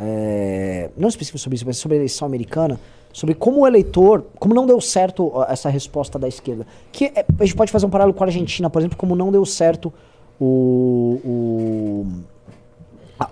é, 0.00 0.90
não 0.96 1.08
específico 1.08 1.38
sobre 1.38 1.56
isso, 1.56 1.64
mas 1.66 1.76
sobre 1.78 1.94
a 1.96 1.98
eleição 1.98 2.26
americana. 2.26 2.78
Sobre 3.12 3.34
como 3.34 3.60
o 3.62 3.66
eleitor. 3.66 4.24
Como 4.38 4.54
não 4.54 4.66
deu 4.66 4.80
certo 4.80 5.32
essa 5.48 5.68
resposta 5.70 6.18
da 6.18 6.28
esquerda. 6.28 6.66
Que 6.92 7.06
é- 7.06 7.24
a 7.38 7.44
gente 7.44 7.56
pode 7.56 7.72
fazer 7.72 7.86
um 7.86 7.90
paralelo 7.90 8.12
com 8.14 8.22
a 8.24 8.26
Argentina, 8.26 8.68
por 8.68 8.78
exemplo, 8.80 8.96
como 8.96 9.16
não 9.16 9.32
deu 9.32 9.44
certo 9.46 9.92
o. 10.40 11.20
o 11.24 12.06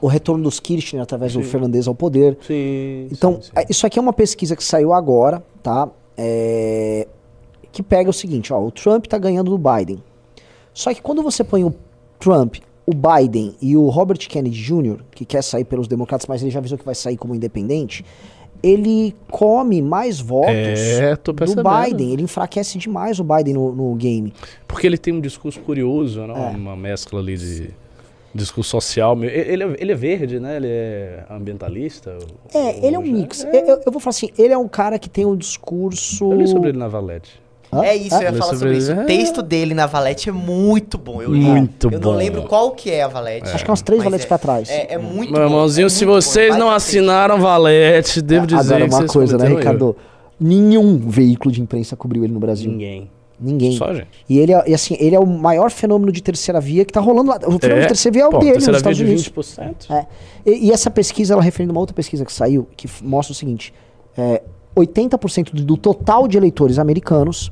o 0.01 0.07
retorno 0.07 0.43
dos 0.45 0.61
Kirchner 0.61 1.03
através 1.03 1.32
do 1.35 1.43
Sim. 1.43 1.49
Fernandes 1.49 1.87
ao 1.87 1.95
poder. 1.95 2.39
Sim. 2.47 3.09
Então, 3.11 3.35
sim, 3.35 3.43
sim. 3.43 3.51
é, 3.57 3.66
isso 3.68 3.87
aqui 3.87 3.99
é 3.99 4.03
uma 4.03 4.12
pesquisa 4.12 4.57
que 4.57 4.64
saiu 4.64 4.93
agora, 4.93 5.43
tá? 5.62 5.89
É, 6.16 7.07
que 7.70 7.82
pega 7.82 8.09
o 8.09 8.12
seguinte, 8.12 8.53
ó, 8.53 8.64
o 8.64 8.70
Trump 8.70 9.07
tá 9.07 9.18
ganhando 9.18 9.51
do 9.51 9.59
Biden. 9.59 10.03
Só 10.72 10.93
que 10.95 11.03
quando 11.03 11.22
você 11.22 11.43
põe 11.45 11.64
o 11.64 11.74
Trump, 12.18 12.57
o 12.87 12.93
Biden 12.95 13.55
e 13.61 13.76
o 13.76 13.89
Robert 13.89 14.18
Kennedy 14.28 14.61
Jr., 14.61 14.99
que 15.11 15.24
quer 15.24 15.43
sair 15.43 15.64
pelos 15.64 15.89
democratas, 15.89 16.26
mas 16.26 16.43
ele 16.43 16.51
já 16.51 16.59
avisou 16.59 16.78
que 16.78 16.85
vai 16.85 16.95
sair 16.95 17.16
como 17.16 17.35
independente, 17.35 18.05
ele 18.62 19.14
come 19.30 19.82
mais 19.82 20.20
votos 20.20 20.55
É, 20.55 21.16
do. 21.16 21.35
Biden. 21.35 22.12
Ele 22.12 22.22
enfraquece 22.22 22.78
demais 22.78 23.20
o 23.20 23.24
Biden 23.24 23.55
no, 23.55 23.74
no 23.74 23.95
game. 23.95 24.32
Porque 24.66 24.87
ele 24.87 24.97
tem 24.97 25.12
um 25.12 25.20
discurso 25.20 25.61
curioso, 25.61 26.26
né? 26.26 26.53
É. 26.55 26.57
uma 26.57 26.74
mescla 26.74 27.20
ali 27.20 27.37
de 27.37 27.70
discurso 28.35 28.70
social. 28.70 29.14
meio- 29.14 29.30
Ele, 29.32 29.62
é- 29.62 29.76
ele 29.78 29.93
é 29.93 29.95
verde, 29.95 30.41
né? 30.41 30.57
Ele 30.57 30.66
é 30.68 31.24
ambientalista. 31.30 32.16
É, 32.53 32.59
ou- 32.59 32.78
ele 32.82 32.97
é 32.97 32.99
um 32.99 33.03
mix. 33.03 33.45
É, 33.45 33.57
Eu, 33.62 33.66
eu- 33.66 33.80
eu 33.87 33.93
vou 33.93 34.01
falar 34.01 34.11
assim, 34.11 34.28
ele 34.39 34.53
é 34.53 34.59
um 34.59 34.68
cara 34.68 34.99
que 34.99 35.09
tem 35.09 35.24
um 35.24 35.37
discurso... 35.37 36.32
eu 36.32 36.39
li 36.39 36.49
sobre 36.49 36.70
ele 36.70 36.78
na 36.78 36.89
Valete. 36.89 37.43
Hã? 37.72 37.82
É 37.85 37.97
isso, 37.97 38.14
eu 38.14 38.22
ia 38.22 38.32
falar 38.32 38.55
sobre 38.55 38.59
sobre 38.59 38.78
isso. 38.78 38.93
ele. 38.93 39.01
O 39.03 39.07
texto 39.07 39.43
dele 39.43 39.74
na 39.74 39.87
Valete 39.87 40.28
é 40.28 40.32
muito 40.32 40.97
bom. 40.97 41.20
Eu 41.20 41.32
li. 41.32 41.41
Muito 41.41 41.89
eu 41.91 41.99
bom. 41.99 42.11
não 42.11 42.16
lembro 42.16 42.43
qual 42.45 42.70
que 42.70 42.91
é 42.91 43.03
a 43.03 43.09
Valete. 43.09 43.49
Acho 43.51 43.64
que 43.64 43.70
é 43.70 43.72
umas 43.72 43.82
três 43.82 43.99
mas 43.99 44.05
valetes 44.05 44.24
é, 44.24 44.28
pra 44.28 44.39
trás. 44.39 44.68
É, 44.70 44.95
é 44.95 44.99
muito 44.99 45.32
Meu 45.32 45.41
bom. 45.41 45.47
irmãozinho, 45.49 45.87
é 45.87 45.91
se 45.91 46.07
bom, 46.07 46.12
vocês 46.12 46.51
vai 46.51 46.59
não 46.59 46.70
assinaram 46.70 47.41
Valete, 47.41 48.22
devo 48.22 48.47
dizer 48.47 48.61
Agora, 48.74 48.78
que 48.89 48.95
uma 48.95 48.99
vocês 49.01 49.11
coisa, 49.12 49.37
né, 49.39 49.49
Ricardo? 49.49 49.97
Nenhum 50.39 50.99
veículo 50.99 51.53
de 51.53 51.61
imprensa 51.62 51.97
cobriu 51.97 52.22
ele 52.24 52.32
no. 52.32 52.39
Brasil. 52.41 52.70
Ninguém. 52.70 53.11
Ninguém. 53.39 53.72
Só 53.72 53.87
a 53.87 53.95
gente. 53.95 54.09
E 54.28 54.39
ele, 54.39 54.53
é, 54.53 54.64
e 54.68 54.74
assim, 54.74 54.97
ele 55.01 55.14
é 55.14 55.18
o 55.18 55.26
maior 55.26 55.70
fenômeno 55.70 56.12
de 56.12 56.22
terceira 56.22 56.61
via 56.61 56.85
que 56.85 56.93
tá 56.93 57.01
rolando 57.01 57.30
lá. 57.30 57.37
O 57.47 57.59
fenômeno 57.59 57.82
de 57.82 57.89
terceira 57.89 58.12
via 58.12 58.22
é 58.22 58.26
o 58.26 58.30
pô, 58.30 58.39
dele 58.39 58.55
nos 58.55 58.64
terceira 58.64 58.76
Estados 58.78 58.99
de 58.99 59.05
Unidos. 59.05 59.28
20%. 59.30 59.91
É. 59.91 60.07
E, 60.47 60.68
e 60.68 60.70
essa 60.70 60.91
pesquisa, 60.91 61.35
ela 61.35 61.43
referindo 61.43 61.72
uma 61.72 61.80
outra 61.80 61.95
pesquisa 61.95 62.24
que 62.24 62.32
saiu, 62.32 62.68
que 62.76 62.89
mostra 63.03 63.32
o 63.32 63.35
seguinte: 63.35 63.74
é, 64.16 64.43
80% 64.76 65.53
do, 65.53 65.64
do 65.64 65.76
total 65.76 66.28
de 66.28 66.37
eleitores 66.37 66.78
americanos 66.78 67.51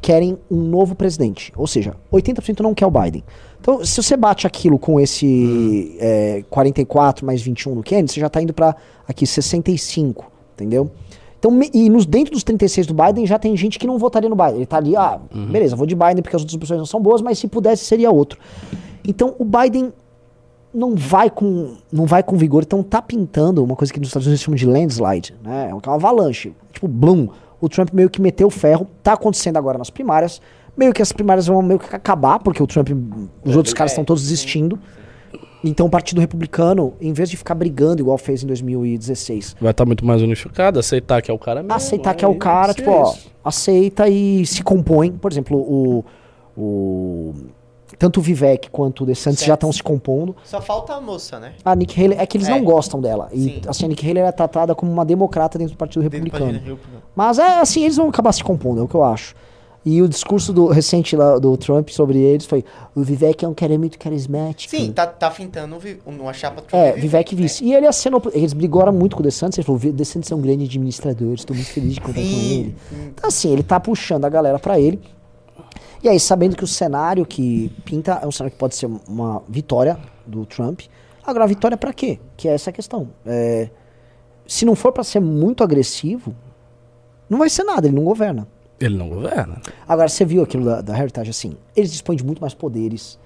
querem 0.00 0.38
um 0.50 0.62
novo 0.62 0.94
presidente. 0.94 1.52
Ou 1.56 1.66
seja, 1.66 1.94
80% 2.12 2.60
não 2.60 2.74
quer 2.74 2.86
o 2.86 2.90
Biden. 2.90 3.24
Então, 3.60 3.84
se 3.84 4.00
você 4.00 4.16
bate 4.16 4.46
aquilo 4.46 4.78
com 4.78 5.00
esse 5.00 5.96
é, 5.98 6.44
44 6.48 7.26
mais 7.26 7.42
21 7.42 7.74
do 7.74 7.82
Kennedy, 7.82 8.12
você 8.12 8.20
já 8.20 8.28
tá 8.28 8.40
indo 8.40 8.52
para 8.52 8.76
aqui 9.08 9.26
65, 9.26 10.30
entendeu? 10.54 10.90
Então, 11.46 11.60
e 11.72 11.88
nos, 11.88 12.04
dentro 12.04 12.32
dos 12.32 12.42
36 12.42 12.88
do 12.88 12.94
Biden 12.94 13.24
já 13.24 13.38
tem 13.38 13.56
gente 13.56 13.78
que 13.78 13.86
não 13.86 13.98
votaria 13.98 14.28
no 14.28 14.34
Biden. 14.34 14.56
Ele 14.56 14.66
tá 14.66 14.78
ali, 14.78 14.96
ah, 14.96 15.20
beleza, 15.32 15.76
vou 15.76 15.86
de 15.86 15.94
Biden 15.94 16.22
porque 16.22 16.34
as 16.34 16.42
outras 16.42 16.56
opções 16.56 16.78
não 16.78 16.86
são 16.86 17.00
boas, 17.00 17.22
mas 17.22 17.38
se 17.38 17.46
pudesse 17.46 17.84
seria 17.84 18.10
outro. 18.10 18.38
Então, 19.06 19.34
o 19.38 19.44
Biden 19.44 19.92
não 20.74 20.94
vai 20.96 21.30
com 21.30 21.76
não 21.90 22.04
vai 22.04 22.22
com 22.22 22.36
vigor, 22.36 22.62
então 22.62 22.82
tá 22.82 23.00
pintando 23.00 23.62
uma 23.62 23.76
coisa 23.76 23.92
que 23.92 24.00
nos 24.00 24.08
Estados 24.08 24.26
Unidos 24.26 24.42
chamam 24.42 24.56
de 24.56 24.66
landslide, 24.66 25.34
né? 25.42 25.68
É 25.70 25.74
uma 25.74 25.94
avalanche, 25.94 26.52
tipo 26.72 26.88
bloom. 26.88 27.28
O 27.60 27.68
Trump 27.68 27.90
meio 27.92 28.10
que 28.10 28.20
meteu 28.20 28.48
o 28.48 28.50
ferro, 28.50 28.86
tá 29.02 29.14
acontecendo 29.14 29.56
agora 29.56 29.78
nas 29.78 29.88
primárias, 29.88 30.42
meio 30.76 30.92
que 30.92 31.00
as 31.00 31.12
primárias 31.12 31.46
vão 31.46 31.62
meio 31.62 31.78
que 31.78 31.94
acabar 31.94 32.38
porque 32.40 32.62
o 32.62 32.66
Trump, 32.66 32.90
os 33.44 33.56
outros 33.56 33.72
caras 33.72 33.92
estão 33.92 34.04
todos 34.04 34.22
desistindo. 34.24 34.78
Então 35.64 35.86
o 35.86 35.90
Partido 35.90 36.20
Republicano, 36.20 36.94
em 37.00 37.12
vez 37.12 37.28
de 37.30 37.36
ficar 37.36 37.54
brigando 37.54 38.00
igual 38.02 38.16
fez 38.18 38.42
em 38.42 38.46
2016, 38.46 39.56
Vai 39.60 39.70
estar 39.70 39.84
muito 39.84 40.04
mais 40.04 40.22
unificado, 40.22 40.78
aceitar 40.78 41.20
que 41.22 41.30
é 41.30 41.34
o 41.34 41.38
cara 41.38 41.62
mesmo. 41.62 41.74
aceitar 41.74 42.14
que 42.14 42.24
é 42.24 42.28
o 42.28 42.34
cara, 42.36 42.72
tipo, 42.74 42.90
ó, 42.90 43.14
aceita 43.44 44.08
e 44.08 44.44
se 44.46 44.62
compõe. 44.62 45.10
Por 45.12 45.32
exemplo, 45.32 45.58
o, 45.58 46.04
o 46.56 47.34
tanto 47.98 48.20
o 48.20 48.22
Vivek 48.22 48.68
quanto 48.70 49.04
o 49.04 49.06
DeSantis 49.06 49.44
já 49.44 49.54
estão 49.54 49.72
se 49.72 49.82
compondo. 49.82 50.36
Só 50.44 50.60
falta 50.60 50.92
a 50.94 51.00
moça, 51.00 51.38
né? 51.40 51.54
A 51.64 51.74
Nick 51.74 51.98
Haley, 52.00 52.18
é 52.18 52.26
que 52.26 52.36
eles 52.36 52.48
É. 52.48 52.50
não 52.50 52.62
gostam 52.62 53.00
dela. 53.00 53.28
E 53.32 53.42
Sim. 53.44 53.60
assim, 53.66 53.84
a 53.86 53.88
Nick 53.88 54.06
Haley 54.08 54.22
é 54.24 54.32
tratada 54.32 54.74
como 54.74 54.92
uma 54.92 55.04
democrata 55.04 55.58
dentro 55.58 55.74
do 55.74 55.78
Partido 55.78 56.02
Dentro 56.02 56.18
do 56.18 56.24
Republicano. 56.24 56.52
Partido 56.52 56.68
Republicano. 56.76 57.02
Mas 57.14 57.38
é 57.38 57.60
assim, 57.60 57.84
eles 57.84 57.96
vão 57.96 58.08
acabar 58.08 58.32
se 58.32 58.44
compondo, 58.44 58.80
é 58.80 58.84
o 58.84 58.88
que 58.88 58.94
eu 58.94 59.04
acho. 59.04 59.34
E 59.88 60.02
o 60.02 60.08
discurso 60.08 60.52
do 60.52 60.66
recente 60.66 61.14
lá 61.14 61.38
do 61.38 61.56
Trump 61.56 61.90
sobre 61.90 62.18
eles 62.18 62.44
foi: 62.44 62.64
o 62.92 63.04
Vivek 63.04 63.44
é 63.44 63.48
um 63.48 63.54
cara 63.54 63.78
muito 63.78 63.96
carismático. 63.96 64.76
Sim, 64.76 64.90
tá, 64.92 65.06
tá 65.06 65.30
fintando 65.30 65.78
um 66.04 66.10
uma 66.10 66.32
chapa 66.32 66.60
Trump 66.60 66.74
É, 66.74 66.92
Vivek 66.94 67.36
né? 67.36 67.42
vice. 67.42 67.64
E 67.64 67.72
ele 67.72 67.86
acenou, 67.86 68.20
eles 68.34 68.52
brigaram 68.52 68.92
muito 68.92 69.14
com 69.14 69.20
o 69.20 69.22
DeSantis, 69.22 69.58
ele 69.58 69.64
falou, 69.64 69.80
"O 69.80 69.92
DeSantis 69.92 70.32
é 70.32 70.34
um 70.34 70.40
grande 70.40 70.64
administrador, 70.64 71.34
estou 71.34 71.54
muito 71.54 71.68
feliz 71.70 71.94
de 71.94 72.00
contar 72.00 72.14
com 72.14 72.26
Sim, 72.26 72.60
ele. 72.60 72.76
Então 73.14 73.28
assim, 73.28 73.52
ele 73.52 73.62
tá 73.62 73.78
puxando 73.78 74.24
a 74.24 74.28
galera 74.28 74.58
pra 74.58 74.80
ele. 74.80 75.00
E 76.02 76.08
aí, 76.08 76.18
sabendo 76.18 76.56
que 76.56 76.64
o 76.64 76.66
cenário 76.66 77.24
que 77.24 77.70
pinta 77.84 78.18
é 78.20 78.26
um 78.26 78.32
cenário 78.32 78.52
que 78.52 78.58
pode 78.58 78.74
ser 78.74 78.90
uma 79.08 79.40
vitória 79.48 79.96
do 80.26 80.44
Trump. 80.44 80.80
Agora, 81.24 81.44
a 81.44 81.46
vitória 81.46 81.76
pra 81.76 81.92
quê? 81.92 82.18
Que 82.36 82.48
é 82.48 82.54
essa 82.54 82.72
questão. 82.72 83.08
É, 83.24 83.70
se 84.46 84.64
não 84.64 84.74
for 84.74 84.92
pra 84.92 85.04
ser 85.04 85.20
muito 85.20 85.62
agressivo, 85.62 86.34
não 87.30 87.38
vai 87.38 87.48
ser 87.48 87.62
nada, 87.62 87.86
ele 87.86 87.94
não 87.94 88.04
governa. 88.04 88.48
Ele 88.80 88.96
não 88.96 89.08
governa. 89.08 89.60
Agora, 89.88 90.08
você 90.08 90.24
viu 90.24 90.42
aquilo 90.42 90.64
da, 90.64 90.80
da 90.80 90.98
Heritage 90.98 91.30
assim? 91.30 91.54
Eles 91.74 91.90
dispõem 91.90 92.16
de 92.16 92.24
muito 92.24 92.40
mais 92.40 92.52
poderes. 92.54 93.18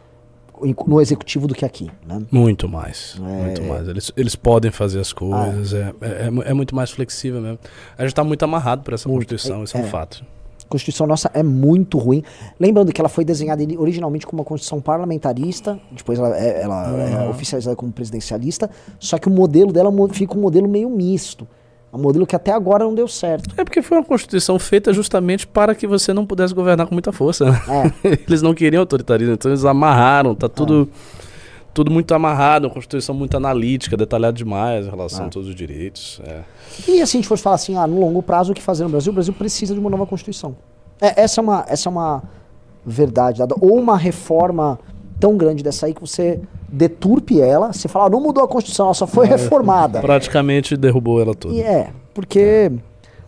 no 0.87 1.01
executivo 1.01 1.47
do 1.49 1.55
que 1.55 1.65
aqui, 1.65 1.91
né? 2.07 2.23
Muito 2.31 2.69
mais. 2.69 3.17
É. 3.19 3.43
Muito 3.47 3.63
mais. 3.63 3.89
Eles, 3.89 4.13
eles 4.17 4.37
podem 4.37 4.71
fazer 4.71 5.01
as 5.01 5.13
coisas. 5.13 5.73
É, 5.73 5.93
é, 6.01 6.27
é 6.27 6.31
mu- 6.31 6.43
é 6.43 6.53
muito 6.55 6.75
mais 6.75 6.91
flexível 6.91 7.41
mesmo. 7.41 7.59
A 7.99 8.03
gente 8.03 8.15
tá 8.15 8.23
muito 8.23 8.43
amarrado 8.45 8.83
por 8.83 8.95
essa 8.95 9.09
Muito. 9.09 9.27
Constituição, 9.29 9.65
isso 9.65 9.77
é 9.77 9.81
um 9.81 9.85
É. 9.85 9.87
fato. 9.89 10.25
A 10.65 10.69
Constituição 10.71 11.05
nossa 11.07 11.29
é 11.35 11.43
muito 11.43 11.99
ruim. 11.99 12.23
Lembrando 12.61 12.93
que 12.93 13.01
ela 13.01 13.09
foi 13.09 13.25
desenhada 13.25 13.65
originalmente 13.77 14.25
como 14.25 14.41
uma 14.41 14.45
Constituição 14.47 14.81
parlamentarista, 14.81 15.81
depois 15.91 16.17
ela, 16.19 16.39
é, 16.39 16.63
ela 16.63 16.91
é 17.25 17.29
oficializada 17.29 17.75
como 17.75 17.91
presidencialista, 17.91 18.71
só 18.99 19.19
que 19.19 19.27
o 19.27 19.31
modelo 19.33 19.73
dela 19.73 19.91
fica 20.13 20.37
um 20.39 20.41
modelo 20.41 20.69
meio 20.69 20.89
misto. 20.89 21.49
É 21.93 21.97
um 21.97 22.01
modelo 22.01 22.27
que 22.27 22.37
até 22.37 22.53
agora 22.53 22.85
não 22.85 22.95
deu 22.95 23.09
certo. 23.09 23.53
É 23.57 23.65
porque 23.65 23.83
foi 23.83 23.99
uma 23.99 24.05
Constituição 24.05 24.59
feita 24.59 24.93
justamente 24.93 25.47
para 25.47 25.75
que 25.75 25.87
você 25.87 26.13
não 26.13 26.25
pudesse 26.25 26.55
governar 26.55 26.87
com 26.87 26.95
muita 26.95 27.11
força. 27.13 27.51
né? 27.51 27.61
É. 28.05 28.09
Eles 28.29 28.43
não 28.43 28.55
queriam 28.55 28.81
autoritarismo, 28.81 29.35
então 29.35 29.51
eles 29.51 29.65
amarraram, 29.65 30.35
tá 30.35 30.49
tudo, 30.49 30.89
tudo 31.75 31.91
muito 31.91 32.15
amarrado, 32.15 32.69
uma 32.69 32.73
Constituição 32.75 33.13
muito 33.15 33.37
analítica, 33.37 33.97
detalhada 33.97 34.33
demais 34.37 34.87
em 34.87 34.91
relação 34.91 35.25
Ah. 35.25 35.27
a 35.27 35.31
todos 35.31 35.49
os 35.49 35.55
direitos. 35.55 36.21
é. 36.25 36.43
E 36.87 37.03
assim, 37.03 37.19
a 37.19 37.21
gente 37.21 37.27
for 37.29 37.37
falar 37.39 37.57
assim, 37.57 37.77
ah, 37.77 37.87
no 37.89 37.99
longo 37.99 38.23
prazo, 38.23 38.53
o 38.53 38.55
que 38.55 38.63
fazer 38.63 38.85
no 38.85 38.91
Brasil? 38.91 39.11
O 39.11 39.15
Brasil 39.15 39.33
precisa 39.35 39.75
de 39.75 39.81
uma 39.81 39.91
nova 39.91 40.07
Constituição. 40.07 40.55
É, 41.01 41.23
essa, 41.23 41.41
é 41.41 41.43
uma, 41.43 41.65
essa 41.67 41.89
é 41.89 41.91
uma 41.91 42.23
verdade 42.87 43.39
dada. 43.41 43.55
Ou 43.61 43.77
uma 43.79 43.97
reforma 43.97 44.79
tão 45.21 45.37
grande 45.37 45.63
dessa 45.63 45.87
aí 45.87 45.95
que 45.95 46.01
você 46.01 46.41
deturpe 46.69 47.41
ela, 47.41 47.73
você 47.73 47.87
fala, 47.87 48.07
ah, 48.07 48.11
não 48.11 48.21
mudou 48.21 48.43
a 48.43 48.49
Constituição, 48.49 48.87
ela 48.87 48.95
só 48.95 49.07
foi 49.07 49.27
reformada. 49.27 50.01
Praticamente 50.01 50.77
derrubou 50.77 51.21
ela 51.21 51.35
toda. 51.35 51.55
E 51.55 51.61
é, 51.63 51.91
porque 52.15 52.73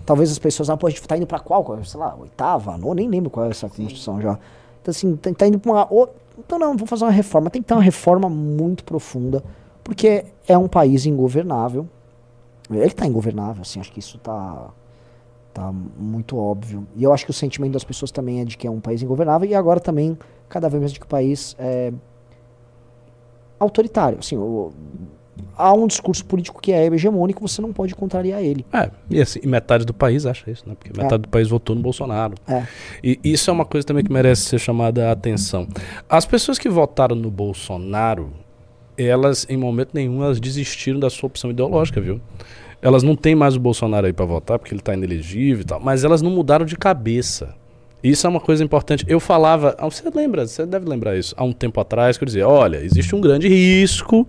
talvez 0.06 0.30
as 0.32 0.38
pessoas, 0.38 0.70
ah, 0.70 0.76
pô, 0.76 0.86
a 0.86 0.90
gente 0.90 1.02
tá 1.06 1.16
indo 1.16 1.26
pra 1.26 1.38
qual? 1.38 1.62
Qual, 1.62 1.84
Sei 1.84 2.00
lá, 2.00 2.16
oitava, 2.18 2.76
nona, 2.78 2.94
nem 2.94 3.08
lembro 3.08 3.30
qual 3.30 3.46
é 3.46 3.50
essa 3.50 3.68
Constituição 3.68 4.20
já. 4.20 4.38
Então 4.80 4.90
assim, 4.90 5.14
tá, 5.16 5.30
tá 5.32 5.46
indo 5.46 5.58
pra 5.58 5.70
uma... 5.72 5.86
o- 5.92 6.08
então 6.38 6.58
não, 6.58 6.74
vamos 6.74 6.88
fazer 6.88 7.04
uma 7.04 7.10
reforma. 7.10 7.50
Tem 7.50 7.60
que 7.60 7.68
ter 7.68 7.74
uma 7.74 7.82
reforma 7.82 8.28
muito 8.28 8.82
profunda, 8.84 9.44
porque 9.84 10.24
é 10.48 10.56
um 10.56 10.66
país 10.66 11.04
ingovernável. 11.04 11.86
Ele 12.70 12.90
tá 12.90 13.06
ingovernável, 13.06 13.60
assim, 13.62 13.80
acho 13.80 13.92
que 13.92 14.00
isso 14.00 14.16
tá, 14.18 14.68
tá 15.52 15.70
muito 15.72 16.36
óbvio. 16.38 16.86
E 16.96 17.02
eu 17.04 17.12
acho 17.12 17.24
que 17.24 17.30
o 17.30 17.34
sentimento 17.34 17.72
das 17.72 17.84
pessoas 17.84 18.10
também 18.10 18.40
é 18.40 18.44
de 18.44 18.56
que 18.56 18.66
é 18.66 18.70
um 18.70 18.80
país 18.80 19.02
ingovernável, 19.02 19.48
e 19.48 19.54
agora 19.54 19.78
também, 19.80 20.16
cada 20.48 20.68
vez 20.68 20.80
mais 20.80 20.92
de 20.92 20.98
que 21.00 21.06
o 21.06 21.08
país 21.08 21.54
é 21.58 21.92
autoritário. 23.58 24.18
Assim, 24.18 24.36
o- 24.36 24.72
há 25.56 25.72
um 25.72 25.86
discurso 25.86 26.24
político 26.24 26.60
que 26.60 26.72
é 26.72 26.86
hegemônico, 26.86 27.46
você 27.46 27.60
não 27.62 27.72
pode 27.72 27.94
contrariar 27.94 28.42
ele. 28.42 28.64
É, 28.72 28.90
e, 29.10 29.20
assim, 29.20 29.40
metade 29.44 29.84
do 29.84 29.94
país 29.94 30.26
acha 30.26 30.50
isso, 30.50 30.68
né? 30.68 30.74
Porque 30.74 30.90
metade 30.90 31.14
É. 31.14 31.18
do 31.18 31.28
país 31.28 31.48
votou 31.48 31.74
no 31.76 31.82
Bolsonaro. 31.82 32.34
É. 32.48 32.66
E 33.02 33.18
isso 33.24 33.50
é 33.50 33.52
uma 33.52 33.64
coisa 33.64 33.86
também 33.86 34.04
que 34.04 34.12
merece 34.12 34.42
ser 34.42 34.58
chamada 34.58 35.08
a 35.08 35.12
atenção. 35.12 35.66
As 36.08 36.26
pessoas 36.26 36.58
que 36.58 36.68
votaram 36.68 37.14
no 37.16 37.30
Bolsonaro, 37.30 38.30
elas, 38.96 39.46
em 39.48 39.56
momento 39.56 39.90
nenhum, 39.94 40.22
elas 40.22 40.40
desistiram 40.40 40.98
da 41.00 41.08
sua 41.08 41.26
opção 41.26 41.50
ideológica, 41.50 42.00
viu? 42.00 42.20
Elas 42.82 43.02
não 43.02 43.14
têm 43.14 43.34
mais 43.34 43.56
o 43.56 43.60
Bolsonaro 43.60 44.06
aí 44.06 44.12
pra 44.12 44.26
votar, 44.26 44.58
porque 44.58 44.74
ele 44.74 44.82
tá 44.82 44.92
inelegível 44.92 45.62
e 45.62 45.64
tal, 45.64 45.80
mas 45.80 46.04
elas 46.04 46.20
não 46.20 46.30
mudaram 46.30 46.66
de 46.66 46.76
cabeça. 46.76 47.54
Isso 48.02 48.26
é 48.26 48.30
uma 48.30 48.40
coisa 48.40 48.64
importante. 48.64 49.04
Eu 49.06 49.20
falava, 49.20 49.76
ah, 49.78 49.84
você 49.84 50.02
lembra, 50.12 50.44
você 50.44 50.66
deve 50.66 50.88
lembrar 50.88 51.16
isso, 51.16 51.32
há 51.38 51.44
um 51.44 51.52
tempo 51.52 51.80
atrás, 51.80 52.18
que 52.18 52.24
eu 52.24 52.26
dizia, 52.26 52.48
olha, 52.48 52.78
existe 52.78 53.14
um 53.14 53.20
grande 53.20 53.46
risco 53.46 54.26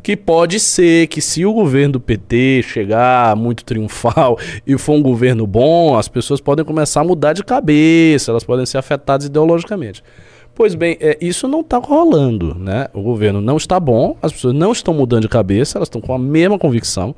que 0.00 0.16
pode 0.16 0.60
ser 0.60 1.08
que 1.08 1.20
se 1.20 1.44
o 1.44 1.52
governo 1.52 1.94
do 1.94 2.00
PT 2.00 2.62
chegar 2.62 3.34
muito 3.34 3.64
triunfal 3.64 4.38
e 4.64 4.78
for 4.78 4.92
um 4.92 5.02
governo 5.02 5.44
bom, 5.44 5.98
as 5.98 6.06
pessoas 6.06 6.40
podem 6.40 6.64
começar 6.64 7.00
a 7.00 7.04
mudar 7.04 7.32
de 7.32 7.42
cabeça, 7.42 8.30
elas 8.30 8.44
podem 8.44 8.64
ser 8.64 8.78
afetadas 8.78 9.26
ideologicamente. 9.26 10.04
Pois 10.56 10.74
bem, 10.74 10.96
é, 11.00 11.18
isso 11.20 11.46
não 11.46 11.60
está 11.60 11.76
rolando, 11.76 12.54
né? 12.54 12.88
O 12.94 13.02
governo 13.02 13.42
não 13.42 13.58
está 13.58 13.78
bom, 13.78 14.16
as 14.22 14.32
pessoas 14.32 14.54
não 14.54 14.72
estão 14.72 14.94
mudando 14.94 15.20
de 15.20 15.28
cabeça, 15.28 15.76
elas 15.76 15.86
estão 15.86 16.00
com 16.00 16.14
a 16.14 16.18
mesma 16.18 16.58
convicção. 16.58 17.14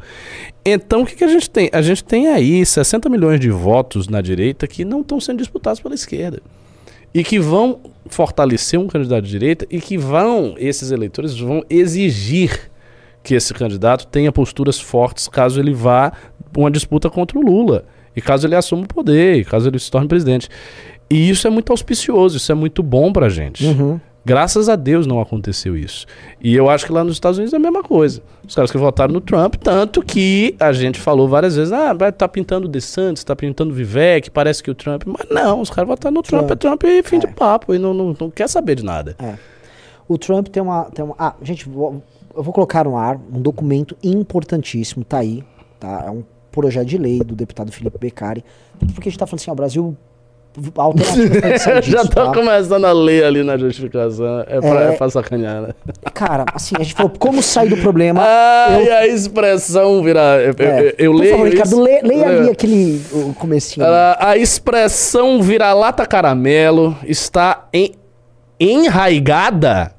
Então, 0.65 1.03
o 1.03 1.07
que, 1.07 1.15
que 1.15 1.23
a 1.23 1.29
gente 1.29 1.49
tem? 1.49 1.71
A 1.73 1.81
gente 1.81 2.03
tem 2.03 2.27
aí 2.27 2.67
60 2.67 3.09
milhões 3.09 3.39
de 3.39 3.49
votos 3.49 4.09
na 4.09 4.21
direita 4.21 4.67
que 4.67 4.85
não 4.85 5.03
estão 5.03 5.21
sendo 5.21 5.39
disputados 5.39 5.81
pela 5.81 5.95
esquerda. 5.95 6.43
E 7.15 7.23
que 7.23 7.39
vão 7.39 7.79
fortalecer 8.07 8.79
um 8.79 8.89
candidato 8.89 9.23
de 9.23 9.31
direita 9.31 9.65
e 9.71 9.81
que 9.81 9.97
vão, 9.97 10.57
esses 10.59 10.91
eleitores 10.91 11.39
vão 11.39 11.63
exigir 11.71 12.69
que 13.23 13.37
esse 13.37 13.55
candidato 13.55 14.09
tenha 14.09 14.33
posturas 14.33 14.81
fortes 14.81 15.29
caso 15.29 15.61
ele 15.61 15.73
vá 15.73 16.13
uma 16.57 16.73
disputa 16.73 17.09
contra 17.09 17.39
o 17.39 17.43
Lula. 17.43 17.85
E 18.17 18.21
caso 18.21 18.49
ele 18.49 18.57
assuma 18.57 18.83
o 18.83 18.89
poder, 18.89 19.37
e 19.37 19.45
caso 19.45 19.69
ele 19.69 19.79
se 19.79 19.89
torne 19.89 20.09
presidente. 20.09 20.49
E 21.11 21.29
isso 21.31 21.47
é 21.47 21.51
muito 21.51 21.71
auspicioso, 21.71 22.37
isso 22.37 22.51
é 22.53 22.55
muito 22.55 22.83
bom 22.83 23.13
pra 23.13 23.29
gente. 23.29 23.65
Uhum. 23.67 23.99
Graças 24.25 24.69
a 24.69 24.77
Deus 24.77 25.07
não 25.07 25.21
aconteceu 25.23 25.75
isso. 25.75 26.05
E 26.39 26.55
eu 26.55 26.69
acho 26.69 26.85
que 26.85 26.93
lá 26.93 27.03
nos 27.03 27.15
Estados 27.15 27.39
Unidos 27.39 27.55
é 27.55 27.57
a 27.57 27.61
mesma 27.61 27.83
coisa. 27.83 28.21
Os 28.47 28.55
caras 28.55 28.71
que 28.71 28.77
votaram 28.77 29.15
no 29.15 29.23
Trump, 29.23 29.55
tanto 29.55 30.03
que 30.03 30.55
a 30.61 30.71
gente 30.71 31.01
falou 31.01 31.27
várias 31.27 31.57
vezes, 31.57 31.73
ah, 31.73 31.95
vai 31.95 32.13
tá 32.13 32.29
pintando 32.29 32.67
o 32.67 32.71
DeSantis, 32.71 33.25
tá 33.25 33.35
pintando 33.35 33.73
Vivek, 33.73 34.31
parece 34.31 34.63
que 34.63 34.71
o 34.71 34.75
Trump... 34.75 35.05
Mas 35.07 35.27
não, 35.31 35.63
os 35.63 35.71
caras 35.71 35.89
votaram 35.89 36.15
no 36.15 36.23
Trump, 36.23 36.41
Trump. 36.47 36.53
é 36.53 36.57
Trump 36.57 36.85
e 36.85 37.03
fim 37.03 37.19
de 37.19 37.27
É. 37.27 37.31
papo, 37.31 37.75
e 37.75 37.79
não, 37.79 37.95
não, 37.95 38.15
não 38.21 38.31
quer 38.31 38.49
saber 38.51 38.75
de 38.75 38.85
nada. 38.85 39.17
O 40.07 40.19
Trump 40.19 40.49
tem 40.49 40.63
uma, 40.63 40.85
tem 40.87 41.05
uma. 41.05 41.15
Ah, 41.19 41.35
gente, 41.43 41.67
vou- 41.69 42.03
eu 42.37 42.43
vou 42.43 42.53
colocar 42.53 42.85
no 42.85 42.97
ar 42.99 43.19
um 43.33 43.41
documento 43.41 43.97
importantíssimo, 44.03 45.05
tá 45.05 45.19
aí. 45.19 45.43
Tá? 45.81 46.05
É 46.07 46.11
um 46.11 46.23
projeto 46.53 46.87
de 46.87 46.99
lei 46.99 47.21
do 47.21 47.35
deputado 47.35 47.73
Felipe 47.73 47.97
Beccari. 47.99 48.45
Porque 48.95 49.09
a 49.09 49.11
gente 49.11 49.19
tá 49.19 49.27
falando 49.27 49.41
assim, 49.41 49.51
ó, 49.51 49.55
o 49.55 49.57
Brasil. 49.57 49.97
Alternativa 50.77 51.83
Já 51.83 52.03
tô 52.05 52.27
tá? 52.27 52.33
começando 52.33 52.85
a 52.85 52.93
ler 52.93 53.25
ali 53.25 53.43
na 53.43 53.57
justificação, 53.57 54.41
é 54.47 54.61
pra, 54.61 54.83
É. 54.85 54.89
é 54.89 54.93
pra 54.93 55.09
sacanear, 55.11 55.63
né? 55.63 55.69
Cara, 56.15 56.45
assim, 56.55 56.75
a 56.79 56.83
gente 56.83 56.95
falou 56.95 57.13
como 57.19 57.43
sair 57.43 57.69
do 57.69 57.77
problema. 57.77 58.23
Ah, 58.25 58.69
eu- 58.79 58.85
e 58.87 58.91
a 58.91 59.07
expressão 59.07 60.03
virar... 60.03 60.41
Eu, 60.41 60.55
É. 60.59 60.81
eu, 60.81 60.95
eu 60.99 61.13
Por 61.13 61.19
leio 61.21 61.31
favor, 61.33 61.49
Ricardo, 61.49 61.81
lê, 61.83 62.01
leia 62.03 62.27
ali 62.29 62.51
aquele 62.51 63.03
o 63.13 63.35
comecinho. 63.35 63.87
Ah, 63.87 64.17
a 64.19 64.37
expressão 64.37 65.41
vira-lata 65.43 66.05
caramelo 66.07 66.97
está 67.07 67.69
em, 67.73 67.93
enraigada 68.59 69.93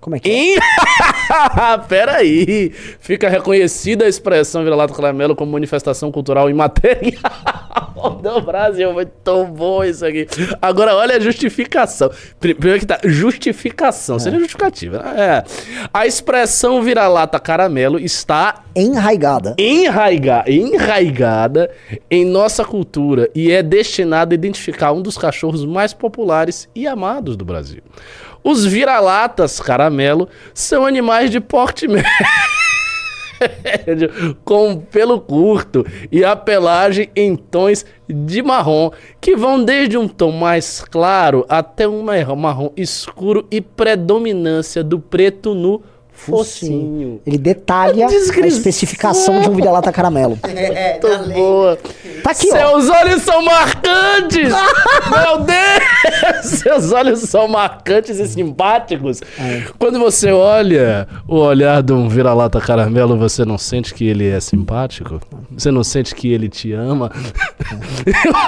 Como 0.00 0.16
é 0.16 0.20
que 0.20 0.28
é? 0.30 0.32
em... 0.32 0.56
Peraí. 1.88 2.70
Fica 3.00 3.28
reconhecida 3.28 4.04
a 4.04 4.08
expressão 4.08 4.62
vira-lata 4.64 4.94
caramelo 4.94 5.34
como 5.36 5.52
manifestação 5.52 6.10
cultural 6.10 6.48
imaterial 6.50 7.22
do 8.22 8.40
Brasil. 8.42 8.92
Muito 8.92 9.44
bom 9.46 9.84
isso 9.84 10.04
aqui. 10.04 10.26
Agora, 10.60 10.94
olha 10.94 11.16
a 11.16 11.20
justificação. 11.20 12.10
Pri- 12.40 12.54
Primeiro 12.54 12.80
que 12.80 12.86
tá, 12.86 12.98
justificação. 13.04 14.18
Seria 14.18 14.38
justificativa. 14.38 14.98
né? 15.02 15.14
É. 15.18 15.44
A 15.92 16.06
expressão 16.06 16.82
vira-lata 16.82 17.38
caramelo 17.38 17.98
está 17.98 18.62
Enraigada. 18.74 19.54
enraiga, 19.58 20.44
enraigada 20.46 21.70
em 22.10 22.24
nossa 22.24 22.64
cultura 22.64 23.28
e 23.34 23.50
é 23.50 23.62
destinada 23.62 24.34
a 24.34 24.36
identificar 24.36 24.92
um 24.92 25.02
dos 25.02 25.18
cachorros 25.18 25.64
mais 25.64 25.92
populares 25.92 26.68
e 26.74 26.86
amados 26.86 27.36
do 27.36 27.44
Brasil. 27.44 27.82
Os 28.42 28.64
vira-latas 28.64 29.60
caramelo 29.60 30.28
são 30.54 30.86
animais 30.86 31.30
de 31.30 31.40
porte 31.40 31.86
médio, 31.88 32.04
com 34.44 34.80
pelo 34.80 35.20
curto 35.20 35.84
e 36.10 36.24
a 36.24 36.34
pelagem 36.34 37.10
em 37.14 37.36
tons 37.36 37.84
de 38.08 38.42
marrom, 38.42 38.90
que 39.20 39.36
vão 39.36 39.62
desde 39.62 39.96
um 39.96 40.08
tom 40.08 40.32
mais 40.32 40.84
claro 40.90 41.44
até 41.48 41.86
um 41.86 42.02
mar- 42.02 42.34
marrom 42.36 42.72
escuro 42.76 43.46
e 43.50 43.60
predominância 43.60 44.82
do 44.82 44.98
preto 44.98 45.54
no 45.54 45.82
focinho. 46.18 47.20
Ele 47.24 47.38
detalha 47.38 48.06
a 48.10 48.46
especificação 48.46 49.40
de 49.40 49.48
um 49.48 49.54
vira-lata 49.54 49.92
caramelo. 49.92 50.38
É, 50.58 50.98
da 50.98 51.20
lei. 51.20 51.36
boa. 51.36 51.78
Tá 52.22 52.32
aqui, 52.32 52.48
ó. 52.52 52.56
Seus 52.56 52.90
olhos 52.90 53.22
são 53.22 53.42
marcantes! 53.44 54.52
Meu 55.08 55.38
Deus! 55.44 56.44
Seus 56.44 56.92
olhos 56.92 57.20
são 57.20 57.46
marcantes 57.48 58.18
e 58.18 58.26
simpáticos. 58.26 59.20
É. 59.38 59.62
Quando 59.78 59.98
você 59.98 60.30
olha 60.32 61.06
o 61.26 61.36
olhar 61.36 61.82
de 61.82 61.92
um 61.92 62.08
vira-lata 62.08 62.60
caramelo, 62.60 63.16
você 63.16 63.44
não 63.44 63.56
sente 63.56 63.94
que 63.94 64.06
ele 64.06 64.28
é 64.28 64.40
simpático? 64.40 65.20
Você 65.56 65.70
não 65.70 65.84
sente 65.84 66.14
que 66.14 66.32
ele 66.32 66.48
te 66.48 66.72
ama? 66.72 67.10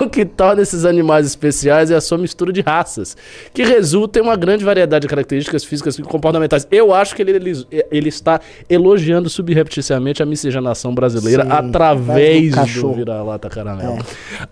É. 0.01 0.05
o 0.05 0.09
que 0.11 0.25
torna 0.25 0.63
esses 0.63 0.85
animais 0.85 1.27
especiais 1.27 1.91
é 1.91 1.95
a 1.95 2.01
sua 2.01 2.19
mistura 2.19 2.53
de 2.53 2.61
raças, 2.61 3.17
que 3.55 3.63
resulta 3.63 4.19
em 4.19 4.23
uma 4.23 4.37
grande 4.37 4.65
variedade 4.65 5.03
de 5.03 5.09
características 5.09 5.65
físicas 5.65 5.99
e 5.99 6.03
comportamentais. 6.03 6.67
Eu 6.71 6.93
acho 6.93 7.15
que 7.15 7.23
ele, 7.23 7.60
ele, 7.71 7.85
ele 7.91 8.09
está 8.09 8.41
elogiando 8.69 9.29
subrepticiamente 9.29 10.23
a 10.23 10.27
miscigenação 10.27 10.95
brasileira 10.95 11.45
Sim, 11.45 11.51
através 11.53 12.55
do 12.55 12.81
do 12.83 12.93
vira-lata 12.95 13.49
caramelo. 13.49 13.99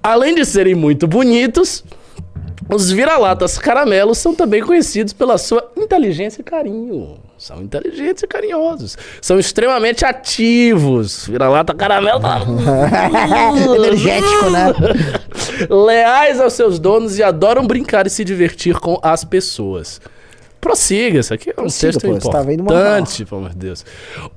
Além 0.02 0.34
de 0.34 0.44
serem 0.44 0.74
muito 0.74 1.06
bonitos, 1.06 1.84
os 2.70 2.90
vira-latas 2.90 3.58
caramelos 3.58 4.18
são 4.18 4.34
também 4.34 4.62
conhecidos 4.62 5.12
pela 5.12 5.38
sua 5.38 5.70
inteligência 5.76 6.40
e 6.40 6.44
carinho. 6.44 7.16
São 7.38 7.62
inteligentes 7.62 8.22
e 8.24 8.26
carinhosos. 8.26 8.98
São 9.22 9.38
extremamente 9.38 10.04
ativos. 10.04 11.26
Vira-lata 11.28 11.72
caramelo. 11.72 12.18
tá- 12.20 12.40
Energético, 13.76 14.50
né? 14.50 14.74
Leais 15.70 16.40
aos 16.40 16.52
seus 16.52 16.78
donos 16.80 17.16
e 17.18 17.22
adoram 17.22 17.64
brincar 17.66 18.06
e 18.06 18.10
se 18.10 18.24
divertir 18.24 18.74
com 18.80 18.98
as 19.02 19.24
pessoas. 19.24 20.00
Prossiga, 20.60 21.20
isso 21.20 21.32
aqui 21.32 21.50
é 21.50 21.52
um 21.52 21.54
Prossiga, 21.54 21.92
texto 21.92 22.20
pô, 22.22 22.30
tá 22.30 22.52
importante, 22.52 23.24
pelo 23.24 23.40
amor 23.42 23.50
de 23.50 23.56
Deus. 23.58 23.84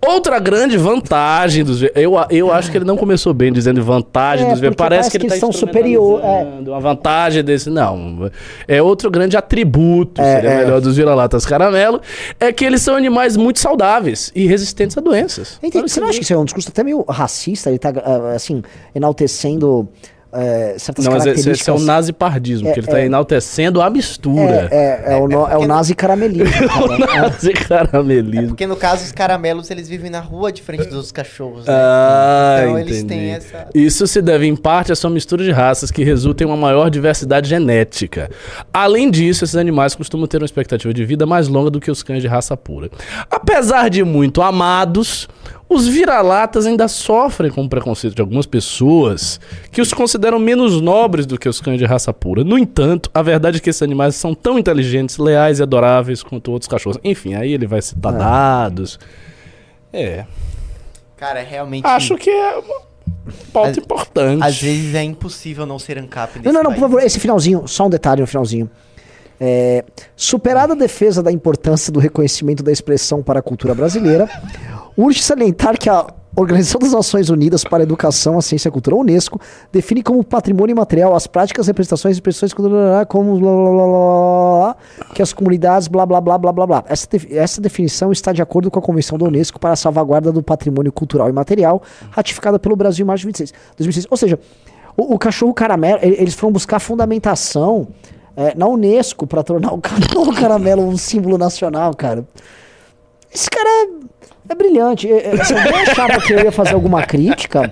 Outra 0.06 0.40
grande 0.40 0.78
vantagem 0.78 1.64
dos 1.64 1.82
eu, 1.96 2.14
eu 2.30 2.52
acho 2.52 2.70
que 2.70 2.78
ele 2.78 2.86
não 2.86 2.96
começou 2.96 3.34
bem 3.34 3.52
dizendo 3.52 3.84
vantagem 3.84 4.46
É, 4.46 4.50
dos 4.52 4.60
Parece, 4.60 4.76
parece 4.76 5.12
que 5.12 5.18
ele 5.18 5.22
que 5.22 5.34
está 5.34 5.48
eles 5.48 5.56
são 5.56 5.68
superior, 5.68 6.22
é. 6.24 6.70
Uma 6.70 6.80
vantagem 6.80 7.44
desse. 7.44 7.70
Não. 7.70 8.30
É 8.68 8.82
outro 8.82 9.10
grande 9.10 9.36
atributo, 9.36 10.22
É, 10.22 10.36
seria 10.36 10.50
é. 10.50 10.58
melhor 10.64 10.80
dos 10.82 10.96
vira-latas 10.96 11.46
caramelo, 11.46 12.00
é 12.40 12.52
que 12.52 12.64
eles 12.64 12.82
são 12.82 12.96
animais 12.96 13.36
muito 13.36 13.60
saudáveis 13.60 14.32
e 14.36 14.46
resistentes 14.46 14.98
a 14.98 15.02
doenças. 15.02 15.60
Entendi. 15.62 15.90
Você 15.90 16.00
não 16.00 16.08
acha 16.08 16.20
que 16.20 16.24
isso 16.24 16.34
é 16.34 16.38
um 16.38 16.46
discurso 16.46 16.70
até 16.70 16.84
meio 16.84 17.04
racista? 17.10 17.70
Ele 17.70 17.80
tá, 17.80 17.92
ah, 17.96 18.34
assim, 18.36 18.62
enaltecendo 18.94 19.90
eh, 20.34 20.76
certas 20.78 21.06
Não, 21.06 21.12
mas 21.14 21.22
esse, 21.26 21.34
características... 21.36 21.62
esse 21.62 21.70
é 21.70 21.74
o 21.74 21.80
nazipardismo, 21.80 22.68
É, 22.70 22.74
que 22.74 22.80
ele 22.80 22.88
está 22.88 23.00
é. 23.00 23.06
enaltecendo 23.06 23.82
a 23.82 23.90
mistura. 23.90 24.68
É, 24.72 25.04
é, 25.06 25.14
é 25.14 25.16
o, 25.18 25.28
no- 25.28 25.48
é 25.48 25.58
o 25.58 25.66
nazi 25.68 25.94
caramelismo, 25.96 26.46
O 26.86 26.98
nazi 26.98 27.54
caramelismo. 27.54 28.48
Porque 28.50 28.66
no 28.68 28.76
caso, 28.76 29.04
os 29.04 29.12
caramelos, 29.12 29.70
eles 29.72 29.88
vivem 29.90 30.10
na 30.10 30.20
rua 30.20 30.52
de 30.52 30.62
frente 30.62 30.86
dos 30.86 31.12
cachorros, 31.12 31.66
né? 31.66 31.74
Ah, 31.76 32.60
Então, 32.64 32.80
entendi. 32.80 32.92
eles 32.92 33.04
têm 33.04 33.32
essa- 33.32 33.68
Isso 33.74 34.08
se 34.08 34.22
deve 34.22 34.48
em 34.48 34.56
parte 34.56 34.92
à 34.92 34.96
sua 34.96 35.10
mistura 35.10 35.44
de 35.44 35.52
raças 35.52 35.92
que 35.92 36.04
resulta 36.04 36.44
em 36.44 36.48
uma 36.48 36.58
maior 36.58 36.90
diversidade 36.90 37.50
genética. 37.50 38.30
Além 38.74 39.10
disso, 39.12 39.44
esses 39.44 39.56
animais 39.56 39.96
costumam 39.96 40.28
ter 40.28 40.38
uma 40.38 40.46
expectativa 40.46 40.94
de 40.94 41.04
vida 41.06 41.26
mais 41.26 41.48
longa 41.48 41.70
do 41.70 41.80
que 41.80 41.92
os 41.92 42.04
cães 42.04 42.22
de 42.22 42.28
raça 42.28 42.56
pura. 42.56 42.90
Apesar 43.30 43.90
de 43.90 44.04
muito 44.04 44.42
amados, 44.42 45.28
os 45.74 45.88
vira-latas 45.88 46.66
ainda 46.66 46.88
sofrem 46.88 47.50
com 47.50 47.64
o 47.64 47.70
preconceito 47.70 48.14
de 48.14 48.22
algumas 48.22 48.46
pessoas 48.46 49.40
que 49.72 49.82
os 49.82 49.94
consideram 49.94 50.38
menos 50.38 50.82
nobres 50.82 51.26
do 51.26 51.38
que 51.38 51.48
os 51.48 51.62
cães 51.62 51.80
de 51.80 51.86
raça 51.86 52.12
pura. 52.14 52.44
No 52.44 52.58
entanto, 52.58 53.10
a 53.14 53.22
verdade 53.22 53.58
é 53.58 53.60
que 53.62 53.70
esses 53.70 53.82
animais 53.82 54.16
são 54.16 54.34
tão 54.36 54.60
inteligentes, 54.60 55.18
leais 55.18 55.60
e 55.60 55.64
adoráveis 55.64 56.22
quanto 56.22 56.52
outros 56.52 56.68
cachorros. 56.68 57.00
Enfim, 57.04 57.36
aí 57.36 57.54
ele 57.54 57.66
vai 57.66 57.82
citar 57.82 58.12
dados. 58.12 59.00
É. 59.94 60.26
Cara, 61.16 61.40
é 61.40 61.44
realmente... 61.44 61.86
Acho 61.86 62.18
que 62.18 62.30
é 62.30 62.58
uma 62.58 62.82
pauta 63.54 63.70
Às- 63.72 63.78
importante. 63.78 64.44
Às 64.44 64.62
vezes 64.62 64.94
é 64.96 65.04
impossível 65.04 65.66
não 65.66 65.80
ser 65.80 65.98
ANCAP 65.98 66.38
nesse 66.40 66.46
Não, 66.46 66.52
não, 66.54 66.64
não, 66.64 66.70
país. 66.72 66.80
por 66.82 66.90
favor, 66.90 67.02
esse 67.04 67.20
finalzinho, 67.20 67.68
só 67.68 67.86
um 67.86 67.90
detalhe 67.90 68.20
no 68.22 68.28
finalzinho. 68.28 68.70
É, 69.44 69.84
superada 70.16 70.74
a 70.74 70.76
defesa 70.76 71.24
da 71.24 71.32
importância 71.32 71.92
do 71.92 72.00
reconhecimento 72.00 72.62
da 72.62 72.72
expressão 72.72 73.24
para 73.24 73.40
a 73.40 73.42
cultura 73.42 73.74
brasileira, 73.74 74.30
urge 74.98 75.22
salientar 75.22 75.78
que 75.78 75.90
a 75.90 76.06
Organização 76.34 76.80
das 76.80 76.94
Nações 76.94 77.30
Unidas 77.30 77.62
para 77.66 77.80
a 77.80 77.84
Educação, 77.84 78.38
a 78.38 78.42
Ciência 78.42 78.68
e 78.68 78.70
a 78.70 78.72
Cultura, 78.72 78.96
a 78.96 79.00
Unesco, 79.00 79.38
define 79.70 80.02
como 80.02 80.24
patrimônio 80.24 80.72
imaterial 80.74 81.14
as 81.14 81.28
práticas, 81.28 81.68
representações 81.68 82.16
e 82.16 82.18
expressões 82.18 82.54
como 82.54 82.70
blá, 82.70 83.06
blá, 83.06 83.38
blá, 83.38 84.76
que 85.14 85.22
as 85.22 85.34
comunidades 85.34 85.90
blá 85.90 86.06
blá 86.06 86.22
blá 86.22 86.38
blá 86.38 86.54
blá 86.54 86.66
blá. 86.68 86.84
Essa, 86.88 87.06
defi- 87.10 87.38
essa 87.38 87.60
definição 87.60 88.14
está 88.14 88.32
de 88.32 88.42
acordo 88.42 88.72
com 88.72 88.80
a 88.80 88.82
Convenção 88.82 89.18
da 89.18 89.26
Unesco 89.26 89.60
para 89.60 89.74
a 89.74 89.76
salvaguarda 89.76 90.32
do 90.32 90.42
patrimônio 90.42 90.92
cultural 90.94 91.28
e 91.28 91.34
material, 91.34 91.82
ratificada 92.12 92.58
pelo 92.58 92.78
Brasil 92.78 93.04
em 93.04 93.08
março 93.08 93.22
de 93.24 93.28
26, 93.28 93.54
2006. 93.78 94.08
Ou 94.10 94.16
seja, 94.16 94.40
o, 94.96 95.16
o 95.16 95.20
cachorro 95.20 95.54
caramelo, 95.54 96.00
eles 96.02 96.34
foram 96.34 96.54
buscar 96.54 96.80
fundamentação 96.80 97.90
é, 98.38 98.56
na 98.56 98.68
Unesco 98.68 99.28
para 99.28 99.44
tornar 99.44 99.74
o 99.74 99.80
cachorro 99.84 100.34
caramelo 100.34 100.82
um 100.88 100.96
símbolo 100.96 101.38
nacional, 101.38 101.94
cara. 101.94 102.26
Esse 103.34 103.50
cara 103.50 103.90
é, 104.52 104.56
brilhante. 104.56 105.12
É, 105.12 105.34
é, 105.36 105.44
se 105.44 105.54
alguém 105.54 105.82
achava 105.82 106.20
que 106.20 106.34
eu 106.34 106.40
ia 106.40 106.52
fazer 106.52 106.74
alguma 106.74 107.04
crítica, 107.04 107.72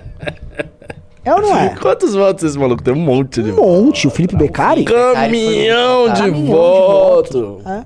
é 1.24 1.34
ou 1.34 1.40
não 1.42 1.56
é? 1.56 1.76
Quantos 1.80 2.14
votos 2.14 2.44
esse 2.44 2.58
maluco 2.58 2.82
tem? 2.82 2.94
Um 2.94 2.98
monte 2.98 3.42
de 3.42 3.50
Um 3.52 3.56
monte. 3.56 4.06
O 4.06 4.10
Felipe 4.10 4.36
Beccari? 4.36 4.84
Caminhão 4.84 6.12
de 6.12 6.20
Caminhão 6.20 6.42
de 6.44 6.50
voto. 6.50 7.62
É. 7.66 7.82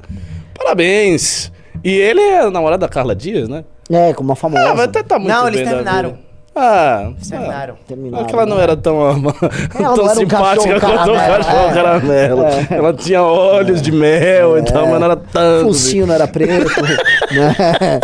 Parabéns. 0.56 1.52
E 1.82 1.90
ele 1.90 2.20
é 2.20 2.48
namorado 2.48 2.80
da 2.80 2.88
Carla 2.88 3.14
Dias, 3.14 3.48
né? 3.48 3.64
É, 3.90 4.14
como 4.14 4.30
uma 4.30 4.36
famosa. 4.36 4.70
Ah, 4.70 4.74
vai 4.74 4.84
até 4.86 5.02
tá 5.02 5.18
muito 5.18 5.30
Não, 5.30 5.44
bem 5.44 5.54
eles 5.54 5.68
terminaram. 5.68 6.18
Ah, 6.56 7.12
terminaram. 7.28 7.74
Terminaram, 7.86 8.24
Ah, 8.24 8.28
que 8.28 8.32
ela 8.34 8.46
não 8.46 8.56
né? 8.56 8.62
era 8.62 8.76
tão, 8.76 9.00
Ela 9.74 9.94
tão 9.94 10.04
um 10.04 10.08
simpática 10.10 10.78
cachorro 10.78 10.80
quanto 10.80 11.10
o 11.10 11.14
caramelo, 11.14 11.44
cachorro 11.44 11.68
é. 11.68 11.74
caramelo. 11.74 12.42
Ela 12.70 12.92
tinha 12.94 13.22
olhos 13.22 13.82
de 13.82 13.90
mel 13.90 14.58
e 14.58 14.62
tal, 14.62 14.86
mas 14.86 15.00
não 15.00 15.04
era 15.06 15.16
tanto. 15.16 15.66
Focinho 15.66 16.06
não 16.06 16.14
era 16.14 16.28
preto. 16.28 16.70
né? 17.34 18.00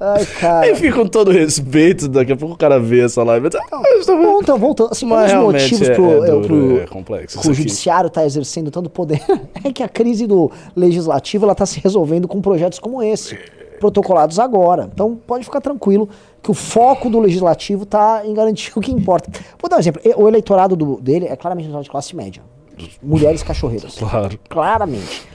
Ai, 0.00 0.24
cara. 0.40 0.70
Enfim, 0.70 0.90
com 0.90 1.06
todo 1.06 1.30
respeito, 1.30 2.08
daqui 2.08 2.32
a 2.32 2.36
pouco 2.36 2.54
o 2.54 2.58
cara 2.58 2.80
vê 2.80 3.04
essa 3.04 3.22
live 3.22 3.46
e 3.46 3.50
diz, 3.50 3.60
ah, 3.60 3.82
eu 3.92 4.00
estou 4.00 4.16
vendo. 4.16 4.30
Voltando, 4.30 4.58
voltando. 4.58 4.88
Assim, 4.92 5.06
um 5.06 5.22
dos 5.22 5.32
motivos 5.34 5.88
é, 5.88 5.94
pro, 5.94 6.10
é 6.10 6.16
é, 6.28 6.30
duro, 6.30 6.46
pro- 6.46 6.80
é 6.80 6.86
complexo. 6.86 7.36
que 7.36 7.40
isso 7.42 7.48
o 7.48 7.52
aqui. 7.52 7.62
judiciário 7.62 8.08
está 8.08 8.24
exercendo 8.24 8.70
tanto 8.70 8.88
poder 8.90 9.22
é 9.62 9.72
que 9.72 9.82
a 9.82 9.88
crise 9.88 10.26
do 10.26 10.50
legislativo 10.74 11.44
ela 11.44 11.52
está 11.52 11.66
se 11.66 11.78
resolvendo 11.80 12.26
com 12.26 12.40
projetos 12.40 12.78
como 12.78 13.02
esse, 13.02 13.38
protocolados 13.80 14.38
agora. 14.38 14.88
Então 14.92 15.18
pode 15.26 15.44
ficar 15.44 15.60
tranquilo 15.60 16.08
que 16.42 16.50
o 16.50 16.54
foco 16.54 17.10
do 17.10 17.18
legislativo 17.18 17.82
está 17.82 18.22
em 18.24 18.32
garantir 18.32 18.70
o 18.78 18.80
que 18.80 18.92
importa. 18.92 19.30
Vou 19.60 19.68
dar 19.68 19.76
um 19.76 19.80
exemplo. 19.80 20.00
O 20.16 20.28
eleitorado 20.28 20.76
do- 20.76 21.00
dele 21.00 21.26
é 21.26 21.34
claramente 21.34 21.68
um 21.68 21.80
de 21.80 21.90
classe 21.90 22.14
média. 22.14 22.42
Mulheres 23.02 23.42
cachorreiras. 23.42 23.96
Claro. 23.98 24.38
Claramente. 24.48 25.26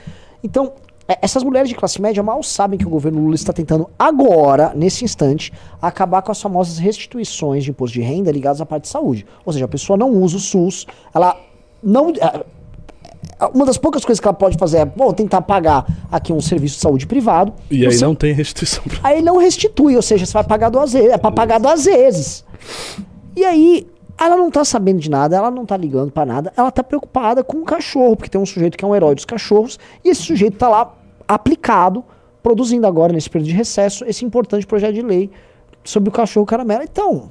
Então, 0.42 0.72
é, 1.08 1.16
essas 1.22 1.44
mulheres 1.44 1.68
de 1.68 1.74
classe 1.76 2.00
média 2.02 2.20
mal 2.22 2.42
sabem 2.42 2.76
que 2.78 2.84
o 2.86 2.90
governo 2.90 3.20
Lula 3.22 3.36
está 3.36 3.52
tentando 3.52 3.88
agora, 3.96 4.72
nesse 4.74 5.04
instante, 5.04 5.52
acabar 5.80 6.22
com 6.22 6.32
as 6.32 6.42
famosas 6.42 6.78
restituições 6.78 7.62
de 7.62 7.70
imposto 7.70 7.94
de 7.94 8.00
renda 8.00 8.32
ligadas 8.32 8.60
à 8.60 8.66
parte 8.66 8.82
de 8.84 8.88
saúde. 8.88 9.24
Ou 9.44 9.52
seja, 9.52 9.64
a 9.64 9.68
pessoa 9.68 9.96
não 9.96 10.10
usa 10.10 10.36
o 10.36 10.40
SUS, 10.40 10.86
ela 11.14 11.36
não. 11.82 12.12
Uma 13.54 13.66
das 13.66 13.76
poucas 13.76 14.04
coisas 14.04 14.18
que 14.20 14.26
ela 14.26 14.34
pode 14.34 14.56
fazer 14.56 14.78
é, 14.78 14.84
bom, 14.84 15.12
tentar 15.12 15.42
pagar 15.42 15.84
aqui 16.10 16.32
um 16.32 16.40
serviço 16.40 16.76
de 16.76 16.80
saúde 16.80 17.06
privado. 17.06 17.52
E 17.70 17.84
aí 17.86 17.92
Você- 17.92 18.04
não 18.04 18.14
tem 18.14 18.32
restituição 18.32 18.82
pra 18.84 18.98
Aí 19.02 19.20
não 19.20 19.36
restitui, 19.36 19.94
ou 19.94 20.02
seja, 20.02 20.24
você 20.24 20.32
vai 20.32 20.44
pagar 20.44 20.70
duas 20.70 20.92
vezes, 20.94 21.10
é 21.10 21.18
pra 21.18 21.30
pagar 21.30 21.58
duas 21.60 21.84
vezes. 21.84 22.44
E 23.36 23.44
aí, 23.44 23.86
ela 24.18 24.36
não 24.36 24.50
tá 24.50 24.64
sabendo 24.64 24.98
de 25.00 25.10
nada, 25.10 25.36
ela 25.36 25.50
não 25.50 25.66
tá 25.66 25.76
ligando 25.76 26.10
pra 26.10 26.24
nada, 26.24 26.50
ela 26.56 26.70
tá 26.70 26.82
preocupada 26.82 27.44
com 27.44 27.58
o 27.58 27.64
cachorro, 27.64 28.16
porque 28.16 28.30
tem 28.30 28.40
um 28.40 28.46
sujeito 28.46 28.78
que 28.78 28.84
é 28.84 28.88
um 28.88 28.94
herói 28.96 29.14
dos 29.14 29.26
cachorros, 29.26 29.78
e 30.02 30.08
esse 30.08 30.22
sujeito 30.22 30.56
tá 30.56 30.68
lá 30.68 30.94
aplicado, 31.28 32.02
produzindo 32.42 32.86
agora, 32.86 33.12
nesse 33.12 33.28
período 33.28 33.48
de 33.48 33.54
recesso, 33.54 34.04
esse 34.06 34.24
importante 34.24 34.66
projeto 34.66 34.94
de 34.94 35.02
lei 35.02 35.30
sobre 35.84 36.08
o 36.08 36.12
cachorro 36.12 36.46
caramelo. 36.46 36.84
Então, 36.84 37.30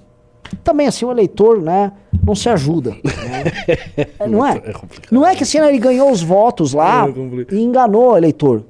também 0.64 0.86
assim, 0.86 1.03
o 1.06 1.12
eleitor, 1.12 1.60
né, 1.60 1.91
não 2.26 2.36
se 2.36 2.49
ajuda. 2.49 2.91
né? 3.03 4.07
É, 4.19 4.28
não 4.28 4.45
é? 4.45 4.57
É. 4.57 4.73
Não 5.11 5.26
é 5.26 5.36
que 5.36 5.43
assim, 5.43 5.59
ele 5.59 5.78
ganhou 5.78 6.11
os 6.11 6.21
votos 6.21 6.73
lá 6.73 7.07
É 7.07 7.55
e 7.55 7.61
enganou 7.61 8.11
o 8.13 8.17
eleitor. 8.17 8.63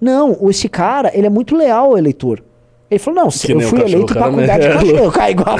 Não, 0.00 0.36
esse 0.48 0.68
cara, 0.68 1.10
ele 1.14 1.26
é 1.26 1.30
muito 1.30 1.54
leal 1.56 1.90
ao 1.90 1.98
eleitor. 1.98 2.42
Ele 2.90 2.98
falou, 2.98 3.22
não, 3.22 3.28
Que 3.30 3.52
eu 3.52 3.60
fui 3.60 3.78
cachorro 3.78 3.94
eleito 3.94 4.14
pra 4.14 4.32
cuidar 4.32 4.58
de 4.58 4.68
cachorro. 4.68 4.96
Eu 5.04 5.12
caio 5.12 5.30
igual. 5.30 5.56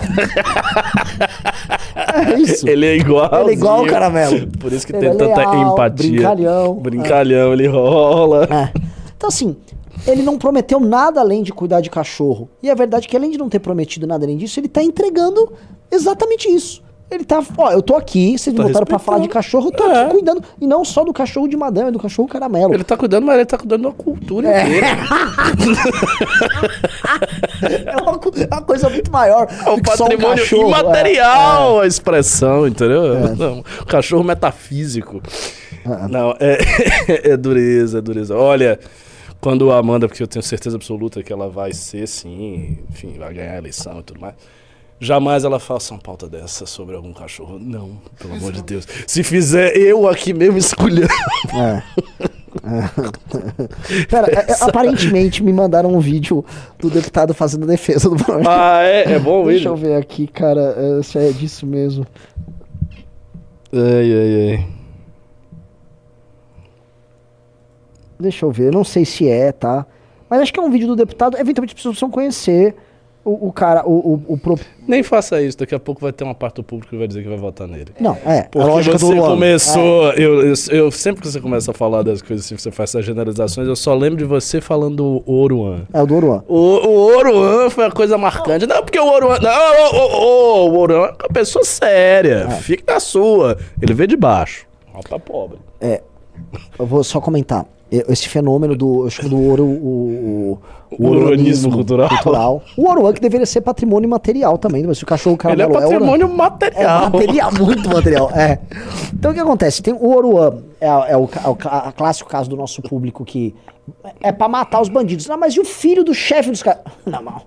é 2.14 2.40
isso. 2.40 2.68
Ele 2.68 2.86
é 2.86 2.96
igual. 2.96 3.42
Ele 3.42 3.51
é 3.51 3.53
igual 3.53 3.84
o 3.84 3.86
caramelo. 3.86 4.48
Por 4.59 4.72
isso 4.72 4.84
que 4.86 4.92
Ele 4.92 5.01
tem 5.01 5.11
é 5.11 5.14
tanta 5.14 5.36
leal, 5.36 5.72
empatia. 5.72 6.11
brincalhão. 6.11 6.74
Brincalhão, 6.74 7.53
ele 7.53 7.68
rola. 7.68 8.48
É. 8.51 8.72
Então, 9.16 9.28
assim, 9.28 9.57
ele 10.09 10.22
não 10.22 10.38
prometeu 10.38 10.80
nada 10.80 11.20
além 11.20 11.42
de 11.44 11.53
cuidar 11.53 11.80
de 11.80 11.88
cachorro. 11.88 12.48
E 12.61 12.68
a 12.68 12.74
verdade 12.74 13.07
é 13.07 13.09
que, 13.09 13.16
além 13.16 13.30
de 13.30 13.38
não 13.38 13.48
ter 13.48 13.61
prometido 13.61 14.09
nada 14.09 14.24
além 14.24 14.36
disso, 14.36 14.59
ele 14.59 14.68
tá 14.68 14.82
entregando 14.82 15.53
exatamente 15.90 16.48
isso. 16.48 16.82
Ele 17.11 17.24
tá, 17.24 17.42
ó, 17.58 17.72
eu 17.72 17.82
tô 17.82 17.96
aqui, 17.96 18.38
vocês 18.38 18.54
me 18.54 18.58
Tá 18.61 18.66
botaram 18.68 18.86
pra 18.86 18.98
falar 18.98 19.18
de 19.18 19.28
cachorro, 19.28 19.68
eu 19.68 19.72
tô 19.72 19.84
É. 19.90 20.02
aqui 20.04 20.12
cuidando. 20.12 20.44
E 20.61 20.66
não 20.66 20.84
só 20.84 21.02
do 21.04 21.12
cachorro 21.12 21.48
de 21.48 21.56
madame, 21.56 21.88
é 21.88 21.90
do 21.90 21.98
cachorro 21.98 22.28
caramelo. 22.28 22.72
Ele 22.72 22.84
tá 22.84 22.96
cuidando, 22.96 23.26
mas 23.26 23.34
ele 23.34 23.46
tá 23.46 23.58
cuidando 23.58 23.82
da 23.88 23.92
cultura 23.92 24.48
É. 24.48 24.62
inteira. 24.62 24.86
É 27.62 27.96
uma, 27.96 28.12
é 28.42 28.54
uma 28.54 28.62
coisa 28.62 28.88
muito 28.88 29.11
maior. 29.11 29.46
É 29.66 29.70
um 29.70 29.80
patrimônio 29.80 30.38
cachorro, 30.38 30.68
imaterial 30.68 31.80
a 31.80 31.86
expressão, 31.86 32.66
entendeu? 32.66 33.36
Não, 33.36 33.61
o 33.80 33.86
cachorro 33.86 34.24
metafísico. 34.24 35.20
Não, 36.08 36.34
é, 36.40 36.58
é 37.32 37.36
dureza, 37.36 37.98
é 37.98 38.00
dureza. 38.00 38.36
Olha, 38.36 38.78
quando 39.40 39.70
a 39.70 39.78
Amanda, 39.78 40.08
porque 40.08 40.22
eu 40.22 40.26
tenho 40.28 40.42
certeza 40.42 40.76
absoluta 40.76 41.22
que 41.22 41.32
ela 41.32 41.48
vai 41.48 41.72
ser, 41.72 42.06
sim, 42.06 42.78
enfim, 42.90 43.16
vai 43.18 43.32
ganhar 43.34 43.54
a 43.54 43.58
eleição 43.58 44.00
e 44.00 44.02
tudo 44.02 44.20
mais. 44.20 44.34
Jamais 45.03 45.44
ela 45.44 45.59
faça 45.59 45.94
uma 45.94 46.01
pauta 46.01 46.28
dessa 46.28 46.66
sobre 46.66 46.94
algum 46.94 47.14
cachorro. 47.14 47.59
Não, 47.59 47.92
pelo 48.18 48.34
amor 48.34 48.53
de 48.53 48.62
Deus. 48.62 48.86
Se 49.07 49.22
fizer 49.24 49.74
eu 49.74 50.07
aqui 50.07 50.34
mesmo 50.34 50.59
escolhendo. 50.59 51.09
É. 51.55 51.82
Pera, 54.11 54.26
é, 54.28 54.53
é, 54.53 54.57
aparentemente 54.61 55.42
me 55.42 55.55
mandaram 55.55 55.94
um 55.94 56.01
vídeo 56.01 56.44
do 56.78 56.90
deputado 56.90 57.32
fazendo 57.32 57.64
a 57.64 57.66
defesa 57.66 58.11
do 58.11 58.16
projeto. 58.16 58.46
Ah, 58.46 58.82
é, 58.82 59.12
é 59.12 59.18
bom 59.18 59.46
Deixa 59.46 59.68
eu 59.68 59.76
ver 59.76 59.96
aqui, 59.96 60.26
cara, 60.26 60.74
é, 60.76 61.03
se 61.03 61.18
é 61.18 61.30
disso 61.32 61.64
mesmo. 61.64 62.07
Ai, 63.72 64.12
ai, 64.12 64.51
ai. 64.51 64.68
Deixa 68.18 68.44
eu 68.44 68.51
ver, 68.51 68.66
eu 68.66 68.72
não 68.72 68.84
sei 68.84 69.07
se 69.07 69.26
é, 69.26 69.51
tá? 69.51 69.86
Mas 70.28 70.40
acho 70.40 70.53
que 70.53 70.61
é 70.61 70.62
um 70.62 70.70
vídeo 70.70 70.88
do 70.88 70.94
deputado. 70.94 71.38
Eventualmente 71.38 71.70
as 71.70 71.74
pessoas 71.74 71.94
precisam 71.94 72.11
conhecer 72.11 72.76
O, 73.22 73.48
o 73.48 73.52
cara, 73.52 73.86
o, 73.86 73.92
o, 74.14 74.24
o 74.34 74.38
pro- 74.38 74.58
Nem 74.88 75.02
faça 75.02 75.42
isso, 75.42 75.58
daqui 75.58 75.74
a 75.74 75.78
pouco 75.78 76.00
vai 76.00 76.10
ter 76.10 76.24
uma 76.24 76.34
parte 76.34 76.56
do 76.56 76.62
público 76.64 76.90
que 76.90 76.96
vai 76.96 77.06
dizer 77.06 77.22
que 77.22 77.28
vai 77.28 77.36
votar 77.36 77.68
nele. 77.68 77.88
Não, 78.00 78.16
é. 78.24 78.42
Porque 78.44 78.58
a 78.58 78.64
lógica 78.64 78.96
você 78.98 79.14
começou. 79.34 80.12
Eu, 80.12 80.40
eu, 80.46 80.54
eu- 80.70 80.90
sempre 80.90 81.20
que 81.20 81.28
você 81.28 81.38
começa 81.38 81.70
a 81.70 81.74
falar 81.74 82.02
das 82.02 82.22
coisas 82.22 82.46
assim, 82.46 82.56
você 82.56 82.70
faz 82.70 82.90
essas 82.90 83.04
generalizações, 83.04 83.68
eu 83.68 83.76
só 83.76 83.94
lembro 83.94 84.16
de 84.16 84.24
você 84.24 84.58
falando 84.60 84.96
do 84.96 85.22
Oruan. 85.30 85.82
É, 85.92 85.98
é 85.98 86.02
o 86.02 86.06
do 86.06 86.14
Oruan. 86.16 86.42
O, 86.48 86.56
o 86.56 87.16
Oruan 87.18 87.68
foi 87.68 87.84
a 87.84 87.90
coisa 87.90 88.16
marcante. 88.16 88.66
Não, 88.66 88.82
porque 88.82 88.98
o 88.98 89.06
Oruan. 89.12 89.38
Não, 89.38 89.50
o, 89.50 89.96
o, 89.96 90.68
o, 90.68 90.70
o 90.70 90.78
Oruan 90.78 91.06
é 91.08 91.10
uma 91.10 91.28
pessoa 91.32 91.62
séria. 91.64 92.48
Fica 92.62 92.94
na 92.94 93.00
sua. 93.00 93.58
Ele 93.82 93.92
veio 93.92 94.08
de 94.08 94.16
baixo. 94.16 94.66
Ó, 94.94 95.00
pra 95.00 95.18
pobre. 95.18 95.58
Eu 96.78 96.86
vou 96.86 97.03
só 97.05 97.20
comentar. 97.20 97.66
Esse 97.91 98.28
fenômeno 98.28 98.76
do. 98.76 99.05
Eu 99.07 99.11
chamo 99.11 99.28
do 99.30 99.41
ouro. 99.43 99.64
O, 99.64 100.59
o, 100.93 100.97
O 100.97 101.09
oruanismo 101.11 101.72
cultural. 101.72 102.62
O 102.76 102.88
Oruan 102.88 103.12
que 103.12 103.20
deveria 103.20 103.45
ser 103.47 103.62
patrimônio 103.62 104.09
material 104.09 104.57
também, 104.59 104.84
mas 104.86 104.99
se 104.99 105.03
o 105.03 105.07
cachorro 105.09 105.36
Ele 105.45 105.61
é 105.62 105.66
caramelo 105.66 105.74
ouro- 105.74 105.91
patrimônio 105.91 106.26
É 106.26 106.36
material. 106.36 107.11
material, 107.11 107.51
muito 107.59 107.88
material. 107.88 108.30
É. 108.32 108.61
Então 109.12 109.32
o 109.32 109.34
que 109.34 109.41
acontece? 109.41 109.82
Tem 109.82 109.93
o 109.93 110.09
Oruan, 110.14 110.59
é, 110.80 110.86
é 110.86 111.16
o, 111.16 111.28
é 111.45 111.49
o 111.49 111.57
a 111.64 111.91
clássico 111.93 112.30
caso 112.30 112.49
do 112.49 112.55
nosso 112.57 112.80
público 112.80 113.24
que 113.24 113.55
é 114.20 114.30
pra 114.30 114.49
matar 114.49 114.80
os 114.80 114.88
bandidos. 114.88 115.26
Não, 115.26 115.36
mas 115.36 115.55
e 115.55 115.61
o 115.61 115.64
filho 115.64 116.05
do 116.05 116.14
chefe 116.14 116.49
dos 116.51 116.62
caras? 116.62 116.82
Não, 117.05 117.20
não. 117.22 117.43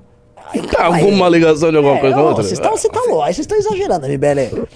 Aí, 0.54 0.60
aí. 0.78 1.02
alguma 1.06 1.30
ligação 1.30 1.72
de 1.72 1.78
alguma 1.78 1.96
É, 1.96 2.00
coisa 2.02 2.18
ó, 2.20 2.28
outra? 2.28 2.44
Vocês 2.44 2.60
estão 2.60 2.76
você 2.76 2.90
tá 2.90 3.00
louco, 3.08 3.22
aí 3.22 3.34
vocês 3.34 3.46
estão 3.48 3.58
exagerando, 3.58 4.08
MBL. 4.08 4.68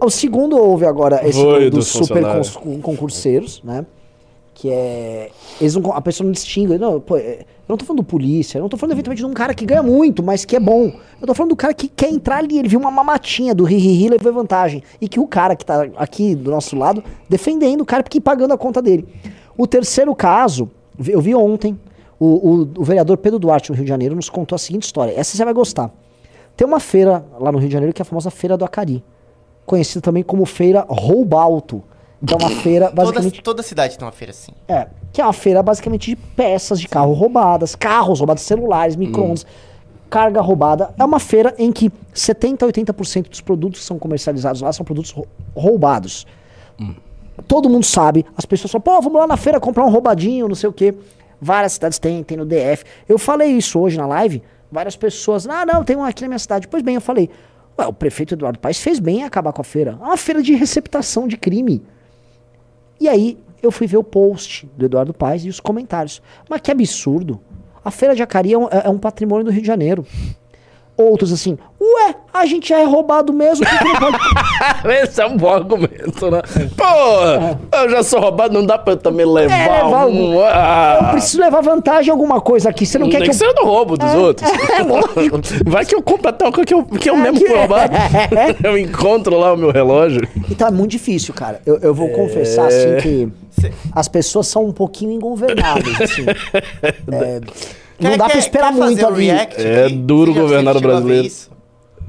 O 0.00 0.10
segundo 0.10 0.56
houve 0.58 0.84
agora 0.84 1.26
esse 1.26 1.40
Foi 1.40 1.64
do- 1.70 1.76
dos 1.76 1.86
dos 1.92 2.06
super 2.06 2.22
cons- 2.22 2.56
concurseiros, 2.82 3.62
né? 3.64 3.84
Que 4.54 4.70
é. 4.70 5.30
Eles 5.60 5.74
não, 5.74 5.92
a 5.92 6.00
pessoa 6.00 6.24
não 6.24 6.32
distingue. 6.32 6.78
Não, 6.78 7.00
pô, 7.00 7.16
é, 7.16 7.40
eu 7.40 7.44
não 7.68 7.76
tô 7.76 7.84
falando 7.84 8.02
do 8.02 8.06
polícia, 8.06 8.58
eu 8.58 8.62
não 8.62 8.68
tô 8.68 8.76
falando 8.76 8.92
eventualmente 8.92 9.22
de 9.22 9.26
um 9.26 9.34
cara 9.34 9.52
que 9.54 9.66
ganha 9.66 9.82
muito, 9.82 10.22
mas 10.22 10.44
que 10.44 10.56
é 10.56 10.60
bom. 10.60 10.92
Eu 11.20 11.26
tô 11.26 11.34
falando 11.34 11.50
do 11.50 11.56
cara 11.56 11.74
que 11.74 11.88
quer 11.88 12.10
entrar 12.10 12.38
ali, 12.38 12.58
ele 12.58 12.68
viu 12.68 12.78
uma 12.80 12.90
mamatinha 12.90 13.54
do 13.54 13.64
ri-ri-ri, 13.64 14.08
levou 14.08 14.32
vantagem. 14.32 14.82
E 15.00 15.08
que 15.08 15.20
o 15.20 15.26
cara 15.26 15.54
que 15.56 15.64
tá 15.64 15.86
aqui 15.96 16.34
do 16.34 16.50
nosso 16.50 16.74
lado, 16.76 17.02
defendendo 17.28 17.82
o 17.82 17.84
cara 17.86 18.02
porque 18.02 18.20
pagando 18.20 18.52
a 18.54 18.58
conta 18.58 18.80
dele. 18.80 19.06
O 19.58 19.66
terceiro 19.66 20.14
caso, 20.14 20.70
eu 21.06 21.20
vi 21.20 21.34
ontem, 21.34 21.78
o, 22.18 22.26
o- 22.26 22.68
o 22.78 22.84
vereador 22.84 23.18
Pedro 23.18 23.38
Duarte, 23.38 23.70
no 23.70 23.76
Rio 23.76 23.84
de 23.84 23.88
Janeiro, 23.90 24.14
nos 24.14 24.30
contou 24.30 24.56
a 24.56 24.58
seguinte 24.58 24.84
história. 24.84 25.12
Essa 25.18 25.36
você 25.36 25.44
vai 25.44 25.52
gostar. 25.54 25.90
Tem 26.56 26.66
uma 26.66 26.80
feira 26.80 27.24
lá 27.38 27.52
no 27.52 27.58
Rio 27.58 27.68
de 27.68 27.72
Janeiro 27.74 27.92
que 27.92 28.00
é 28.00 28.04
a 28.04 28.06
famosa 28.06 28.30
Feira 28.30 28.56
do 28.56 28.64
Acari. 28.64 29.02
Conhecida 29.66 30.00
também 30.00 30.22
como 30.22 30.46
Feira 30.46 30.86
Roubalto. 30.88 31.82
É 32.26 32.34
uma 32.34 32.48
feira 32.62 32.86
Toda, 32.90 33.02
basicamente. 33.02 33.42
toda 33.42 33.62
cidade 33.62 33.98
tem 33.98 34.06
uma 34.06 34.12
feira 34.12 34.30
assim. 34.30 34.52
É, 34.68 34.86
que 35.12 35.20
é 35.20 35.24
uma 35.24 35.32
feira 35.32 35.62
basicamente 35.62 36.10
de 36.10 36.16
peças 36.16 36.80
de 36.80 36.88
carro 36.88 37.12
roubadas, 37.12 37.74
carros 37.74 38.20
roubados, 38.20 38.42
celulares, 38.44 38.96
micro-ondas, 38.96 39.44
carga 40.08 40.40
roubada. 40.40 40.94
É 40.98 41.04
uma 41.04 41.18
feira 41.20 41.54
em 41.58 41.70
que 41.72 41.90
70% 42.14 42.62
a 42.62 42.66
80% 42.66 43.28
dos 43.28 43.40
produtos 43.42 43.80
que 43.80 43.86
são 43.86 43.98
comercializados 43.98 44.62
lá 44.62 44.72
são 44.72 44.84
produtos 44.84 45.10
rou- 45.10 45.26
roubados. 45.54 46.26
Todo 47.46 47.68
mundo 47.68 47.84
sabe, 47.84 48.24
as 48.36 48.46
pessoas 48.46 48.72
falam, 48.72 48.82
pô, 48.82 49.00
vamos 49.02 49.18
lá 49.20 49.26
na 49.26 49.36
feira 49.36 49.60
comprar 49.60 49.84
um 49.84 49.90
roubadinho, 49.90 50.48
não 50.48 50.54
sei 50.54 50.70
o 50.70 50.72
quê. 50.72 50.94
Várias 51.40 51.72
cidades 51.72 51.98
têm, 51.98 52.22
tem 52.22 52.36
no 52.38 52.46
DF. 52.46 52.82
Eu 53.06 53.18
falei 53.18 53.50
isso 53.50 53.78
hoje 53.78 53.98
na 53.98 54.06
live, 54.06 54.42
várias 54.72 54.96
pessoas, 54.96 55.46
ah, 55.46 55.66
não, 55.66 55.84
tem 55.84 55.96
um 55.96 56.02
aqui 56.04 56.22
na 56.22 56.28
minha 56.28 56.38
cidade. 56.38 56.66
Pois 56.66 56.82
bem, 56.82 56.94
eu 56.94 57.00
falei, 57.00 57.28
ué, 57.78 57.86
o 57.86 57.92
prefeito 57.92 58.34
Eduardo 58.34 58.58
Paes 58.58 58.78
fez 58.78 58.98
bem 58.98 59.20
em 59.20 59.24
acabar 59.24 59.52
com 59.52 59.60
a 59.60 59.64
feira. 59.64 59.98
É 60.00 60.04
uma 60.04 60.16
feira 60.16 60.42
de 60.42 60.54
receptação 60.54 61.28
de 61.28 61.36
crime. 61.36 61.82
E 63.00 63.08
aí 63.08 63.38
eu 63.62 63.70
fui 63.70 63.86
ver 63.86 63.96
o 63.96 64.04
post 64.04 64.68
do 64.76 64.86
Eduardo 64.86 65.12
Paes 65.12 65.44
e 65.44 65.48
os 65.48 65.60
comentários. 65.60 66.22
Mas 66.48 66.60
que 66.60 66.70
absurdo. 66.70 67.40
A 67.84 67.90
Feira 67.90 68.16
de 68.16 68.22
Acari 68.22 68.52
é 68.52 68.58
um, 68.58 68.68
é 68.68 68.88
um 68.88 68.98
patrimônio 68.98 69.44
do 69.44 69.50
Rio 69.50 69.60
de 69.60 69.66
Janeiro. 69.66 70.04
Outros 70.98 71.30
assim, 71.30 71.58
ué, 71.78 72.14
a 72.32 72.46
gente 72.46 72.70
já 72.70 72.78
é 72.80 72.84
roubado 72.84 73.30
mesmo. 73.32 73.66
Esse 75.02 75.20
é 75.20 75.26
um 75.26 75.36
bom 75.36 75.50
argumento, 75.52 76.30
né? 76.30 76.40
Pô, 76.74 77.76
eu 77.76 77.90
já 77.90 78.02
sou 78.02 78.18
roubado, 78.20 78.54
não 78.54 78.64
dá 78.64 78.78
pra 78.78 78.94
eu 78.94 78.96
também 78.96 79.26
levar 79.26 79.54
É, 79.54 79.82
levar 79.84 80.06
um... 80.06 80.32
Eu 80.34 80.44
Ah, 80.46 81.08
preciso 81.12 81.38
levar 81.40 81.60
vantagem 81.60 82.08
em 82.08 82.12
alguma 82.12 82.40
coisa 82.40 82.70
aqui. 82.70 82.86
Você 82.86 82.98
não 82.98 83.10
quer 83.10 83.18
que 83.18 83.24
que 83.24 83.30
eu... 83.30 83.34
seja 83.34 83.52
no 83.52 83.64
roubo 83.66 83.96
dos 83.98 84.14
outros. 84.14 84.50
É, 84.76 84.82
lógico. 84.82 85.38
Vai 85.70 85.84
que 85.84 85.94
eu 85.94 86.02
compro 86.02 86.28
até 86.30 86.44
uma 86.46 86.52
coisa 86.52 86.66
que 86.66 86.74
eu, 86.74 86.84
que 86.84 87.10
eu 87.10 87.14
É, 87.14 87.18
mesmo 87.18 87.40
que- 87.40 87.46
fui 87.46 87.56
roubado. 87.56 87.92
Eu 88.64 88.78
encontro 88.78 89.38
lá 89.38 89.52
o 89.52 89.56
meu 89.56 89.70
relógio. 89.70 90.26
Então 90.50 90.66
é 90.68 90.70
muito 90.70 90.92
difícil, 90.92 91.34
cara. 91.34 91.60
Eu, 91.66 91.78
eu 91.78 91.94
vou 91.94 92.08
confessar, 92.10 92.66
assim, 92.68 92.96
que 93.02 93.28
as 93.92 94.08
pessoas 94.08 94.46
são 94.46 94.64
um 94.64 94.72
pouquinho 94.72 95.12
ingovernáveis, 95.12 96.00
assim. 96.00 96.24
É, 97.12 97.40
não 98.00 98.10
Quer- 98.10 98.18
dá 98.18 98.28
pra 98.28 98.38
esperar 98.38 98.72
muito 98.72 99.06
ali. 99.06 99.26
react 99.26 99.54
É 99.60 99.88
duro 99.88 100.32
governar 100.34 100.76
o 100.76 100.80
brasileiro. 100.80 101.28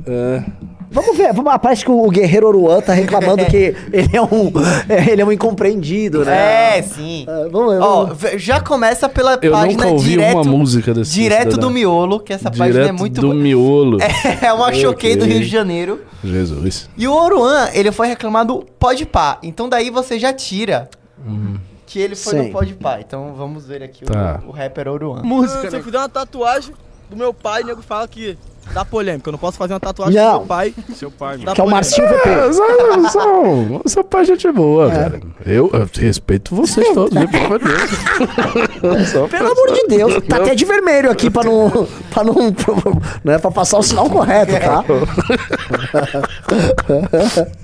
É. 0.05 0.43
Vamos 0.89 1.17
ver, 1.17 1.33
vamos, 1.33 1.51
parece 1.61 1.83
que 1.83 1.91
o 1.91 2.09
Guerreiro 2.09 2.47
Oruan 2.47 2.79
tá 2.79 2.93
reclamando 2.93 3.43
que 3.51 3.75
ele 3.91 4.09
é 4.15 4.21
um, 4.21 4.49
ele 5.11 5.21
é 5.21 5.25
um 5.25 5.31
incompreendido, 5.33 6.23
né? 6.23 6.77
É, 6.77 6.81
sim. 6.81 7.25
É, 7.27 7.49
vamos 7.49 7.73
ver, 7.73 7.81
Ó, 7.81 8.03
vamos 8.05 8.17
v- 8.21 8.37
já 8.39 8.61
começa 8.61 9.09
pela 9.09 9.37
Eu 9.41 9.51
página 9.51 9.83
nunca 9.83 9.87
ouvi 9.95 10.11
direto, 10.11 10.35
uma 10.35 10.43
música 10.45 10.93
desse 10.93 11.11
direto 11.11 11.51
cidadão. 11.51 11.67
do 11.69 11.73
miolo, 11.73 12.19
que 12.21 12.31
essa 12.31 12.49
página 12.49 12.67
Direto 12.71 12.89
é 12.89 12.91
muito 12.93 13.19
do 13.19 13.33
miolo. 13.33 13.97
É 14.41 14.53
uma 14.53 14.71
choquei 14.73 15.17
do. 15.17 15.25
Rio 15.25 15.39
de 15.41 15.47
Janeiro. 15.47 15.99
Jesus. 16.23 16.89
E 16.97 17.05
o 17.05 17.13
Oruan, 17.13 17.67
ele 17.73 17.91
foi 17.91 18.07
reclamado 18.07 18.65
pode 18.79 19.05
pá. 19.05 19.39
Então 19.43 19.67
daí 19.67 19.89
você 19.89 20.17
já 20.17 20.31
tira 20.31 20.89
que 21.87 21.99
ele 21.99 22.15
foi 22.15 22.33
Sim. 22.33 22.43
no 22.43 22.51
pode 22.51 22.75
pá. 22.75 22.99
Então 22.99 23.33
vamos 23.33 23.65
ver 23.65 23.81
aqui 23.81 24.03
o- 24.03 24.07
Tá. 24.07 24.39
o, 24.45 24.51
rapper 24.51 24.87
Oruan. 24.89 25.23
Música, 25.23 25.71
Se 25.71 25.77
eu 25.77 25.83
fizer 25.83 25.97
uma 25.97 26.09
tatuagem 26.09 26.75
do 27.09 27.15
meu 27.15 27.33
pai, 27.33 27.63
o 27.63 27.65
nego 27.65 27.81
fala 27.81 28.05
que 28.07 28.37
dá 28.73 28.83
polêmica. 28.83 29.29
Eu 29.29 29.31
não 29.31 29.39
posso 29.39 29.57
fazer 29.57 29.73
uma 29.73 29.79
tatuagem 29.79 30.19
Não. 30.21 30.33
do 30.33 30.37
meu 30.39 30.47
pai. 30.47 30.73
Seu 30.93 31.09
pai, 31.09 31.37
Dá 31.37 31.53
Que 31.53 31.61
é 31.61 31.63
o. 31.63 31.69
Marcinho 31.69 32.05
VP. 32.05 32.29
É, 32.29 32.51
só, 32.53 32.63
só, 33.09 33.21
seu 33.85 34.03
pai 34.03 34.23
é 34.23 34.25
gente 34.25 34.51
boa, 34.51 34.91
cara. 34.91 35.21
Eu, 35.45 35.69
eu 35.71 35.89
respeito 35.95 36.53
vocês 36.53 36.85
todos, 36.93 37.17
viu? 37.17 37.29
Pelo 37.29 37.45
amor 37.45 37.59
de 37.59 37.65
Deus. 37.65 37.91
Pelo 39.31 39.51
amor 39.51 39.71
de 39.73 39.87
Deus, 39.87 40.13
tá 40.27 40.35
até 40.37 40.53
de 40.53 40.65
vermelho 40.65 41.09
aqui 41.09 41.29
pra 41.29 41.43
não. 41.45 41.87
pra 42.11 42.25
não. 42.25 42.35
Não 43.23 43.33
é 43.33 43.39
pra 43.39 43.51
passar 43.51 43.77
o 43.77 43.83
sinal 43.83 44.09
correto, 44.09 44.51
tá? 44.51 44.83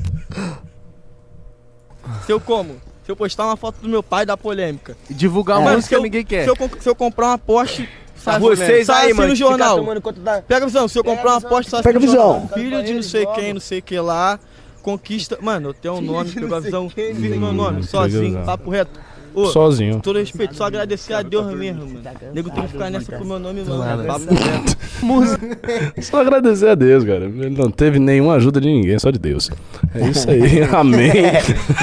Se 2.25 2.31
eu 2.31 2.39
como? 2.39 2.75
Se 3.05 3.11
eu 3.11 3.15
postar 3.15 3.45
uma 3.47 3.57
foto 3.57 3.75
do 3.81 3.89
meu 3.89 4.01
pai, 4.01 4.25
dá 4.25 4.37
polêmica. 4.37 4.95
Divulgar 5.09 5.59
uma 5.59 5.69
se 5.71 5.75
música 5.75 5.95
eu, 5.95 6.01
ninguém 6.01 6.23
quer. 6.23 6.43
Se 6.45 6.49
eu, 6.49 6.55
se 6.79 6.89
eu 6.89 6.95
comprar 6.95 7.27
uma 7.27 7.37
Porsche, 7.37 7.87
sai, 8.15 8.39
Vocês 8.39 8.85
sai 8.87 8.95
aí, 8.97 9.11
assim 9.11 9.13
mano, 9.13 9.29
no 9.29 9.35
que 9.35 9.43
fica 9.43 9.49
jornal. 9.49 10.11
da- 10.13 10.41
Pega 10.41 10.63
a 10.63 10.67
visão, 10.67 10.87
se 10.87 10.97
eu 10.97 11.03
comprar 11.03 11.31
uma 11.33 11.41
Porsche, 11.41 11.69
sai 11.69 11.83
Pega 11.83 11.97
assim 11.99 12.07
no 12.07 12.11
a 12.11 12.15
visão. 12.15 12.31
jornal. 12.39 12.57
Filho 12.57 12.83
de 12.83 12.93
não 12.93 13.03
sei 13.03 13.25
quem, 13.27 13.53
não 13.53 13.59
sei 13.61 13.79
o 13.79 13.83
que 13.83 13.99
lá. 13.99 14.39
Conquista. 14.81 15.37
Mano, 15.41 15.69
eu 15.69 15.73
tenho 15.73 15.95
um 15.95 16.01
nome, 16.01 16.31
pegou 16.31 16.57
a 16.57 16.59
visão, 16.59 16.89
fiz 16.89 17.17
meu 17.17 17.53
nome, 17.53 17.83
sozinho, 17.83 18.33
pega 18.33 18.45
papo 18.45 18.69
reto. 18.69 18.99
Ô, 19.33 19.45
Sozinho. 19.47 19.99
todo 20.01 20.19
respeito, 20.19 20.55
só 20.55 20.65
agradecer 20.65 21.13
a 21.13 21.21
Deus 21.21 21.53
mesmo, 21.53 21.81
mano. 21.87 22.01
Nego 22.33 22.49
tem 22.49 22.63
que 22.63 22.69
ficar 22.71 22.89
nessa 22.89 23.11
com 23.17 23.23
o 23.23 23.27
meu 23.27 23.39
nome, 23.39 23.63
mano. 23.63 24.03
Papo 24.05 24.33
reto. 24.33 24.83
Só 26.01 26.21
agradecer 26.21 26.69
a 26.69 26.75
Deus, 26.75 27.03
cara. 27.03 27.25
Ele 27.25 27.49
não 27.49 27.69
teve 27.69 27.99
nenhuma 27.99 28.35
ajuda 28.35 28.61
de 28.61 28.67
ninguém, 28.69 28.97
só 28.97 29.11
de 29.11 29.19
Deus. 29.19 29.49
É 29.93 30.07
isso 30.07 30.29
aí. 30.29 30.63
Amém. 30.71 31.11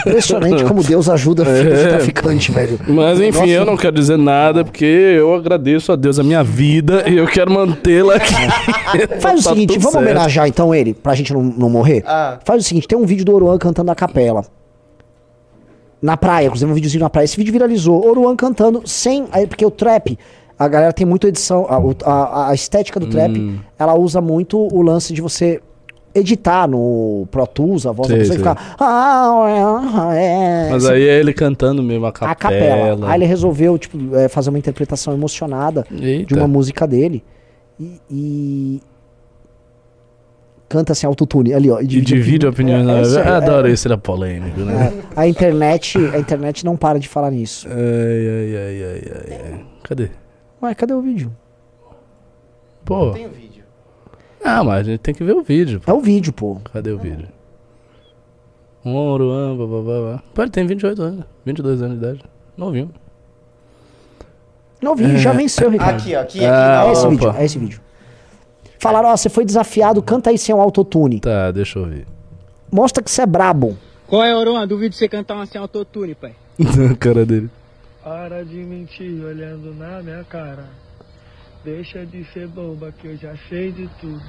Impressionante 0.06 0.64
como 0.64 0.82
Deus 0.82 1.08
ajuda 1.08 1.44
filho 1.44 1.70
de 1.70 1.80
É. 1.80 1.88
traficante, 1.88 2.50
velho. 2.52 2.78
Mas 2.88 3.20
enfim, 3.20 3.40
Nossa. 3.40 3.50
eu 3.52 3.64
não 3.66 3.76
quero 3.76 3.94
dizer 3.96 4.16
nada, 4.16 4.64
porque 4.64 4.84
eu 4.84 5.34
agradeço 5.34 5.92
a 5.92 5.96
Deus 5.96 6.18
a 6.18 6.22
minha 6.22 6.42
vida 6.42 7.04
e 7.08 7.16
eu 7.16 7.26
quero 7.26 7.50
mantê-la 7.50 8.14
aqui. 8.16 8.32
Faz 9.20 9.40
o 9.40 9.44
Tá 9.44 9.50
seguinte, 9.50 9.78
vamos 9.78 9.92
certo. 9.92 9.96
homenagear 10.04 10.46
então 10.48 10.74
ele, 10.74 10.94
pra 10.94 11.14
gente 11.14 11.32
não, 11.32 11.42
não 11.42 11.68
morrer? 11.70 12.02
Ah. 12.06 12.38
Faz 12.44 12.64
o 12.64 12.66
seguinte, 12.66 12.88
tem 12.88 12.96
um 12.96 13.04
vídeo 13.06 13.24
do 13.24 13.34
Oruan 13.34 13.58
cantando 13.58 13.90
a 13.90 13.94
capela. 13.94 14.44
Na 16.02 16.16
praia, 16.16 16.46
inclusive 16.46 16.70
um 16.70 16.74
videozinho 16.74 17.02
na 17.02 17.10
praia. 17.10 17.24
Esse 17.24 17.36
vídeo 17.36 17.52
viralizou. 17.52 18.04
Oruan 18.06 18.34
cantando 18.36 18.82
sem. 18.86 19.26
Porque 19.48 19.64
o 19.66 19.70
trap, 19.70 20.18
a 20.58 20.66
galera 20.68 20.92
tem 20.92 21.06
muita 21.06 21.28
edição. 21.28 21.66
A, 21.68 22.10
a- 22.10 22.48
a 22.50 22.54
estética 22.54 22.98
do 22.98 23.06
trap, 23.06 23.38
Hum. 23.38 23.58
ela 23.78 23.94
usa 23.94 24.20
muito 24.20 24.58
o 24.58 24.80
lance 24.82 25.12
de 25.12 25.20
você 25.20 25.60
editar 26.14 26.66
no 26.66 27.28
Pro 27.30 27.46
Tools, 27.46 27.86
a 27.86 27.92
voz 27.92 28.08
da 28.08 28.14
Sei, 28.16 28.18
pessoa 28.20 28.34
e 28.34 28.38
ficar. 28.38 28.76
"Ah, 28.80 30.10
é", 30.14 30.68
Mas 30.70 30.84
assim, 30.84 30.94
aí 30.94 31.08
é 31.08 31.20
ele 31.20 31.32
cantando 31.32 31.82
mesmo 31.82 32.06
a 32.06 32.12
capela. 32.12 32.32
a 32.32 32.34
capela. 32.34 33.08
Aí 33.10 33.18
ele 33.18 33.26
resolveu, 33.26 33.78
tipo, 33.78 34.16
é, 34.16 34.26
fazer 34.28 34.48
uma 34.50 34.58
interpretação 34.58 35.12
emocionada 35.14 35.86
de 35.90 36.04
Eita. 36.04 36.34
uma 36.34 36.48
música 36.48 36.86
dele. 36.86 37.22
E. 37.78 38.00
e- 38.10 38.80
Canta 40.70 40.92
assim 40.92 41.04
autotune 41.04 41.52
ali, 41.52 41.68
ó. 41.68 41.80
E 41.80 41.86
divide 41.86 42.46
opiniões. 42.46 43.12
É, 43.12 43.24
né? 43.24 43.26
é 43.26 43.28
eu 43.28 43.34
adoro 43.34 43.66
é. 43.66 43.72
esse 43.72 43.88
da 43.88 43.98
polêmico, 43.98 44.60
né? 44.60 44.92
É, 45.16 45.20
a 45.20 45.26
internet, 45.26 45.98
a 45.98 46.16
internet 46.16 46.64
não 46.64 46.76
para 46.76 47.00
de 47.00 47.08
falar 47.08 47.32
nisso. 47.32 47.66
Ai, 47.68 47.74
ai, 47.74 48.56
ai, 48.56 48.84
ai, 48.84 49.40
ai. 49.52 49.66
Cadê? 49.82 50.10
Ué, 50.62 50.72
cadê 50.76 50.94
o 50.94 51.02
vídeo? 51.02 51.36
Pô. 52.84 53.10
Tem 53.10 53.26
o 53.26 53.30
vídeo. 53.30 53.64
Ah, 54.44 54.62
mas 54.62 54.86
a 54.86 54.90
gente 54.92 55.00
tem 55.00 55.12
que 55.12 55.24
ver 55.24 55.32
o 55.32 55.42
vídeo. 55.42 55.80
pô. 55.80 55.90
É 55.90 55.94
o 55.94 56.00
vídeo, 56.00 56.32
pô. 56.32 56.60
Cadê 56.72 56.92
o 56.92 56.98
vídeo? 56.98 57.26
Um 58.84 58.94
Oruan, 58.94 59.56
babá. 59.56 60.22
Pô, 60.32 60.42
ele 60.42 60.52
tem 60.52 60.64
28 60.64 61.02
anos. 61.02 61.24
22 61.44 61.82
anos 61.82 61.98
de 61.98 62.04
idade. 62.04 62.24
Novinho. 62.56 62.92
Não, 64.80 64.92
o 64.92 64.94
vídeo 64.94 65.18
já 65.18 65.32
venceu, 65.32 65.68
Ricardo. 65.68 65.96
Aqui, 65.96 66.14
ó. 66.14 66.20
Aqui, 66.20 66.38
aqui. 66.38 66.46
Ah, 66.46 66.84
é 66.86 66.92
esse 66.92 67.00
opa. 67.00 67.10
vídeo, 67.10 67.34
é 67.36 67.44
esse 67.44 67.58
vídeo. 67.58 67.80
Falaram, 68.80 69.10
ó, 69.10 69.16
você 69.16 69.28
foi 69.28 69.44
desafiado, 69.44 70.02
canta 70.02 70.30
aí 70.30 70.38
sem 70.38 70.54
o 70.54 70.60
autotune. 70.60 71.20
Tá, 71.20 71.50
deixa 71.50 71.78
eu 71.78 71.84
ver. 71.84 72.06
Mostra 72.72 73.04
que 73.04 73.10
você 73.10 73.22
é 73.22 73.26
brabo. 73.26 73.76
Qual 74.06 74.24
é, 74.24 74.34
Oron? 74.34 74.66
Duvido 74.66 74.94
você 74.94 75.06
cantar 75.06 75.34
uma 75.34 75.44
sem 75.44 75.60
autotune, 75.60 76.14
pai. 76.14 76.34
A 76.90 76.96
cara 76.96 77.26
dele. 77.26 77.50
Para 78.02 78.42
de 78.42 78.56
mentir 78.56 79.22
olhando 79.22 79.74
na 79.74 80.02
minha 80.02 80.24
cara. 80.24 80.64
Deixa 81.62 82.06
de 82.06 82.24
ser 82.32 82.48
boba 82.48 82.90
que 82.90 83.08
eu 83.08 83.16
já 83.18 83.34
sei 83.50 83.70
de 83.70 83.86
tudo. 84.00 84.24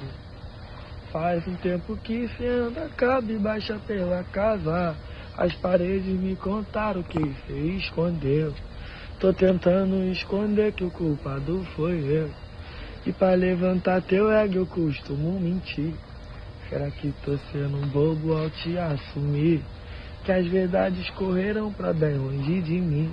Faz 1.10 1.48
um 1.48 1.54
tempo 1.54 1.96
que 1.96 2.28
cê 2.36 2.46
anda 2.46 2.90
cabe 2.94 3.38
baixa 3.38 3.80
pela 3.86 4.22
casa. 4.24 4.94
As 5.34 5.54
paredes 5.54 6.14
me 6.20 6.36
contaram 6.36 7.02
que 7.02 7.34
cê 7.46 7.54
escondeu. 7.78 8.52
Tô 9.18 9.32
tentando 9.32 9.96
esconder 10.12 10.72
que 10.72 10.84
o 10.84 10.90
culpado 10.90 11.66
foi 11.74 12.04
eu. 12.04 12.41
E 13.06 13.12
pra 13.12 13.34
levantar 13.34 14.00
teu 14.02 14.30
ego 14.30 14.58
eu 14.58 14.66
costumo 14.66 15.38
mentir. 15.40 15.92
Será 16.68 16.90
que 16.90 17.12
tô 17.24 17.32
sendo 17.52 17.76
um 17.76 17.86
bobo 17.88 18.34
ao 18.36 18.48
te 18.48 18.78
assumir? 18.78 19.60
Que 20.24 20.32
as 20.32 20.46
verdades 20.46 21.10
correram 21.10 21.72
pra 21.72 21.92
bem 21.92 22.16
longe 22.16 22.60
de 22.62 22.80
mim. 22.80 23.10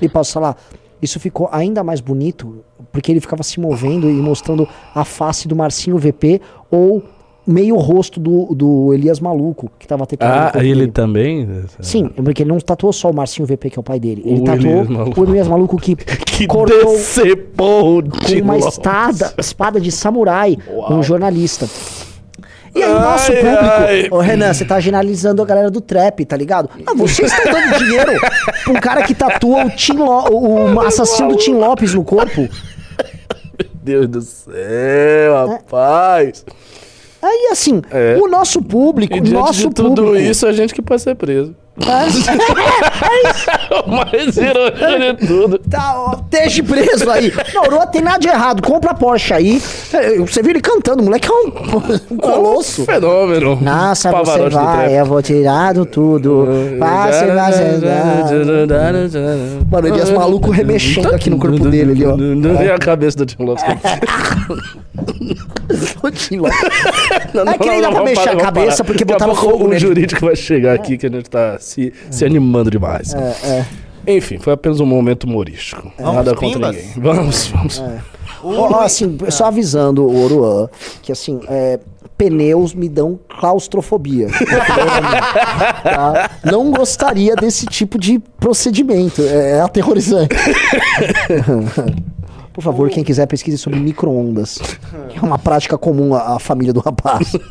E 0.00 0.08
posso 0.08 0.32
falar, 0.32 0.56
isso 1.02 1.18
ficou 1.18 1.48
ainda 1.52 1.82
mais 1.82 2.00
bonito 2.00 2.64
porque 2.92 3.10
ele 3.10 3.20
ficava 3.20 3.42
se 3.42 3.58
movendo 3.60 4.08
e 4.08 4.14
mostrando 4.14 4.66
a 4.94 5.04
face 5.04 5.46
do 5.48 5.54
Marcinho 5.56 5.98
VP 5.98 6.40
ou 6.70 7.02
meio 7.46 7.74
rosto 7.76 8.20
do, 8.20 8.54
do 8.54 8.94
Elias 8.94 9.18
Maluco, 9.18 9.70
que 9.78 9.86
tava 9.86 10.06
tatuado. 10.06 10.56
no 10.56 10.60
Ah, 10.60 10.64
ele 10.64 10.80
dele. 10.80 10.92
também? 10.92 11.48
Sim, 11.80 12.08
porque 12.08 12.42
ele 12.44 12.50
não 12.50 12.60
tatuou 12.60 12.92
só 12.92 13.10
o 13.10 13.14
Marcinho 13.14 13.46
VP, 13.46 13.70
que 13.70 13.78
é 13.78 13.80
o 13.80 13.82
pai 13.82 13.98
dele. 13.98 14.22
Ele 14.24 14.40
O 14.40 14.44
tatuou 14.44 14.82
Elias 14.84 15.18
o 15.18 15.24
Elias 15.24 15.48
Maluco 15.48 15.76
que, 15.76 15.96
Que 16.40 16.46
cortou 16.46 16.92
decepou 16.96 18.02
com 18.02 18.42
uma 18.42 18.56
espada, 18.58 19.34
espada 19.38 19.80
de 19.80 19.90
samurai, 19.92 20.56
um 20.90 21.02
jornalista. 21.02 21.68
E 22.74 22.82
aí 22.82 22.90
o 22.90 23.00
nosso 23.00 23.32
Ai, 23.32 23.36
público, 23.38 23.64
ai. 23.64 24.08
ô 24.12 24.18
Renan, 24.20 24.54
você 24.54 24.64
tá 24.64 24.78
generalizando 24.78 25.42
a 25.42 25.44
galera 25.44 25.70
do 25.70 25.80
trap, 25.80 26.24
tá 26.24 26.36
ligado? 26.36 26.70
Ah, 26.86 26.94
vocês 26.94 27.32
estão 27.32 27.52
dando 27.52 27.78
dinheiro 27.84 28.12
pra 28.64 28.72
um 28.72 28.76
cara 28.76 29.02
que 29.02 29.12
tatua 29.14 29.64
o, 29.66 29.70
Tim 29.70 29.94
Lo- 29.94 30.30
o 30.76 30.80
assassino 30.80 31.30
do 31.30 31.36
Tim 31.36 31.54
Lopes 31.54 31.92
no 31.94 32.04
corpo. 32.04 32.48
Deus 33.82 34.06
do 34.08 34.20
céu, 34.22 35.46
rapaz. 35.48 36.44
Aí 37.22 37.48
assim, 37.52 37.82
É. 37.90 38.16
o 38.22 38.28
nosso 38.28 38.62
público, 38.62 39.16
E 39.16 39.20
diante 39.20 39.34
nosso 39.34 39.68
de 39.68 39.74
tudo 39.74 40.02
público. 40.04 40.16
isso, 40.30 40.46
a 40.46 40.52
gente 40.52 40.72
que 40.72 40.80
pode 40.80 41.02
ser 41.02 41.14
preso. 41.16 41.54
É, 41.86 42.06
irônico 44.48 45.20
de 45.20 45.26
tudo. 45.26 45.58
Tá, 45.58 45.94
ó, 45.96 46.16
deixe 46.30 46.62
preso 46.62 47.10
aí. 47.10 47.32
Não, 47.54 47.64
não 47.64 47.86
tem 47.86 48.02
nada 48.02 48.18
de 48.18 48.28
errado. 48.28 48.62
Compra 48.62 48.90
a 48.90 48.94
Porsche 48.94 49.34
aí. 49.34 49.62
É, 49.92 50.18
Você 50.18 50.42
viu 50.42 50.50
ele 50.50 50.60
cantando, 50.60 51.02
o 51.02 51.04
moleque 51.06 51.28
é 51.28 51.32
um, 51.32 51.52
um 52.10 52.16
colosso. 52.16 52.82
Um 52.82 52.86
fenômeno. 52.86 53.58
Nossa, 53.60 54.10
você 54.10 54.16
Pavarotti 54.16 54.54
vai, 54.54 55.00
eu 55.00 55.06
vou 55.06 55.22
tirar 55.22 55.74
do 55.74 55.86
tudo. 55.86 56.46
Vai, 56.78 57.12
você 57.12 57.26
vai. 57.26 57.52
Mano, 59.70 59.88
ele 59.88 60.00
é 60.00 60.12
maluco 60.12 60.50
remexendo 60.50 61.14
aqui 61.14 61.30
no 61.30 61.38
corpo 61.38 61.68
dele 61.68 61.92
ali, 61.92 62.04
ó. 62.06 62.16
E 62.62 62.70
a 62.70 62.78
cabeça 62.78 63.18
do 63.18 63.26
Tim 63.26 63.42
Lopes. 63.42 63.64
O 66.02 66.10
Tim 66.10 66.38
Lopes. 66.38 66.58
É 66.60 67.58
que 67.58 67.68
nem 67.68 67.80
dá 67.80 67.90
pra 67.90 68.02
mexer 68.02 68.28
a 68.30 68.36
cabeça 68.36 68.82
porque 68.82 69.04
Daqui 69.04 69.22
a 69.22 69.26
botaram 69.26 69.34
pouco 69.34 69.58
fogo 69.58 69.72
O 69.72 69.78
jurídico 69.78 70.26
vai 70.26 70.34
chegar 70.34 70.74
aqui 70.74 70.98
que 70.98 71.06
a 71.06 71.10
gente 71.10 71.30
tá 71.30 71.58
se, 71.70 71.92
se 72.10 72.24
animando 72.24 72.70
demais. 72.70 73.14
É, 73.14 73.36
é. 73.44 73.66
Enfim, 74.16 74.38
foi 74.38 74.52
apenas 74.52 74.80
um 74.80 74.86
momento 74.86 75.24
humorístico. 75.24 75.92
Nada 75.98 76.34
contra 76.34 76.72
pimbas? 76.72 76.76
ninguém. 76.76 76.92
Vamos, 76.96 77.46
vamos. 77.48 77.82
Ó, 78.42 78.78
ó, 78.78 78.80
assim, 78.80 79.18
só 79.28 79.46
avisando 79.46 80.06
o 80.06 80.24
Oruan 80.24 80.68
que 81.02 81.12
assim, 81.12 81.40
é, 81.48 81.78
pneus 82.16 82.74
me 82.74 82.88
dão 82.88 83.18
claustrofobia. 83.28 84.28
Tá? 85.82 86.30
Não 86.44 86.70
gostaria 86.70 87.34
desse 87.34 87.66
tipo 87.66 87.98
de 87.98 88.18
procedimento. 88.38 89.22
É, 89.22 89.58
é 89.58 89.60
aterrorizante. 89.60 90.36
Por 92.52 92.62
favor, 92.62 92.90
quem 92.90 93.04
quiser 93.04 93.26
pesquise 93.26 93.56
sobre 93.58 93.78
micro-ondas. 93.78 94.58
É 95.14 95.20
uma 95.20 95.38
prática 95.38 95.76
comum 95.76 96.14
à, 96.14 96.36
à 96.36 96.38
família 96.38 96.72
do 96.72 96.80
rapaz. 96.80 97.32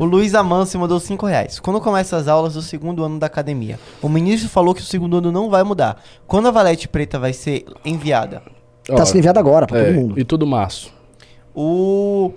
O 0.00 0.04
Luiz 0.04 0.34
Amâncio 0.34 0.80
mandou 0.80 0.98
5 0.98 1.26
reais. 1.26 1.60
Quando 1.60 1.80
começam 1.80 2.18
as 2.18 2.28
aulas 2.28 2.54
do 2.54 2.62
segundo 2.62 3.04
ano 3.04 3.18
da 3.18 3.26
academia? 3.26 3.78
O 4.00 4.08
ministro 4.08 4.48
falou 4.48 4.74
que 4.74 4.80
o 4.80 4.84
segundo 4.84 5.18
ano 5.18 5.30
não 5.30 5.50
vai 5.50 5.62
mudar. 5.62 6.02
Quando 6.26 6.48
a 6.48 6.50
valete 6.50 6.88
preta 6.88 7.18
vai 7.18 7.32
ser 7.34 7.66
enviada? 7.84 8.42
Tá 8.84 9.04
sendo 9.04 9.18
enviado 9.18 9.38
agora 9.38 9.66
pra 9.66 9.78
é, 9.78 9.84
todo 9.84 9.94
mundo. 9.94 10.18
E 10.18 10.24
tudo 10.24 10.46
março. 10.46 10.92
O 11.54 12.32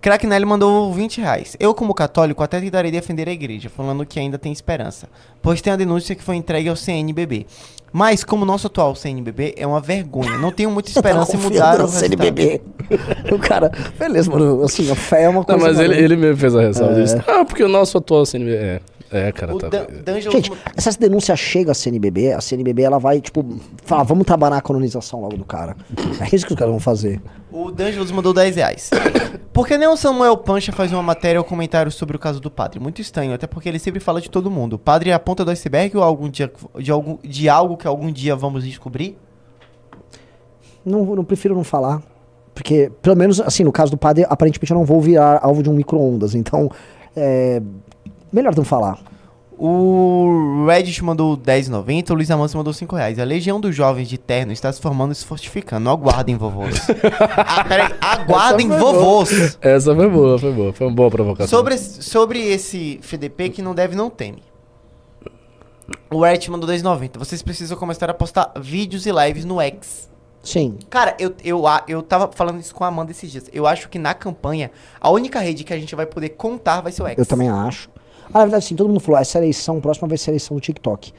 Cracknelli 0.00 0.44
mandou 0.44 0.92
20 0.92 1.20
reais. 1.20 1.56
Eu, 1.58 1.74
como 1.74 1.92
católico, 1.94 2.42
até 2.42 2.60
tentarei 2.60 2.90
defender 2.90 3.28
a 3.28 3.32
igreja, 3.32 3.68
falando 3.68 4.06
que 4.06 4.20
ainda 4.20 4.38
tem 4.38 4.52
esperança. 4.52 5.08
Pois 5.42 5.60
tem 5.60 5.72
a 5.72 5.76
denúncia 5.76 6.14
que 6.14 6.22
foi 6.22 6.36
entregue 6.36 6.68
ao 6.68 6.76
CNBB. 6.76 7.46
Mas, 7.92 8.22
como 8.22 8.44
nosso 8.44 8.66
atual 8.66 8.94
CNBB 8.94 9.54
é 9.56 9.66
uma 9.66 9.80
vergonha, 9.80 10.36
não 10.38 10.52
tenho 10.52 10.70
muita 10.70 10.90
esperança 10.96 11.34
em 11.34 11.38
mudar 11.40 11.80
o 11.80 11.88
CNBB. 11.88 12.60
O 13.32 13.38
cara, 13.38 13.72
beleza, 13.98 14.30
mano. 14.30 14.62
Assim, 14.62 14.88
a 14.88 14.94
fé 14.94 15.24
é 15.24 15.28
uma 15.28 15.38
Não, 15.40 15.44
coisa. 15.44 15.66
mas 15.66 15.78
ele, 15.80 15.96
ele 15.96 16.14
mesmo 16.14 16.36
fez 16.36 16.54
a 16.54 16.60
ressalva 16.60 16.94
disso. 16.94 17.16
Ah, 17.26 17.44
porque 17.44 17.64
o 17.64 17.68
nosso 17.68 17.98
atual 17.98 18.24
CNB. 18.24 18.54
É, 18.54 18.80
é 19.10 19.30
cara, 19.32 19.54
O 19.54 19.58
tá. 19.58 19.68
Gente, 20.18 20.50
se 20.76 20.88
essa 20.88 20.98
denúncia 20.98 21.34
chega 21.36 21.72
à 21.72 21.74
CNBB, 21.74 22.32
a 22.32 22.40
CNBB 22.40 22.82
ela 22.82 22.98
vai, 22.98 23.20
tipo, 23.20 23.44
falar, 23.84 24.02
vamos 24.02 24.26
trabalhar 24.26 24.56
a 24.56 24.60
colonização 24.60 25.20
logo 25.20 25.36
do 25.36 25.44
cara. 25.44 25.76
É 26.20 26.34
isso 26.34 26.46
que 26.46 26.52
os 26.52 26.58
caras 26.58 26.72
vão 26.72 26.80
fazer. 26.80 27.20
O 27.50 27.70
D'Angelos 27.70 28.10
mandou 28.10 28.32
10 28.32 28.56
reais. 28.56 28.90
Por 29.52 29.66
que 29.66 29.78
nem 29.78 29.88
o 29.88 29.96
Samuel 29.96 30.36
Pancha 30.36 30.72
faz 30.72 30.92
uma 30.92 31.02
matéria 31.02 31.40
ou 31.40 31.44
comentário 31.44 31.90
sobre 31.90 32.16
o 32.16 32.18
caso 32.18 32.40
do 32.40 32.50
padre? 32.50 32.80
Muito 32.80 33.00
estranho, 33.00 33.32
até 33.32 33.46
porque 33.46 33.68
ele 33.68 33.78
sempre 33.78 34.00
fala 34.00 34.20
de 34.20 34.28
todo 34.28 34.50
mundo. 34.50 34.74
O 34.74 34.78
padre 34.78 35.10
é 35.10 35.12
a 35.12 35.18
ponta 35.18 35.44
do 35.44 35.50
iceberg 35.50 35.96
ou 35.96 36.02
algum 36.02 36.28
dia, 36.28 36.52
de, 36.78 36.90
algum, 36.90 37.16
de 37.22 37.48
algo 37.48 37.76
que 37.76 37.86
algum 37.86 38.10
dia 38.10 38.34
vamos 38.34 38.64
descobrir? 38.64 39.16
Não, 40.84 41.04
não 41.04 41.24
prefiro 41.24 41.54
não 41.54 41.64
falar. 41.64 42.02
Porque, 42.54 42.90
pelo 43.02 43.16
menos, 43.16 43.40
assim, 43.40 43.64
no 43.64 43.72
caso 43.72 43.90
do 43.90 43.98
padre, 43.98 44.24
aparentemente 44.28 44.72
eu 44.72 44.78
não 44.78 44.84
vou 44.84 45.00
virar 45.00 45.40
alvo 45.42 45.62
de 45.62 45.70
um 45.70 45.74
micro-ondas. 45.74 46.34
Então, 46.34 46.70
é. 47.14 47.62
Melhor 48.32 48.54
não 48.56 48.64
falar. 48.64 48.98
O 49.58 50.66
Reddit 50.68 51.02
mandou 51.02 51.34
10,90, 51.34 52.10
o 52.10 52.14
Luiz 52.14 52.30
Amâncio 52.30 52.58
mandou 52.58 52.74
5 52.74 52.94
reais. 52.94 53.18
A 53.18 53.24
legião 53.24 53.58
dos 53.58 53.74
jovens 53.74 54.06
de 54.06 54.18
terno 54.18 54.52
está 54.52 54.70
se 54.70 54.78
formando 54.82 55.12
e 55.12 55.14
se 55.14 55.24
fortificando. 55.24 55.88
Aguardem, 55.88 56.36
vovôs. 56.36 56.76
ah, 57.38 57.64
peraí, 57.64 57.94
aguardem, 57.98 58.68
vovôs. 58.68 59.56
Essa 59.62 59.94
foi 59.94 60.10
boa, 60.10 60.38
foi 60.38 60.52
boa. 60.52 60.72
Foi 60.74 60.86
uma 60.86 60.94
boa 60.94 61.10
provocação. 61.10 61.58
Sobre, 61.58 61.74
esse- 61.74 62.02
sobre 62.02 62.38
esse 62.38 62.98
FDP 63.02 63.48
que 63.48 63.62
não 63.62 63.74
deve, 63.74 63.96
não 63.96 64.10
teme. 64.10 64.42
O 66.10 66.22
Reddit 66.22 66.50
mandou 66.50 66.68
10,90. 66.68 67.18
Vocês 67.18 67.40
precisam 67.42 67.78
começar 67.78 68.10
a 68.10 68.14
postar 68.14 68.52
vídeos 68.60 69.06
e 69.06 69.10
lives 69.12 69.44
no 69.46 69.58
X. 69.60 70.10
Sim. 70.42 70.76
Cara, 70.90 71.16
eu, 71.18 71.34
eu, 71.42 71.66
a- 71.66 71.82
eu 71.88 72.02
tava 72.02 72.30
falando 72.32 72.60
isso 72.60 72.74
com 72.74 72.84
a 72.84 72.88
Amanda 72.88 73.10
esses 73.10 73.30
dias. 73.32 73.44
Eu 73.52 73.66
acho 73.66 73.88
que 73.88 73.98
na 73.98 74.12
campanha, 74.12 74.70
a 75.00 75.10
única 75.10 75.40
rede 75.40 75.64
que 75.64 75.72
a 75.72 75.78
gente 75.78 75.94
vai 75.96 76.04
poder 76.06 76.30
contar 76.30 76.82
vai 76.82 76.92
ser 76.92 77.02
o 77.02 77.06
X. 77.06 77.18
Eu 77.18 77.24
também 77.26 77.48
acho. 77.48 77.88
Ah, 78.32 78.38
na 78.40 78.44
verdade, 78.44 78.64
sim, 78.64 78.76
todo 78.76 78.88
mundo 78.88 79.00
falou, 79.00 79.20
essa 79.20 79.38
eleição 79.38 79.80
próxima 79.80 80.08
vai 80.08 80.18
ser 80.18 80.30
a 80.30 80.32
eleição 80.32 80.56
do 80.56 80.60
TikTok. 80.60 81.12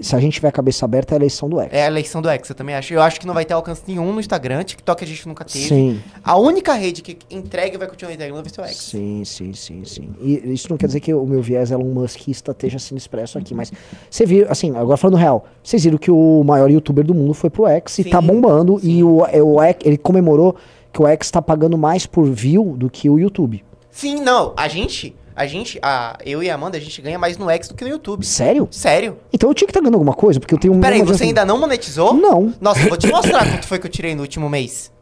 Se 0.00 0.16
a 0.16 0.18
gente 0.18 0.34
tiver 0.34 0.48
a 0.48 0.52
cabeça 0.52 0.84
aberta, 0.84 1.14
é 1.14 1.16
a 1.16 1.18
eleição 1.18 1.48
do 1.48 1.60
X. 1.60 1.72
É 1.72 1.84
a 1.84 1.86
eleição 1.86 2.20
do 2.20 2.28
X, 2.28 2.48
eu 2.48 2.54
também 2.56 2.74
acho. 2.74 2.92
Eu 2.92 3.00
acho 3.00 3.20
que 3.20 3.26
não 3.26 3.32
vai 3.32 3.44
ter 3.44 3.54
alcance 3.54 3.82
nenhum 3.86 4.12
no 4.12 4.18
Instagram. 4.18 4.64
TikTok 4.64 5.04
a 5.04 5.06
gente 5.06 5.28
nunca 5.28 5.44
teve. 5.44 5.68
Sim. 5.68 6.00
A 6.22 6.36
única 6.36 6.72
rede 6.72 7.00
que 7.00 7.16
entrega 7.30 7.76
e 7.76 7.78
vai 7.78 7.86
continuar 7.86 8.12
entregando 8.12 8.42
vai 8.42 8.52
ser 8.52 8.60
o 8.60 8.64
X. 8.64 8.76
Sim, 8.76 9.24
sim, 9.24 9.52
sim, 9.52 9.84
sim. 9.84 10.10
E 10.20 10.52
isso 10.52 10.68
não 10.68 10.76
quer 10.76 10.86
dizer 10.86 10.98
que 10.98 11.14
o 11.14 11.24
meu 11.24 11.40
viés 11.40 11.70
Elon 11.70 11.84
Muskista 11.84 12.50
esteja 12.50 12.78
sendo 12.80 12.98
expresso 12.98 13.38
aqui, 13.38 13.54
mas 13.54 13.70
você 14.10 14.26
viu, 14.26 14.46
assim, 14.50 14.76
agora 14.76 14.96
falando 14.96 15.16
real, 15.16 15.44
vocês 15.62 15.84
viram 15.84 15.96
que 15.96 16.10
o 16.10 16.42
maior 16.42 16.68
youtuber 16.68 17.04
do 17.04 17.14
mundo 17.14 17.32
foi 17.32 17.48
pro 17.48 17.68
X 17.68 18.00
e 18.00 18.04
tá 18.04 18.20
bombando, 18.20 18.80
sim. 18.80 18.98
e 18.98 19.04
o, 19.04 19.24
é, 19.26 19.40
o 19.40 19.62
X, 19.62 19.86
ele 19.86 19.96
comemorou 19.96 20.56
que 20.92 21.00
o 21.00 21.06
X 21.06 21.30
tá 21.30 21.40
pagando 21.40 21.78
mais 21.78 22.04
por 22.04 22.24
view 22.24 22.74
do 22.76 22.90
que 22.90 23.08
o 23.08 23.16
YouTube. 23.16 23.64
Sim, 23.90 24.20
não. 24.20 24.52
A 24.56 24.66
gente, 24.66 25.14
a 25.36 25.46
gente, 25.46 25.78
a, 25.82 26.16
eu 26.24 26.42
e 26.42 26.50
a 26.50 26.54
Amanda, 26.54 26.76
a 26.76 26.80
gente 26.80 27.00
ganha 27.02 27.18
mais 27.18 27.36
no 27.36 27.50
X 27.50 27.68
do 27.68 27.74
que 27.74 27.84
no 27.84 27.90
YouTube. 27.90 28.24
Sério? 28.24 28.68
Sério? 28.70 29.18
Então 29.32 29.50
eu 29.50 29.54
tinha 29.54 29.66
que 29.66 29.70
estar 29.70 29.80
ganhando 29.80 29.94
alguma 29.94 30.14
coisa, 30.14 30.38
porque 30.38 30.54
eu 30.54 30.58
tenho 30.58 30.74
um 30.74 30.80
Peraí, 30.80 31.02
você 31.02 31.24
ainda 31.24 31.44
não 31.44 31.58
monetizou? 31.58 32.14
Não. 32.14 32.54
Nossa, 32.60 32.80
eu 32.80 32.88
vou 32.88 32.98
te 32.98 33.08
mostrar 33.08 33.50
quanto 33.50 33.66
foi 33.66 33.78
que 33.78 33.86
eu 33.86 33.90
tirei 33.90 34.14
no 34.14 34.22
último 34.22 34.48
mês. 34.48 34.92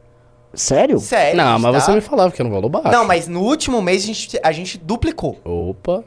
Sério? 0.55 0.99
Sério. 1.01 1.37
Não, 1.37 1.59
mas 1.59 1.73
tá? 1.73 1.81
você 1.81 1.93
me 1.93 2.01
falava 2.01 2.31
que 2.31 2.41
era 2.41 2.49
um 2.49 2.53
valor 2.53 2.69
baixo. 2.69 2.91
Não, 2.91 3.05
mas 3.05 3.27
no 3.27 3.41
último 3.41 3.81
mês 3.81 4.03
a 4.03 4.07
gente, 4.07 4.41
a 4.43 4.53
gente 4.53 4.79
duplicou. 4.79 5.39
Opa. 5.45 6.05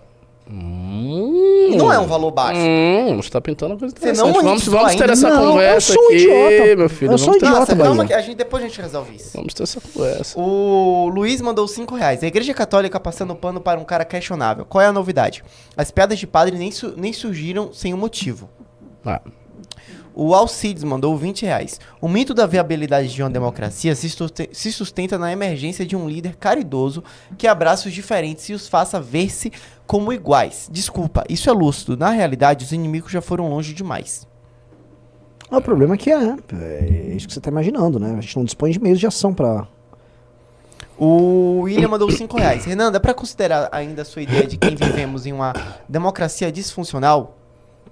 Hum. 0.50 1.76
Não 1.76 1.92
é 1.92 1.98
um 2.00 2.06
valor 2.06 2.32
baixo. 2.32 2.60
Hum, 2.62 3.16
você 3.18 3.30
tá 3.30 3.42
pintando 3.42 3.74
uma 3.74 3.80
coisa 3.80 3.96
Você 3.98 4.06
não 4.14 4.30
interessante. 4.30 4.44
Vamos, 4.44 4.66
vamos 4.68 4.96
ter 4.96 5.10
essa 5.10 5.30
Não, 5.30 5.44
eu 5.44 5.52
conversa 5.52 5.94
sou 5.94 6.04
um 6.04 6.08
aqui, 6.08 6.16
idiota. 6.18 6.76
meu 6.76 6.90
filho. 6.90 7.12
Eu 7.12 7.18
sou 7.18 7.34
ter, 7.34 7.38
idiota, 7.46 7.60
Nossa, 7.60 7.76
calma 7.76 8.06
que 8.06 8.14
a 8.14 8.22
gente, 8.22 8.36
depois 8.36 8.64
a 8.64 8.68
gente 8.68 8.82
resolve 8.82 9.16
isso. 9.16 9.32
vamos 9.36 9.54
ter 9.54 9.64
essa 9.64 9.82
conversa. 9.82 10.40
O 10.40 11.10
Luiz 11.14 11.42
mandou 11.42 11.68
5 11.68 11.96
reais. 11.96 12.24
A 12.24 12.28
igreja 12.28 12.54
católica 12.54 13.00
passando 13.00 13.36
pano 13.36 13.60
para 13.60 13.80
um 13.80 13.84
cara 13.84 14.06
questionável. 14.06 14.66
Qual 14.66 14.82
é 14.82 14.86
a 14.88 14.94
novidade? 14.94 15.44
As 15.76 15.90
piadas 15.92 16.20
de 16.20 16.28
padre 16.28 16.58
nem, 16.58 16.72
su- 16.72 16.94
nem 16.96 17.12
surgiram 17.12 17.74
sem 17.74 17.94
um 17.94 17.98
motivo. 17.98 18.50
Ah, 19.06 19.22
O 20.18 20.34
Alcides 20.34 20.84
mandou 20.86 21.18
20 21.18 21.46
reais. 21.46 21.78
O 22.00 22.08
mito 22.08 22.34
da 22.34 22.46
viabilidade 22.46 23.10
de 23.14 23.22
uma 23.22 23.30
democracia 23.30 23.94
se 23.96 24.10
suste- 24.10 24.50
se 24.54 24.72
sustenta 24.72 25.18
na 25.18 25.30
emergência 25.32 25.86
de 25.86 25.94
um 25.96 26.08
líder 26.08 26.38
caridoso 26.38 27.04
que 27.38 27.46
abraça 27.48 27.90
os 27.90 27.94
diferentes 27.94 28.48
e 28.48 28.54
os 28.54 28.68
faça 28.68 28.98
ver-se 29.00 29.52
como 29.86 30.14
iguais. 30.14 30.70
Desculpa, 30.72 31.26
isso 31.30 31.50
é 31.50 31.54
lúcido. 31.54 31.98
Na 31.98 32.12
realidade, 32.12 32.64
os 32.64 32.72
inimigos 32.72 33.12
já 33.12 33.20
foram 33.22 33.50
longe 33.50 33.74
demais. 33.74 34.26
O 35.52 35.60
problema 35.62 35.96
é 35.96 35.98
que 35.98 36.10
é, 36.10 36.36
é 36.54 37.14
isso 37.16 37.28
que 37.28 37.34
você 37.34 37.42
tá 37.42 37.52
imaginando, 37.52 38.00
né? 38.00 38.16
A 38.18 38.22
gente 38.22 38.38
não 38.38 38.46
dispõe 38.46 38.72
de 38.72 38.80
meios 38.82 39.00
de 39.00 39.06
ação 39.06 39.34
pra. 39.34 39.68
O 40.98 41.60
William 41.64 41.90
mandou 41.90 42.10
5 42.10 42.38
reais. 42.38 42.64
Renan, 42.64 42.90
dá 42.92 43.00
pra 43.02 43.14
considerar 43.14 43.68
ainda 43.72 44.02
a 44.04 44.06
sua 44.06 44.22
ideia 44.22 44.48
de 44.48 44.56
que 44.58 44.70
vivemos 44.76 45.26
em 45.26 45.34
uma 45.34 45.54
democracia 45.90 46.50
disfuncional? 46.52 47.38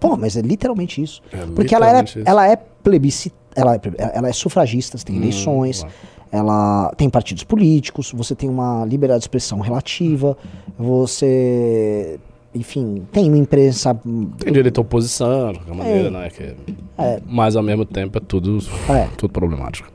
Pô, 0.04 0.18
mas 0.18 0.36
é 0.36 0.42
literalmente 0.42 1.02
isso. 1.02 1.22
É 1.32 1.38
Porque 1.56 1.74
ela 1.74 1.86
é, 1.86 2.02
literalmente 2.02 2.20
isso. 2.20 2.30
ela 2.30 2.48
é 2.50 2.56
plebiscita, 2.58 3.36
ela 3.56 3.76
é, 3.76 3.80
ela 4.14 4.28
é 4.28 4.34
sufragista, 4.34 4.98
você 4.98 5.06
tem 5.06 5.16
Hum, 5.16 5.20
eleições, 5.20 5.80
claro. 5.80 5.96
ela 6.30 6.94
tem 6.98 7.10
partidos 7.10 7.44
políticos, 7.46 8.12
você 8.14 8.36
tem 8.36 8.50
uma 8.50 8.84
liberdade 8.84 9.20
de 9.20 9.24
expressão 9.24 9.62
relativa, 9.62 10.36
você, 10.78 12.20
enfim, 12.54 13.08
tem 13.14 13.30
uma 13.30 13.38
imprensa. 13.38 13.96
Tem 14.40 14.52
direito 14.52 14.80
à 14.80 14.82
oposição, 14.82 15.54
de 15.54 15.60
qualquer 15.60 15.76
maneira, 15.76 16.08
É. 16.10 16.12
né? 16.12 16.30
Que, 16.30 16.56
É. 16.98 17.22
Mas 17.26 17.56
ao 17.56 17.64
mesmo 17.64 17.86
tempo 17.86 18.18
é 18.18 18.22
tudo, 18.22 18.58
É. 18.90 19.08
tudo 19.18 19.32
problemático. 19.32 19.88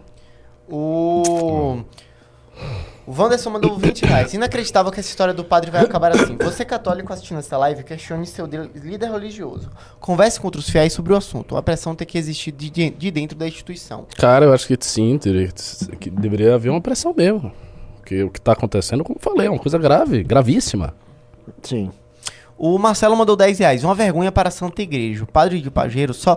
O. 0.71 1.81
O 3.09 3.13
Wanderson 3.23 3.49
mandou 3.49 3.75
20 3.79 4.03
reais. 4.05 4.35
Inacreditável 4.35 4.93
que 4.93 5.01
essa 5.01 5.09
história 5.09 5.33
do 5.33 5.43
padre 5.43 5.71
vai 5.71 5.83
acabar 5.83 6.13
assim. 6.15 6.37
Você 6.37 6.63
católico 6.63 7.11
assistindo 7.11 7.39
essa 7.39 7.57
live, 7.57 7.83
questione 7.83 8.27
seu 8.27 8.47
de- 8.47 8.69
líder 8.75 9.11
religioso. 9.11 9.71
Converse 9.99 10.39
com 10.39 10.47
outros 10.47 10.69
fiéis 10.69 10.93
sobre 10.93 11.15
o 11.15 11.17
assunto. 11.17 11.57
A 11.57 11.63
pressão 11.63 11.95
tem 11.95 12.07
que 12.07 12.19
existir 12.19 12.53
de, 12.53 12.69
de- 12.69 12.91
de 12.91 13.11
dentro 13.11 13.35
da 13.39 13.49
instituição. 13.49 14.07
Cara, 14.19 14.45
eu 14.45 14.53
acho 14.53 14.67
que 14.67 14.77
sim, 14.85 15.17
teria- 15.17 15.49
que 15.99 16.11
deveria 16.11 16.55
haver 16.55 16.69
uma 16.69 16.83
pressão 16.83 17.15
mesmo. 17.17 17.51
Porque 17.97 18.23
o 18.25 18.31
que 18.31 18.41
tá 18.41 18.53
acontecendo, 18.53 19.03
como 19.03 19.17
eu 19.19 19.23
falei, 19.23 19.47
é 19.47 19.51
uma 19.51 19.59
coisa 19.59 19.79
grave, 19.79 20.23
gravíssima. 20.23 20.95
Sim. 21.63 21.91
O 22.59 22.79
Marcelo 22.79 23.17
mandou 23.17 23.37
10 23.37 23.59
reais. 23.61 23.85
Uma 23.85 23.95
vergonha 23.95 24.31
para 24.31 24.49
a 24.51 24.53
Santa 24.53 24.83
Igreja. 24.83 25.25
O 25.25 25.27
padre 25.27 25.63
de 25.63 25.71
Pajeiro, 25.71 26.13
só, 26.13 26.37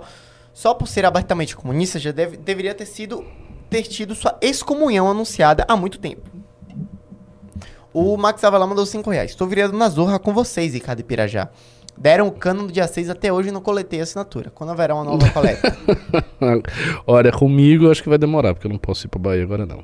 só 0.53 0.73
por 0.73 0.87
ser 0.87 1.05
abertamente 1.05 1.53
comunista, 1.53 1.99
já 1.99 2.11
deve- 2.13 2.37
deveria 2.37 2.73
ter 2.73 2.85
sido 2.85 3.25
ter 3.69 3.83
tido 3.83 4.13
sua 4.13 4.37
excomunhão 4.41 5.09
anunciada 5.09 5.63
há 5.65 5.77
muito 5.77 5.97
tempo. 5.97 6.29
O 7.93 8.15
Max 8.17 8.43
Avalão 8.43 8.67
mandou 8.67 8.85
5 8.85 9.09
reais. 9.09 9.31
Estou 9.31 9.47
virando 9.47 9.77
na 9.77 9.89
zorra 9.89 10.17
com 10.17 10.33
vocês, 10.33 10.73
Ricardo 10.73 11.03
Pirajá. 11.03 11.49
Deram 11.97 12.27
o 12.27 12.31
cano 12.31 12.65
do 12.67 12.71
dia 12.73 12.87
6 12.87 13.09
até 13.09 13.31
hoje 13.33 13.49
e 13.49 13.51
não 13.51 13.61
coletei 13.61 13.99
a 13.99 14.03
assinatura. 14.03 14.49
Quando 14.53 14.69
haverá 14.71 14.95
uma 14.95 15.03
nova 15.03 15.29
coleta? 15.31 15.75
Olha, 17.05 17.31
comigo 17.31 17.85
eu 17.85 17.91
acho 17.91 18.01
que 18.01 18.09
vai 18.09 18.17
demorar, 18.17 18.53
porque 18.53 18.65
eu 18.67 18.71
não 18.71 18.77
posso 18.79 19.05
ir 19.05 19.09
pra 19.09 19.19
Bahia 19.19 19.43
agora 19.43 19.65
não. 19.65 19.83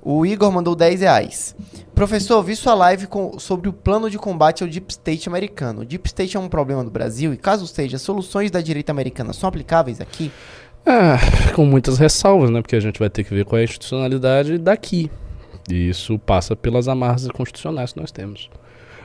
O 0.00 0.24
Igor 0.24 0.50
mandou 0.52 0.74
10 0.76 1.00
reais. 1.00 1.56
Professor, 1.94 2.42
vi 2.42 2.54
sua 2.54 2.74
live 2.74 3.06
com- 3.06 3.38
sobre 3.38 3.68
o 3.68 3.72
plano 3.72 4.08
de 4.08 4.16
combate 4.18 4.62
ao 4.62 4.68
Deep 4.68 4.90
State 4.92 5.28
americano. 5.28 5.80
O 5.80 5.84
Deep 5.84 6.06
State 6.06 6.36
é 6.36 6.40
um 6.40 6.48
problema 6.48 6.84
do 6.84 6.90
Brasil 6.90 7.32
e, 7.32 7.36
caso 7.36 7.66
seja, 7.66 7.98
soluções 7.98 8.50
da 8.50 8.60
direita 8.60 8.92
americana 8.92 9.32
são 9.32 9.48
aplicáveis 9.48 10.00
aqui? 10.00 10.30
Ah, 10.86 11.18
com 11.54 11.64
muitas 11.66 11.98
ressalvas, 11.98 12.48
né? 12.48 12.62
Porque 12.62 12.76
a 12.76 12.80
gente 12.80 12.98
vai 12.98 13.10
ter 13.10 13.24
que 13.24 13.34
ver 13.34 13.44
qual 13.44 13.58
é 13.58 13.62
a 13.62 13.64
institucionalidade 13.64 14.56
daqui. 14.56 15.10
E 15.68 15.88
isso 15.88 16.18
passa 16.18 16.56
pelas 16.56 16.88
amarras 16.88 17.28
constitucionais 17.28 17.92
que 17.92 18.00
nós 18.00 18.10
temos. 18.10 18.48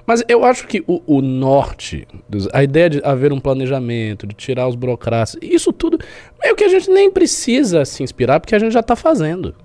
Mas 0.05 0.23
eu 0.27 0.43
acho 0.43 0.67
que 0.67 0.83
o, 0.85 1.01
o 1.07 1.21
norte, 1.21 2.07
a 2.51 2.63
ideia 2.63 2.89
de 2.89 3.01
haver 3.05 3.31
um 3.31 3.39
planejamento, 3.39 4.27
de 4.27 4.35
tirar 4.35 4.67
os 4.67 4.75
burocratas, 4.75 5.37
isso 5.41 5.71
tudo, 5.71 5.97
meio 6.41 6.55
que 6.55 6.63
a 6.63 6.67
gente 6.67 6.89
nem 6.89 7.09
precisa 7.09 7.85
se 7.85 8.03
inspirar, 8.03 8.39
porque 8.39 8.55
a 8.55 8.59
gente 8.59 8.73
já 8.73 8.81
está 8.81 8.95
fazendo. 8.95 9.55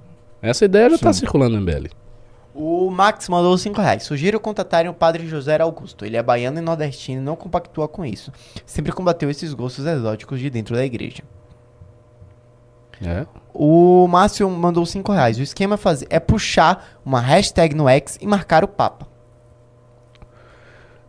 Essa 0.40 0.64
ideia 0.64 0.90
já 0.90 0.96
está 0.96 1.12
circulando 1.12 1.57
em 1.57 1.61
MBL. 1.61 1.88
O 2.55 2.90
Max 2.90 3.28
mandou 3.28 3.57
5 3.57 3.80
reais. 3.80 4.05
Sugiro 4.05 4.40
contatarem 4.40 4.90
o 4.90 4.94
padre 4.94 5.26
José 5.26 5.61
Augusto. 5.61 6.05
Ele 6.05 6.16
é 6.16 6.22
baiano 6.22 6.59
e 6.59 6.61
nordestino 6.61 7.20
e 7.20 7.24
não 7.24 7.36
compactua 7.36 7.86
com 7.88 8.05
isso. 8.05 8.32
Sempre 8.64 8.92
combateu 8.92 9.30
esses 9.30 9.53
gostos 9.55 9.86
exóticos 9.86 10.40
de 10.40 10.51
dentro 10.51 10.74
da 10.74 10.84
igreja. 10.84 11.22
É. 13.03 13.26
O 13.55 14.07
Márcio 14.09 14.49
mandou 14.51 14.84
5 14.86 15.12
reais. 15.12 15.38
O 15.38 15.42
esquema 15.42 15.74
é, 15.74 15.76
fazer, 15.78 16.07
é 16.11 16.20
puxar 16.20 16.99
uma 17.05 17.20
hashtag 17.20 17.74
no 17.74 17.88
X 17.88 18.18
e 18.20 18.26
marcar 18.26 18.62
o 18.64 18.68
Papa. 18.68 19.07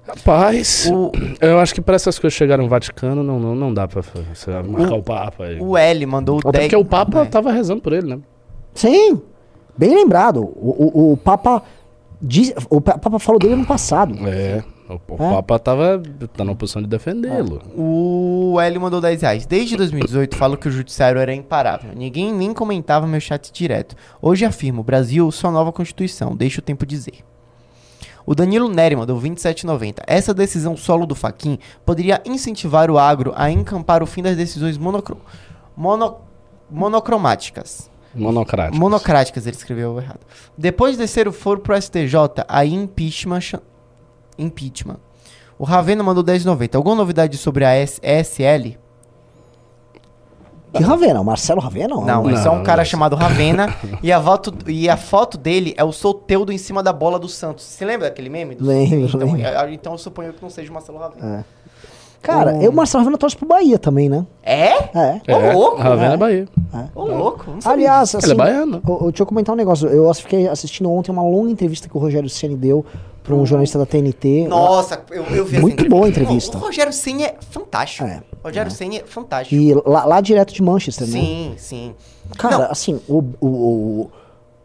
Rapaz, 0.08 0.90
O, 0.92 1.12
eu 1.40 1.60
acho 1.60 1.74
que 1.74 1.82
para 1.82 1.96
essas 1.96 2.18
coisas 2.18 2.36
chegarem 2.36 2.64
no 2.66 2.70
Vaticano, 2.70 3.24
não, 3.24 3.40
não, 3.40 3.54
não 3.56 3.74
dá 3.74 3.88
para 3.88 4.02
marcar 4.68 4.96
o, 4.96 5.04
Papa. 5.04 5.44
aí. 5.44 5.60
o 5.60 5.78
L 5.78 6.06
mandou 6.08 6.40
Até 6.40 6.52
10 6.60 6.64
porque 6.64 6.76
o 6.76 6.86
Papa 6.86 7.22
É. 7.22 7.26
tava 7.26 7.52
rezando 7.52 7.82
por 7.82 7.94
ele, 7.94 8.16
né? 8.16 8.20
Sim, 8.74 9.22
bem 9.78 9.94
lembrado. 9.94 10.42
O, 10.42 11.12
o, 11.12 11.14
o 11.14 11.18
Papa. 11.18 11.62
Diz, 12.22 12.54
o 12.70 12.82
Pa- 12.82 12.98
Papa 12.98 13.20
falou 13.20 13.40
dele 13.40 13.54
ano 13.54 13.66
passado. 13.68 14.16
É. 14.28 14.64
O, 14.90 14.96
o? 14.96 15.18
Papa 15.18 15.60
tava 15.60 16.02
tá 16.36 16.44
na 16.44 16.56
posição 16.56 16.82
de 16.82 16.88
defendê-lo. 16.88 17.62
O 17.78 18.58
L 18.60 18.80
mandou 18.80 19.00
10 19.00 19.22
reais. 19.22 19.46
Desde 19.46 19.78
2018 19.78 20.36
falo 20.36 20.58
que 20.58 20.68
o 20.68 20.72
judiciário 20.72 21.22
era 21.22 21.34
imparável. 21.34 21.92
Ninguém 21.96 22.34
nem 22.34 22.54
comentava 22.54 23.06
meu 23.06 23.20
chat 23.22 23.52
direto. 23.54 23.96
Hoje 24.22 24.46
afirmo, 24.46 24.82
Brasil, 24.84 25.30
sua 25.32 25.52
nova 25.52 25.72
constituição. 25.72 26.36
Deixa 26.36 26.60
o 26.60 26.64
tempo 26.64 26.86
dizer. 26.88 27.24
O 28.26 28.34
Danilo 28.36 28.68
Neri 28.68 28.96
mandou 28.96 29.20
27,90. 29.20 30.00
Essa 30.08 30.34
decisão 30.34 30.76
solo 30.76 31.06
do 31.06 31.16
Faquin 31.16 31.58
poderia 31.86 32.22
incentivar 32.26 32.90
o 32.90 32.98
agro 32.98 33.32
a 33.36 33.50
encampar 33.52 34.02
o 34.04 34.08
fim 34.08 34.22
das 34.24 34.36
decisões 34.38 34.78
monocro... 34.78 35.18
mono- 35.76 36.18
monocromáticas. 36.70 37.90
Monocrático. 38.14 38.76
Monocráticas, 38.78 39.46
ele 39.46 39.56
escreveu 39.56 40.00
errado. 40.00 40.20
Depois 40.58 40.94
de 40.94 41.00
descer 41.00 41.28
o 41.28 41.32
foro 41.32 41.60
pro 41.60 41.80
STJ, 41.80 42.16
aí 42.48 42.74
impeachment. 42.74 43.62
Impeachment. 44.40 44.98
O 45.58 45.64
Ravena 45.66 46.02
mandou 46.02 46.24
10,90. 46.24 46.76
Alguma 46.76 46.96
novidade 46.96 47.38
sobre 47.38 47.66
a 47.66 47.76
ESL? 47.78 48.78
Que 50.72 50.84
Ravena? 50.84 51.20
O 51.20 51.26
Marcelo 51.26 51.60
Ravena? 51.60 51.96
Não, 51.96 52.30
é 52.30 52.38
só 52.38 52.52
um 52.52 52.58
não, 52.58 52.64
cara 52.64 52.82
não. 52.82 52.86
chamado 52.86 53.16
Ravena. 53.16 53.76
e, 54.04 54.12
a 54.12 54.22
foto, 54.22 54.54
e 54.68 54.88
a 54.88 54.96
foto 54.96 55.38
dele 55.38 55.74
é 55.76 55.84
o 55.84 55.92
Soteudo 55.92 56.52
em 56.52 56.58
cima 56.60 56.84
da 56.84 56.94
bola 56.94 57.18
do 57.18 57.28
Santos. 57.28 57.66
Você 57.66 57.84
lembra 57.84 58.08
daquele 58.08 58.30
meme? 58.30 58.54
Do 58.56 58.66
Lembro, 58.66 59.08
então, 59.08 59.20
lembro. 59.20 59.42
é- 59.42 59.74
então 59.74 59.94
eu 59.94 59.98
suponho 59.98 60.32
que 60.32 60.42
não 60.42 60.50
seja 60.50 60.70
o 60.70 60.74
Marcelo 60.74 61.00
Ravena. 61.00 61.46
Cara, 62.22 62.54
O- 62.54 62.62
eu, 62.62 62.70
o 62.72 62.76
Marcelo 62.76 63.02
Ravena 63.04 63.18
torce 63.18 63.36
pro 63.36 63.48
Bahia 63.48 63.80
também, 63.80 64.10
né? 64.10 64.28
É? 64.44 64.68
É. 64.94 65.22
Ô, 65.36 65.54
louco! 65.58 65.78
Ravena 65.78 66.12
é. 66.12 66.14
é 66.14 66.18
Bahia. 66.18 66.48
Ô, 66.94 67.06
louco! 67.06 67.50
não 67.50 67.62
sabia 67.62 67.74
Aliás, 67.78 68.14
assim, 68.14 68.26
Ele 68.28 68.34
é 68.34 68.36
baiano. 68.36 68.82
eu, 68.88 68.94
eu- 68.96 69.08
deixa 69.08 69.24
eu 69.24 69.26
comentar 69.26 69.54
um 69.54 69.58
negócio. 69.58 69.88
Eu 69.88 70.14
fiquei 70.14 70.48
assistindo 70.48 70.92
ontem 70.92 71.12
uma 71.12 71.24
longa 71.24 71.50
entrevista 71.50 71.90
que 71.90 71.98
o 71.98 72.00
Rogério 72.00 72.30
Ceni 72.30 72.56
deu 72.56 72.86
para 73.24 73.36
um 73.36 73.46
jornalista 73.46 73.78
da 73.78 73.86
TNT. 73.86 74.48
Nossa, 74.48 75.02
eu, 75.12 75.24
eu 75.26 75.46
vi 75.46 75.58
essa 75.58 75.62
Muito 75.62 75.88
boa 75.90 76.06
a 76.06 76.10
entrevista. 76.10 76.58
O, 76.58 76.62
o 76.62 76.64
Rogério 76.66 76.92
Senna 76.94 77.24
é 77.24 77.36
fantástico. 77.52 78.08
É, 78.08 78.22
O 78.42 78.48
Rogério 78.48 78.72
Senna 78.72 78.96
é 78.96 79.04
fantástico. 79.06 79.60
E 79.62 79.74
lá, 79.86 80.06
lá 80.06 80.22
direto 80.22 80.54
de 80.54 80.62
Manchester, 80.62 81.08
né? 81.08 81.14
Sim, 81.20 81.54
sim. 81.58 81.96
Cara, 82.38 82.58
Não. 82.60 82.72
assim, 82.72 83.00
o, 83.08 83.24
o- 83.40 83.48
o- 83.48 84.12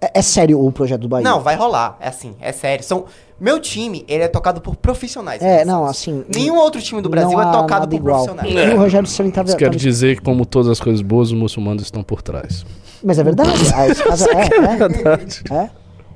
é, 0.00 0.18
é 0.18 0.22
sério 0.22 0.64
o 0.64 0.70
projeto 0.72 1.02
do 1.02 1.08
Bahia? 1.08 1.24
Não, 1.24 1.40
vai 1.40 1.56
rolar. 1.56 1.96
É 2.00 2.08
assim, 2.08 2.34
é 2.40 2.52
sério. 2.52 2.84
São, 2.84 3.04
meu 3.40 3.58
time, 3.58 4.04
ele 4.06 4.22
é 4.22 4.28
tocado 4.28 4.60
por 4.60 4.76
profissionais. 4.76 5.42
É, 5.42 5.64
não, 5.64 5.84
assim. 5.86 6.24
Nenhum 6.34 6.56
outro 6.56 6.80
time 6.80 7.00
do 7.02 7.08
Brasil 7.08 7.40
é 7.40 7.52
tocado 7.52 7.88
por 7.88 7.96
igual. 7.96 8.24
profissionais. 8.24 8.70
E 8.70 8.74
o 8.74 8.78
Rogério 8.78 9.08
Ceni 9.08 9.32
tava, 9.32 9.48
Isso 9.48 9.56
quer 9.56 9.70
dizer 9.74 10.16
que, 10.16 10.22
como 10.22 10.44
todas 10.46 10.68
as 10.70 10.78
coisas 10.80 11.00
boas, 11.02 11.28
os 11.28 11.34
muçulmanos 11.38 11.82
estão 11.82 12.02
por 12.02 12.20
trás. 12.22 12.64
Mas 13.02 13.18
é 13.18 13.22
verdade. 13.24 13.50
Ah, 13.74 13.88
esse 13.88 14.02
caso 14.02 14.26
é, 14.30 15.54
é, 15.54 15.54
é. 15.64 15.70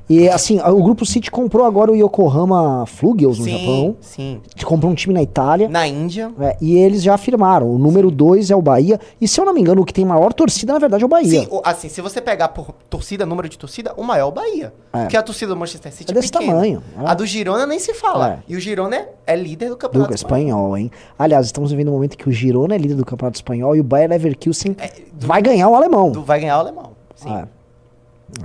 E 0.08 0.26
assim, 0.26 0.58
o 0.58 0.82
Grupo 0.82 1.04
City 1.04 1.30
comprou 1.30 1.66
agora 1.66 1.92
o 1.92 1.94
Yokohama 1.94 2.86
Flugels 2.86 3.38
no 3.38 3.44
Sim, 3.44 3.58
Japão. 3.58 3.96
sim. 4.00 4.40
Comprou 4.64 4.90
um 4.90 4.94
time 4.94 5.12
na 5.12 5.22
Itália. 5.22 5.68
Na 5.68 5.86
Índia. 5.86 6.32
É, 6.40 6.56
e 6.62 6.76
eles 6.78 7.02
já 7.02 7.12
afirmaram, 7.14 7.70
o 7.70 7.76
número 7.78 8.10
2 8.10 8.50
é 8.50 8.56
o 8.56 8.62
Bahia. 8.62 8.98
E 9.20 9.28
se 9.28 9.38
eu 9.38 9.44
não 9.44 9.52
me 9.52 9.60
engano, 9.60 9.82
o 9.82 9.84
que 9.84 9.92
tem 9.92 10.06
maior 10.06 10.32
torcida, 10.32 10.72
na 10.72 10.78
verdade, 10.78 11.02
é 11.02 11.06
o 11.06 11.08
Bahia. 11.10 11.42
Sim, 11.42 11.48
o- 11.50 11.60
assim, 11.62 11.90
se 11.90 12.00
você 12.00 12.22
pegar 12.22 12.48
por 12.48 12.72
torcida, 12.88 13.26
número 13.26 13.50
de 13.50 13.58
torcida, 13.58 13.92
o 13.98 14.02
maior 14.02 14.18
é 14.26 14.28
o 14.28 14.32
Bahia. 14.32 14.72
É. 14.94 15.00
Porque 15.02 15.16
a 15.16 15.22
torcida 15.22 15.52
do 15.52 15.58
Manchester 15.60 15.92
City 15.92 16.10
É 16.10 16.14
desse 16.14 16.32
pequena. 16.32 16.52
tamanho, 16.52 16.82
é. 16.98 17.04
A 17.06 17.12
do 17.12 17.26
Girona 17.26 17.66
nem 17.66 17.78
se 17.78 17.92
fala. 17.92 18.32
É. 18.34 18.38
E 18.48 18.56
o 18.56 18.60
Girona 18.60 18.96
é, 18.96 19.08
é 19.26 19.36
líder 19.36 19.66
do 19.66 19.72
Do 19.72 19.76
campeonato 19.76 20.14
espanhol, 20.14 20.76
hein? 20.78 20.90
Aliás, 21.18 21.44
estamos 21.44 21.70
vivendo 21.70 21.88
um 21.88 21.92
momento 21.92 22.16
que 22.16 22.28
o 22.28 22.32
Girona 22.32 22.74
é 22.74 22.78
líder 22.78 22.94
do 22.94 23.04
Campeonato 23.04 23.36
Espanhol 23.36 23.76
e 23.76 23.80
o 23.80 23.84
Bayer 23.84 24.08
Leverkusen 24.08 24.74
É, 24.78 24.90
do- 25.12 25.26
vai 25.26 25.42
ganhar 25.42 25.68
o 25.68 25.74
alemão. 25.74 26.10
Do, 26.12 26.22
vai 26.24 26.40
ganhar 26.40 26.56
o 26.56 26.60
alemão. 26.60 26.92
Sim. 27.14 27.34
É. 27.34 27.44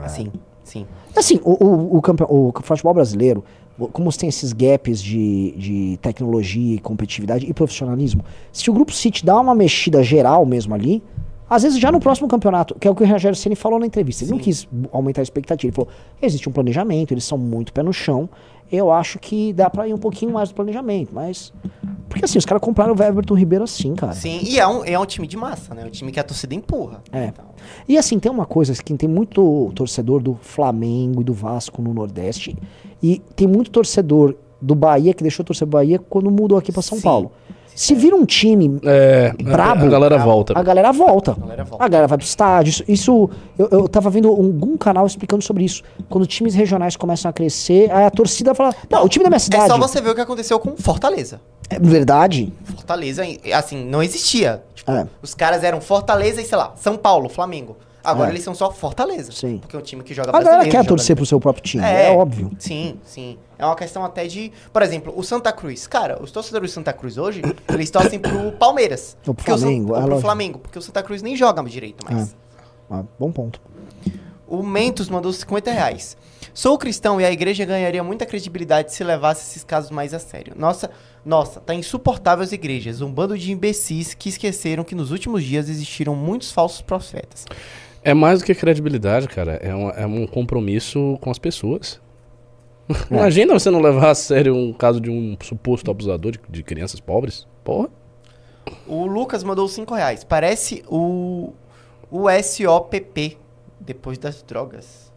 Assim, 0.03 0.29
sim. 0.73 0.85
Assim, 1.15 1.39
o, 1.43 1.51
o, 1.63 1.97
o, 1.97 2.49
o 2.49 2.53
futebol 2.61 2.93
brasileiro, 2.93 3.43
como 3.91 4.11
tem 4.11 4.29
esses 4.29 4.53
gaps 4.53 5.01
de, 5.01 5.51
de 5.57 5.97
tecnologia 6.01 6.75
e 6.75 6.79
competitividade 6.79 7.45
e 7.49 7.53
profissionalismo, 7.53 8.23
se 8.51 8.69
o 8.69 8.73
Grupo 8.73 8.91
City 8.91 9.25
dá 9.25 9.39
uma 9.39 9.55
mexida 9.55 10.03
geral 10.03 10.45
mesmo 10.45 10.73
ali, 10.73 11.01
Às 11.49 11.61
vezes 11.61 11.79
já 11.79 11.91
no 11.91 11.99
próximo 11.99 12.27
campeonato, 12.27 12.73
que 12.79 12.87
é 12.87 12.91
o 12.91 12.95
que 12.95 13.03
o 13.03 13.07
Rogério 13.07 13.35
Ceni 13.35 13.55
falou 13.55 13.77
na 13.79 13.85
entrevista, 13.85 14.23
ele 14.23 14.31
não 14.31 14.39
Sim. 14.39 14.43
quis 14.43 14.67
aumentar 14.91 15.21
a 15.21 15.23
expectativa, 15.23 15.67
ele 15.69 15.75
falou, 15.75 15.89
existe 16.21 16.49
um 16.49 16.51
planejamento, 16.51 17.13
eles 17.13 17.23
são 17.23 17.37
muito 17.37 17.71
pé 17.71 17.83
no 17.83 17.93
chão, 17.93 18.27
eu 18.73 18.91
acho 18.91 19.19
que 19.19 19.53
dá 19.53 19.69
pra 19.69 19.87
ir 19.87 19.93
um 19.93 19.97
pouquinho 19.97 20.33
mais 20.33 20.49
do 20.49 20.55
planejamento, 20.55 21.13
mas... 21.13 21.53
Porque 22.09 22.25
assim, 22.25 22.37
os 22.37 22.45
caras 22.45 22.61
compraram 22.61 22.93
o 22.93 23.01
Everton 23.03 23.33
Ribeiro 23.33 23.63
assim, 23.63 23.95
cara. 23.95 24.13
Sim, 24.13 24.39
e 24.43 24.59
é 24.59 24.67
um, 24.67 24.83
é 24.85 24.99
um 24.99 25.05
time 25.05 25.25
de 25.25 25.35
massa, 25.35 25.73
né? 25.73 25.83
Um 25.85 25.89
time 25.89 26.11
que 26.11 26.19
a 26.19 26.23
torcida 26.23 26.53
empurra. 26.53 27.01
É. 27.11 27.25
Então, 27.27 27.45
E 27.87 27.97
assim, 27.97 28.19
tem 28.19 28.31
uma 28.31 28.45
coisa 28.45 28.73
que 28.73 28.93
tem 28.95 29.09
muito 29.09 29.71
torcedor 29.73 30.21
do 30.21 30.35
Flamengo 30.35 31.21
e 31.21 31.23
do 31.23 31.33
Vasco 31.33 31.81
no 31.81 31.91
Nordeste. 31.91 32.55
E 33.01 33.19
tem 33.35 33.47
muito 33.47 33.71
torcedor 33.71 34.35
do 34.61 34.75
Bahia 34.75 35.13
que 35.13 35.23
deixou 35.23 35.43
de 35.43 35.47
torcer 35.47 35.67
Bahia 35.67 35.97
quando 35.97 36.29
mudou 36.29 36.57
aqui 36.57 36.71
pra 36.71 36.81
São 36.83 36.97
Sim. 36.97 37.03
Paulo. 37.03 37.31
Se 37.75 37.95
vira 37.95 38.15
um 38.15 38.25
time, 38.25 38.79
É, 38.83 39.33
a- 39.39 39.43
Brabo. 39.43 39.85
a 39.85 39.89
galera 39.89 40.17
volta. 40.17 40.53
a 40.57 40.61
galera 40.63 40.91
volta. 40.91 41.31
a 41.31 41.35
galera 41.35 41.63
volta. 41.63 41.83
A 41.85 41.87
galera 41.87 42.07
vai 42.07 42.17
pro 42.17 42.25
estádio. 42.27 42.69
Isso, 42.69 42.83
isso- 42.87 43.29
eu, 43.57 43.67
eu 43.71 43.87
tava 43.89 44.09
vendo 44.09 44.27
algum 44.27 44.77
canal 44.77 45.05
explicando 45.07 45.43
sobre 45.43 45.63
isso. 45.63 45.81
Quando 46.09 46.25
times 46.27 46.53
regionais 46.53 46.95
começam 46.95 47.29
a 47.29 47.33
crescer, 47.33 47.91
aí 47.91 48.05
a 48.05 48.11
torcida 48.11 48.53
fala: 48.53 48.73
Não, 48.89 49.03
o 49.05 49.09
time 49.09 49.23
da 49.23 49.29
minha 49.29 49.37
É 49.37 49.39
cidade. 49.39 49.67
só 49.67 49.77
você 49.77 49.99
ver 50.01 50.11
o 50.11 50.15
que 50.15 50.21
aconteceu 50.21 50.59
com 50.59 50.75
Fortaleza. 50.77 51.41
É 51.69 51.79
verdade. 51.79 52.53
Fortaleza, 52.63 53.23
assim, 53.55 53.83
não 53.85 54.03
existia. 54.03 54.61
Tipo, 54.75 54.91
É. 54.91 55.07
os 55.21 55.33
caras 55.33 55.63
eram 55.63 55.79
Fortaleza 55.81 56.41
e, 56.41 56.45
sei 56.45 56.57
lá, 56.57 56.73
São 56.75 56.95
Paulo, 56.97 57.29
Flamengo. 57.29 57.75
Agora 58.03 58.30
É. 58.30 58.34
eles 58.34 58.43
são 58.43 58.53
só 58.53 58.69
Fortaleza. 58.71 59.31
Sim. 59.31 59.59
Porque 59.59 59.75
é 59.75 59.80
um 59.80 59.81
time 59.81 60.03
que 60.03 60.13
joga 60.13 60.30
A 60.35 60.41
galera 60.43 60.67
quer 60.69 60.85
torcer 60.85 61.15
pro 61.15 61.25
seu 61.25 61.39
próprio 61.39 61.63
time, 61.63 61.84
é, 61.84 62.11
óbvio. 62.11 62.51
Sim, 62.59 62.99
sim. 63.03 63.38
É 63.57 63.65
uma 63.65 63.75
questão 63.75 64.03
até 64.03 64.27
de. 64.27 64.51
Por 64.71 64.81
exemplo, 64.81 65.13
o 65.15 65.23
Santa 65.23 65.51
Cruz. 65.53 65.88
Cara, 65.88 66.21
os 66.21 66.31
torcedores 66.31 66.71
do 66.71 66.73
Santa 66.73 66.91
Cruz 66.91 67.17
hoje, 67.17 67.41
eles 67.73 67.89
torcem 67.89 68.19
pro 68.19 68.51
Palmeiras. 68.53 69.15
Ou 69.25 69.34
pro 69.34 69.35
Porque 69.35 69.51
o 69.51 69.57
Flamengo, 69.57 69.93
ou 69.93 69.99
é 69.99 70.05
pro. 70.05 70.19
Flamengo, 70.19 70.59
porque 70.59 70.77
o 70.77 70.81
Santa 70.81 71.01
Cruz 71.01 71.21
nem 71.21 71.35
joga 71.35 71.63
direito 71.63 72.05
mais. 72.11 72.35
Ah, 72.91 73.03
bom 73.17 73.31
ponto. 73.31 73.61
O 74.45 74.61
Mentos 74.61 75.09
mandou 75.09 75.31
50 75.31 75.71
reais. 75.71 76.17
Sou 76.53 76.77
cristão 76.77 77.19
e 77.19 77.25
a 77.25 77.31
igreja 77.31 77.65
ganharia 77.65 78.03
muita 78.03 78.25
credibilidade 78.27 78.93
se 78.93 79.03
levasse 79.03 79.49
esses 79.49 79.63
casos 79.63 79.89
mais 79.89 80.13
a 80.13 80.19
sério. 80.19 80.53
Nossa, 80.55 80.91
nossa, 81.25 81.59
tá 81.59 81.73
insuportável 81.73 82.43
as 82.43 82.51
igrejas. 82.51 83.01
Um 83.01 83.11
bando 83.11 83.35
de 83.35 83.51
imbecis 83.51 84.13
que 84.13 84.30
esqueceram 84.30 84.84
que 84.84 84.93
nos 84.93 85.09
últimos 85.09 85.43
dias 85.43 85.69
existiram 85.69 86.15
muitos 86.15 86.51
falsos 86.51 86.81
profetas. 86.81 87.45
É 88.03 88.13
mais 88.13 88.39
do 88.39 88.45
que 88.45 88.53
credibilidade, 88.53 89.27
cara. 89.27 89.53
É 89.53 89.73
um, 89.73 89.89
é 89.89 90.05
um 90.05 90.27
compromisso 90.27 91.17
com 91.21 91.31
as 91.31 91.39
pessoas. 91.39 92.01
Imagina 93.09 93.53
você 93.53 93.69
não 93.69 93.81
levar 93.81 94.09
a 94.11 94.15
sério 94.15 94.55
um 94.55 94.73
caso 94.73 94.99
de 94.99 95.09
um 95.09 95.38
suposto 95.41 95.89
abusador 95.89 96.34
de, 96.34 96.39
de 96.49 96.63
crianças 96.63 96.99
pobres. 96.99 97.47
Porra. 97.63 97.89
O 98.88 99.05
Lucas 99.05 99.43
mandou 99.43 99.67
5 99.67 99.93
reais. 99.93 100.23
Parece 100.23 100.84
o, 100.88 101.53
o 102.11 102.25
SOPP, 102.30 103.38
depois 103.80 104.17
das 104.17 104.41
drogas. 104.43 105.11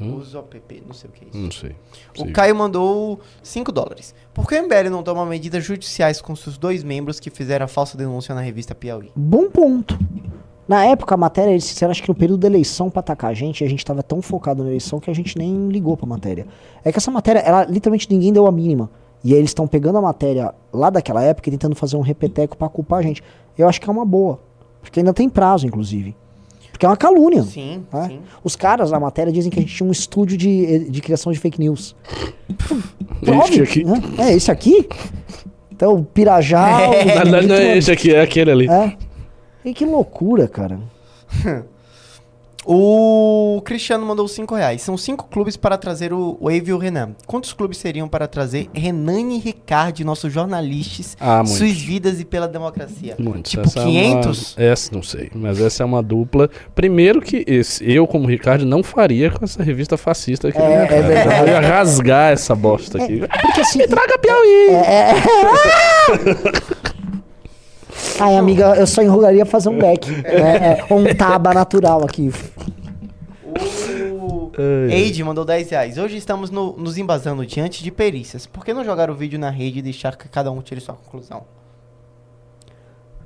Hum? 0.00 0.16
Uso 0.16 0.38
OPP, 0.38 0.82
não 0.86 0.94
sei 0.94 1.10
o 1.10 1.12
que 1.12 1.24
é 1.26 1.28
isso. 1.28 1.38
Não 1.38 1.50
sei. 1.50 1.76
O 2.16 2.22
Sei. 2.22 2.32
Caio 2.32 2.56
mandou 2.56 3.20
5 3.42 3.70
dólares. 3.70 4.14
Por 4.32 4.48
que 4.48 4.58
o 4.58 4.62
MBL 4.62 4.88
não 4.90 5.02
toma 5.02 5.26
medidas 5.26 5.62
judiciais 5.62 6.22
com 6.22 6.34
seus 6.34 6.56
dois 6.56 6.82
membros 6.82 7.20
que 7.20 7.28
fizeram 7.28 7.66
a 7.66 7.68
falsa 7.68 7.98
denúncia 7.98 8.34
na 8.34 8.40
revista 8.40 8.74
Piauí? 8.74 9.12
Bom 9.14 9.50
ponto. 9.50 9.98
Na 10.70 10.84
época, 10.84 11.16
a 11.16 11.18
matéria, 11.18 11.50
eles 11.50 11.68
fizeram, 11.68 11.90
acho 11.90 12.00
que 12.00 12.08
no 12.08 12.14
período 12.14 12.38
da 12.42 12.46
eleição 12.46 12.88
pra 12.88 13.00
atacar 13.00 13.32
a 13.32 13.34
gente, 13.34 13.64
a 13.64 13.68
gente 13.68 13.84
tava 13.84 14.04
tão 14.04 14.22
focado 14.22 14.62
na 14.62 14.68
eleição 14.68 15.00
que 15.00 15.10
a 15.10 15.12
gente 15.14 15.36
nem 15.36 15.66
ligou 15.66 15.96
pra 15.96 16.06
matéria. 16.06 16.46
É 16.84 16.92
que 16.92 16.98
essa 16.98 17.10
matéria, 17.10 17.40
ela 17.40 17.64
literalmente 17.64 18.06
ninguém 18.08 18.32
deu 18.32 18.46
a 18.46 18.52
mínima. 18.52 18.88
E 19.24 19.32
aí 19.32 19.38
eles 19.40 19.50
estão 19.50 19.66
pegando 19.66 19.98
a 19.98 20.00
matéria 20.00 20.54
lá 20.72 20.88
daquela 20.88 21.24
época 21.24 21.48
e 21.48 21.50
tentando 21.50 21.74
fazer 21.74 21.96
um 21.96 22.00
repeteco 22.02 22.56
pra 22.56 22.68
culpar 22.68 23.00
a 23.00 23.02
gente. 23.02 23.20
Eu 23.58 23.68
acho 23.68 23.80
que 23.80 23.90
é 23.90 23.92
uma 23.92 24.04
boa. 24.04 24.38
Porque 24.80 25.00
ainda 25.00 25.12
tem 25.12 25.28
prazo, 25.28 25.66
inclusive. 25.66 26.14
Porque 26.70 26.86
é 26.86 26.88
uma 26.88 26.96
calúnia. 26.96 27.42
Sim, 27.42 27.82
né? 27.92 28.06
sim. 28.06 28.20
Os 28.44 28.54
caras 28.54 28.92
na 28.92 29.00
matéria 29.00 29.32
dizem 29.32 29.50
que 29.50 29.58
a 29.58 29.62
gente 29.62 29.74
tinha 29.74 29.88
um 29.88 29.90
estúdio 29.90 30.38
de, 30.38 30.88
de 30.88 31.00
criação 31.02 31.32
de 31.32 31.40
fake 31.40 31.58
news. 31.58 31.96
Este 33.44 33.60
aqui. 33.62 33.82
né? 33.84 34.00
É, 34.18 34.32
esse 34.34 34.50
aqui? 34.52 34.88
Então, 35.72 35.96
o 35.96 36.04
Pirajá. 36.04 36.78
o- 36.88 37.06
Na 37.06 37.22
verdade, 37.24 37.46
não 37.48 37.56
é 37.56 37.76
esse 37.76 37.90
aqui, 37.90 38.14
é 38.14 38.22
aquele 38.22 38.50
ali. 38.52 38.68
É. 38.68 38.96
E 39.64 39.72
que 39.74 39.84
loucura, 39.84 40.48
cara. 40.48 40.78
O 42.66 43.62
Cristiano 43.64 44.04
mandou 44.04 44.28
5 44.28 44.54
reais. 44.54 44.82
São 44.82 44.94
cinco 44.94 45.26
clubes 45.30 45.56
para 45.56 45.78
trazer 45.78 46.12
o 46.12 46.36
Wave 46.42 46.64
e 46.68 46.72
o 46.74 46.78
Renan. 46.78 47.12
Quantos 47.26 47.54
clubes 47.54 47.78
seriam 47.78 48.06
para 48.06 48.28
trazer 48.28 48.68
Renan 48.74 49.32
e 49.32 49.38
Ricardo, 49.38 50.04
nossos 50.04 50.30
jornalistas, 50.30 51.16
Ah, 51.18 51.42
suas 51.46 51.80
vidas 51.80 52.20
e 52.20 52.24
pela 52.24 52.46
democracia? 52.46 53.16
Muitos. 53.18 53.52
Tipo, 53.52 53.62
Essa 53.66 53.80
é 53.80 53.82
uma- 53.82 53.90
500? 53.90 54.54
essa 54.58 54.94
não 54.94 55.02
sei, 55.02 55.30
mas 55.34 55.58
essa 55.58 55.82
é 55.82 55.86
uma 55.86 56.02
dupla. 56.02 56.50
Primeiro 56.74 57.22
que 57.22 57.42
esse, 57.46 57.82
eu, 57.90 58.06
como 58.06 58.28
Ricardo, 58.28 58.66
não 58.66 58.82
faria 58.82 59.30
com 59.30 59.42
essa 59.42 59.62
revista 59.62 59.96
fascista 59.96 60.48
aqui. 60.48 60.58
É, 60.58 60.82
é 60.84 61.02
verdade. 61.02 61.40
Eu 61.40 61.46
ia 61.54 61.60
rasgar 61.60 62.30
essa 62.30 62.54
bosta 62.54 63.02
aqui. 63.02 63.20
Porque 63.42 63.60
assim. 63.62 63.78
Traga 63.88 64.18
Piauí! 64.18 64.68
Ai, 68.20 68.36
amiga, 68.36 68.74
eu 68.76 68.86
só 68.86 69.02
enrolaria 69.02 69.44
pra 69.44 69.50
fazer 69.52 69.68
um 69.68 69.78
deck. 69.78 70.08
É, 70.24 70.80
é, 70.80 70.86
ou 70.90 70.98
um 71.00 71.14
taba 71.14 71.52
natural 71.54 72.04
aqui. 72.04 72.30
O 74.16 74.50
Eide 74.90 75.24
mandou 75.24 75.44
10 75.44 75.70
reais. 75.70 75.96
Hoje 75.98 76.16
estamos 76.16 76.50
no- 76.50 76.76
nos 76.76 76.98
embasando 76.98 77.44
diante 77.46 77.82
de 77.82 77.90
perícias. 77.90 78.46
Por 78.46 78.64
que 78.64 78.74
não 78.74 78.84
jogar 78.84 79.10
o 79.10 79.14
vídeo 79.14 79.38
na 79.38 79.48
rede 79.50 79.78
e 79.78 79.82
deixar 79.82 80.16
que 80.16 80.28
cada 80.28 80.50
um 80.52 80.60
tire 80.60 80.80
sua 80.80 80.94
conclusão? 80.94 81.44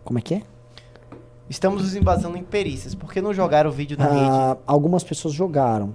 Como 0.05 0.19
é 0.19 0.23
que 0.23 0.35
é? 0.35 0.43
Estamos 1.49 1.83
nos 1.83 1.97
embasando 1.97 2.37
em 2.37 2.45
perícias. 2.45 2.95
Por 2.95 3.13
que 3.13 3.21
não 3.21 3.35
jogar 3.35 3.67
o 3.67 3.73
vídeo 3.73 3.99
na 3.99 4.05
rede? 4.07 4.21
Ah, 4.31 4.57
algumas 4.67 5.03
pessoas 5.03 5.35
jogaram. 5.35 5.93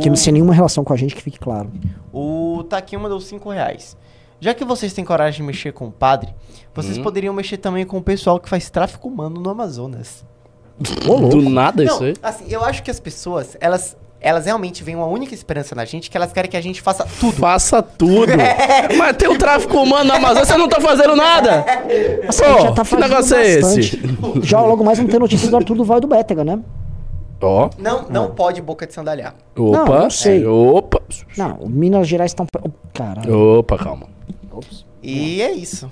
Que 0.00 0.10
não 0.10 0.16
tem 0.16 0.32
nenhuma 0.34 0.52
relação 0.52 0.84
com 0.84 0.92
a 0.92 0.96
gente, 0.96 1.14
que 1.14 1.22
fique 1.22 1.38
claro. 1.38 1.70
O 2.12 2.62
Taquinho 2.68 3.00
mandou 3.00 3.20
5 3.20 3.48
reais. 3.50 3.96
Já 4.38 4.52
que 4.52 4.64
vocês 4.64 4.92
têm 4.92 5.04
coragem 5.04 5.38
de 5.40 5.46
mexer 5.46 5.72
com 5.72 5.86
o 5.86 5.90
padre, 5.90 6.34
vocês 6.74 6.98
Hum. 6.98 7.02
poderiam 7.02 7.34
mexer 7.34 7.56
também 7.58 7.84
com 7.84 7.98
o 7.98 8.02
pessoal 8.02 8.38
que 8.38 8.48
faz 8.48 8.70
tráfico 8.70 9.08
humano 9.08 9.40
no 9.40 9.50
Amazonas. 9.50 10.24
Do 11.30 11.42
nada 11.42 11.82
isso 11.82 11.98
Não, 12.00 12.06
aí. 12.06 12.14
assim, 12.22 12.44
eu 12.48 12.64
acho 12.64 12.82
que 12.84 12.90
as 12.90 13.00
pessoas, 13.00 13.56
elas, 13.60 13.96
elas 14.20 14.44
realmente 14.46 14.84
veem 14.84 14.96
uma 14.96 15.06
única 15.06 15.34
esperança 15.34 15.74
na 15.74 15.84
gente, 15.84 16.08
que 16.08 16.16
elas 16.16 16.32
querem 16.32 16.48
que 16.48 16.56
a 16.56 16.60
gente 16.60 16.80
faça 16.80 17.04
tudo. 17.18 17.32
Faça 17.32 17.82
tudo. 17.82 18.30
Mas 18.96 19.16
tem 19.16 19.28
o 19.28 19.36
tráfico 19.36 19.76
humano 19.76 20.04
na 20.04 20.14
Amazônia, 20.16 20.44
você 20.44 20.56
não 20.56 20.68
tá 20.68 20.80
fazendo 20.80 21.16
nada. 21.16 21.64
Assim, 22.28 22.44
gente 22.44 22.56
Pô, 22.56 22.62
já 22.62 22.72
tá 22.72 22.82
que 22.84 22.88
fazendo 22.90 23.08
negócio 23.08 23.36
é 23.36 23.60
bastante. 23.60 24.00
Já 24.46 24.60
logo 24.60 24.84
mais 24.84 24.98
vamos 24.98 25.12
ter 25.12 25.18
notícias 25.18 25.50
do 25.50 25.56
Arthur 25.56 25.74
Duval 25.76 25.98
e 25.98 26.00
do 26.00 26.06
Bétega, 26.06 26.44
né? 26.44 26.60
Ó. 27.40 27.70
Não, 27.78 28.06
não 28.08 28.30
pode 28.30 28.60
boca 28.62 28.86
de 28.86 28.92
sandalhar. 28.94 29.34
Opa. 29.56 29.78
Não, 29.84 29.86
não 30.02 30.10
sei. 30.10 30.44
Opa. 30.46 31.00
Não, 31.36 31.58
Minas 31.66 32.06
Gerais 32.06 32.30
estão. 32.32 32.46
Caralho. 32.92 33.58
Opa, 33.58 33.76
calma. 33.78 34.06
E 35.02 35.40
é 35.42 35.52
isso. 35.52 35.90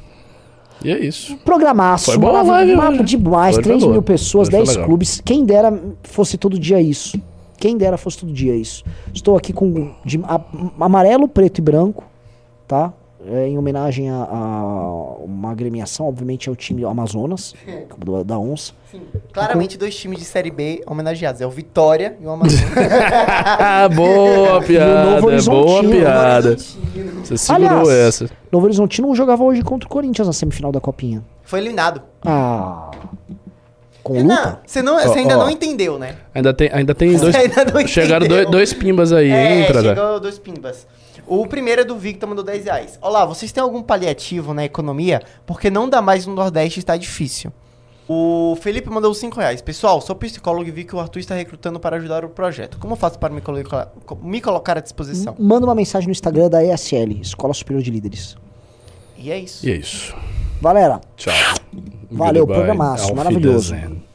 E 0.85 0.91
é 0.91 0.99
isso. 0.99 1.37
Programaço, 1.39 2.07
Foi 2.07 2.19
boa 2.19 2.43
live 2.43 2.77
mapa 2.77 2.93
hoje. 2.93 3.17
demais, 3.17 3.57
Hoje 3.57 3.65
3 3.65 3.83
foi 3.83 3.93
mil 3.93 4.03
pessoas, 4.03 4.49
foi 4.49 4.59
10 4.59 4.69
legal. 4.71 4.87
clubes. 4.87 5.23
Quem 5.25 5.45
dera 5.45 5.81
fosse 6.03 6.37
todo 6.37 6.59
dia 6.59 6.81
isso. 6.81 7.21
Quem 7.59 7.77
dera 7.77 7.97
fosse 7.97 8.19
todo 8.19 8.33
dia 8.33 8.55
isso. 8.55 8.85
Estou 9.15 9.37
aqui 9.37 9.53
com 9.53 9.93
de, 10.05 10.21
amarelo, 10.79 11.27
preto 11.27 11.59
e 11.59 11.63
branco, 11.63 12.05
tá? 12.69 12.93
É, 13.29 13.49
em 13.49 13.57
homenagem 13.59 14.11
a, 14.11 14.25
a 14.31 15.15
uma 15.25 15.51
agremiação, 15.51 16.07
obviamente 16.07 16.49
é 16.49 16.53
o 16.53 16.57
time 16.57 16.85
Amazonas, 16.85 17.55
do- 17.99 18.23
da 18.23 18.39
Onça. 18.39 18.73
Claramente, 19.33 19.77
dois 19.79 19.97
times 19.97 20.19
de 20.19 20.25
Série 20.25 20.51
B 20.51 20.83
homenageados. 20.87 21.41
É 21.41 21.47
o 21.47 21.51
Vitória 21.51 22.17
e 22.21 22.27
o 22.27 22.31
Amazonas. 22.31 22.65
Boa 23.97 24.61
piada. 24.67 25.05
Novo 25.05 25.21
Boa 25.23 25.33
Horizontino. 25.33 25.91
piada. 25.93 26.57
Você 26.57 27.37
segurou 27.39 27.81
Aliás, 27.81 27.89
essa. 28.23 28.31
Novo 28.53 28.67
Horizontino 28.67 29.15
jogava 29.15 29.43
hoje 29.43 29.63
contra 29.63 29.87
o 29.87 29.91
Corinthians 29.91 30.27
na 30.29 30.33
semifinal 30.33 30.71
da 30.71 30.81
Copinha. 30.81 31.25
Foi 31.43 31.59
eliminado. 31.59 32.03
Ah. 32.25 32.91
Com 34.07 34.23
luta? 34.23 34.61
você, 34.65 34.83
não, 34.83 35.01
você 35.01 35.19
ainda 35.19 35.37
ó. 35.37 35.43
não 35.43 35.51
entendeu, 35.51 35.99
né? 35.99 36.15
Ainda 36.33 36.55
tem, 36.55 36.71
ainda 36.73 36.95
tem 36.95 37.17
dois. 37.17 37.35
Ainda 37.35 37.65
não 37.65 37.85
Chegaram 37.89 38.29
dois, 38.29 38.49
dois 38.49 38.73
pimbas 38.73 39.13
aí, 39.13 39.29
É, 39.31 39.63
entra 39.63 39.83
já. 39.83 39.95
chegou 39.97 40.21
dois 40.21 40.39
pimbas. 40.39 40.87
O 41.27 41.45
primeiro 41.49 41.81
é 41.81 41.85
do 41.85 41.97
Victor, 41.97 42.29
mandou 42.29 42.45
10 42.45 42.65
reais. 42.67 42.99
Olá, 43.03 43.27
vocês 43.27 43.51
têm 43.51 43.61
algum 43.61 43.83
paliativo 43.83 44.55
na 44.55 44.65
economia? 44.65 45.21
Porque 45.45 45.69
não 45.71 45.89
dá 45.89 46.01
mais 46.01 46.25
no 46.25 46.37
Nordeste, 46.37 46.79
está 46.79 46.97
difícil. 46.97 47.53
O 48.09 48.57
Felipe 48.61 48.89
mandou 48.89 49.13
5 49.13 49.37
reais. 49.37 49.61
Pessoal, 49.61 50.01
sou 50.01 50.15
psicólogo 50.15 50.69
e 50.69 50.71
vi 50.71 50.85
que 50.85 50.95
o 50.95 51.01
Arthur 51.01 51.19
está 51.19 51.35
recrutando 51.35 51.81
para 51.81 51.97
ajudar 51.97 52.25
o 52.25 52.29
projeto. 52.29 52.79
Como 52.79 52.95
faço 52.95 53.19
para 53.19 53.35
me 53.35 53.41
colocar, 53.41 53.93
me 54.23 54.41
colocar 54.41 54.79
à 54.79 54.81
disposição? 54.81 55.35
Manda 55.37 55.67
uma 55.67 55.75
mensagem 55.75 56.07
no 56.07 56.13
Instagram 56.13 56.49
da 56.49 56.65
ESL, 56.65 57.21
Escola 57.21 57.53
Superior 57.53 57.83
de 57.83 57.91
Líderes. 57.91 58.37
E 59.19 59.33
é 59.33 59.39
isso. 59.41 59.67
E 59.67 59.73
é 59.73 59.75
isso. 59.75 60.15
Galera, 60.61 61.01
Tchau. 61.17 61.33
Valeu, 62.11 62.47
Goodbye. 62.47 62.57
programaço, 62.57 63.05
Auf 63.07 63.15
maravilhoso. 63.17 63.75